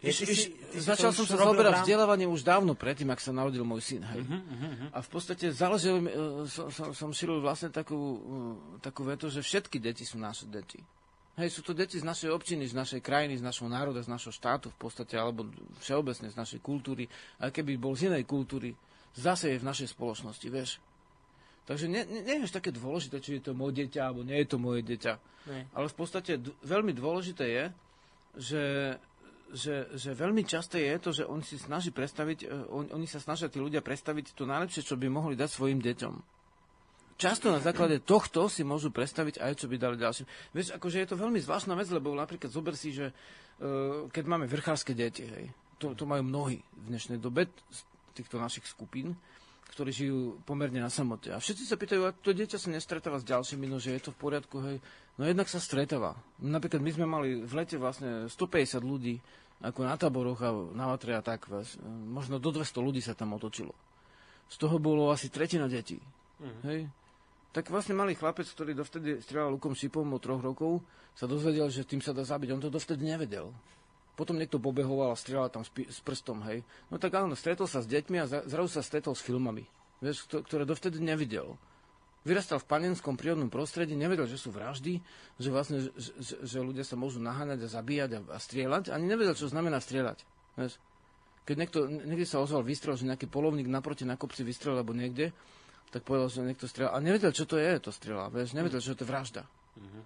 iš, 0.00 0.16
iš, 0.24 0.40
začal 0.80 1.12
som 1.12 1.28
sa 1.28 1.36
zaoberať 1.36 1.84
vzdelávaním 1.84 2.32
už 2.32 2.46
dávno 2.46 2.72
predtým, 2.72 3.12
ak 3.12 3.20
sa 3.20 3.34
narodil 3.34 3.66
môj 3.66 3.82
syn, 3.84 4.02
hej. 4.06 4.24
Mhm, 4.24 4.38
mhm. 4.38 4.86
A 4.94 4.98
v 5.04 5.08
podstate 5.12 5.52
založil, 5.52 6.00
e, 6.00 6.08
som, 6.48 6.72
som, 6.72 6.88
som 6.96 7.08
šíril 7.12 7.44
vlastne 7.44 7.68
takú, 7.68 7.98
e, 7.98 8.18
takú 8.80 9.04
vetu, 9.04 9.28
že 9.28 9.44
všetky 9.44 9.76
deti 9.76 10.08
sú 10.08 10.16
naše 10.16 10.48
deti. 10.48 10.80
Hej, 11.32 11.48
sú 11.48 11.60
to 11.64 11.72
deti 11.72 11.96
z 11.96 12.04
našej 12.04 12.28
občiny, 12.28 12.68
z 12.68 12.76
našej 12.76 13.00
krajiny, 13.00 13.40
z 13.40 13.44
našho 13.44 13.64
národa, 13.64 14.04
z 14.04 14.12
našho 14.12 14.28
štátu 14.28 14.68
v 14.68 14.78
podstate, 14.78 15.16
alebo 15.16 15.48
všeobecne 15.80 16.28
z 16.28 16.36
našej 16.36 16.60
kultúry. 16.60 17.08
A 17.40 17.48
keby 17.48 17.80
bol 17.80 17.96
z 17.96 18.12
inej 18.12 18.28
kultúry, 18.28 18.76
zase 19.16 19.56
je 19.56 19.60
v 19.60 19.64
našej 19.64 19.96
spoločnosti, 19.96 20.44
vieš. 20.52 20.76
Takže 21.64 21.88
nie, 21.88 22.04
nie, 22.04 22.20
nie 22.20 22.34
je 22.36 22.44
až 22.50 22.52
také 22.52 22.68
dôležité, 22.68 23.22
či 23.22 23.38
je 23.38 23.48
to 23.48 23.56
moje 23.56 23.80
dieťa, 23.80 24.00
alebo 24.12 24.26
nie 24.26 24.44
je 24.44 24.48
to 24.50 24.58
moje 24.60 24.84
dieťa. 24.84 25.14
Nie. 25.48 25.62
Ale 25.72 25.86
v 25.88 25.96
podstate 25.96 26.36
d- 26.36 26.52
veľmi 26.68 26.92
dôležité 26.92 27.44
je, 27.48 27.64
že, 28.36 28.64
že, 29.52 29.92
že 29.92 30.16
veľmi 30.16 30.42
časté 30.48 30.88
je 30.88 30.96
to, 30.98 31.10
že 31.12 31.24
on 31.28 31.44
si 31.44 31.60
snaží 31.60 31.92
predstaviť, 31.92 32.38
e, 32.42 32.46
on, 32.72 32.88
oni 32.88 33.04
sa 33.04 33.20
snažia 33.20 33.52
tí 33.52 33.60
ľudia 33.60 33.84
predstaviť 33.84 34.32
to 34.32 34.48
najlepšie, 34.48 34.82
čo 34.82 34.96
by 34.96 35.06
mohli 35.12 35.36
dať 35.36 35.48
svojim 35.52 35.78
deťom. 35.78 36.14
Často 37.20 37.54
na 37.54 37.62
základe 37.62 38.02
tohto 38.02 38.50
si 38.50 38.66
môžu 38.66 38.90
predstaviť 38.90 39.38
aj, 39.38 39.52
čo 39.54 39.70
by 39.70 39.76
dali 39.78 39.94
ďalším. 40.00 40.26
Vieš, 40.56 40.74
akože 40.74 40.96
je 41.04 41.08
to 41.12 41.20
veľmi 41.20 41.38
zvláštna 41.38 41.78
vec, 41.78 41.86
lebo 41.92 42.10
napríklad 42.18 42.50
zober 42.50 42.74
si, 42.74 42.90
že 42.90 43.12
uh, 43.12 44.10
keď 44.10 44.24
máme 44.26 44.50
vrchárske 44.50 44.90
deti, 44.90 45.22
hej, 45.22 45.46
to, 45.78 45.94
to 45.94 46.02
majú 46.02 46.26
mnohí 46.26 46.58
v 46.58 46.84
dnešnej 46.90 47.22
dobe 47.22 47.46
z 47.46 47.78
týchto 48.18 48.42
našich 48.42 48.66
skupín, 48.66 49.14
ktorí 49.72 49.90
žijú 49.94 50.18
pomerne 50.44 50.82
na 50.82 50.90
samote. 50.90 51.30
A 51.30 51.38
všetci 51.38 51.64
sa 51.64 51.78
pýtajú, 51.78 52.02
a 52.04 52.12
to 52.12 52.34
dieťa 52.34 52.58
sa 52.58 52.68
nestretáva 52.68 53.22
s 53.22 53.28
ďalšími, 53.28 53.70
no 53.70 53.78
že 53.78 53.96
je 53.96 54.02
to 54.04 54.10
v 54.12 54.20
poriadku, 54.20 54.56
hej. 54.66 54.76
No 55.16 55.28
jednak 55.28 55.46
sa 55.46 55.60
stretáva. 55.60 56.16
Napríklad 56.40 56.80
my 56.80 56.90
sme 56.92 57.06
mali 57.06 57.28
v 57.40 57.52
lete 57.54 57.76
vlastne 57.76 58.28
150 58.28 58.82
ľudí, 58.82 59.20
ako 59.62 59.86
na 59.86 59.94
táboroch 59.94 60.40
a 60.42 60.50
na 60.74 60.90
vatre 60.90 61.14
a 61.14 61.22
tak, 61.22 61.46
možno 61.86 62.36
do 62.36 62.50
200 62.50 62.82
ľudí 62.82 62.98
sa 62.98 63.14
tam 63.14 63.32
otočilo. 63.32 63.70
Z 64.50 64.58
toho 64.58 64.76
bolo 64.76 65.08
asi 65.08 65.30
tretina 65.30 65.70
detí. 65.70 66.02
Hej. 66.66 66.90
Tak 67.52 67.68
vlastne 67.68 67.94
malý 67.94 68.16
chlapec, 68.16 68.48
ktorý 68.48 68.74
dovtedy 68.74 69.20
strieľal 69.22 69.54
lukom 69.54 69.76
šipom 69.76 70.08
od 70.10 70.20
troch 70.20 70.40
rokov, 70.40 70.82
sa 71.12 71.28
dozvedel, 71.28 71.68
že 71.68 71.84
tým 71.84 72.00
sa 72.00 72.10
dá 72.10 72.24
zabiť. 72.24 72.48
On 72.50 72.60
to 72.60 72.72
dovtedy 72.72 73.04
nevedel. 73.04 73.52
Potom 74.16 74.36
niekto 74.36 74.60
pobehoval 74.60 75.12
a 75.12 75.16
strieľal 75.16 75.48
tam 75.48 75.64
s, 75.64 75.70
pi- 75.72 75.88
s 75.88 76.00
prstom, 76.00 76.40
hej. 76.48 76.64
No 76.88 76.96
tak 76.96 77.12
áno, 77.12 77.32
stretol 77.32 77.68
sa 77.68 77.80
s 77.80 77.88
deťmi 77.88 78.16
a 78.20 78.26
za- 78.28 78.44
zrazu 78.44 78.68
sa 78.68 78.82
stretol 78.84 79.16
s 79.16 79.24
filmami, 79.24 79.64
vieš, 80.00 80.28
kto- 80.28 80.44
ktoré 80.44 80.64
dovtedy 80.64 81.00
nevidel. 81.00 81.56
Vyrastal 82.22 82.62
v 82.62 82.70
panenskom 82.70 83.18
prírodnom 83.18 83.50
prostredí, 83.50 83.98
nevedel, 83.98 84.30
že 84.30 84.38
sú 84.38 84.54
vraždy, 84.54 85.02
že 85.42 85.48
vlastne, 85.50 85.90
že, 85.98 86.10
že, 86.22 86.34
že 86.46 86.58
ľudia 86.62 86.86
sa 86.86 86.94
môžu 86.94 87.18
naháňať 87.18 87.66
a 87.66 87.68
zabíjať 87.68 88.10
a, 88.14 88.20
a 88.34 88.38
strieľať, 88.38 88.94
ani 88.94 89.10
nevedel, 89.10 89.34
čo 89.34 89.50
znamená 89.50 89.82
strieľať. 89.82 90.22
Vieš. 90.54 90.78
Keď 91.42 91.56
niekto, 91.58 91.78
niekde 91.90 92.22
sa 92.22 92.38
ozval 92.38 92.62
výstrel, 92.62 92.94
že 92.94 93.10
nejaký 93.10 93.26
polovník 93.26 93.66
naproti 93.66 94.06
na 94.06 94.14
kopci 94.14 94.46
vystrel 94.46 94.78
alebo 94.78 94.94
niekde, 94.94 95.34
tak 95.90 96.06
povedal, 96.06 96.30
že 96.30 96.46
niekto 96.46 96.70
strieľa. 96.70 96.94
A 96.94 97.02
nevedel, 97.02 97.34
čo 97.34 97.42
to 97.42 97.58
je, 97.58 97.82
to 97.82 97.90
strieľa. 97.90 98.30
Vieš, 98.30 98.54
nevedel, 98.54 98.78
čo 98.78 98.94
to 98.94 99.02
je 99.02 99.10
vražda. 99.10 99.42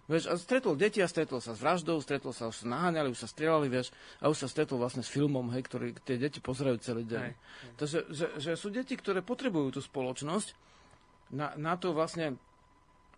Vieš, 0.07 0.31
a 0.31 0.39
stretol 0.39 0.79
deti 0.79 1.03
a 1.03 1.11
stretol 1.11 1.43
sa 1.43 1.53
s 1.53 1.59
vraždou, 1.59 1.99
stretol 1.99 2.31
sa, 2.31 2.47
už 2.47 2.63
sa 2.63 2.67
naháňali, 2.71 3.11
už 3.11 3.27
sa 3.27 3.29
strieľali, 3.29 3.67
vieš, 3.67 3.91
a 4.23 4.31
už 4.31 4.47
sa 4.47 4.49
stretol 4.49 4.79
vlastne 4.79 5.03
s 5.03 5.11
filmom, 5.11 5.51
hej, 5.51 5.67
ktorý 5.67 5.91
tie 6.07 6.17
deti 6.17 6.39
pozerajú 6.39 6.79
celý 6.79 7.03
deň. 7.03 7.23
Hej, 7.27 7.35
Takže 7.75 7.99
že, 8.15 8.27
že 8.39 8.51
sú 8.55 8.71
deti, 8.71 8.95
ktoré 8.95 9.27
potrebujú 9.27 9.75
tú 9.75 9.81
spoločnosť 9.83 10.55
na, 11.33 11.57
na 11.59 11.75
to 11.75 11.91
vlastne, 11.91 12.39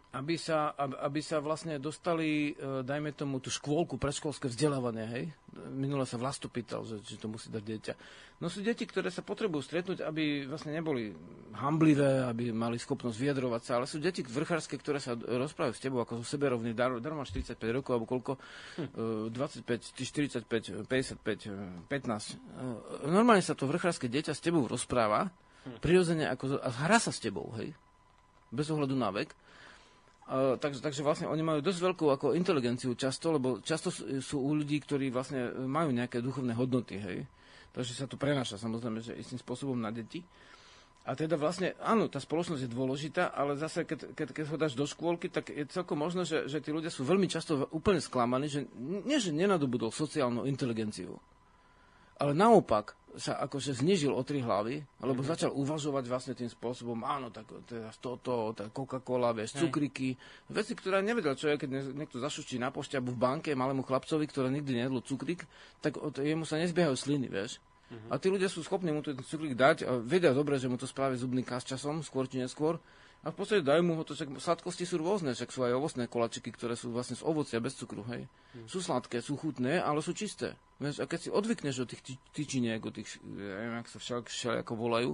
aby 0.09 0.41
sa, 0.41 0.73
aby, 0.79 1.21
sa 1.21 1.37
vlastne 1.37 1.77
dostali, 1.77 2.57
e, 2.57 2.81
dajme 2.81 3.13
tomu, 3.13 3.45
tú 3.45 3.53
škôlku, 3.53 4.01
predškolské 4.01 4.49
vzdelávanie, 4.49 5.05
hej. 5.05 5.25
Minule 5.69 6.09
sa 6.09 6.17
vlastu 6.17 6.49
pýtal, 6.49 6.81
že, 6.89 7.05
že 7.05 7.21
to 7.21 7.29
musí 7.29 7.53
dať 7.53 7.61
dieťa. 7.61 7.95
No 8.41 8.49
sú 8.49 8.65
deti, 8.65 8.89
ktoré 8.89 9.13
sa 9.13 9.21
potrebujú 9.21 9.61
stretnúť, 9.61 10.01
aby 10.01 10.49
vlastne 10.49 10.73
neboli 10.73 11.13
hamblivé, 11.61 12.25
aby 12.25 12.57
mali 12.57 12.81
schopnosť 12.81 13.21
vyjadrovať 13.21 13.63
sa, 13.67 13.73
ale 13.77 13.85
sú 13.85 14.01
deti 14.01 14.25
vrchárske, 14.25 14.81
ktoré 14.81 14.97
sa 14.97 15.13
rozprávajú 15.13 15.75
s 15.77 15.83
tebou, 15.85 16.01
ako 16.01 16.25
sú 16.25 16.39
seberovní, 16.39 16.73
dar, 16.73 16.97
dar 17.05 17.13
máš 17.13 17.37
45 17.37 17.77
rokov, 17.77 17.93
alebo 17.93 18.09
koľko, 18.09 18.33
e, 18.81 19.29
25, 19.29 19.93
ty 19.93 20.03
45, 20.09 20.89
55, 20.89 21.45
e, 21.45 21.85
15. 21.85 22.41
E, 23.05 23.13
Normálne 23.13 23.45
sa 23.45 23.53
to 23.53 23.69
vrchárske 23.69 24.09
dieťa 24.09 24.33
s 24.33 24.41
tebou 24.41 24.65
rozpráva, 24.65 25.29
prirodzene 25.85 26.33
ako, 26.33 26.65
a 26.65 26.71
hrá 26.89 26.97
sa 26.97 27.13
s 27.13 27.21
tebou, 27.21 27.53
hej, 27.61 27.77
bez 28.53 28.67
ohľadu 28.73 28.95
na 28.97 29.11
vek. 29.13 29.31
Uh, 30.29 30.61
takže, 30.61 30.85
takže 30.85 31.01
vlastne 31.01 31.25
oni 31.25 31.41
majú 31.41 31.65
dosť 31.65 31.81
veľkú 31.81 32.05
ako 32.13 32.27
inteligenciu 32.37 32.93
často, 32.93 33.33
lebo 33.33 33.65
často 33.65 33.89
sú, 33.89 34.21
sú 34.21 34.37
u 34.45 34.53
ľudí, 34.53 34.77
ktorí 34.85 35.09
vlastne 35.09 35.57
majú 35.65 35.89
nejaké 35.89 36.21
duchovné 36.21 36.53
hodnoty, 36.53 37.01
hej. 37.01 37.25
Takže 37.73 37.93
sa 37.97 38.05
to 38.05 38.21
prenáša 38.21 38.61
samozrejme, 38.61 39.01
že 39.01 39.17
istým 39.17 39.41
spôsobom 39.41 39.81
na 39.81 39.89
deti. 39.89 40.21
A 41.09 41.17
teda 41.17 41.41
vlastne, 41.41 41.73
áno, 41.81 42.05
tá 42.13 42.21
spoločnosť 42.21 42.69
je 42.69 42.75
dôležitá, 42.77 43.33
ale 43.33 43.57
zase, 43.57 43.89
keď, 43.89 44.13
keď, 44.13 44.29
keď 44.37 44.45
ho 44.53 44.57
dáš 44.61 44.77
do 44.77 44.85
škôlky, 44.85 45.33
tak 45.33 45.49
je 45.49 45.65
celkom 45.65 45.97
možné, 45.97 46.29
že, 46.29 46.45
že 46.45 46.61
tí 46.61 46.69
ľudia 46.69 46.93
sú 46.93 47.09
veľmi 47.09 47.25
často 47.25 47.65
úplne 47.73 47.97
sklamaní, 47.97 48.53
že 48.53 48.69
nie, 48.77 49.17
že 49.17 49.33
nenadobudol 49.33 49.89
sociálnu 49.89 50.45
inteligenciu, 50.45 51.17
ale 52.19 52.33
naopak 52.35 52.99
sa 53.19 53.41
akože 53.43 53.83
znižil 53.83 54.15
o 54.15 54.23
tri 54.23 54.39
hlavy, 54.45 54.79
alebo 55.03 55.25
mm-hmm. 55.25 55.33
začal 55.33 55.51
uvažovať 55.51 56.05
vlastne 56.07 56.35
tým 56.39 56.47
spôsobom, 56.47 57.03
áno, 57.03 57.35
tak 57.35 57.51
teraz 57.67 57.99
toto, 57.99 58.55
tá 58.55 58.71
Coca-Cola, 58.71 59.35
vieš, 59.35 59.59
cukriky, 59.59 60.15
veci, 60.53 60.73
ktoré 60.79 61.03
nevedel 61.03 61.35
človek, 61.35 61.67
keď 61.67 61.71
nie- 61.73 61.97
niekto 62.05 62.23
zašučí 62.23 62.61
na 62.63 62.71
pošte 62.71 62.95
alebo 62.95 63.11
v 63.11 63.19
banke 63.19 63.51
malému 63.59 63.83
chlapcovi, 63.83 64.29
ktorý 64.29 64.55
nikdy 64.55 64.71
nejedol 64.79 65.03
cukrik, 65.03 65.49
tak 65.83 65.99
od, 65.99 66.21
jemu 66.21 66.47
sa 66.47 66.63
nezbiehajú 66.63 66.95
sliny, 66.95 67.27
vieš. 67.27 67.59
Mm-hmm. 67.89 68.11
A 68.13 68.15
tí 68.21 68.29
ľudia 68.29 68.53
sú 68.53 68.61
schopní 68.61 68.93
mu 68.93 69.01
ten 69.01 69.17
cukrik 69.19 69.57
dať 69.57 69.89
a 69.89 69.97
vedia 69.99 70.37
dobre, 70.37 70.61
že 70.61 70.69
mu 70.69 70.77
to 70.77 70.85
spraví 70.85 71.17
zubný 71.17 71.41
kas 71.43 71.65
časom, 71.65 72.05
skôr 72.05 72.29
či 72.29 72.39
neskôr. 72.39 72.77
A 73.27 73.35
v 73.35 73.37
podstate 73.37 73.67
dajú 73.67 73.83
mu 73.83 73.99
ho 73.99 74.07
to, 74.07 74.15
však 74.15 74.31
sladkosti 74.39 74.87
sú 74.87 75.03
rôzne, 75.03 75.35
však 75.35 75.51
sú 75.51 75.67
aj 75.67 75.75
ovocné 75.75 76.07
kolačiky, 76.07 76.55
ktoré 76.55 76.79
sú 76.79 76.95
vlastne 76.95 77.19
z 77.19 77.27
ovocia 77.27 77.59
bez 77.59 77.75
cukru, 77.75 78.07
hej. 78.15 78.31
Sú 78.71 78.79
sladké, 78.79 79.19
sú 79.19 79.35
chutné, 79.35 79.83
ale 79.83 79.99
sú 80.07 80.15
čisté. 80.15 80.55
Vieš, 80.79 81.03
a 81.03 81.11
keď 81.11 81.19
si 81.27 81.31
odvykneš 81.35 81.83
od 81.83 81.89
tých 81.91 82.03
ty- 82.07 82.21
tyčiniek, 82.31 82.79
od 82.79 82.95
tých, 82.95 83.19
neviem, 83.27 83.83
jak 83.83 83.91
sa 83.91 83.99
však, 83.99 84.23
všelijako 84.31 84.73
volajú, 84.79 85.11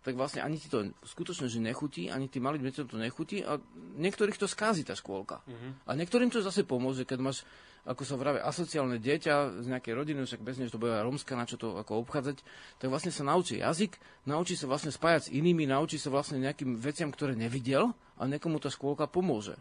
tak 0.00 0.16
vlastne 0.16 0.40
ani 0.40 0.56
ti 0.56 0.72
to 0.72 0.88
skutočne, 1.04 1.52
že 1.52 1.60
nechutí, 1.60 2.08
ani 2.08 2.24
tým 2.24 2.48
malým 2.48 2.64
deťom 2.64 2.88
to 2.88 2.96
nechutí 2.96 3.44
a 3.44 3.60
niektorých 4.00 4.40
to 4.40 4.48
skází 4.48 4.80
tá 4.80 4.96
škôlka. 4.96 5.44
A 5.84 5.90
niektorým 5.92 6.32
to 6.32 6.40
zase 6.40 6.64
pomôže, 6.64 7.04
keď 7.04 7.18
máš, 7.20 7.44
ako 7.84 8.02
sa 8.08 8.16
vraví, 8.16 8.40
asociálne 8.40 8.96
dieťa 8.96 9.60
z 9.60 9.66
nejakej 9.68 9.92
rodiny, 9.92 10.24
však 10.24 10.40
bez 10.40 10.56
než 10.56 10.72
to 10.72 10.80
bude 10.80 10.96
aj 10.96 11.04
rómska, 11.04 11.36
na 11.36 11.44
čo 11.44 11.60
to 11.60 11.76
ako 11.76 12.00
obchádzať, 12.08 12.40
tak 12.80 12.88
vlastne 12.88 13.12
sa 13.12 13.28
naučí 13.28 13.60
jazyk, 13.60 14.00
naučí 14.24 14.56
sa 14.56 14.64
vlastne 14.64 14.88
spájať 14.88 15.28
s 15.28 15.32
inými, 15.36 15.68
naučí 15.68 16.00
sa 16.00 16.08
vlastne 16.08 16.40
nejakým 16.40 16.80
veciam, 16.80 17.12
ktoré 17.12 17.36
nevidel 17.36 17.92
a 18.16 18.24
niekomu 18.24 18.56
tá 18.56 18.72
škôlka 18.72 19.04
pomôže. 19.04 19.60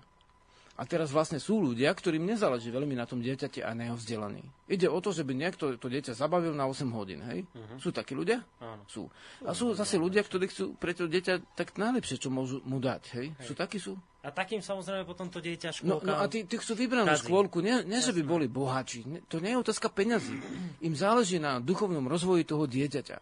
A 0.79 0.87
teraz 0.87 1.11
vlastne 1.11 1.37
sú 1.37 1.59
ľudia, 1.59 1.91
ktorým 1.91 2.23
nezáleží 2.23 2.71
veľmi 2.71 2.95
na 2.95 3.03
tom 3.03 3.19
dieťati 3.19 3.59
a 3.59 3.75
na 3.75 3.83
jeho 3.85 3.99
vzdelaní. 3.99 4.39
Ide 4.65 4.87
o 4.87 4.95
to, 4.97 5.11
že 5.11 5.21
by 5.21 5.35
niekto 5.35 5.75
to 5.75 5.85
dieťa 5.85 6.15
zabavil 6.15 6.55
na 6.55 6.63
8 6.65 6.87
hodín, 6.89 7.19
hej? 7.21 7.43
Sú 7.75 7.91
takí 7.91 8.15
ľudia? 8.15 8.39
Áno. 8.57 8.87
Sú. 8.87 9.11
A 9.43 9.51
sú 9.51 9.75
zase 9.75 9.99
ľudia, 9.99 10.23
ktorí 10.23 10.47
chcú 10.47 10.71
pre 10.73 10.95
to 10.95 11.05
dieťa 11.05 11.53
tak 11.53 11.75
najlepšie, 11.75 12.15
čo 12.17 12.31
môžu 12.31 12.63
mu 12.63 12.79
dať, 12.79 13.03
hej? 13.11 13.27
Sú 13.41 13.51
takí 13.53 13.75
sú? 13.75 13.99
A 14.19 14.31
takým 14.31 14.59
samozrejme 14.59 15.03
potom 15.03 15.27
to 15.27 15.39
dieťa 15.39 15.75
No, 15.83 15.99
škôlka... 15.99 16.05
no 16.05 16.13
a 16.15 16.23
tí, 16.25 16.43
tí 16.43 16.55
chcú 16.55 16.75
vybranú 16.77 17.07
kazí. 17.07 17.27
škôlku, 17.27 17.59
nie, 17.59 17.83
nie 17.83 17.99
že 17.99 18.11
by 18.11 18.21
boli 18.21 18.47
bohači. 18.47 19.03
Ne- 19.03 19.23
To 19.25 19.39
nie 19.39 19.51
je 19.51 19.59
otázka 19.59 19.87
peňazí. 19.89 20.39
Im 20.79 20.91
záleží 20.93 21.37
na 21.37 21.59
duchovnom 21.59 22.03
rozvoji 22.03 22.43
toho 22.43 22.63
dieťaťa. 22.63 23.17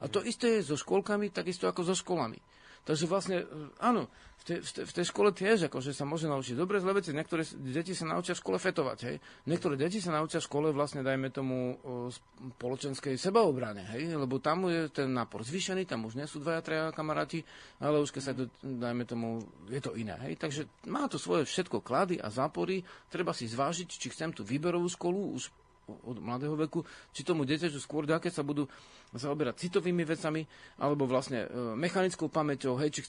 A 0.00 0.04
to 0.06 0.20
isté 0.20 0.60
je 0.60 0.64
so 0.64 0.76
škôlkami, 0.76 1.28
takisto 1.28 1.64
ako 1.64 1.80
so 1.82 1.92
školami. 1.92 2.40
Takže 2.84 3.04
vlastne, 3.04 3.44
e, 3.44 3.46
áno, 3.80 4.08
v 4.40 4.44
tej, 4.48 4.58
v 4.64 4.70
tej, 4.72 4.84
v 4.88 4.92
tej 4.96 5.04
škole 5.12 5.30
tiež 5.36 5.68
akože 5.68 5.92
sa 5.92 6.08
môže 6.08 6.24
naučiť 6.24 6.56
dobre 6.56 6.80
zlé 6.80 6.96
veci. 6.96 7.12
Niektoré 7.12 7.44
deti 7.60 7.92
sa 7.92 8.08
naučia 8.08 8.32
v 8.32 8.40
škole 8.40 8.56
fetovať, 8.56 8.98
hej. 9.04 9.16
Niektoré 9.44 9.76
deti 9.76 10.00
sa 10.00 10.16
naučia 10.16 10.40
v 10.40 10.48
škole 10.48 10.68
vlastne, 10.72 11.04
dajme 11.04 11.28
tomu, 11.28 11.76
o 11.84 12.08
spoločenskej 12.56 13.20
sebaobrane, 13.20 13.84
hej. 13.92 14.16
Lebo 14.16 14.40
tam 14.40 14.64
je 14.72 14.88
ten 14.88 15.12
nápor 15.12 15.44
zvýšený, 15.44 15.84
tam 15.84 16.08
už 16.08 16.16
nie 16.16 16.24
sú 16.24 16.40
dvaja, 16.40 16.64
traja 16.64 16.86
kamaráti, 16.88 17.44
ale 17.84 18.00
už 18.00 18.16
keď 18.16 18.22
sa 18.24 18.32
to, 18.32 18.48
dajme 18.64 19.04
tomu, 19.04 19.44
je 19.68 19.80
to 19.84 19.92
iné, 19.92 20.16
hej. 20.24 20.40
Takže 20.40 20.88
má 20.88 21.04
to 21.04 21.20
svoje 21.20 21.44
všetko 21.44 21.84
klady 21.84 22.16
a 22.16 22.32
zápory. 22.32 22.80
Treba 23.12 23.36
si 23.36 23.44
zvážiť, 23.44 23.92
či 23.92 24.08
chcem 24.08 24.32
tú 24.32 24.40
výberovú 24.40 24.88
školu 24.88 25.36
už 25.36 25.52
od 26.06 26.16
mladého 26.22 26.54
veku, 26.54 26.86
či 27.10 27.26
tomu 27.26 27.42
dieťaťu 27.46 27.78
skôr 27.82 28.06
dá, 28.06 28.22
keď 28.22 28.40
sa 28.40 28.44
budú 28.46 28.66
zaoberať 29.14 29.66
citovými 29.66 30.06
vecami, 30.06 30.46
alebo 30.78 31.06
vlastne 31.06 31.46
e, 31.46 31.74
mechanickou 31.74 32.30
pamäťou, 32.30 32.78
hej, 32.78 32.94
či, 32.94 33.02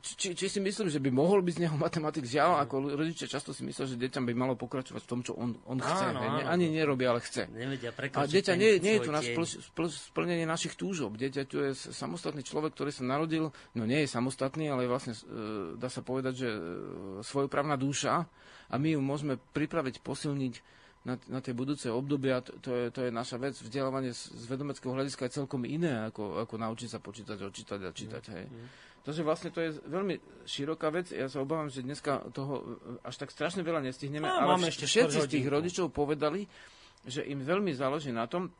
či, 0.00 0.32
či, 0.32 0.46
si 0.48 0.60
myslím, 0.60 0.88
že 0.88 1.00
by 1.00 1.12
mohol 1.12 1.44
byť 1.44 1.54
z 1.60 1.62
neho 1.68 1.76
matematik. 1.76 2.24
Žiaľ, 2.24 2.64
ako 2.64 2.96
rodičia 2.96 3.28
často 3.28 3.52
si 3.52 3.64
myslia, 3.68 3.84
že 3.84 4.00
deťam 4.00 4.24
by 4.24 4.32
malo 4.32 4.54
pokračovať 4.56 5.02
v 5.04 5.08
tom, 5.08 5.20
čo 5.20 5.36
on, 5.36 5.56
on 5.68 5.78
chce. 5.80 6.04
Áno, 6.12 6.20
hej, 6.24 6.28
áno. 6.44 6.48
Ani 6.48 6.66
nerobí, 6.72 7.04
ale 7.04 7.20
chce. 7.20 7.48
Nevedia 7.52 7.92
A 8.16 8.24
dieťa 8.24 8.56
nie, 8.56 8.80
nie 8.80 8.96
je 8.96 9.04
tu 9.04 9.12
na 9.12 9.20
spl, 9.20 9.44
spl, 9.44 9.86
splnenie 9.92 10.48
našich 10.48 10.74
túžob. 10.76 11.20
Dieťa 11.20 11.42
tu 11.44 11.60
je 11.60 11.76
samostatný 11.76 12.40
človek, 12.40 12.72
ktorý 12.72 12.90
sa 12.92 13.04
narodil, 13.04 13.52
no 13.76 13.82
nie 13.84 14.04
je 14.04 14.08
samostatný, 14.08 14.72
ale 14.72 14.88
vlastne, 14.88 15.12
e, 15.12 15.76
dá 15.76 15.92
sa 15.92 16.00
povedať, 16.00 16.34
že 16.36 16.48
e, 16.48 16.60
svojoprávna 17.20 17.76
duša 17.76 18.24
a 18.72 18.74
my 18.80 18.96
ju 18.96 19.00
môžeme 19.04 19.36
pripraviť, 19.52 20.00
posilniť 20.00 20.79
na, 21.00 21.16
na 21.32 21.40
tie 21.40 21.56
budúce 21.56 21.88
obdobia. 21.88 22.44
To, 22.44 22.52
to, 22.60 22.70
je, 22.76 22.86
to 22.92 23.00
je 23.08 23.10
naša 23.10 23.40
vec. 23.40 23.56
Vzdelávanie 23.56 24.12
z, 24.12 24.36
z 24.36 24.44
vedomeckého 24.44 24.92
hľadiska 24.92 25.26
je 25.28 25.36
celkom 25.40 25.64
iné, 25.64 26.12
ako, 26.12 26.44
ako 26.44 26.54
naučiť 26.60 26.88
sa 26.92 27.00
počítať, 27.00 27.40
odčítať 27.40 27.80
a 27.80 27.90
čítať. 27.90 28.24
Hej. 28.36 28.46
Takže 29.00 29.24
vlastne 29.24 29.48
to 29.48 29.64
je 29.64 29.80
veľmi 29.88 30.44
široká 30.44 30.92
vec. 30.92 31.08
Ja 31.08 31.24
sa 31.32 31.40
obávam, 31.40 31.72
že 31.72 31.80
dneska 31.80 32.20
toho 32.36 32.54
e, 32.60 32.64
až 33.00 33.16
tak 33.16 33.32
strašne 33.32 33.64
veľa 33.64 33.80
nestihneme, 33.80 34.28
No, 34.28 34.44
ale 34.44 34.60
máme 34.60 34.68
ešte 34.68 34.84
všetci 34.84 35.24
z 35.24 35.30
tých 35.40 35.46
rodičov 35.48 35.88
povedali, 35.88 36.44
že 37.08 37.24
im 37.24 37.40
veľmi 37.40 37.72
záleží 37.72 38.12
na 38.12 38.28
tom, 38.28 38.52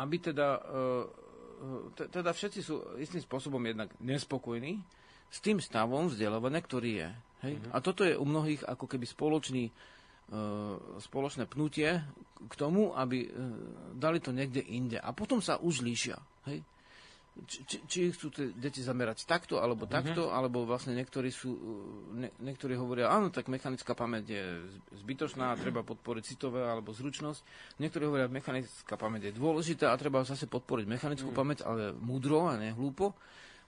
aby 0.00 0.16
teda, 0.16 0.48
e, 0.56 0.60
e, 0.64 1.76
te- 1.92 2.08
teda 2.08 2.32
všetci 2.32 2.60
sú 2.64 2.80
istým 2.96 3.20
spôsobom 3.20 3.60
jednak 3.60 3.92
nespokojní 4.00 4.80
s 5.28 5.38
tým 5.44 5.60
stavom 5.60 6.08
vzdelávania, 6.08 6.60
ktorý 6.64 6.90
je. 7.04 7.08
Hej? 7.44 7.54
Mhm. 7.60 7.68
A 7.76 7.76
toto 7.84 8.08
je 8.08 8.16
u 8.16 8.24
mnohých 8.24 8.64
ako 8.64 8.88
keby 8.88 9.04
spoločný, 9.04 9.68
spoločné 11.00 11.44
pnutie 11.44 12.00
k 12.40 12.54
tomu, 12.54 12.94
aby 12.94 13.18
e, 13.20 13.28
dali 13.92 14.18
to 14.18 14.30
niekde 14.30 14.62
inde. 14.62 14.96
A 14.96 15.10
potom 15.10 15.38
sa 15.38 15.58
už 15.58 15.82
líšia. 15.82 16.16
Hej? 16.46 16.62
Či, 17.46 17.58
či, 17.64 17.76
či 17.86 17.98
chcú 18.10 18.26
tie 18.28 18.50
deti 18.52 18.78
zamerať 18.78 19.24
takto, 19.24 19.58
alebo 19.58 19.86
Mhm. 19.86 19.92
takto, 19.92 20.22
alebo 20.30 20.66
vlastne 20.66 20.92
niektorí 20.92 21.30
sú, 21.30 21.50
ne, 22.12 22.30
niektorí 22.38 22.74
hovoria, 22.74 23.08
áno, 23.08 23.30
tak 23.30 23.46
mechanická 23.46 23.94
pamäť 23.94 24.24
je 24.34 24.44
zbytočná, 24.98 25.54
treba 25.56 25.80
podporiť 25.80 26.22
citové 26.26 26.62
alebo 26.62 26.90
zručnosť. 26.90 27.40
Niektorí 27.78 28.04
hovoria, 28.06 28.26
mechanická 28.26 28.94
pamäť 28.94 29.30
je 29.30 29.38
dôležitá 29.38 29.90
a 29.90 29.96
treba 29.96 30.22
zase 30.22 30.46
podporiť 30.46 30.86
mechanickú 30.86 31.30
Mhm. 31.30 31.38
pamäť, 31.38 31.58
ale 31.64 31.90
múdro 31.92 32.50
a 32.50 32.58
ne 32.58 32.70
hlúpo. 32.70 33.14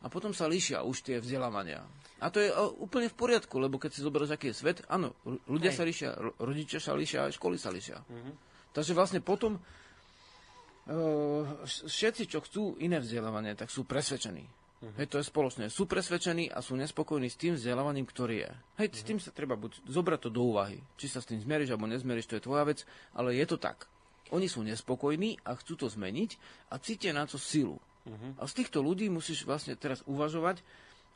A 0.03 0.11
potom 0.11 0.31
sa 0.31 0.45
líšia 0.45 0.83
už 0.83 1.01
tie 1.01 1.17
vzdelávania. 1.17 1.87
A 2.19 2.27
to 2.27 2.39
je 2.39 2.51
o, 2.51 2.83
úplne 2.83 3.07
v 3.07 3.15
poriadku, 3.15 3.55
lebo 3.57 3.79
keď 3.79 3.91
si 3.93 4.01
zoberieš, 4.01 4.31
aký 4.33 4.51
je 4.51 4.57
svet, 4.57 4.79
áno, 4.87 5.15
ľudia 5.47 5.71
Hej. 5.71 5.79
sa 5.79 5.85
líšia, 5.85 6.11
ro- 6.13 6.35
rodičia 6.37 6.79
sa 6.79 6.93
líšia, 6.93 7.31
školy 7.31 7.55
sa 7.55 7.71
líšia. 7.71 7.99
Mhm. 8.03 8.33
Takže 8.73 8.93
vlastne 8.93 9.21
potom 9.21 9.57
uh, 9.57 11.45
všetci, 11.65 12.27
čo 12.27 12.41
chcú 12.41 12.63
iné 12.79 12.99
vzdelávanie, 12.99 13.55
tak 13.55 13.69
sú 13.69 13.85
presvedčení. 13.85 14.43
Mhm. 14.83 14.95
Hej, 14.99 15.07
to 15.07 15.17
je 15.19 15.27
spoločné. 15.29 15.65
Sú 15.69 15.87
presvedčení 15.87 16.51
a 16.51 16.59
sú 16.59 16.75
nespokojní 16.75 17.31
s 17.31 17.39
tým 17.39 17.55
vzdelávaním, 17.55 18.03
ktorý 18.03 18.43
je. 18.43 18.51
Hej, 18.81 18.89
Mhm. 18.91 18.97
s 18.99 19.03
tým 19.05 19.19
sa 19.19 19.31
treba 19.31 19.55
buď 19.55 19.87
zobrať 19.87 20.21
to 20.21 20.31
do 20.31 20.43
úvahy. 20.45 20.83
Či 20.97 21.07
sa 21.09 21.23
s 21.23 21.31
tým 21.31 21.39
zmeríš 21.39 21.71
alebo 21.71 21.87
nezmeríš, 21.87 22.27
to 22.27 22.35
je 22.35 22.43
tvoja 22.43 22.67
vec, 22.67 22.83
ale 23.15 23.39
je 23.39 23.47
to 23.47 23.55
tak. 23.57 23.87
Oni 24.33 24.49
sú 24.49 24.65
nespokojní 24.65 25.39
a 25.45 25.55
chcú 25.55 25.77
to 25.77 25.87
zmeniť 25.87 26.31
a 26.73 26.81
cítia 26.81 27.13
na 27.13 27.29
to 27.29 27.37
silu. 27.37 27.77
Mhm. 28.03 28.43
A 28.43 28.43
z 28.51 28.55
týchto 28.63 28.83
ľudí 28.83 29.07
musíš 29.07 29.47
vlastne 29.47 29.79
teraz 29.79 30.03
uvažovať, 30.11 30.59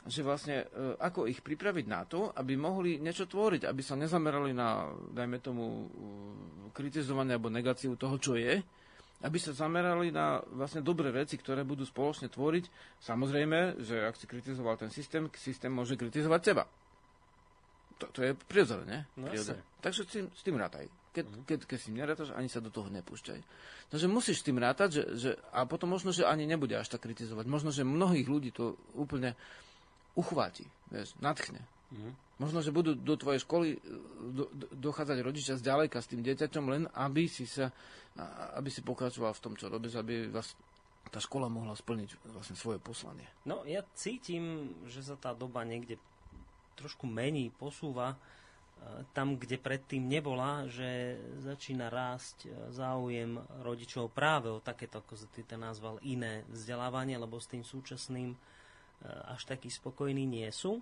že 0.06 0.22
vlastne 0.22 0.64
e, 0.70 0.94
ako 1.02 1.26
ich 1.26 1.42
pripraviť 1.42 1.86
na 1.90 2.06
to, 2.06 2.30
aby 2.30 2.54
mohli 2.54 3.02
niečo 3.02 3.26
tvoriť, 3.26 3.66
aby 3.66 3.82
sa 3.82 3.98
nezamerali 3.98 4.54
na, 4.54 4.94
dajme 5.10 5.42
tomu, 5.42 5.64
e, 5.66 5.86
kritizovanie 6.70 7.34
alebo 7.34 7.50
negáciu 7.50 7.98
toho, 7.98 8.14
čo 8.22 8.38
je, 8.38 8.62
aby 9.26 9.38
sa 9.42 9.50
zamerali 9.50 10.14
na 10.14 10.38
vlastne 10.54 10.84
dobré 10.84 11.10
veci, 11.10 11.34
ktoré 11.34 11.66
budú 11.66 11.82
spoločne 11.82 12.30
tvoriť. 12.30 12.64
Samozrejme, 13.02 13.82
že 13.82 14.06
ak 14.06 14.14
si 14.14 14.30
kritizoval 14.30 14.78
ten 14.78 14.92
systém, 14.94 15.26
systém 15.34 15.72
môže 15.72 15.98
kritizovať 15.98 16.40
teba. 16.44 16.64
To, 17.96 18.06
to 18.12 18.20
je 18.20 18.32
prirodzené, 18.36 18.84
ne? 18.84 19.00
No 19.16 19.32
Prirodzené. 19.32 19.64
Takže 19.80 20.00
s 20.04 20.08
tým, 20.12 20.26
s 20.28 20.42
tým 20.44 20.56
rátaj. 20.60 20.84
Keď, 21.16 21.26
keď, 21.48 21.58
keď 21.64 21.78
si 21.80 21.90
nerátaš, 21.96 22.36
ani 22.36 22.52
sa 22.52 22.60
do 22.60 22.68
toho 22.68 22.92
nepúšťaj. 22.92 23.40
Takže 23.88 24.06
musíš 24.12 24.44
s 24.44 24.46
tým 24.46 24.60
rátať, 24.60 25.00
že, 25.00 25.02
že, 25.16 25.30
a 25.56 25.64
potom 25.64 25.88
možno, 25.88 26.12
že 26.12 26.28
ani 26.28 26.44
nebude 26.44 26.76
až 26.76 26.92
tak 26.92 27.08
kritizovať. 27.08 27.48
Možno, 27.48 27.72
že 27.72 27.88
mnohých 27.88 28.28
ľudí 28.28 28.52
to 28.52 28.76
úplne 28.92 29.32
uchváti, 30.12 30.68
vieš, 30.92 31.16
nadchne. 31.24 31.64
Mhm. 31.96 32.10
Možno, 32.36 32.60
že 32.60 32.68
budú 32.68 32.92
do 32.92 33.16
tvojej 33.16 33.40
školy 33.40 33.68
e, 33.72 33.78
do, 34.36 34.44
do, 34.52 34.66
dochádzať 34.76 35.18
rodičia 35.24 35.54
zďaleka 35.56 36.04
s 36.04 36.10
tým 36.12 36.20
dieťaťom, 36.20 36.64
len 36.68 36.82
aby 36.92 37.24
si, 37.24 37.48
sa, 37.48 37.72
aby 38.52 38.68
si 38.68 38.84
pokračoval 38.84 39.32
v 39.32 39.42
tom, 39.42 39.54
čo 39.56 39.72
robíš, 39.72 39.96
aby 39.96 40.28
vás 40.28 40.52
tá 41.08 41.22
škola 41.22 41.48
mohla 41.48 41.72
splniť 41.72 42.28
vlastne 42.34 42.58
svoje 42.58 42.82
poslanie. 42.82 43.24
No, 43.48 43.62
ja 43.64 43.80
cítim, 43.96 44.74
že 44.90 45.00
sa 45.00 45.16
tá 45.16 45.32
doba 45.32 45.64
niekde 45.64 45.96
trošku 46.76 47.08
mení, 47.08 47.48
posúva 47.56 48.18
tam, 49.12 49.40
kde 49.40 49.58
predtým 49.58 50.06
nebola, 50.06 50.68
že 50.70 51.18
začína 51.42 51.90
rásť 51.90 52.46
e, 52.46 52.48
záujem 52.70 53.40
rodičov 53.64 54.12
práve 54.12 54.52
o 54.52 54.62
takéto, 54.62 55.02
ako 55.02 55.18
si 55.18 55.26
ty 55.32 55.42
to 55.42 55.58
nazval, 55.58 55.98
iné 56.06 56.46
vzdelávanie, 56.52 57.18
lebo 57.18 57.40
s 57.40 57.50
tým 57.50 57.66
súčasným 57.66 58.32
e, 58.32 58.38
až 59.32 59.48
takí 59.48 59.72
spokojní 59.72 60.24
nie 60.28 60.48
sú. 60.52 60.80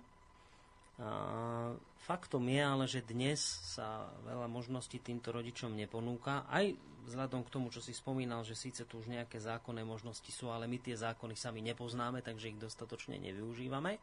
Faktom 2.07 2.47
je 2.47 2.61
ale, 2.63 2.85
že 2.87 3.03
dnes 3.03 3.35
sa 3.75 4.07
veľa 4.23 4.47
možností 4.47 5.03
týmto 5.03 5.35
rodičom 5.35 5.75
neponúka, 5.75 6.47
aj 6.47 6.71
vzhľadom 7.11 7.43
k 7.43 7.51
tomu, 7.51 7.67
čo 7.67 7.83
si 7.83 7.91
spomínal, 7.91 8.47
že 8.47 8.55
síce 8.55 8.87
tu 8.87 9.03
už 9.03 9.11
nejaké 9.11 9.37
zákonné 9.43 9.83
možnosti 9.83 10.31
sú, 10.31 10.49
ale 10.49 10.71
my 10.71 10.79
tie 10.79 10.95
zákony 10.95 11.35
sami 11.35 11.59
nepoznáme, 11.67 12.23
takže 12.23 12.55
ich 12.55 12.61
dostatočne 12.61 13.19
nevyužívame. 13.19 13.99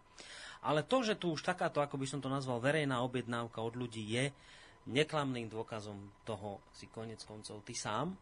Ale 0.63 0.87
to, 0.87 1.03
že 1.03 1.19
tu 1.19 1.35
už 1.35 1.43
takáto, 1.43 1.83
ako 1.83 1.99
by 1.99 2.07
som 2.07 2.23
to 2.23 2.31
nazval, 2.31 2.63
verejná 2.63 3.03
objednávka 3.03 3.59
od 3.59 3.75
ľudí 3.75 4.07
je, 4.07 4.31
neklamným 4.87 5.51
dôkazom 5.51 5.99
toho 6.27 6.63
si 6.75 6.91
konec 6.91 7.23
koncov 7.23 7.63
ty 7.67 7.75
sám. 7.75 8.15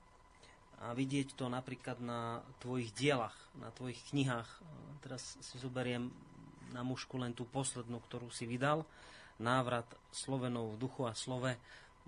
A 0.80 0.96
vidieť 0.96 1.36
to 1.36 1.52
napríklad 1.52 2.00
na 2.00 2.40
tvojich 2.64 2.96
dielach, 2.96 3.36
na 3.60 3.68
tvojich 3.68 4.00
knihách. 4.12 4.48
Teraz 5.04 5.36
si 5.44 5.60
zoberiem 5.60 6.08
na 6.72 6.80
mužku 6.80 7.20
len 7.20 7.36
tú 7.36 7.44
poslednú, 7.44 8.00
ktorú 8.00 8.32
si 8.32 8.48
vydal. 8.48 8.88
Návrat 9.36 9.88
Slovenov 10.08 10.76
v 10.76 10.80
duchu 10.80 11.04
a 11.04 11.12
slove. 11.12 11.52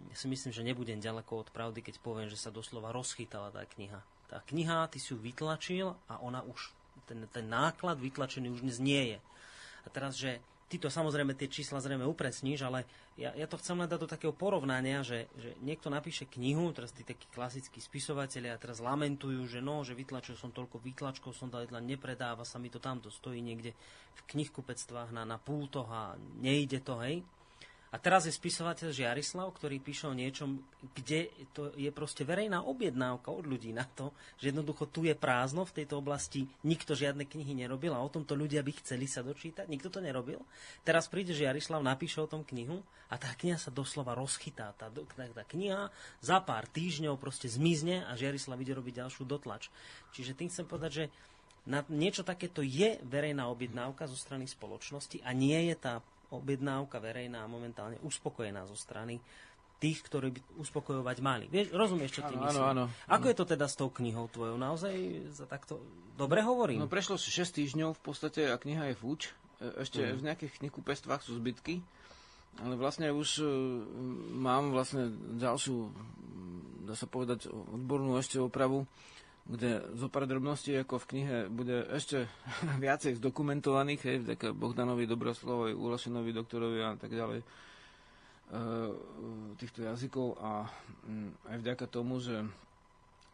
Ja 0.09 0.17
si 0.17 0.25
myslím, 0.29 0.53
že 0.57 0.65
nebudem 0.65 1.05
ďaleko 1.05 1.45
od 1.45 1.49
pravdy, 1.53 1.85
keď 1.85 2.01
poviem, 2.01 2.33
že 2.33 2.41
sa 2.41 2.49
doslova 2.49 2.97
rozchytala 2.97 3.53
tá 3.53 3.65
kniha. 3.69 4.01
Tá 4.33 4.41
kniha, 4.49 4.89
ty 4.89 4.97
si 4.97 5.13
ju 5.13 5.21
vytlačil 5.21 5.93
a 6.09 6.17
ona 6.25 6.41
už, 6.41 6.73
ten, 7.05 7.29
ten 7.29 7.45
náklad 7.53 8.01
vytlačený 8.01 8.49
už 8.49 8.65
dnes 8.65 8.81
nie 8.81 9.17
je. 9.17 9.19
A 9.83 9.89
teraz, 9.91 10.15
že 10.15 10.39
ty 10.73 10.81
to 10.81 10.89
samozrejme 10.89 11.37
tie 11.37 11.53
čísla 11.53 11.85
zrejme 11.85 12.09
upresníš, 12.09 12.65
ale 12.65 12.89
ja, 13.21 13.37
ja 13.37 13.45
to 13.45 13.61
chcem 13.61 13.77
len 13.77 13.85
dať 13.85 14.01
do 14.01 14.09
takého 14.09 14.33
porovnania, 14.33 15.05
že, 15.05 15.29
že 15.37 15.53
niekto 15.61 15.93
napíše 15.93 16.25
knihu, 16.25 16.73
teraz 16.73 16.97
tí 16.97 17.05
takí 17.05 17.29
klasickí 17.29 17.77
spisovatelia 17.77 18.57
teraz 18.57 18.81
lamentujú, 18.81 19.45
že 19.45 19.61
no, 19.61 19.85
že 19.85 19.93
vytlačil 19.93 20.33
som 20.33 20.49
toľko 20.49 20.81
výtlačkov, 20.81 21.37
som 21.37 21.53
dal 21.53 21.69
len 21.69 21.85
nepredáva 21.85 22.49
sa 22.49 22.57
mi 22.57 22.73
to 22.73 22.81
tamto, 22.81 23.13
stojí 23.13 23.45
niekde 23.45 23.77
v 24.17 24.21
knihkupectvách 24.33 25.13
na, 25.13 25.29
na 25.29 25.37
pultoch 25.37 25.93
a 25.93 26.17
nejde 26.41 26.81
to, 26.81 26.97
hej. 27.05 27.21
A 27.93 28.01
teraz 28.01 28.25
je 28.25 28.33
spisovateľ 28.33 28.89
Žiarislav, 28.89 29.53
ktorý 29.53 29.77
píše 29.77 30.09
o 30.09 30.17
niečom, 30.17 30.65
kde 30.97 31.29
to 31.53 31.77
je 31.77 31.93
proste 31.93 32.25
verejná 32.25 32.65
objednávka 32.65 33.29
od 33.29 33.45
ľudí 33.45 33.69
na 33.77 33.85
to, 33.85 34.17
že 34.41 34.49
jednoducho 34.49 34.89
tu 34.89 35.05
je 35.05 35.13
prázdno 35.13 35.69
v 35.69 35.77
tejto 35.77 36.01
oblasti, 36.01 36.49
nikto 36.65 36.97
žiadne 36.97 37.29
knihy 37.29 37.53
nerobil 37.53 37.93
a 37.93 38.01
o 38.01 38.09
tomto 38.09 38.33
ľudia 38.33 38.65
by 38.65 38.73
chceli 38.81 39.05
sa 39.05 39.21
dočítať, 39.21 39.69
nikto 39.69 39.93
to 39.93 40.01
nerobil. 40.01 40.41
Teraz 40.89 41.05
príde 41.13 41.37
Žiarislav, 41.37 41.85
napíše 41.85 42.25
o 42.25 42.31
tom 42.31 42.49
knihu 42.49 42.81
a 43.13 43.21
tá 43.21 43.29
kniha 43.37 43.61
sa 43.61 43.69
doslova 43.69 44.17
rozchytá. 44.17 44.73
Tá, 44.73 44.89
tá, 44.89 45.29
tá 45.29 45.45
kniha 45.45 45.93
za 46.25 46.41
pár 46.41 46.65
týždňov 46.73 47.21
proste 47.21 47.53
zmizne 47.53 48.09
a 48.09 48.17
Žiarislav 48.17 48.57
ide 48.65 48.73
robiť 48.73 49.05
ďalšiu 49.05 49.29
dotlač. 49.29 49.69
Čiže 50.17 50.33
tým 50.33 50.49
chcem 50.49 50.65
povedať, 50.65 50.91
že 50.97 51.05
na 51.63 51.85
niečo 51.93 52.27
takéto 52.27 52.65
je 52.65 52.99
verejná 53.07 53.47
objednávka 53.47 54.11
zo 54.11 54.19
strany 54.19 54.51
spoločnosti 54.51 55.23
a 55.23 55.31
nie 55.31 55.71
je 55.71 55.77
tá 55.79 56.03
objednávka 56.33 56.97
verejná 56.97 57.45
momentálne 57.45 58.01
uspokojená 58.01 58.65
zo 58.65 58.75
strany 58.75 59.21
tých, 59.77 59.99
ktorí 60.01 60.31
by 60.31 60.41
uspokojovať 60.57 61.17
mali. 61.19 61.45
Vieš, 61.47 61.75
rozumieš, 61.75 62.17
čo 62.17 62.23
ty 62.23 62.33
Áno, 62.33 62.47
myslím? 62.47 62.63
áno, 62.65 62.85
áno. 62.87 63.11
Ako 63.11 63.27
je 63.27 63.37
to 63.37 63.45
teda 63.45 63.67
s 63.67 63.75
tou 63.75 63.91
knihou 63.91 64.27
tvojou? 64.27 64.55
Naozaj 64.55 64.95
za 65.29 65.45
takto 65.45 65.83
dobre 66.15 66.39
hovorím? 66.41 66.79
No 66.79 66.87
prešlo 66.87 67.19
si 67.19 67.29
6 67.29 67.59
týždňov 67.59 67.91
v 67.93 68.01
podstate 68.01 68.47
a 68.47 68.55
kniha 68.55 68.89
je 68.89 68.97
fuč. 68.97 69.21
E, 69.59 69.83
Ešte 69.83 70.01
Mhm. 70.01 70.15
v 70.15 70.23
nejakých 70.25 70.53
knihkupectvách 70.61 71.21
sú 71.21 71.35
zbytky. 71.35 71.83
Ale 72.55 72.77
vlastne 72.77 73.11
už 73.11 73.41
e, 73.41 73.47
mám 74.31 74.71
vlastne 74.71 75.09
ďalšiu, 75.35 75.77
mm, 75.83 76.85
dá 76.85 76.95
sa 76.95 77.07
povedať, 77.07 77.49
odbornú 77.49 78.15
ešte 78.15 78.39
opravu, 78.39 78.85
kde 79.43 79.83
zo 79.99 80.07
pár 80.07 80.31
drobností 80.31 80.71
ako 80.79 81.03
v 81.03 81.09
knihe 81.15 81.37
bude 81.51 81.83
ešte 81.91 82.31
viacej 82.85 83.19
zdokumentovaných, 83.19 84.03
hej, 84.07 84.17
vďaka 84.23 84.55
Bohdanovi 84.55 85.11
Dobroslovovi, 85.11 85.75
Ulašinovi, 85.75 86.31
doktorovi 86.31 86.79
a 86.79 86.95
tak 86.95 87.11
ďalej 87.11 87.41
e, 87.43 87.47
týchto 89.59 89.83
jazykov. 89.83 90.39
A 90.39 90.71
mm, 91.07 91.31
aj 91.51 91.57
vďaka 91.59 91.85
tomu, 91.91 92.23
že 92.23 92.47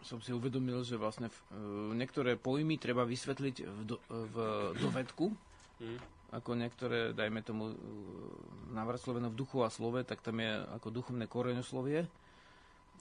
som 0.01 0.23
si 0.23 0.33
uvedomil, 0.33 0.81
že 0.87 0.97
vlastne 0.97 1.29
v, 1.29 1.39
e, 1.53 1.63
niektoré 2.01 2.41
pojmy 2.41 2.81
treba 2.81 3.05
vysvetliť 3.05 3.57
v, 3.69 3.81
do, 3.85 3.97
v 4.09 4.37
dovedku, 4.81 5.29
ako 6.29 6.51
niektoré, 6.59 7.17
dajme 7.17 7.41
tomu, 7.41 7.73
návrat 8.73 9.01
Slovena 9.01 9.33
v 9.33 9.39
duchu 9.39 9.65
a 9.65 9.73
slove, 9.73 10.05
tak 10.05 10.21
tam 10.21 10.43
je 10.43 10.61
ako 10.77 10.89
duchovné 10.93 11.25
koreňoslovie, 11.25 12.05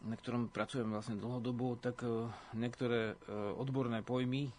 na 0.06 0.16
ktorom 0.20 0.54
pracujem 0.54 0.90
vlastne 0.92 1.18
dlhodobo, 1.18 1.80
tak 1.82 2.06
e, 2.06 2.30
niektoré 2.54 3.14
e, 3.14 3.34
odborné 3.58 4.06
pojmy, 4.06 4.50
e, 4.50 4.52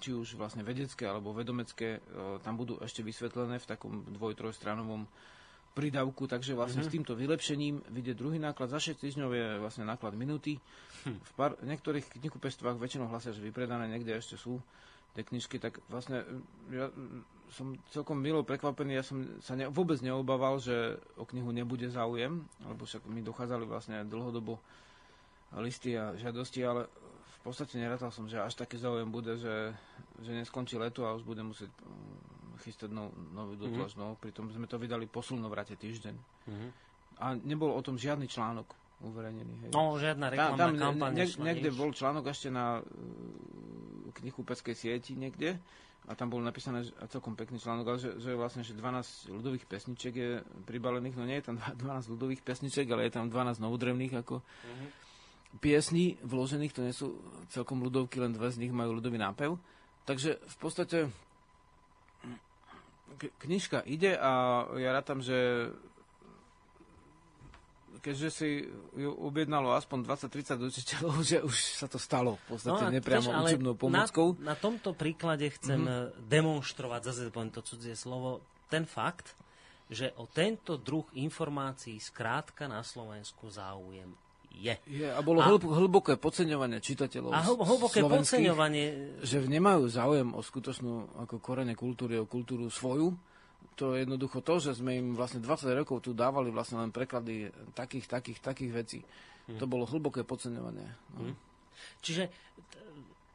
či 0.00 0.16
už 0.16 0.40
vlastne 0.40 0.64
vedecké 0.64 1.04
alebo 1.04 1.36
vedomecké, 1.36 2.00
tam 2.40 2.56
budú 2.56 2.80
ešte 2.80 3.04
vysvetlené 3.04 3.60
v 3.60 3.68
takom 3.68 4.06
dvoj-trojstranovom 4.08 5.04
pridavku, 5.72 6.28
takže 6.28 6.52
vlastne 6.52 6.84
mm-hmm. 6.84 6.92
s 6.92 6.94
týmto 7.00 7.12
vylepšením 7.16 7.80
vyjde 7.92 8.12
druhý 8.12 8.36
náklad. 8.36 8.68
Za 8.68 8.92
6 8.92 9.00
týždňov 9.00 9.30
je 9.32 9.46
vlastne 9.56 9.88
náklad 9.88 10.12
minúty. 10.12 10.60
Hm. 11.08 11.16
V 11.16 11.32
pár, 11.32 11.56
niektorých 11.64 12.20
knihkupectvách 12.20 12.76
väčšinou 12.76 13.08
hlasia, 13.08 13.32
že 13.32 13.40
vypredané 13.40 13.88
niekde 13.88 14.12
ešte 14.12 14.36
sú 14.36 14.60
knižky, 15.20 15.60
tak 15.60 15.84
vlastne 15.92 16.24
ja 16.72 16.88
som 17.52 17.76
celkom 17.92 18.16
milo 18.16 18.40
prekvapený, 18.40 18.96
ja 18.96 19.04
som 19.04 19.28
sa 19.44 19.52
ne, 19.52 19.68
vôbec 19.68 20.00
neobával, 20.00 20.56
že 20.56 20.96
o 21.20 21.28
knihu 21.28 21.52
nebude 21.52 21.84
záujem, 21.92 22.40
lebo 22.64 22.88
však 22.88 23.04
mi 23.12 23.20
dochádzali 23.20 23.68
vlastne 23.68 24.08
dlhodobo 24.08 24.56
listy 25.60 25.92
a 26.00 26.16
žiadosti, 26.16 26.64
ale 26.64 26.88
v 27.20 27.38
podstate 27.44 27.76
nerátal 27.76 28.08
som, 28.08 28.24
že 28.24 28.40
až 28.40 28.56
taký 28.56 28.80
záujem 28.80 29.12
bude, 29.12 29.36
že, 29.36 29.76
že 30.24 30.32
neskončí 30.32 30.80
leto 30.80 31.04
a 31.04 31.12
už 31.12 31.28
budem 31.28 31.52
musieť 31.52 31.68
mm, 31.68 32.64
chystať 32.64 32.88
nov, 32.88 33.12
novú 33.36 33.60
dotlač. 33.60 33.92
Mm-hmm. 33.92 34.16
No, 34.16 34.16
pritom 34.16 34.48
sme 34.48 34.64
to 34.64 34.80
vydali 34.80 35.04
po 35.04 35.20
slnovrate 35.20 35.76
týždeň. 35.76 36.14
Mm-hmm. 36.16 36.70
A 37.20 37.36
nebol 37.44 37.68
o 37.68 37.84
tom 37.84 38.00
žiadny 38.00 38.32
článok 38.32 38.81
uverejnený. 39.02 39.54
Hej. 39.66 39.70
No, 39.74 39.98
žiadna 39.98 40.30
reklamná 40.30 40.70
kampaň. 40.70 41.12
Ne, 41.18 41.26
niekde 41.26 41.70
bol 41.74 41.90
článok 41.90 42.30
ešte 42.30 42.48
na 42.48 42.80
knihkúpeckej 44.12 44.74
sieti 44.78 45.18
niekde 45.18 45.58
a 46.06 46.18
tam 46.18 46.34
bol 46.34 46.42
napísané 46.42 46.82
a 46.98 47.06
celkom 47.06 47.38
pekný 47.38 47.62
článok, 47.62 47.86
ale 47.86 47.98
že, 48.02 48.10
že 48.18 48.34
vlastne 48.34 48.66
že 48.66 48.74
12 48.74 49.30
ľudových 49.30 49.70
pesničiek 49.70 50.14
je 50.14 50.30
pribalených, 50.66 51.14
no 51.14 51.26
nie 51.26 51.38
je 51.38 51.46
tam 51.46 51.56
12 51.58 52.10
ľudových 52.10 52.42
pesničiek, 52.42 52.86
ale 52.90 53.06
je 53.06 53.14
tam 53.14 53.30
12 53.30 53.62
novodrevných 53.62 54.14
ako 54.26 54.42
mm-hmm. 54.42 54.88
piesní 55.62 56.18
vložených, 56.26 56.74
to 56.74 56.82
nie 56.82 56.94
sú 56.94 57.22
celkom 57.54 57.78
ľudovky, 57.86 58.18
len 58.18 58.34
dve 58.34 58.50
z 58.50 58.66
nich 58.66 58.74
majú 58.74 58.98
ľudový 58.98 59.18
nápev. 59.18 59.54
Takže 60.02 60.42
v 60.42 60.56
podstate 60.58 60.98
knižka 63.38 63.86
ide 63.86 64.18
a 64.18 64.64
ja 64.74 64.90
rátam, 64.90 65.22
že 65.22 65.70
keďže 68.02 68.28
si 68.34 68.48
ju 68.98 69.10
objednalo 69.14 69.78
aspoň 69.78 70.04
20-30 70.04 70.58
učiteľov, 70.58 71.16
že 71.30 71.38
už 71.40 71.54
sa 71.54 71.86
to 71.86 72.02
stalo 72.02 72.36
v 72.50 72.58
podstate 72.58 72.90
no 72.90 72.94
nepriamo 72.98 73.30
tiež, 73.30 73.42
učebnou 73.46 73.74
pomockou. 73.78 74.26
Na, 74.42 74.52
na 74.52 74.56
tomto 74.58 74.92
príklade 74.92 75.46
chcem 75.54 75.80
mm-hmm. 75.86 76.26
demonstrovať, 76.26 77.00
zase 77.06 77.30
poviem 77.30 77.54
to 77.54 77.62
cudzie 77.62 77.94
slovo, 77.94 78.42
ten 78.66 78.82
fakt, 78.84 79.38
že 79.86 80.10
o 80.18 80.26
tento 80.26 80.76
druh 80.76 81.06
informácií 81.14 82.02
skrátka 82.02 82.66
na 82.66 82.82
Slovensku 82.82 83.46
záujem 83.46 84.10
je. 84.52 84.74
je 84.84 85.08
a 85.08 85.20
bolo 85.24 85.40
a, 85.40 85.48
hlboké 85.48 86.20
podceňovanie 86.20 86.84
čitateľov 86.84 87.32
A 87.32 87.40
hlboké 87.44 88.04
podceňovanie... 88.04 89.20
Že 89.24 89.48
nemajú 89.48 89.88
záujem 89.88 90.28
o 90.36 90.40
skutočnú 90.44 91.24
ako 91.24 91.40
korene 91.40 91.72
kultúry, 91.72 92.20
o 92.20 92.28
kultúru 92.28 92.68
svoju, 92.68 93.16
to 93.76 93.96
je 93.96 94.04
jednoducho 94.04 94.44
to, 94.44 94.54
že 94.60 94.78
sme 94.78 94.98
im 94.98 95.08
vlastne 95.16 95.40
20 95.40 95.80
rokov 95.84 96.04
tu 96.04 96.12
dávali 96.12 96.52
vlastne 96.52 96.80
len 96.80 96.90
preklady 96.92 97.48
takých, 97.72 98.06
takých, 98.08 98.38
takých 98.40 98.72
vecí. 98.72 99.00
Hmm. 99.48 99.58
To 99.58 99.66
bolo 99.66 99.88
hlboké 99.88 100.22
podceňovanie. 100.22 100.88
No. 101.18 101.32
Hmm. 101.32 101.36
Čiže 102.04 102.30
t- 102.30 102.80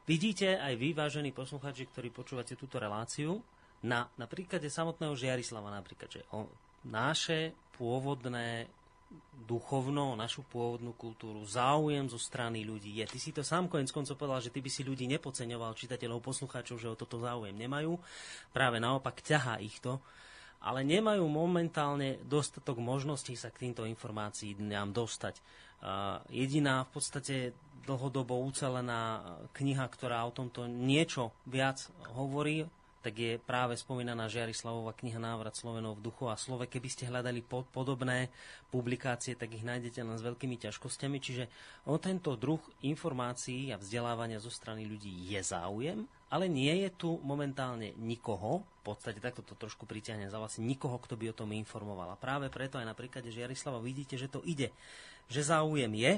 vidíte 0.08 0.56
aj 0.56 0.74
vy, 0.78 0.96
vážení 0.96 1.30
posluchači, 1.34 1.90
ktorí 1.90 2.08
počúvate 2.14 2.56
túto 2.56 2.80
reláciu, 2.80 3.42
na, 3.78 4.10
na 4.18 4.26
príklade 4.26 4.66
samotného 4.66 5.14
Žiarislava 5.14 5.70
napríklad, 5.70 6.10
že 6.10 6.26
o 6.34 6.50
naše 6.90 7.54
pôvodné 7.78 8.66
duchovno, 9.48 10.18
našu 10.18 10.44
pôvodnú 10.44 10.92
kultúru, 10.92 11.40
záujem 11.46 12.04
zo 12.10 12.20
strany 12.20 12.66
ľudí 12.66 13.00
je. 13.00 13.04
Ty 13.08 13.18
si 13.18 13.30
to 13.32 13.40
sám 13.40 13.70
konec 13.70 13.88
koncov 13.88 14.20
povedal, 14.20 14.44
že 14.44 14.52
ty 14.52 14.60
by 14.60 14.68
si 14.68 14.84
ľudí 14.84 15.08
nepodceňoval, 15.08 15.78
čitateľov, 15.78 16.20
poslucháčov, 16.20 16.76
že 16.76 16.92
o 16.92 16.98
toto 16.98 17.16
záujem 17.16 17.56
nemajú. 17.56 17.96
Práve 18.52 18.76
naopak 18.82 19.24
ťahá 19.24 19.64
ich 19.64 19.80
to 19.80 20.02
ale 20.58 20.82
nemajú 20.82 21.22
momentálne 21.30 22.18
dostatok 22.26 22.82
možností 22.82 23.38
sa 23.38 23.54
k 23.54 23.68
týmto 23.68 23.86
informáciám 23.86 24.90
dostať. 24.90 25.38
Jediná 26.34 26.82
v 26.86 26.90
podstate 26.90 27.34
dlhodobo 27.86 28.36
ucelená 28.42 29.22
kniha, 29.54 29.86
ktorá 29.86 30.26
o 30.26 30.34
tomto 30.34 30.66
niečo 30.66 31.30
viac 31.46 31.88
hovorí, 32.12 32.66
tak 33.08 33.16
je 33.16 33.40
práve 33.40 33.72
spomínaná 33.72 34.28
Žiarislavová 34.28 34.92
kniha 34.92 35.16
Návrat 35.16 35.56
Slovenov 35.56 35.96
v 35.96 36.12
duchu 36.12 36.28
a 36.28 36.36
slove. 36.36 36.68
Keby 36.68 36.92
ste 36.92 37.08
hľadali 37.08 37.40
pod, 37.40 37.64
podobné 37.72 38.28
publikácie, 38.68 39.32
tak 39.32 39.56
ich 39.56 39.64
nájdete 39.64 40.04
len 40.04 40.20
s 40.20 40.26
veľkými 40.28 40.60
ťažkosťami. 40.60 41.16
Čiže 41.16 41.48
o 41.88 41.96
tento 41.96 42.36
druh 42.36 42.60
informácií 42.84 43.72
a 43.72 43.80
vzdelávania 43.80 44.44
zo 44.44 44.52
strany 44.52 44.84
ľudí 44.84 45.08
je 45.24 45.40
záujem, 45.40 46.04
ale 46.28 46.52
nie 46.52 46.84
je 46.84 46.92
tu 46.92 47.16
momentálne 47.24 47.96
nikoho, 47.96 48.60
v 48.84 48.92
podstate 48.92 49.24
takto 49.24 49.40
to 49.40 49.56
trošku 49.56 49.88
priťahne 49.88 50.28
za 50.28 50.36
vlastne 50.36 50.68
nikoho, 50.68 51.00
kto 51.00 51.16
by 51.16 51.32
o 51.32 51.38
tom 51.40 51.56
informoval. 51.56 52.12
A 52.12 52.20
práve 52.20 52.52
preto 52.52 52.76
aj 52.76 52.84
na 52.84 52.92
príklade 52.92 53.32
Žiarislava 53.32 53.80
vidíte, 53.80 54.20
že 54.20 54.28
to 54.28 54.44
ide. 54.44 54.68
Že 55.32 55.56
záujem 55.56 55.96
je, 55.96 56.12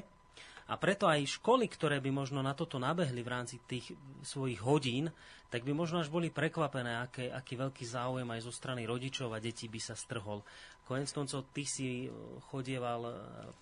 a 0.70 0.78
preto 0.78 1.10
aj 1.10 1.42
školy, 1.42 1.66
ktoré 1.66 1.98
by 1.98 2.14
možno 2.14 2.46
na 2.46 2.54
toto 2.54 2.78
nabehli 2.78 3.26
v 3.26 3.32
rámci 3.34 3.58
tých 3.66 3.90
svojich 4.22 4.62
hodín, 4.62 5.10
tak 5.50 5.66
by 5.66 5.74
možno 5.74 5.98
až 5.98 6.06
boli 6.06 6.30
prekvapené, 6.30 7.02
aké, 7.02 7.26
aký 7.26 7.58
veľký 7.58 7.82
záujem 7.82 8.28
aj 8.30 8.46
zo 8.46 8.54
strany 8.54 8.86
rodičov 8.86 9.34
a 9.34 9.42
detí 9.42 9.66
by 9.66 9.82
sa 9.82 9.98
strhol. 9.98 10.46
Konec 10.86 11.10
koncov, 11.10 11.50
ty 11.50 11.66
si 11.66 12.06
eh, 12.06 12.10
chodieval 12.54 13.02
eh, 13.10 13.14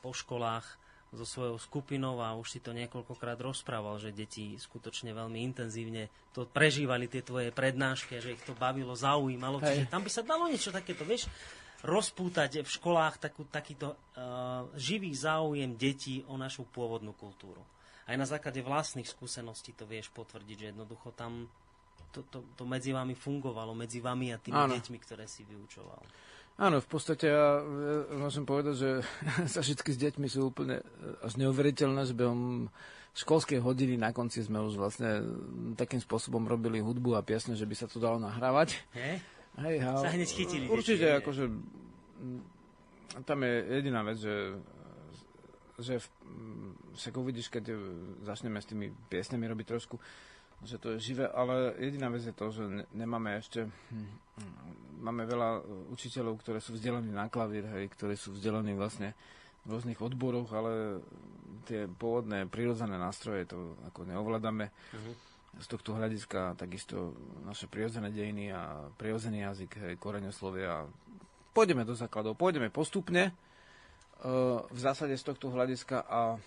po 0.05 0.13
školách 0.13 0.89
so 1.09 1.25
svojou 1.25 1.57
skupinou 1.57 2.21
a 2.21 2.37
už 2.37 2.53
si 2.53 2.61
to 2.61 2.77
niekoľkokrát 2.77 3.41
rozprával, 3.41 3.97
že 3.97 4.13
deti 4.13 4.61
skutočne 4.61 5.17
veľmi 5.17 5.41
intenzívne 5.41 6.13
to 6.37 6.45
prežívali, 6.45 7.09
tie 7.09 7.25
tvoje 7.25 7.49
prednášky, 7.49 8.21
že 8.21 8.37
ich 8.37 8.45
to 8.45 8.53
bavilo, 8.53 8.93
zaujímalo. 8.93 9.65
Čiže 9.65 9.89
tam 9.89 10.05
by 10.05 10.11
sa 10.13 10.21
dalo 10.21 10.53
niečo 10.53 10.69
takéto, 10.69 11.09
vieš, 11.09 11.25
rozpútať 11.83 12.67
v 12.67 12.69
školách 12.69 13.23
takú, 13.23 13.47
takýto 13.47 13.95
uh, 13.95 14.67
živý 14.75 15.15
záujem 15.15 15.79
detí 15.79 16.27
o 16.27 16.35
našu 16.35 16.67
pôvodnú 16.67 17.15
kultúru. 17.15 17.63
Aj 18.09 18.17
na 18.17 18.25
základe 18.25 18.65
vlastných 18.65 19.07
skúseností 19.07 19.77
to 19.77 19.85
vieš 19.85 20.09
potvrdiť, 20.11 20.57
že 20.57 20.69
jednoducho 20.75 21.13
tam 21.13 21.47
to, 22.11 22.25
to, 22.33 22.41
to 22.57 22.65
medzi 22.65 22.91
vami 22.91 23.13
fungovalo, 23.13 23.77
medzi 23.77 24.01
vami 24.01 24.33
a 24.33 24.41
tými 24.41 24.57
Áno. 24.57 24.75
deťmi, 24.75 24.99
ktoré 25.05 25.29
si 25.29 25.45
vyučoval. 25.45 26.01
Áno, 26.59 26.83
v 26.83 26.89
podstate 26.91 27.31
ja, 27.31 27.63
ja 27.63 28.17
môžem 28.19 28.43
povedať, 28.43 28.75
že 28.75 28.91
sa 29.55 29.63
všetky 29.63 29.95
s 29.95 29.99
deťmi 30.03 30.27
sú 30.27 30.51
úplne 30.51 30.83
až 31.23 31.39
neuveriteľné, 31.39 32.09
že 32.09 32.19
behom 32.19 32.73
školskej 33.15 33.63
hodiny 33.63 33.95
na 33.99 34.11
konci 34.11 34.43
sme 34.43 34.63
už 34.67 34.79
vlastne 34.79 35.23
takým 35.79 36.03
spôsobom 36.03 36.43
robili 36.47 36.83
hudbu 36.83 37.19
a 37.19 37.23
piesne, 37.23 37.55
že 37.55 37.67
by 37.67 37.75
sa 37.75 37.87
to 37.87 38.03
dalo 38.03 38.19
nahrávať. 38.19 38.79
He? 38.95 39.23
Hej, 39.59 39.77
ha, 39.83 39.91
sa 39.99 40.15
hneď 40.15 40.31
chytili. 40.31 40.67
Určite, 40.71 41.07
deti, 41.07 41.19
akože 41.19 41.45
tam 43.27 43.39
je 43.43 43.55
jediná 43.83 44.01
vec, 44.07 44.19
že 44.19 44.35
že 45.79 46.03
však 46.99 47.15
uvidíš, 47.15 47.55
keď 47.55 47.71
začneme 48.27 48.59
s 48.59 48.67
tými 48.67 48.91
piesňami 48.91 49.47
robiť 49.47 49.67
trošku, 49.79 49.95
že 50.67 50.75
to 50.83 50.99
je 50.99 51.15
živé, 51.15 51.31
ale 51.31 51.79
jediná 51.79 52.11
vec 52.11 52.27
je 52.27 52.35
to, 52.35 52.51
že 52.51 52.67
nemáme 52.91 53.39
ešte, 53.39 53.63
hm, 53.71 54.11
máme 54.99 55.23
veľa 55.23 55.63
učiteľov, 55.95 56.43
ktoré 56.43 56.59
sú 56.59 56.75
vzdelaní 56.75 57.15
na 57.15 57.31
klavír, 57.31 57.63
hej, 57.79 57.95
ktorí 57.95 58.19
sú 58.19 58.35
vzdelaní 58.35 58.75
vlastne 58.75 59.15
v 59.63 59.79
rôznych 59.79 60.03
odboroch, 60.03 60.51
ale 60.51 60.99
tie 61.71 61.87
pôvodné 61.87 62.51
prírodzené 62.51 62.99
nástroje 62.99 63.47
to 63.47 63.79
ako 63.87 64.03
neovládame. 64.03 64.75
Uh-huh 64.91 65.28
z 65.59 65.67
tohto 65.67 65.99
hľadiska 65.99 66.55
takisto 66.55 67.19
naše 67.43 67.67
prirodzené 67.67 68.15
dejiny 68.15 68.55
a 68.55 68.89
prirodzený 68.95 69.43
jazyk, 69.43 69.71
hej, 69.83 69.95
koreňoslovia. 69.99 70.87
Pôjdeme 71.51 71.83
do 71.83 71.99
základov, 71.99 72.39
pôjdeme 72.39 72.71
postupne 72.71 73.35
uh, 74.23 74.63
v 74.71 74.79
zásade 74.79 75.19
z 75.19 75.25
tohto 75.27 75.51
hľadiska 75.51 76.07
a, 76.07 76.39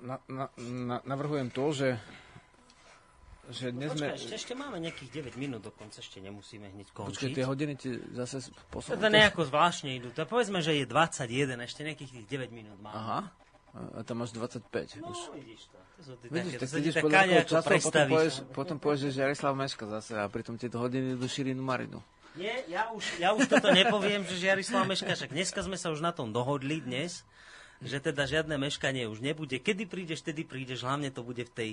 na, 0.00 0.16
na, 0.30 0.46
na, 0.56 0.96
navrhujem 1.04 1.50
to, 1.52 1.74
že 1.74 1.88
že 3.48 3.72
dnes 3.72 3.96
Počkaj, 3.96 4.12
sme... 4.12 4.20
ešte, 4.20 4.34
ešte 4.36 4.52
máme 4.52 4.76
nejakých 4.76 5.32
9 5.32 5.40
minút 5.40 5.64
dokonca, 5.64 6.04
ešte 6.04 6.20
nemusíme 6.20 6.68
hneď 6.68 6.92
končiť. 6.92 7.16
Počkaj, 7.16 7.30
tie 7.32 7.46
hodiny 7.48 7.74
ti 7.80 7.96
zase 8.12 8.44
posúvajú. 8.68 9.00
Teda 9.00 9.08
nejako 9.08 9.48
zvláštne 9.48 9.96
idú. 9.96 10.12
To 10.12 10.28
povedzme, 10.28 10.60
že 10.60 10.76
je 10.76 10.84
21, 10.84 11.56
ešte 11.64 11.80
nejakých 11.80 12.10
tých 12.12 12.26
9 12.28 12.52
minút 12.52 12.76
máme. 12.84 12.92
Aha, 13.00 13.20
a 13.74 14.00
tam 14.02 14.24
máš 14.24 14.32
25 14.34 15.02
no, 15.02 15.12
už. 15.12 15.18
vidíš 15.36 15.62
to. 15.68 15.78
Vidíš, 16.30 16.54
tak 16.62 16.68
ideš 16.78 16.94
podľa 17.02 17.20
toho 17.26 17.44
času 17.44 17.56
a 17.58 17.78
potom 17.82 18.04
povieš, 18.06 18.34
potom 18.54 18.76
povieš, 18.78 19.00
že 19.12 19.20
Jarislav 19.22 19.54
Meška 19.58 19.84
zase 19.86 20.12
a 20.14 20.24
pritom 20.30 20.54
tieto 20.54 20.78
hodiny 20.78 21.18
idú 21.18 21.26
Širinu 21.26 21.60
Marinu. 21.60 21.98
Nie, 22.38 22.62
ja 22.70 22.94
už, 22.94 23.18
ja 23.18 23.34
už 23.34 23.50
toto 23.50 23.74
nepoviem, 23.74 24.22
že 24.22 24.38
Jarislav 24.38 24.86
Meška, 24.86 25.18
však 25.18 25.34
dneska 25.34 25.60
sme 25.66 25.74
sa 25.74 25.90
už 25.90 26.00
na 26.00 26.14
tom 26.14 26.30
dohodli 26.30 26.78
dnes, 26.78 27.26
že 27.82 27.98
teda 28.02 28.26
žiadne 28.26 28.58
meškanie 28.58 29.06
už 29.10 29.22
nebude. 29.22 29.58
Kedy 29.58 29.86
prídeš, 29.86 30.22
tedy 30.22 30.42
prídeš, 30.46 30.82
hlavne 30.82 31.10
to 31.10 31.22
bude 31.22 31.42
v 31.46 31.52
tej 31.54 31.70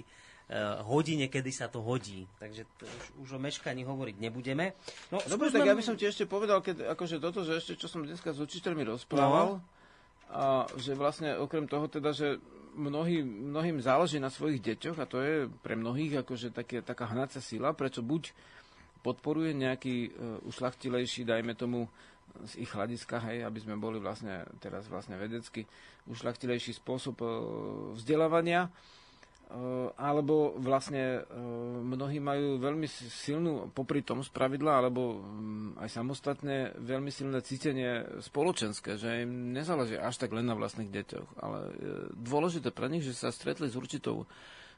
hodine, 0.85 1.25
kedy 1.25 1.49
sa 1.49 1.65
to 1.65 1.81
hodí. 1.81 2.29
Takže 2.37 2.69
to 2.77 2.85
už, 2.85 3.05
už 3.25 3.29
o 3.37 3.39
meškaní 3.41 3.81
hovoriť 3.81 4.15
nebudeme. 4.21 4.77
No, 5.09 5.17
Dobre, 5.25 5.49
skúsme- 5.49 5.57
tak 5.57 5.69
ja 5.73 5.73
by 5.73 5.83
som 5.83 5.95
ti 5.97 6.05
ešte 6.05 6.29
povedal, 6.29 6.61
keď, 6.61 6.93
akože 6.93 7.17
toto, 7.17 7.41
že 7.41 7.57
ešte 7.57 7.73
čo 7.81 7.89
som 7.89 8.05
dneska 8.05 8.29
s 8.29 8.37
učiteľmi 8.37 8.85
rozprával, 8.85 9.57
a 10.35 10.67
že 10.75 10.99
vlastne 10.99 11.39
okrem 11.39 11.63
toho 11.63 11.87
teda, 11.87 12.11
že 12.11 12.43
mnohý, 12.75 13.23
mnohým 13.23 13.79
záleží 13.79 14.19
na 14.19 14.27
svojich 14.27 14.59
deťoch 14.59 14.99
a 14.99 15.07
to 15.07 15.23
je 15.23 15.47
pre 15.63 15.79
mnohých 15.79 16.27
akože 16.27 16.51
také, 16.51 16.83
taká 16.83 17.07
hnacia 17.07 17.39
sila, 17.39 17.71
prečo 17.71 18.03
buď 18.03 18.35
podporuje 18.99 19.55
nejaký 19.55 19.95
uh, 20.11 20.11
ušlachtilejší, 20.43 21.23
dajme 21.23 21.55
tomu, 21.55 21.87
z 22.43 22.67
ich 22.67 22.71
hľadiska, 22.73 23.21
hej, 23.31 23.47
aby 23.47 23.59
sme 23.63 23.79
boli 23.79 24.01
vlastne 24.01 24.43
teraz 24.59 24.91
vlastne 24.91 25.15
vedecky 25.15 25.63
ušlachtilejší 26.11 26.75
spôsob 26.75 27.15
uh, 27.23 27.31
vzdelávania, 27.95 28.67
alebo 29.95 30.59
vlastne 30.59 31.23
mnohí 31.79 32.19
majú 32.19 32.59
veľmi 32.59 32.87
si- 32.91 33.07
silnú, 33.07 33.71
popri 33.71 34.03
tom 34.03 34.19
spravidla, 34.19 34.83
alebo 34.83 35.15
um, 35.15 35.71
aj 35.79 35.95
samostatne 35.95 36.75
veľmi 36.75 37.07
silné 37.07 37.39
cítenie 37.39 38.03
spoločenské, 38.19 38.99
že 38.99 39.23
im 39.23 39.55
nezáleží 39.55 39.95
až 39.95 40.19
tak 40.19 40.35
len 40.35 40.43
na 40.43 40.59
vlastných 40.59 40.91
deťoch, 40.91 41.39
ale 41.39 41.59
uh, 41.71 41.71
dôležité 42.11 42.75
pre 42.75 42.91
nich, 42.91 43.07
že 43.07 43.15
sa 43.15 43.31
stretli 43.31 43.71
s 43.71 43.79
určitou, 43.79 44.27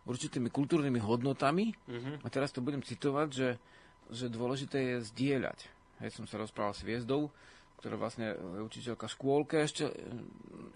určitými 0.07 0.47
kultúrnymi 0.47 1.03
hodnotami. 1.03 1.75
A 2.23 2.27
teraz 2.31 2.55
to 2.55 2.63
budem 2.63 2.79
citovať, 2.79 3.27
že, 3.27 3.49
že 4.07 4.31
dôležité 4.31 4.95
je 4.95 4.97
zdieľať. 5.11 5.67
Hej, 5.99 6.15
som 6.15 6.29
sa 6.29 6.39
rozprával 6.39 6.71
s 6.77 6.85
Viezdou, 6.85 7.27
ktorá 7.77 7.95
vlastne 7.95 8.33
je 8.33 8.61
učiteľka 8.65 9.05
v 9.05 9.13
škôlke 9.13 9.55
ešte 9.61 9.85
e, 9.85 9.93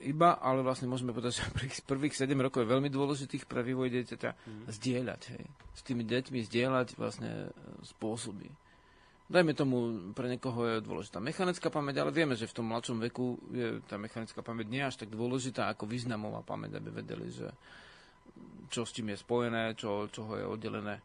iba, 0.06 0.38
ale 0.38 0.62
vlastne 0.62 0.86
môžeme 0.86 1.14
povedať, 1.14 1.34
že 1.42 1.54
prvých, 1.54 1.82
prvých 1.84 2.16
7 2.16 2.30
rokov 2.38 2.64
je 2.64 2.74
veľmi 2.74 2.90
dôležitých 2.94 3.50
pre 3.50 3.66
vývoj 3.66 3.90
dieťaťa 3.90 4.30
zdieľať. 4.70 5.22
Hej. 5.34 5.44
S 5.74 5.82
tými 5.82 6.06
deťmi 6.06 6.40
zdieľať 6.46 6.88
vlastne 6.96 7.50
e, 7.50 7.50
spôsoby. 7.86 8.50
Dajme 9.32 9.56
tomu, 9.56 9.78
pre 10.12 10.28
niekoho 10.28 10.68
je 10.68 10.84
dôležitá 10.84 11.24
mechanická 11.24 11.72
pamäť, 11.72 12.04
ale 12.04 12.12
vieme, 12.12 12.36
že 12.36 12.52
v 12.52 12.56
tom 12.60 12.68
mladšom 12.68 13.00
veku 13.00 13.40
je 13.56 13.80
tá 13.88 13.96
mechanická 13.96 14.44
pamäť 14.44 14.68
nie 14.68 14.84
až 14.84 15.00
tak 15.00 15.08
dôležitá 15.08 15.72
ako 15.72 15.88
významová 15.88 16.44
pamäť, 16.44 16.84
aby 16.84 17.00
vedeli, 17.00 17.32
že 17.32 17.48
čo 18.68 18.84
s 18.84 18.92
tým 18.92 19.16
je 19.16 19.24
spojené, 19.24 19.80
čo 19.80 20.04
od 20.04 20.12
čoho 20.12 20.36
je 20.36 20.44
oddelené. 20.44 21.00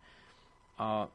A 0.82 1.06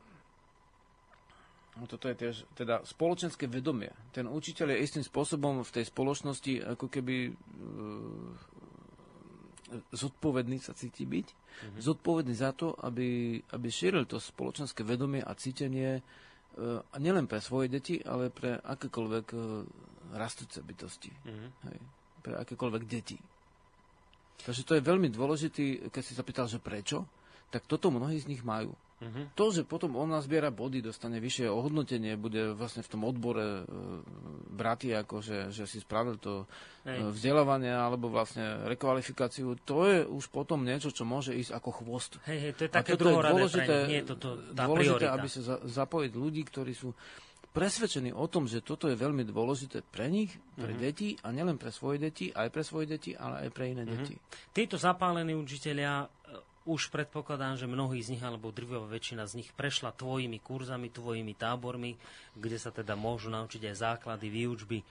toto 1.88 2.12
je 2.12 2.16
tiež 2.20 2.36
teda 2.52 2.84
spoločenské 2.84 3.48
vedomie. 3.48 3.92
Ten 4.12 4.28
učiteľ 4.28 4.76
je 4.76 4.84
istým 4.84 5.04
spôsobom 5.08 5.64
v 5.64 5.72
tej 5.72 5.88
spoločnosti 5.88 6.76
ako 6.76 6.92
keby 6.92 7.32
e, 7.32 7.32
zodpovedný 9.96 10.60
sa 10.60 10.76
cíti 10.76 11.08
byť. 11.08 11.28
Mm-hmm. 11.32 11.80
Zodpovedný 11.80 12.36
za 12.36 12.52
to, 12.52 12.76
aby, 12.84 13.40
aby 13.40 13.68
šíril 13.72 14.04
to 14.04 14.20
spoločenské 14.20 14.84
vedomie 14.84 15.24
a 15.24 15.32
cítenie 15.32 16.00
e, 16.00 16.02
nielen 17.00 17.32
pre 17.32 17.40
svoje 17.40 17.72
deti, 17.72 18.04
ale 18.04 18.28
pre 18.28 18.60
akékoľvek 18.60 19.26
e, 19.32 19.38
rastúce 20.20 20.60
bytosti. 20.60 21.12
Mm-hmm. 21.12 21.50
Hej, 21.72 21.78
pre 22.20 22.34
akékoľvek 22.36 22.84
deti. 22.84 23.18
Takže 24.42 24.66
to 24.66 24.76
je 24.76 24.84
veľmi 24.84 25.08
dôležitý, 25.08 25.94
keď 25.94 26.04
si 26.04 26.18
sa 26.18 26.26
pýtal, 26.26 26.50
že 26.50 26.60
prečo, 26.60 27.06
tak 27.54 27.64
toto 27.70 27.94
mnohí 27.94 28.18
z 28.18 28.28
nich 28.28 28.44
majú. 28.44 28.74
Mhm. 29.02 29.34
To, 29.34 29.50
že 29.50 29.66
potom 29.66 29.98
on 29.98 30.08
nazbiera 30.08 30.48
body, 30.48 30.80
dostane 30.80 31.18
vyššie 31.18 31.50
ohodnotenie, 31.50 32.14
bude 32.16 32.54
vlastne 32.54 32.86
v 32.86 32.90
tom 32.90 33.02
odbore 33.02 33.42
e, 33.42 33.64
bratý, 34.48 34.94
ako 34.94 35.20
že, 35.20 35.50
že 35.50 35.66
si 35.66 35.82
spravil 35.82 36.22
to 36.22 36.46
e, 36.86 36.94
Hej. 36.94 37.10
vzdelávanie 37.10 37.74
alebo 37.74 38.08
vlastne 38.08 38.62
rekvalifikáciu, 38.70 39.58
to 39.66 39.90
je 39.90 39.98
už 40.06 40.30
potom 40.30 40.62
niečo, 40.62 40.94
čo 40.94 41.02
môže 41.02 41.34
ísť 41.34 41.50
ako 41.52 41.70
chvost. 41.82 42.22
Hej, 42.30 42.40
hej, 42.40 42.52
to 42.54 42.62
je 42.64 42.70
také 42.70 42.94
druhoradé 42.94 43.42
dôležité, 43.42 43.76
nie 43.90 44.00
je 44.00 44.08
toto 44.14 44.28
tá 44.54 44.64
dôležité 44.70 45.10
priorita. 45.10 45.18
aby 45.18 45.28
sa 45.28 45.42
za, 45.42 45.56
zapojiť 45.66 46.12
ľudí, 46.14 46.42
ktorí 46.46 46.72
sú 46.72 46.94
presvedčení 47.50 48.16
o 48.16 48.30
tom, 48.32 48.48
že 48.48 48.64
toto 48.64 48.88
je 48.88 48.96
veľmi 48.96 49.28
dôležité 49.28 49.84
pre 49.84 50.08
nich, 50.08 50.32
pre 50.56 50.72
Mhm. 50.72 50.80
deti 50.80 51.20
a 51.20 51.34
nielen 51.34 51.60
pre 51.60 51.68
svoje 51.68 52.00
deti, 52.00 52.32
aj 52.32 52.48
pre 52.48 52.64
svoje 52.64 52.88
deti, 52.88 53.12
ale 53.12 53.44
aj 53.44 53.50
pre 53.52 53.66
iné 53.68 53.84
deti. 53.84 54.16
Títo 54.54 54.80
zapálení 54.80 55.36
učiteľia, 55.36 55.94
e, 56.00 56.08
už 56.72 56.88
predpokladám, 56.88 57.60
že 57.60 57.68
mnohí 57.68 58.00
z 58.00 58.16
nich, 58.16 58.24
alebo 58.24 58.56
drvivá 58.56 58.88
väčšina 58.88 59.28
z 59.28 59.44
nich 59.44 59.50
prešla 59.52 59.92
tvojimi 59.92 60.40
kurzami, 60.40 60.88
tvojimi 60.88 61.36
tábormi, 61.36 62.00
kde 62.40 62.56
sa 62.56 62.72
teda 62.72 62.96
môžu 62.96 63.28
naučiť 63.28 63.68
aj 63.68 63.76
základy 63.76 64.32
výučby 64.32 64.80
e, 64.80 64.86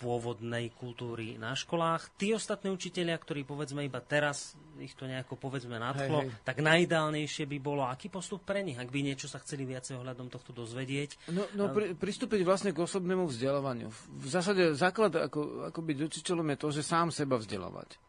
pôvodnej 0.00 0.72
kultúry 0.72 1.36
na 1.36 1.52
školách. 1.52 2.16
Tí 2.16 2.32
ostatní 2.32 2.72
učiteľia, 2.72 3.20
ktorí 3.20 3.44
povedzme 3.44 3.84
iba 3.84 4.00
teraz 4.00 4.56
ich 4.80 4.96
to 4.96 5.04
nejako 5.04 5.36
povedzme 5.36 5.76
nadchlo, 5.76 6.24
Hej, 6.24 6.32
hej. 6.32 6.44
tak 6.48 6.64
najideálnejšie 6.64 7.44
by 7.44 7.58
bolo, 7.60 7.84
aký 7.84 8.08
postup 8.08 8.40
pre 8.48 8.64
nich, 8.64 8.80
ak 8.80 8.88
by 8.88 9.04
niečo 9.04 9.28
sa 9.28 9.36
chceli 9.44 9.68
viacej 9.68 10.00
ohľadom 10.00 10.32
tohto 10.32 10.56
dozvedieť. 10.56 11.28
No, 11.28 11.44
no 11.52 11.68
pri, 11.68 11.92
pristúpiť 11.92 12.40
vlastne 12.48 12.72
k 12.72 12.80
osobnému 12.80 13.28
vzdelávaniu. 13.28 13.92
V, 13.92 14.00
v 14.24 14.26
zásade 14.32 14.72
základ, 14.72 15.12
ako, 15.20 15.68
ako 15.68 15.80
byť 15.84 15.96
učiteľom, 16.00 16.48
je 16.48 16.58
to, 16.58 16.68
že 16.72 16.82
sám 16.82 17.12
seba 17.12 17.36
vzdelávať. 17.36 18.00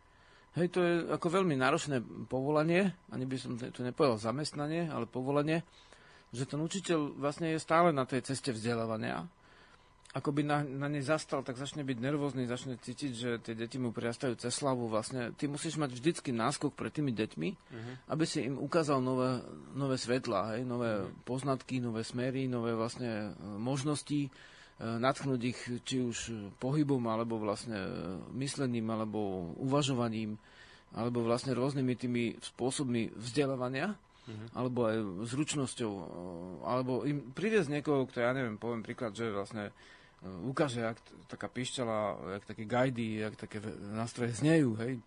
Hej, 0.52 0.68
to 0.76 0.80
je 0.84 0.94
ako 1.16 1.42
veľmi 1.42 1.56
náročné 1.56 2.04
povolanie, 2.28 2.92
ani 3.08 3.24
by 3.24 3.38
som 3.40 3.56
to 3.56 3.88
nepovedal 3.88 4.20
zamestnanie, 4.20 4.92
ale 4.92 5.08
povolanie, 5.08 5.64
že 6.36 6.44
ten 6.44 6.60
učiteľ 6.60 7.16
vlastne 7.16 7.56
je 7.56 7.60
stále 7.60 7.96
na 7.96 8.04
tej 8.04 8.28
ceste 8.28 8.52
vzdelávania. 8.52 9.28
Ako 10.12 10.36
by 10.36 10.44
na, 10.44 10.60
na 10.68 10.92
nej 10.92 11.00
zastal, 11.00 11.40
tak 11.40 11.56
začne 11.56 11.88
byť 11.88 11.98
nervózny, 12.04 12.44
začne 12.44 12.76
cítiť, 12.76 13.12
že 13.16 13.30
tie 13.40 13.56
deti 13.56 13.80
mu 13.80 13.96
priastajú 13.96 14.36
cez 14.36 14.52
hlavu. 14.60 14.92
Vlastne 14.92 15.32
ty 15.40 15.48
musíš 15.48 15.80
mať 15.80 15.96
vždycky 15.96 16.36
náskok 16.36 16.76
pred 16.76 16.92
tými 16.92 17.16
deťmi, 17.16 17.50
aby 18.12 18.24
si 18.28 18.44
im 18.44 18.60
ukázal 18.60 19.00
nové, 19.00 19.40
nové 19.72 19.96
svetla, 19.96 20.60
hej, 20.60 20.68
nové 20.68 21.08
poznatky, 21.24 21.80
nové 21.80 22.04
smery, 22.04 22.52
nové 22.52 22.76
vlastne 22.76 23.32
e, 23.32 23.56
možnosti, 23.56 24.28
natchnúť 24.82 25.42
ich 25.46 25.60
či 25.86 26.02
už 26.02 26.18
pohybom, 26.58 27.06
alebo 27.06 27.38
vlastne 27.38 27.78
e, 27.78 27.92
myslením, 28.34 28.90
alebo 28.90 29.54
uvažovaním, 29.62 30.42
alebo 30.98 31.22
vlastne 31.22 31.54
rôznymi 31.54 31.94
tými 31.96 32.24
spôsobmi 32.42 33.14
vzdelávania, 33.14 33.94
alebo 34.56 34.88
aj 34.88 34.98
zručnosťou, 35.30 35.92
e, 35.92 36.04
alebo 36.66 37.06
im 37.06 37.34
priviesť 37.34 37.70
niekoho, 37.70 38.10
kto, 38.10 38.26
ja 38.26 38.32
neviem, 38.34 38.58
poviem 38.58 38.82
príklad, 38.82 39.14
že 39.14 39.30
vlastne 39.30 39.70
e, 39.70 39.74
ukáže, 40.50 40.82
jak 40.82 40.98
taká 41.30 41.46
pišťala, 41.46 41.98
jak 42.42 42.44
také 42.50 42.64
gajdy, 42.66 43.08
jak 43.22 43.34
také 43.38 43.62
nástroje 43.94 44.34
znejú, 44.34 44.78
hej. 44.82 44.98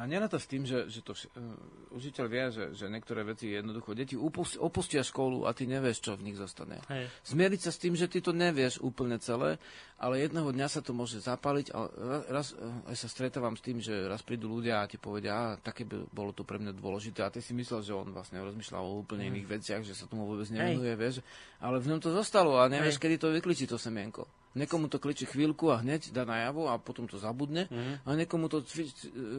A 0.00 0.08
to 0.08 0.40
s 0.40 0.48
tým, 0.48 0.64
že, 0.64 0.88
že 0.88 1.04
to 1.04 1.12
uh, 1.12 1.52
učiteľ 1.92 2.24
vie, 2.24 2.44
že, 2.48 2.64
že 2.72 2.88
niektoré 2.88 3.28
veci 3.28 3.52
jednoducho 3.52 3.92
deti 3.92 4.16
upust, 4.16 4.56
opustia 4.56 5.04
školu 5.04 5.44
a 5.44 5.52
ty 5.52 5.68
nevieš, 5.68 6.00
čo 6.00 6.16
v 6.16 6.32
nich 6.32 6.40
zostane. 6.40 6.80
Hej. 6.88 7.12
Zmieriť 7.28 7.60
sa 7.60 7.70
s 7.70 7.78
tým, 7.78 7.92
že 7.92 8.08
ty 8.08 8.24
to 8.24 8.32
nevieš 8.32 8.80
úplne 8.80 9.20
celé, 9.20 9.60
ale 10.00 10.24
jedného 10.24 10.48
dňa 10.48 10.68
sa 10.72 10.80
to 10.80 10.96
môže 10.96 11.20
zapaliť 11.20 11.76
a 11.76 11.78
ra- 11.92 12.24
raz 12.40 12.56
eh, 12.56 12.88
aj 12.88 12.96
sa 13.04 13.08
stretávam 13.12 13.52
s 13.52 13.62
tým, 13.62 13.84
že 13.84 14.08
raz 14.08 14.24
prídu 14.24 14.48
ľudia 14.48 14.80
a 14.80 14.88
ti 14.88 14.96
povedia, 14.96 15.32
a 15.36 15.60
také 15.60 15.84
by 15.84 16.08
bolo 16.08 16.32
to 16.32 16.42
pre 16.42 16.56
mňa 16.56 16.72
dôležité 16.72 17.20
a 17.20 17.30
ty 17.30 17.44
si 17.44 17.52
myslel, 17.52 17.84
že 17.84 17.92
on 17.92 18.16
vlastne 18.16 18.40
rozmýšľal 18.40 18.82
o 18.82 19.04
úplne 19.04 19.28
iných 19.28 19.60
veciach, 19.60 19.82
že 19.84 19.92
sa 19.92 20.08
tomu 20.08 20.24
vôbec 20.24 20.48
nevenuje, 20.48 20.92
vieš, 20.96 21.20
ale 21.60 21.76
v 21.78 21.92
ňom 21.92 22.00
to 22.00 22.10
zostalo 22.16 22.56
a 22.56 22.66
nevieš, 22.66 22.96
Hej. 22.96 23.02
kedy 23.04 23.16
to 23.20 23.28
vykličí 23.28 23.68
to 23.68 23.76
semienko. 23.76 24.24
Niekomu 24.52 24.92
to 24.92 25.00
kličí 25.00 25.24
chvíľku 25.24 25.72
a 25.72 25.80
hneď 25.80 26.12
dá 26.12 26.28
najavo 26.28 26.68
a 26.68 26.76
potom 26.76 27.08
to 27.08 27.16
zabudne 27.16 27.68
a 28.04 28.08
niekomu 28.12 28.52
to 28.52 28.60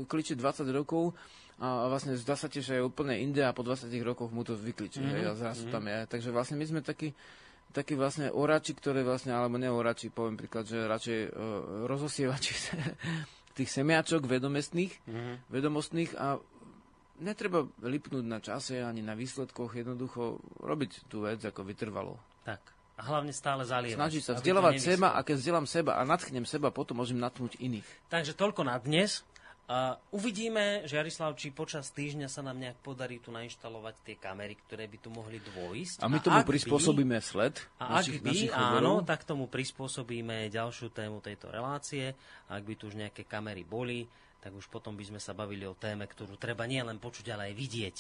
kličí 0.10 0.34
20 0.34 0.66
rokov 0.74 1.14
a 1.62 1.86
vlastne 1.86 2.18
zdá 2.18 2.34
sa 2.34 2.50
ti, 2.50 2.66
že 2.66 2.82
je 2.82 2.84
úplne 2.84 3.14
inde 3.14 3.46
a 3.46 3.54
po 3.54 3.62
20 3.62 3.88
rokoch 4.02 4.34
mu 4.34 4.42
to 4.42 4.58
vykličí 4.58 5.00
hej, 5.00 5.30
a 5.30 5.38
zrazu 5.38 5.70
tam 5.70 5.86
je. 5.86 6.10
Takže 6.10 6.34
vlastne 6.34 6.58
my 6.58 6.66
sme 6.66 6.82
takí 6.82 7.14
takí 7.74 7.98
vlastne 7.98 8.30
orači, 8.30 8.78
ktoré 8.78 9.02
vlastne, 9.02 9.34
alebo 9.34 9.58
ne 9.58 9.66
orači, 9.68 10.14
poviem 10.14 10.38
príklad, 10.38 10.70
že 10.70 10.86
radšej 10.86 11.20
uh, 11.26 11.34
rozosievači 11.90 12.54
tých 13.58 13.70
semiačok 13.70 14.30
vedomostných, 14.30 14.94
vedomostných 15.50 16.14
a 16.18 16.38
netreba 17.22 17.66
lipnúť 17.82 18.26
na 18.26 18.42
čase 18.42 18.82
ani 18.82 19.06
na 19.06 19.14
výsledkoch, 19.14 19.78
jednoducho 19.78 20.42
robiť 20.62 21.10
tú 21.10 21.26
vec 21.26 21.42
ako 21.42 21.62
vytrvalo. 21.66 22.18
Tak. 22.46 22.62
A 22.94 23.02
hlavne 23.10 23.34
stále 23.34 23.66
zalievať. 23.66 23.98
Snažiť 23.98 24.22
sa 24.22 24.34
vzdelávať 24.38 24.78
seba 24.78 25.18
a 25.18 25.26
keď 25.26 25.36
vzdelám 25.42 25.66
seba 25.66 25.98
a 25.98 26.06
nadchnem 26.06 26.46
seba, 26.46 26.70
potom 26.70 27.02
môžem 27.02 27.18
natchnúť 27.18 27.58
iných. 27.58 27.88
Takže 28.14 28.38
toľko 28.38 28.70
na 28.70 28.78
dnes. 28.78 29.26
A 29.64 29.96
uvidíme, 30.12 30.84
Žiarislav, 30.84 31.40
či 31.40 31.48
počas 31.48 31.88
týždňa 31.96 32.28
sa 32.28 32.44
nám 32.44 32.60
nejak 32.60 32.84
podarí 32.84 33.24
tu 33.24 33.32
nainštalovať 33.32 33.96
tie 34.04 34.16
kamery, 34.20 34.60
ktoré 34.68 34.92
by 34.92 34.98
tu 35.00 35.08
mohli 35.08 35.40
dôjsť. 35.40 36.04
A 36.04 36.12
my 36.12 36.20
tomu 36.20 36.36
ak 36.36 36.44
by- 36.44 36.52
prispôsobíme 36.52 37.16
sled 37.24 37.64
A 37.80 37.98
ak 37.98 38.04
našich, 38.04 38.20
by, 38.20 38.30
našich 38.30 38.52
áno, 38.52 39.00
tak 39.08 39.24
tomu 39.24 39.48
prispôsobíme 39.48 40.52
ďalšiu 40.52 40.92
tému 40.92 41.24
tejto 41.24 41.48
relácie. 41.48 42.12
Ak 42.52 42.60
by 42.68 42.76
tu 42.76 42.92
už 42.92 43.00
nejaké 43.00 43.24
kamery 43.24 43.64
boli, 43.64 44.04
tak 44.44 44.52
už 44.52 44.68
potom 44.68 45.00
by 45.00 45.16
sme 45.16 45.20
sa 45.24 45.32
bavili 45.32 45.64
o 45.64 45.80
téme, 45.80 46.04
ktorú 46.12 46.36
treba 46.36 46.68
nielen 46.68 47.00
počuť, 47.00 47.32
ale 47.32 47.50
aj 47.50 47.54
vidieť. 47.56 47.98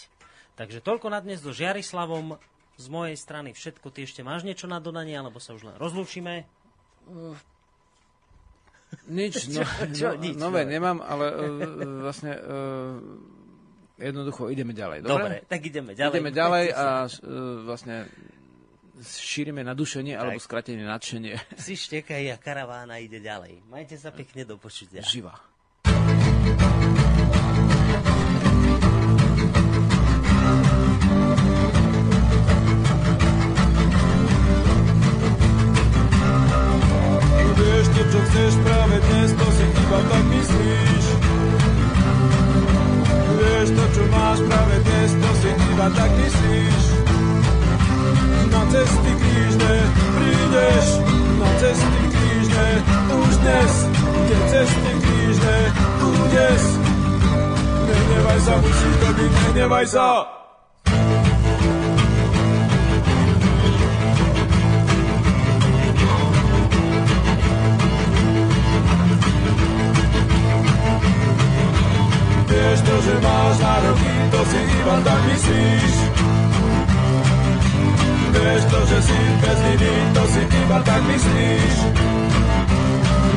Takže 0.59 0.83
toľko 0.83 1.07
na 1.09 1.23
dnes 1.23 1.39
do 1.39 1.55
Žiarislavom. 1.55 2.37
Z 2.77 2.87
mojej 2.89 3.17
strany 3.17 3.53
všetko. 3.53 3.93
Ty 3.93 3.99
ešte 4.05 4.21
máš 4.25 4.41
niečo 4.43 4.65
na 4.65 4.81
dodanie, 4.81 5.13
alebo 5.13 5.37
sa 5.37 5.53
už 5.53 5.69
len 5.69 5.75
rozlúčime? 5.77 6.49
Nič, 9.09 9.47
no, 9.53 9.61
čo, 9.93 10.13
no, 10.13 10.21
nič, 10.21 10.35
nové 10.37 10.65
nové. 10.65 10.73
nemám, 10.73 11.01
ale 11.01 11.25
uh, 11.29 11.41
vlastne 12.05 12.33
uh, 12.37 12.97
Jednoducho 13.93 14.49
ideme 14.49 14.73
ďalej. 14.73 15.05
Dobre, 15.05 15.13
Dobre, 15.13 15.35
tak 15.45 15.61
ideme 15.63 15.93
ďalej. 15.93 16.13
ideme 16.17 16.31
ďalej 16.33 16.65
a 16.81 16.85
uh, 17.05 17.11
vlastne 17.63 18.09
šírime 19.03 19.61
nadušenie 19.61 20.17
alebo 20.17 20.41
skratenie 20.41 20.85
nadšenie. 20.85 21.37
Si 21.57 21.77
štekají 21.77 22.33
a 22.33 22.37
karavána 22.37 22.97
ide 22.97 23.21
ďalej. 23.21 23.61
Majte 23.69 23.97
sa 23.97 24.09
pekne 24.09 24.45
do 24.49 24.57
počutia. 24.57 25.05
Živa. 25.05 25.37
Čo 38.11 38.19
chceš 38.19 38.53
práve 38.65 38.95
dnes, 38.99 39.29
to 39.37 39.47
si 39.53 39.65
iba 39.67 39.99
tak 40.09 40.23
myslíš. 40.33 41.05
Vieš 43.33 43.67
to, 43.75 43.85
čo 43.95 44.03
máš 44.11 44.39
práve 44.47 44.75
dnes, 44.83 45.09
to 45.15 45.29
si 45.39 45.49
iba 45.51 45.87
tak 45.93 46.11
myslíš. 46.17 46.83
Na 48.53 48.61
cesty 48.69 49.11
krížne 49.17 49.75
prídeš, 50.13 50.87
na 51.39 51.49
cesty 51.57 52.01
krížne 52.13 52.69
už 53.13 53.31
dnes, 53.41 53.73
tie 54.27 54.39
cesty 54.51 54.91
krížne 55.01 55.57
tu 55.99 56.07
dnes. 56.29 56.63
Nehnevaj 57.83 58.39
sa, 58.43 58.53
musí 58.61 58.89
to 59.01 59.09
byť, 59.15 59.31
nehnevaj 59.31 59.85
sa. 59.89 60.42
Vieš 72.63 72.79
to, 72.87 72.95
že 72.95 73.13
máš 73.19 73.55
nároky, 73.59 74.13
to 74.31 74.39
si 74.47 74.59
iba 74.63 74.95
tak 75.03 75.19
myslíš. 75.27 75.93
Vieš 78.31 78.63
to, 78.71 78.79
že 78.87 78.99
si 79.03 79.19
bez 79.43 79.59
viny, 79.67 79.93
to 80.15 80.23
si 80.31 80.41
iba 80.47 80.79
tak 80.87 81.01
myslíš. 81.03 81.75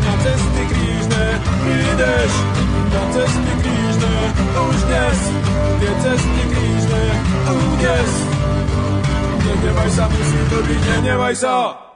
Na 0.07 0.15
cesty 0.23 0.63
krížne 0.71 1.25
prídeš, 1.43 2.33
na 2.95 3.03
cesty 3.11 3.53
krížne 3.67 4.15
už 4.47 4.79
dnes, 4.95 5.19
tie 5.83 5.93
cesty 6.07 6.43
krížne 6.47 7.03
už 7.51 7.67
dnes. 7.83 8.11
Nehnevaj 9.43 9.91
sa, 9.91 10.05
musí 10.07 10.41
to 10.55 10.59
byť, 10.71 10.81
nehnevaj 10.87 11.35
sa. 11.35 11.96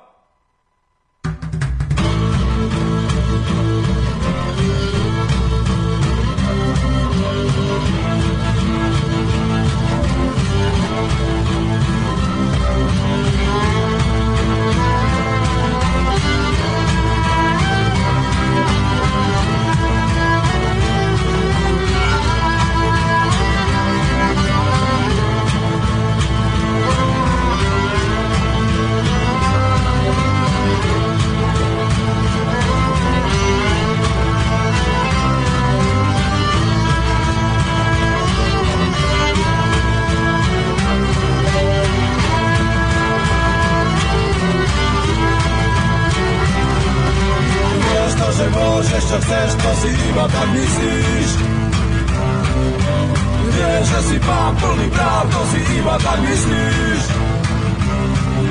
Môžeš, 48.54 49.02
čo 49.06 49.16
chceš, 49.22 49.48
to 49.58 49.70
si 49.82 49.90
iba 50.10 50.24
tak 50.26 50.48
myslíš. 50.54 51.30
Vieš, 53.50 53.84
že 53.86 54.00
si 54.08 54.16
pán 54.24 54.52
plný 54.56 54.86
práv, 54.94 55.24
to 55.30 55.42
si 55.52 55.60
iba 55.78 55.94
tak 56.00 56.18
myslíš. 56.24 57.02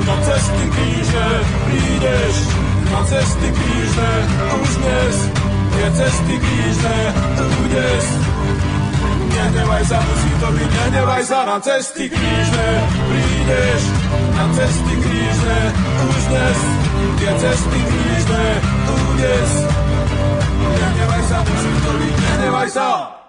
Na 0.00 0.16
cesty 0.26 0.64
krížne 0.70 1.28
prídeš, 1.66 2.34
na 2.90 3.00
cesty 3.06 3.48
krížne 3.52 4.12
už 4.58 4.70
dnes, 4.80 5.16
tie 5.70 5.88
cesty 5.98 6.34
krížne 6.40 6.98
tu 7.36 7.44
dnes. 7.70 8.04
Nehnevaj 9.30 9.82
sa, 9.88 9.98
musí 10.04 10.32
to 10.36 10.48
byť, 10.52 10.70
nehnevaj 10.74 11.22
sa, 11.24 11.38
na 11.46 11.58
cesty 11.62 12.04
krížne 12.10 12.68
prídeš, 13.08 13.82
na 14.36 14.44
cesty 14.56 14.94
krížne 15.00 15.58
už 16.10 16.22
dnes, 16.28 16.58
tie 17.20 17.32
cesty 17.36 17.80
krížne 17.84 18.44
tu 18.88 18.94
dnes. 19.12 19.50
Nehnevaj 20.80 21.22
sa, 21.28 21.38
to 21.44 21.92
byť, 22.00 22.14
nehnevaj 22.16 22.68
sa. 22.72 23.19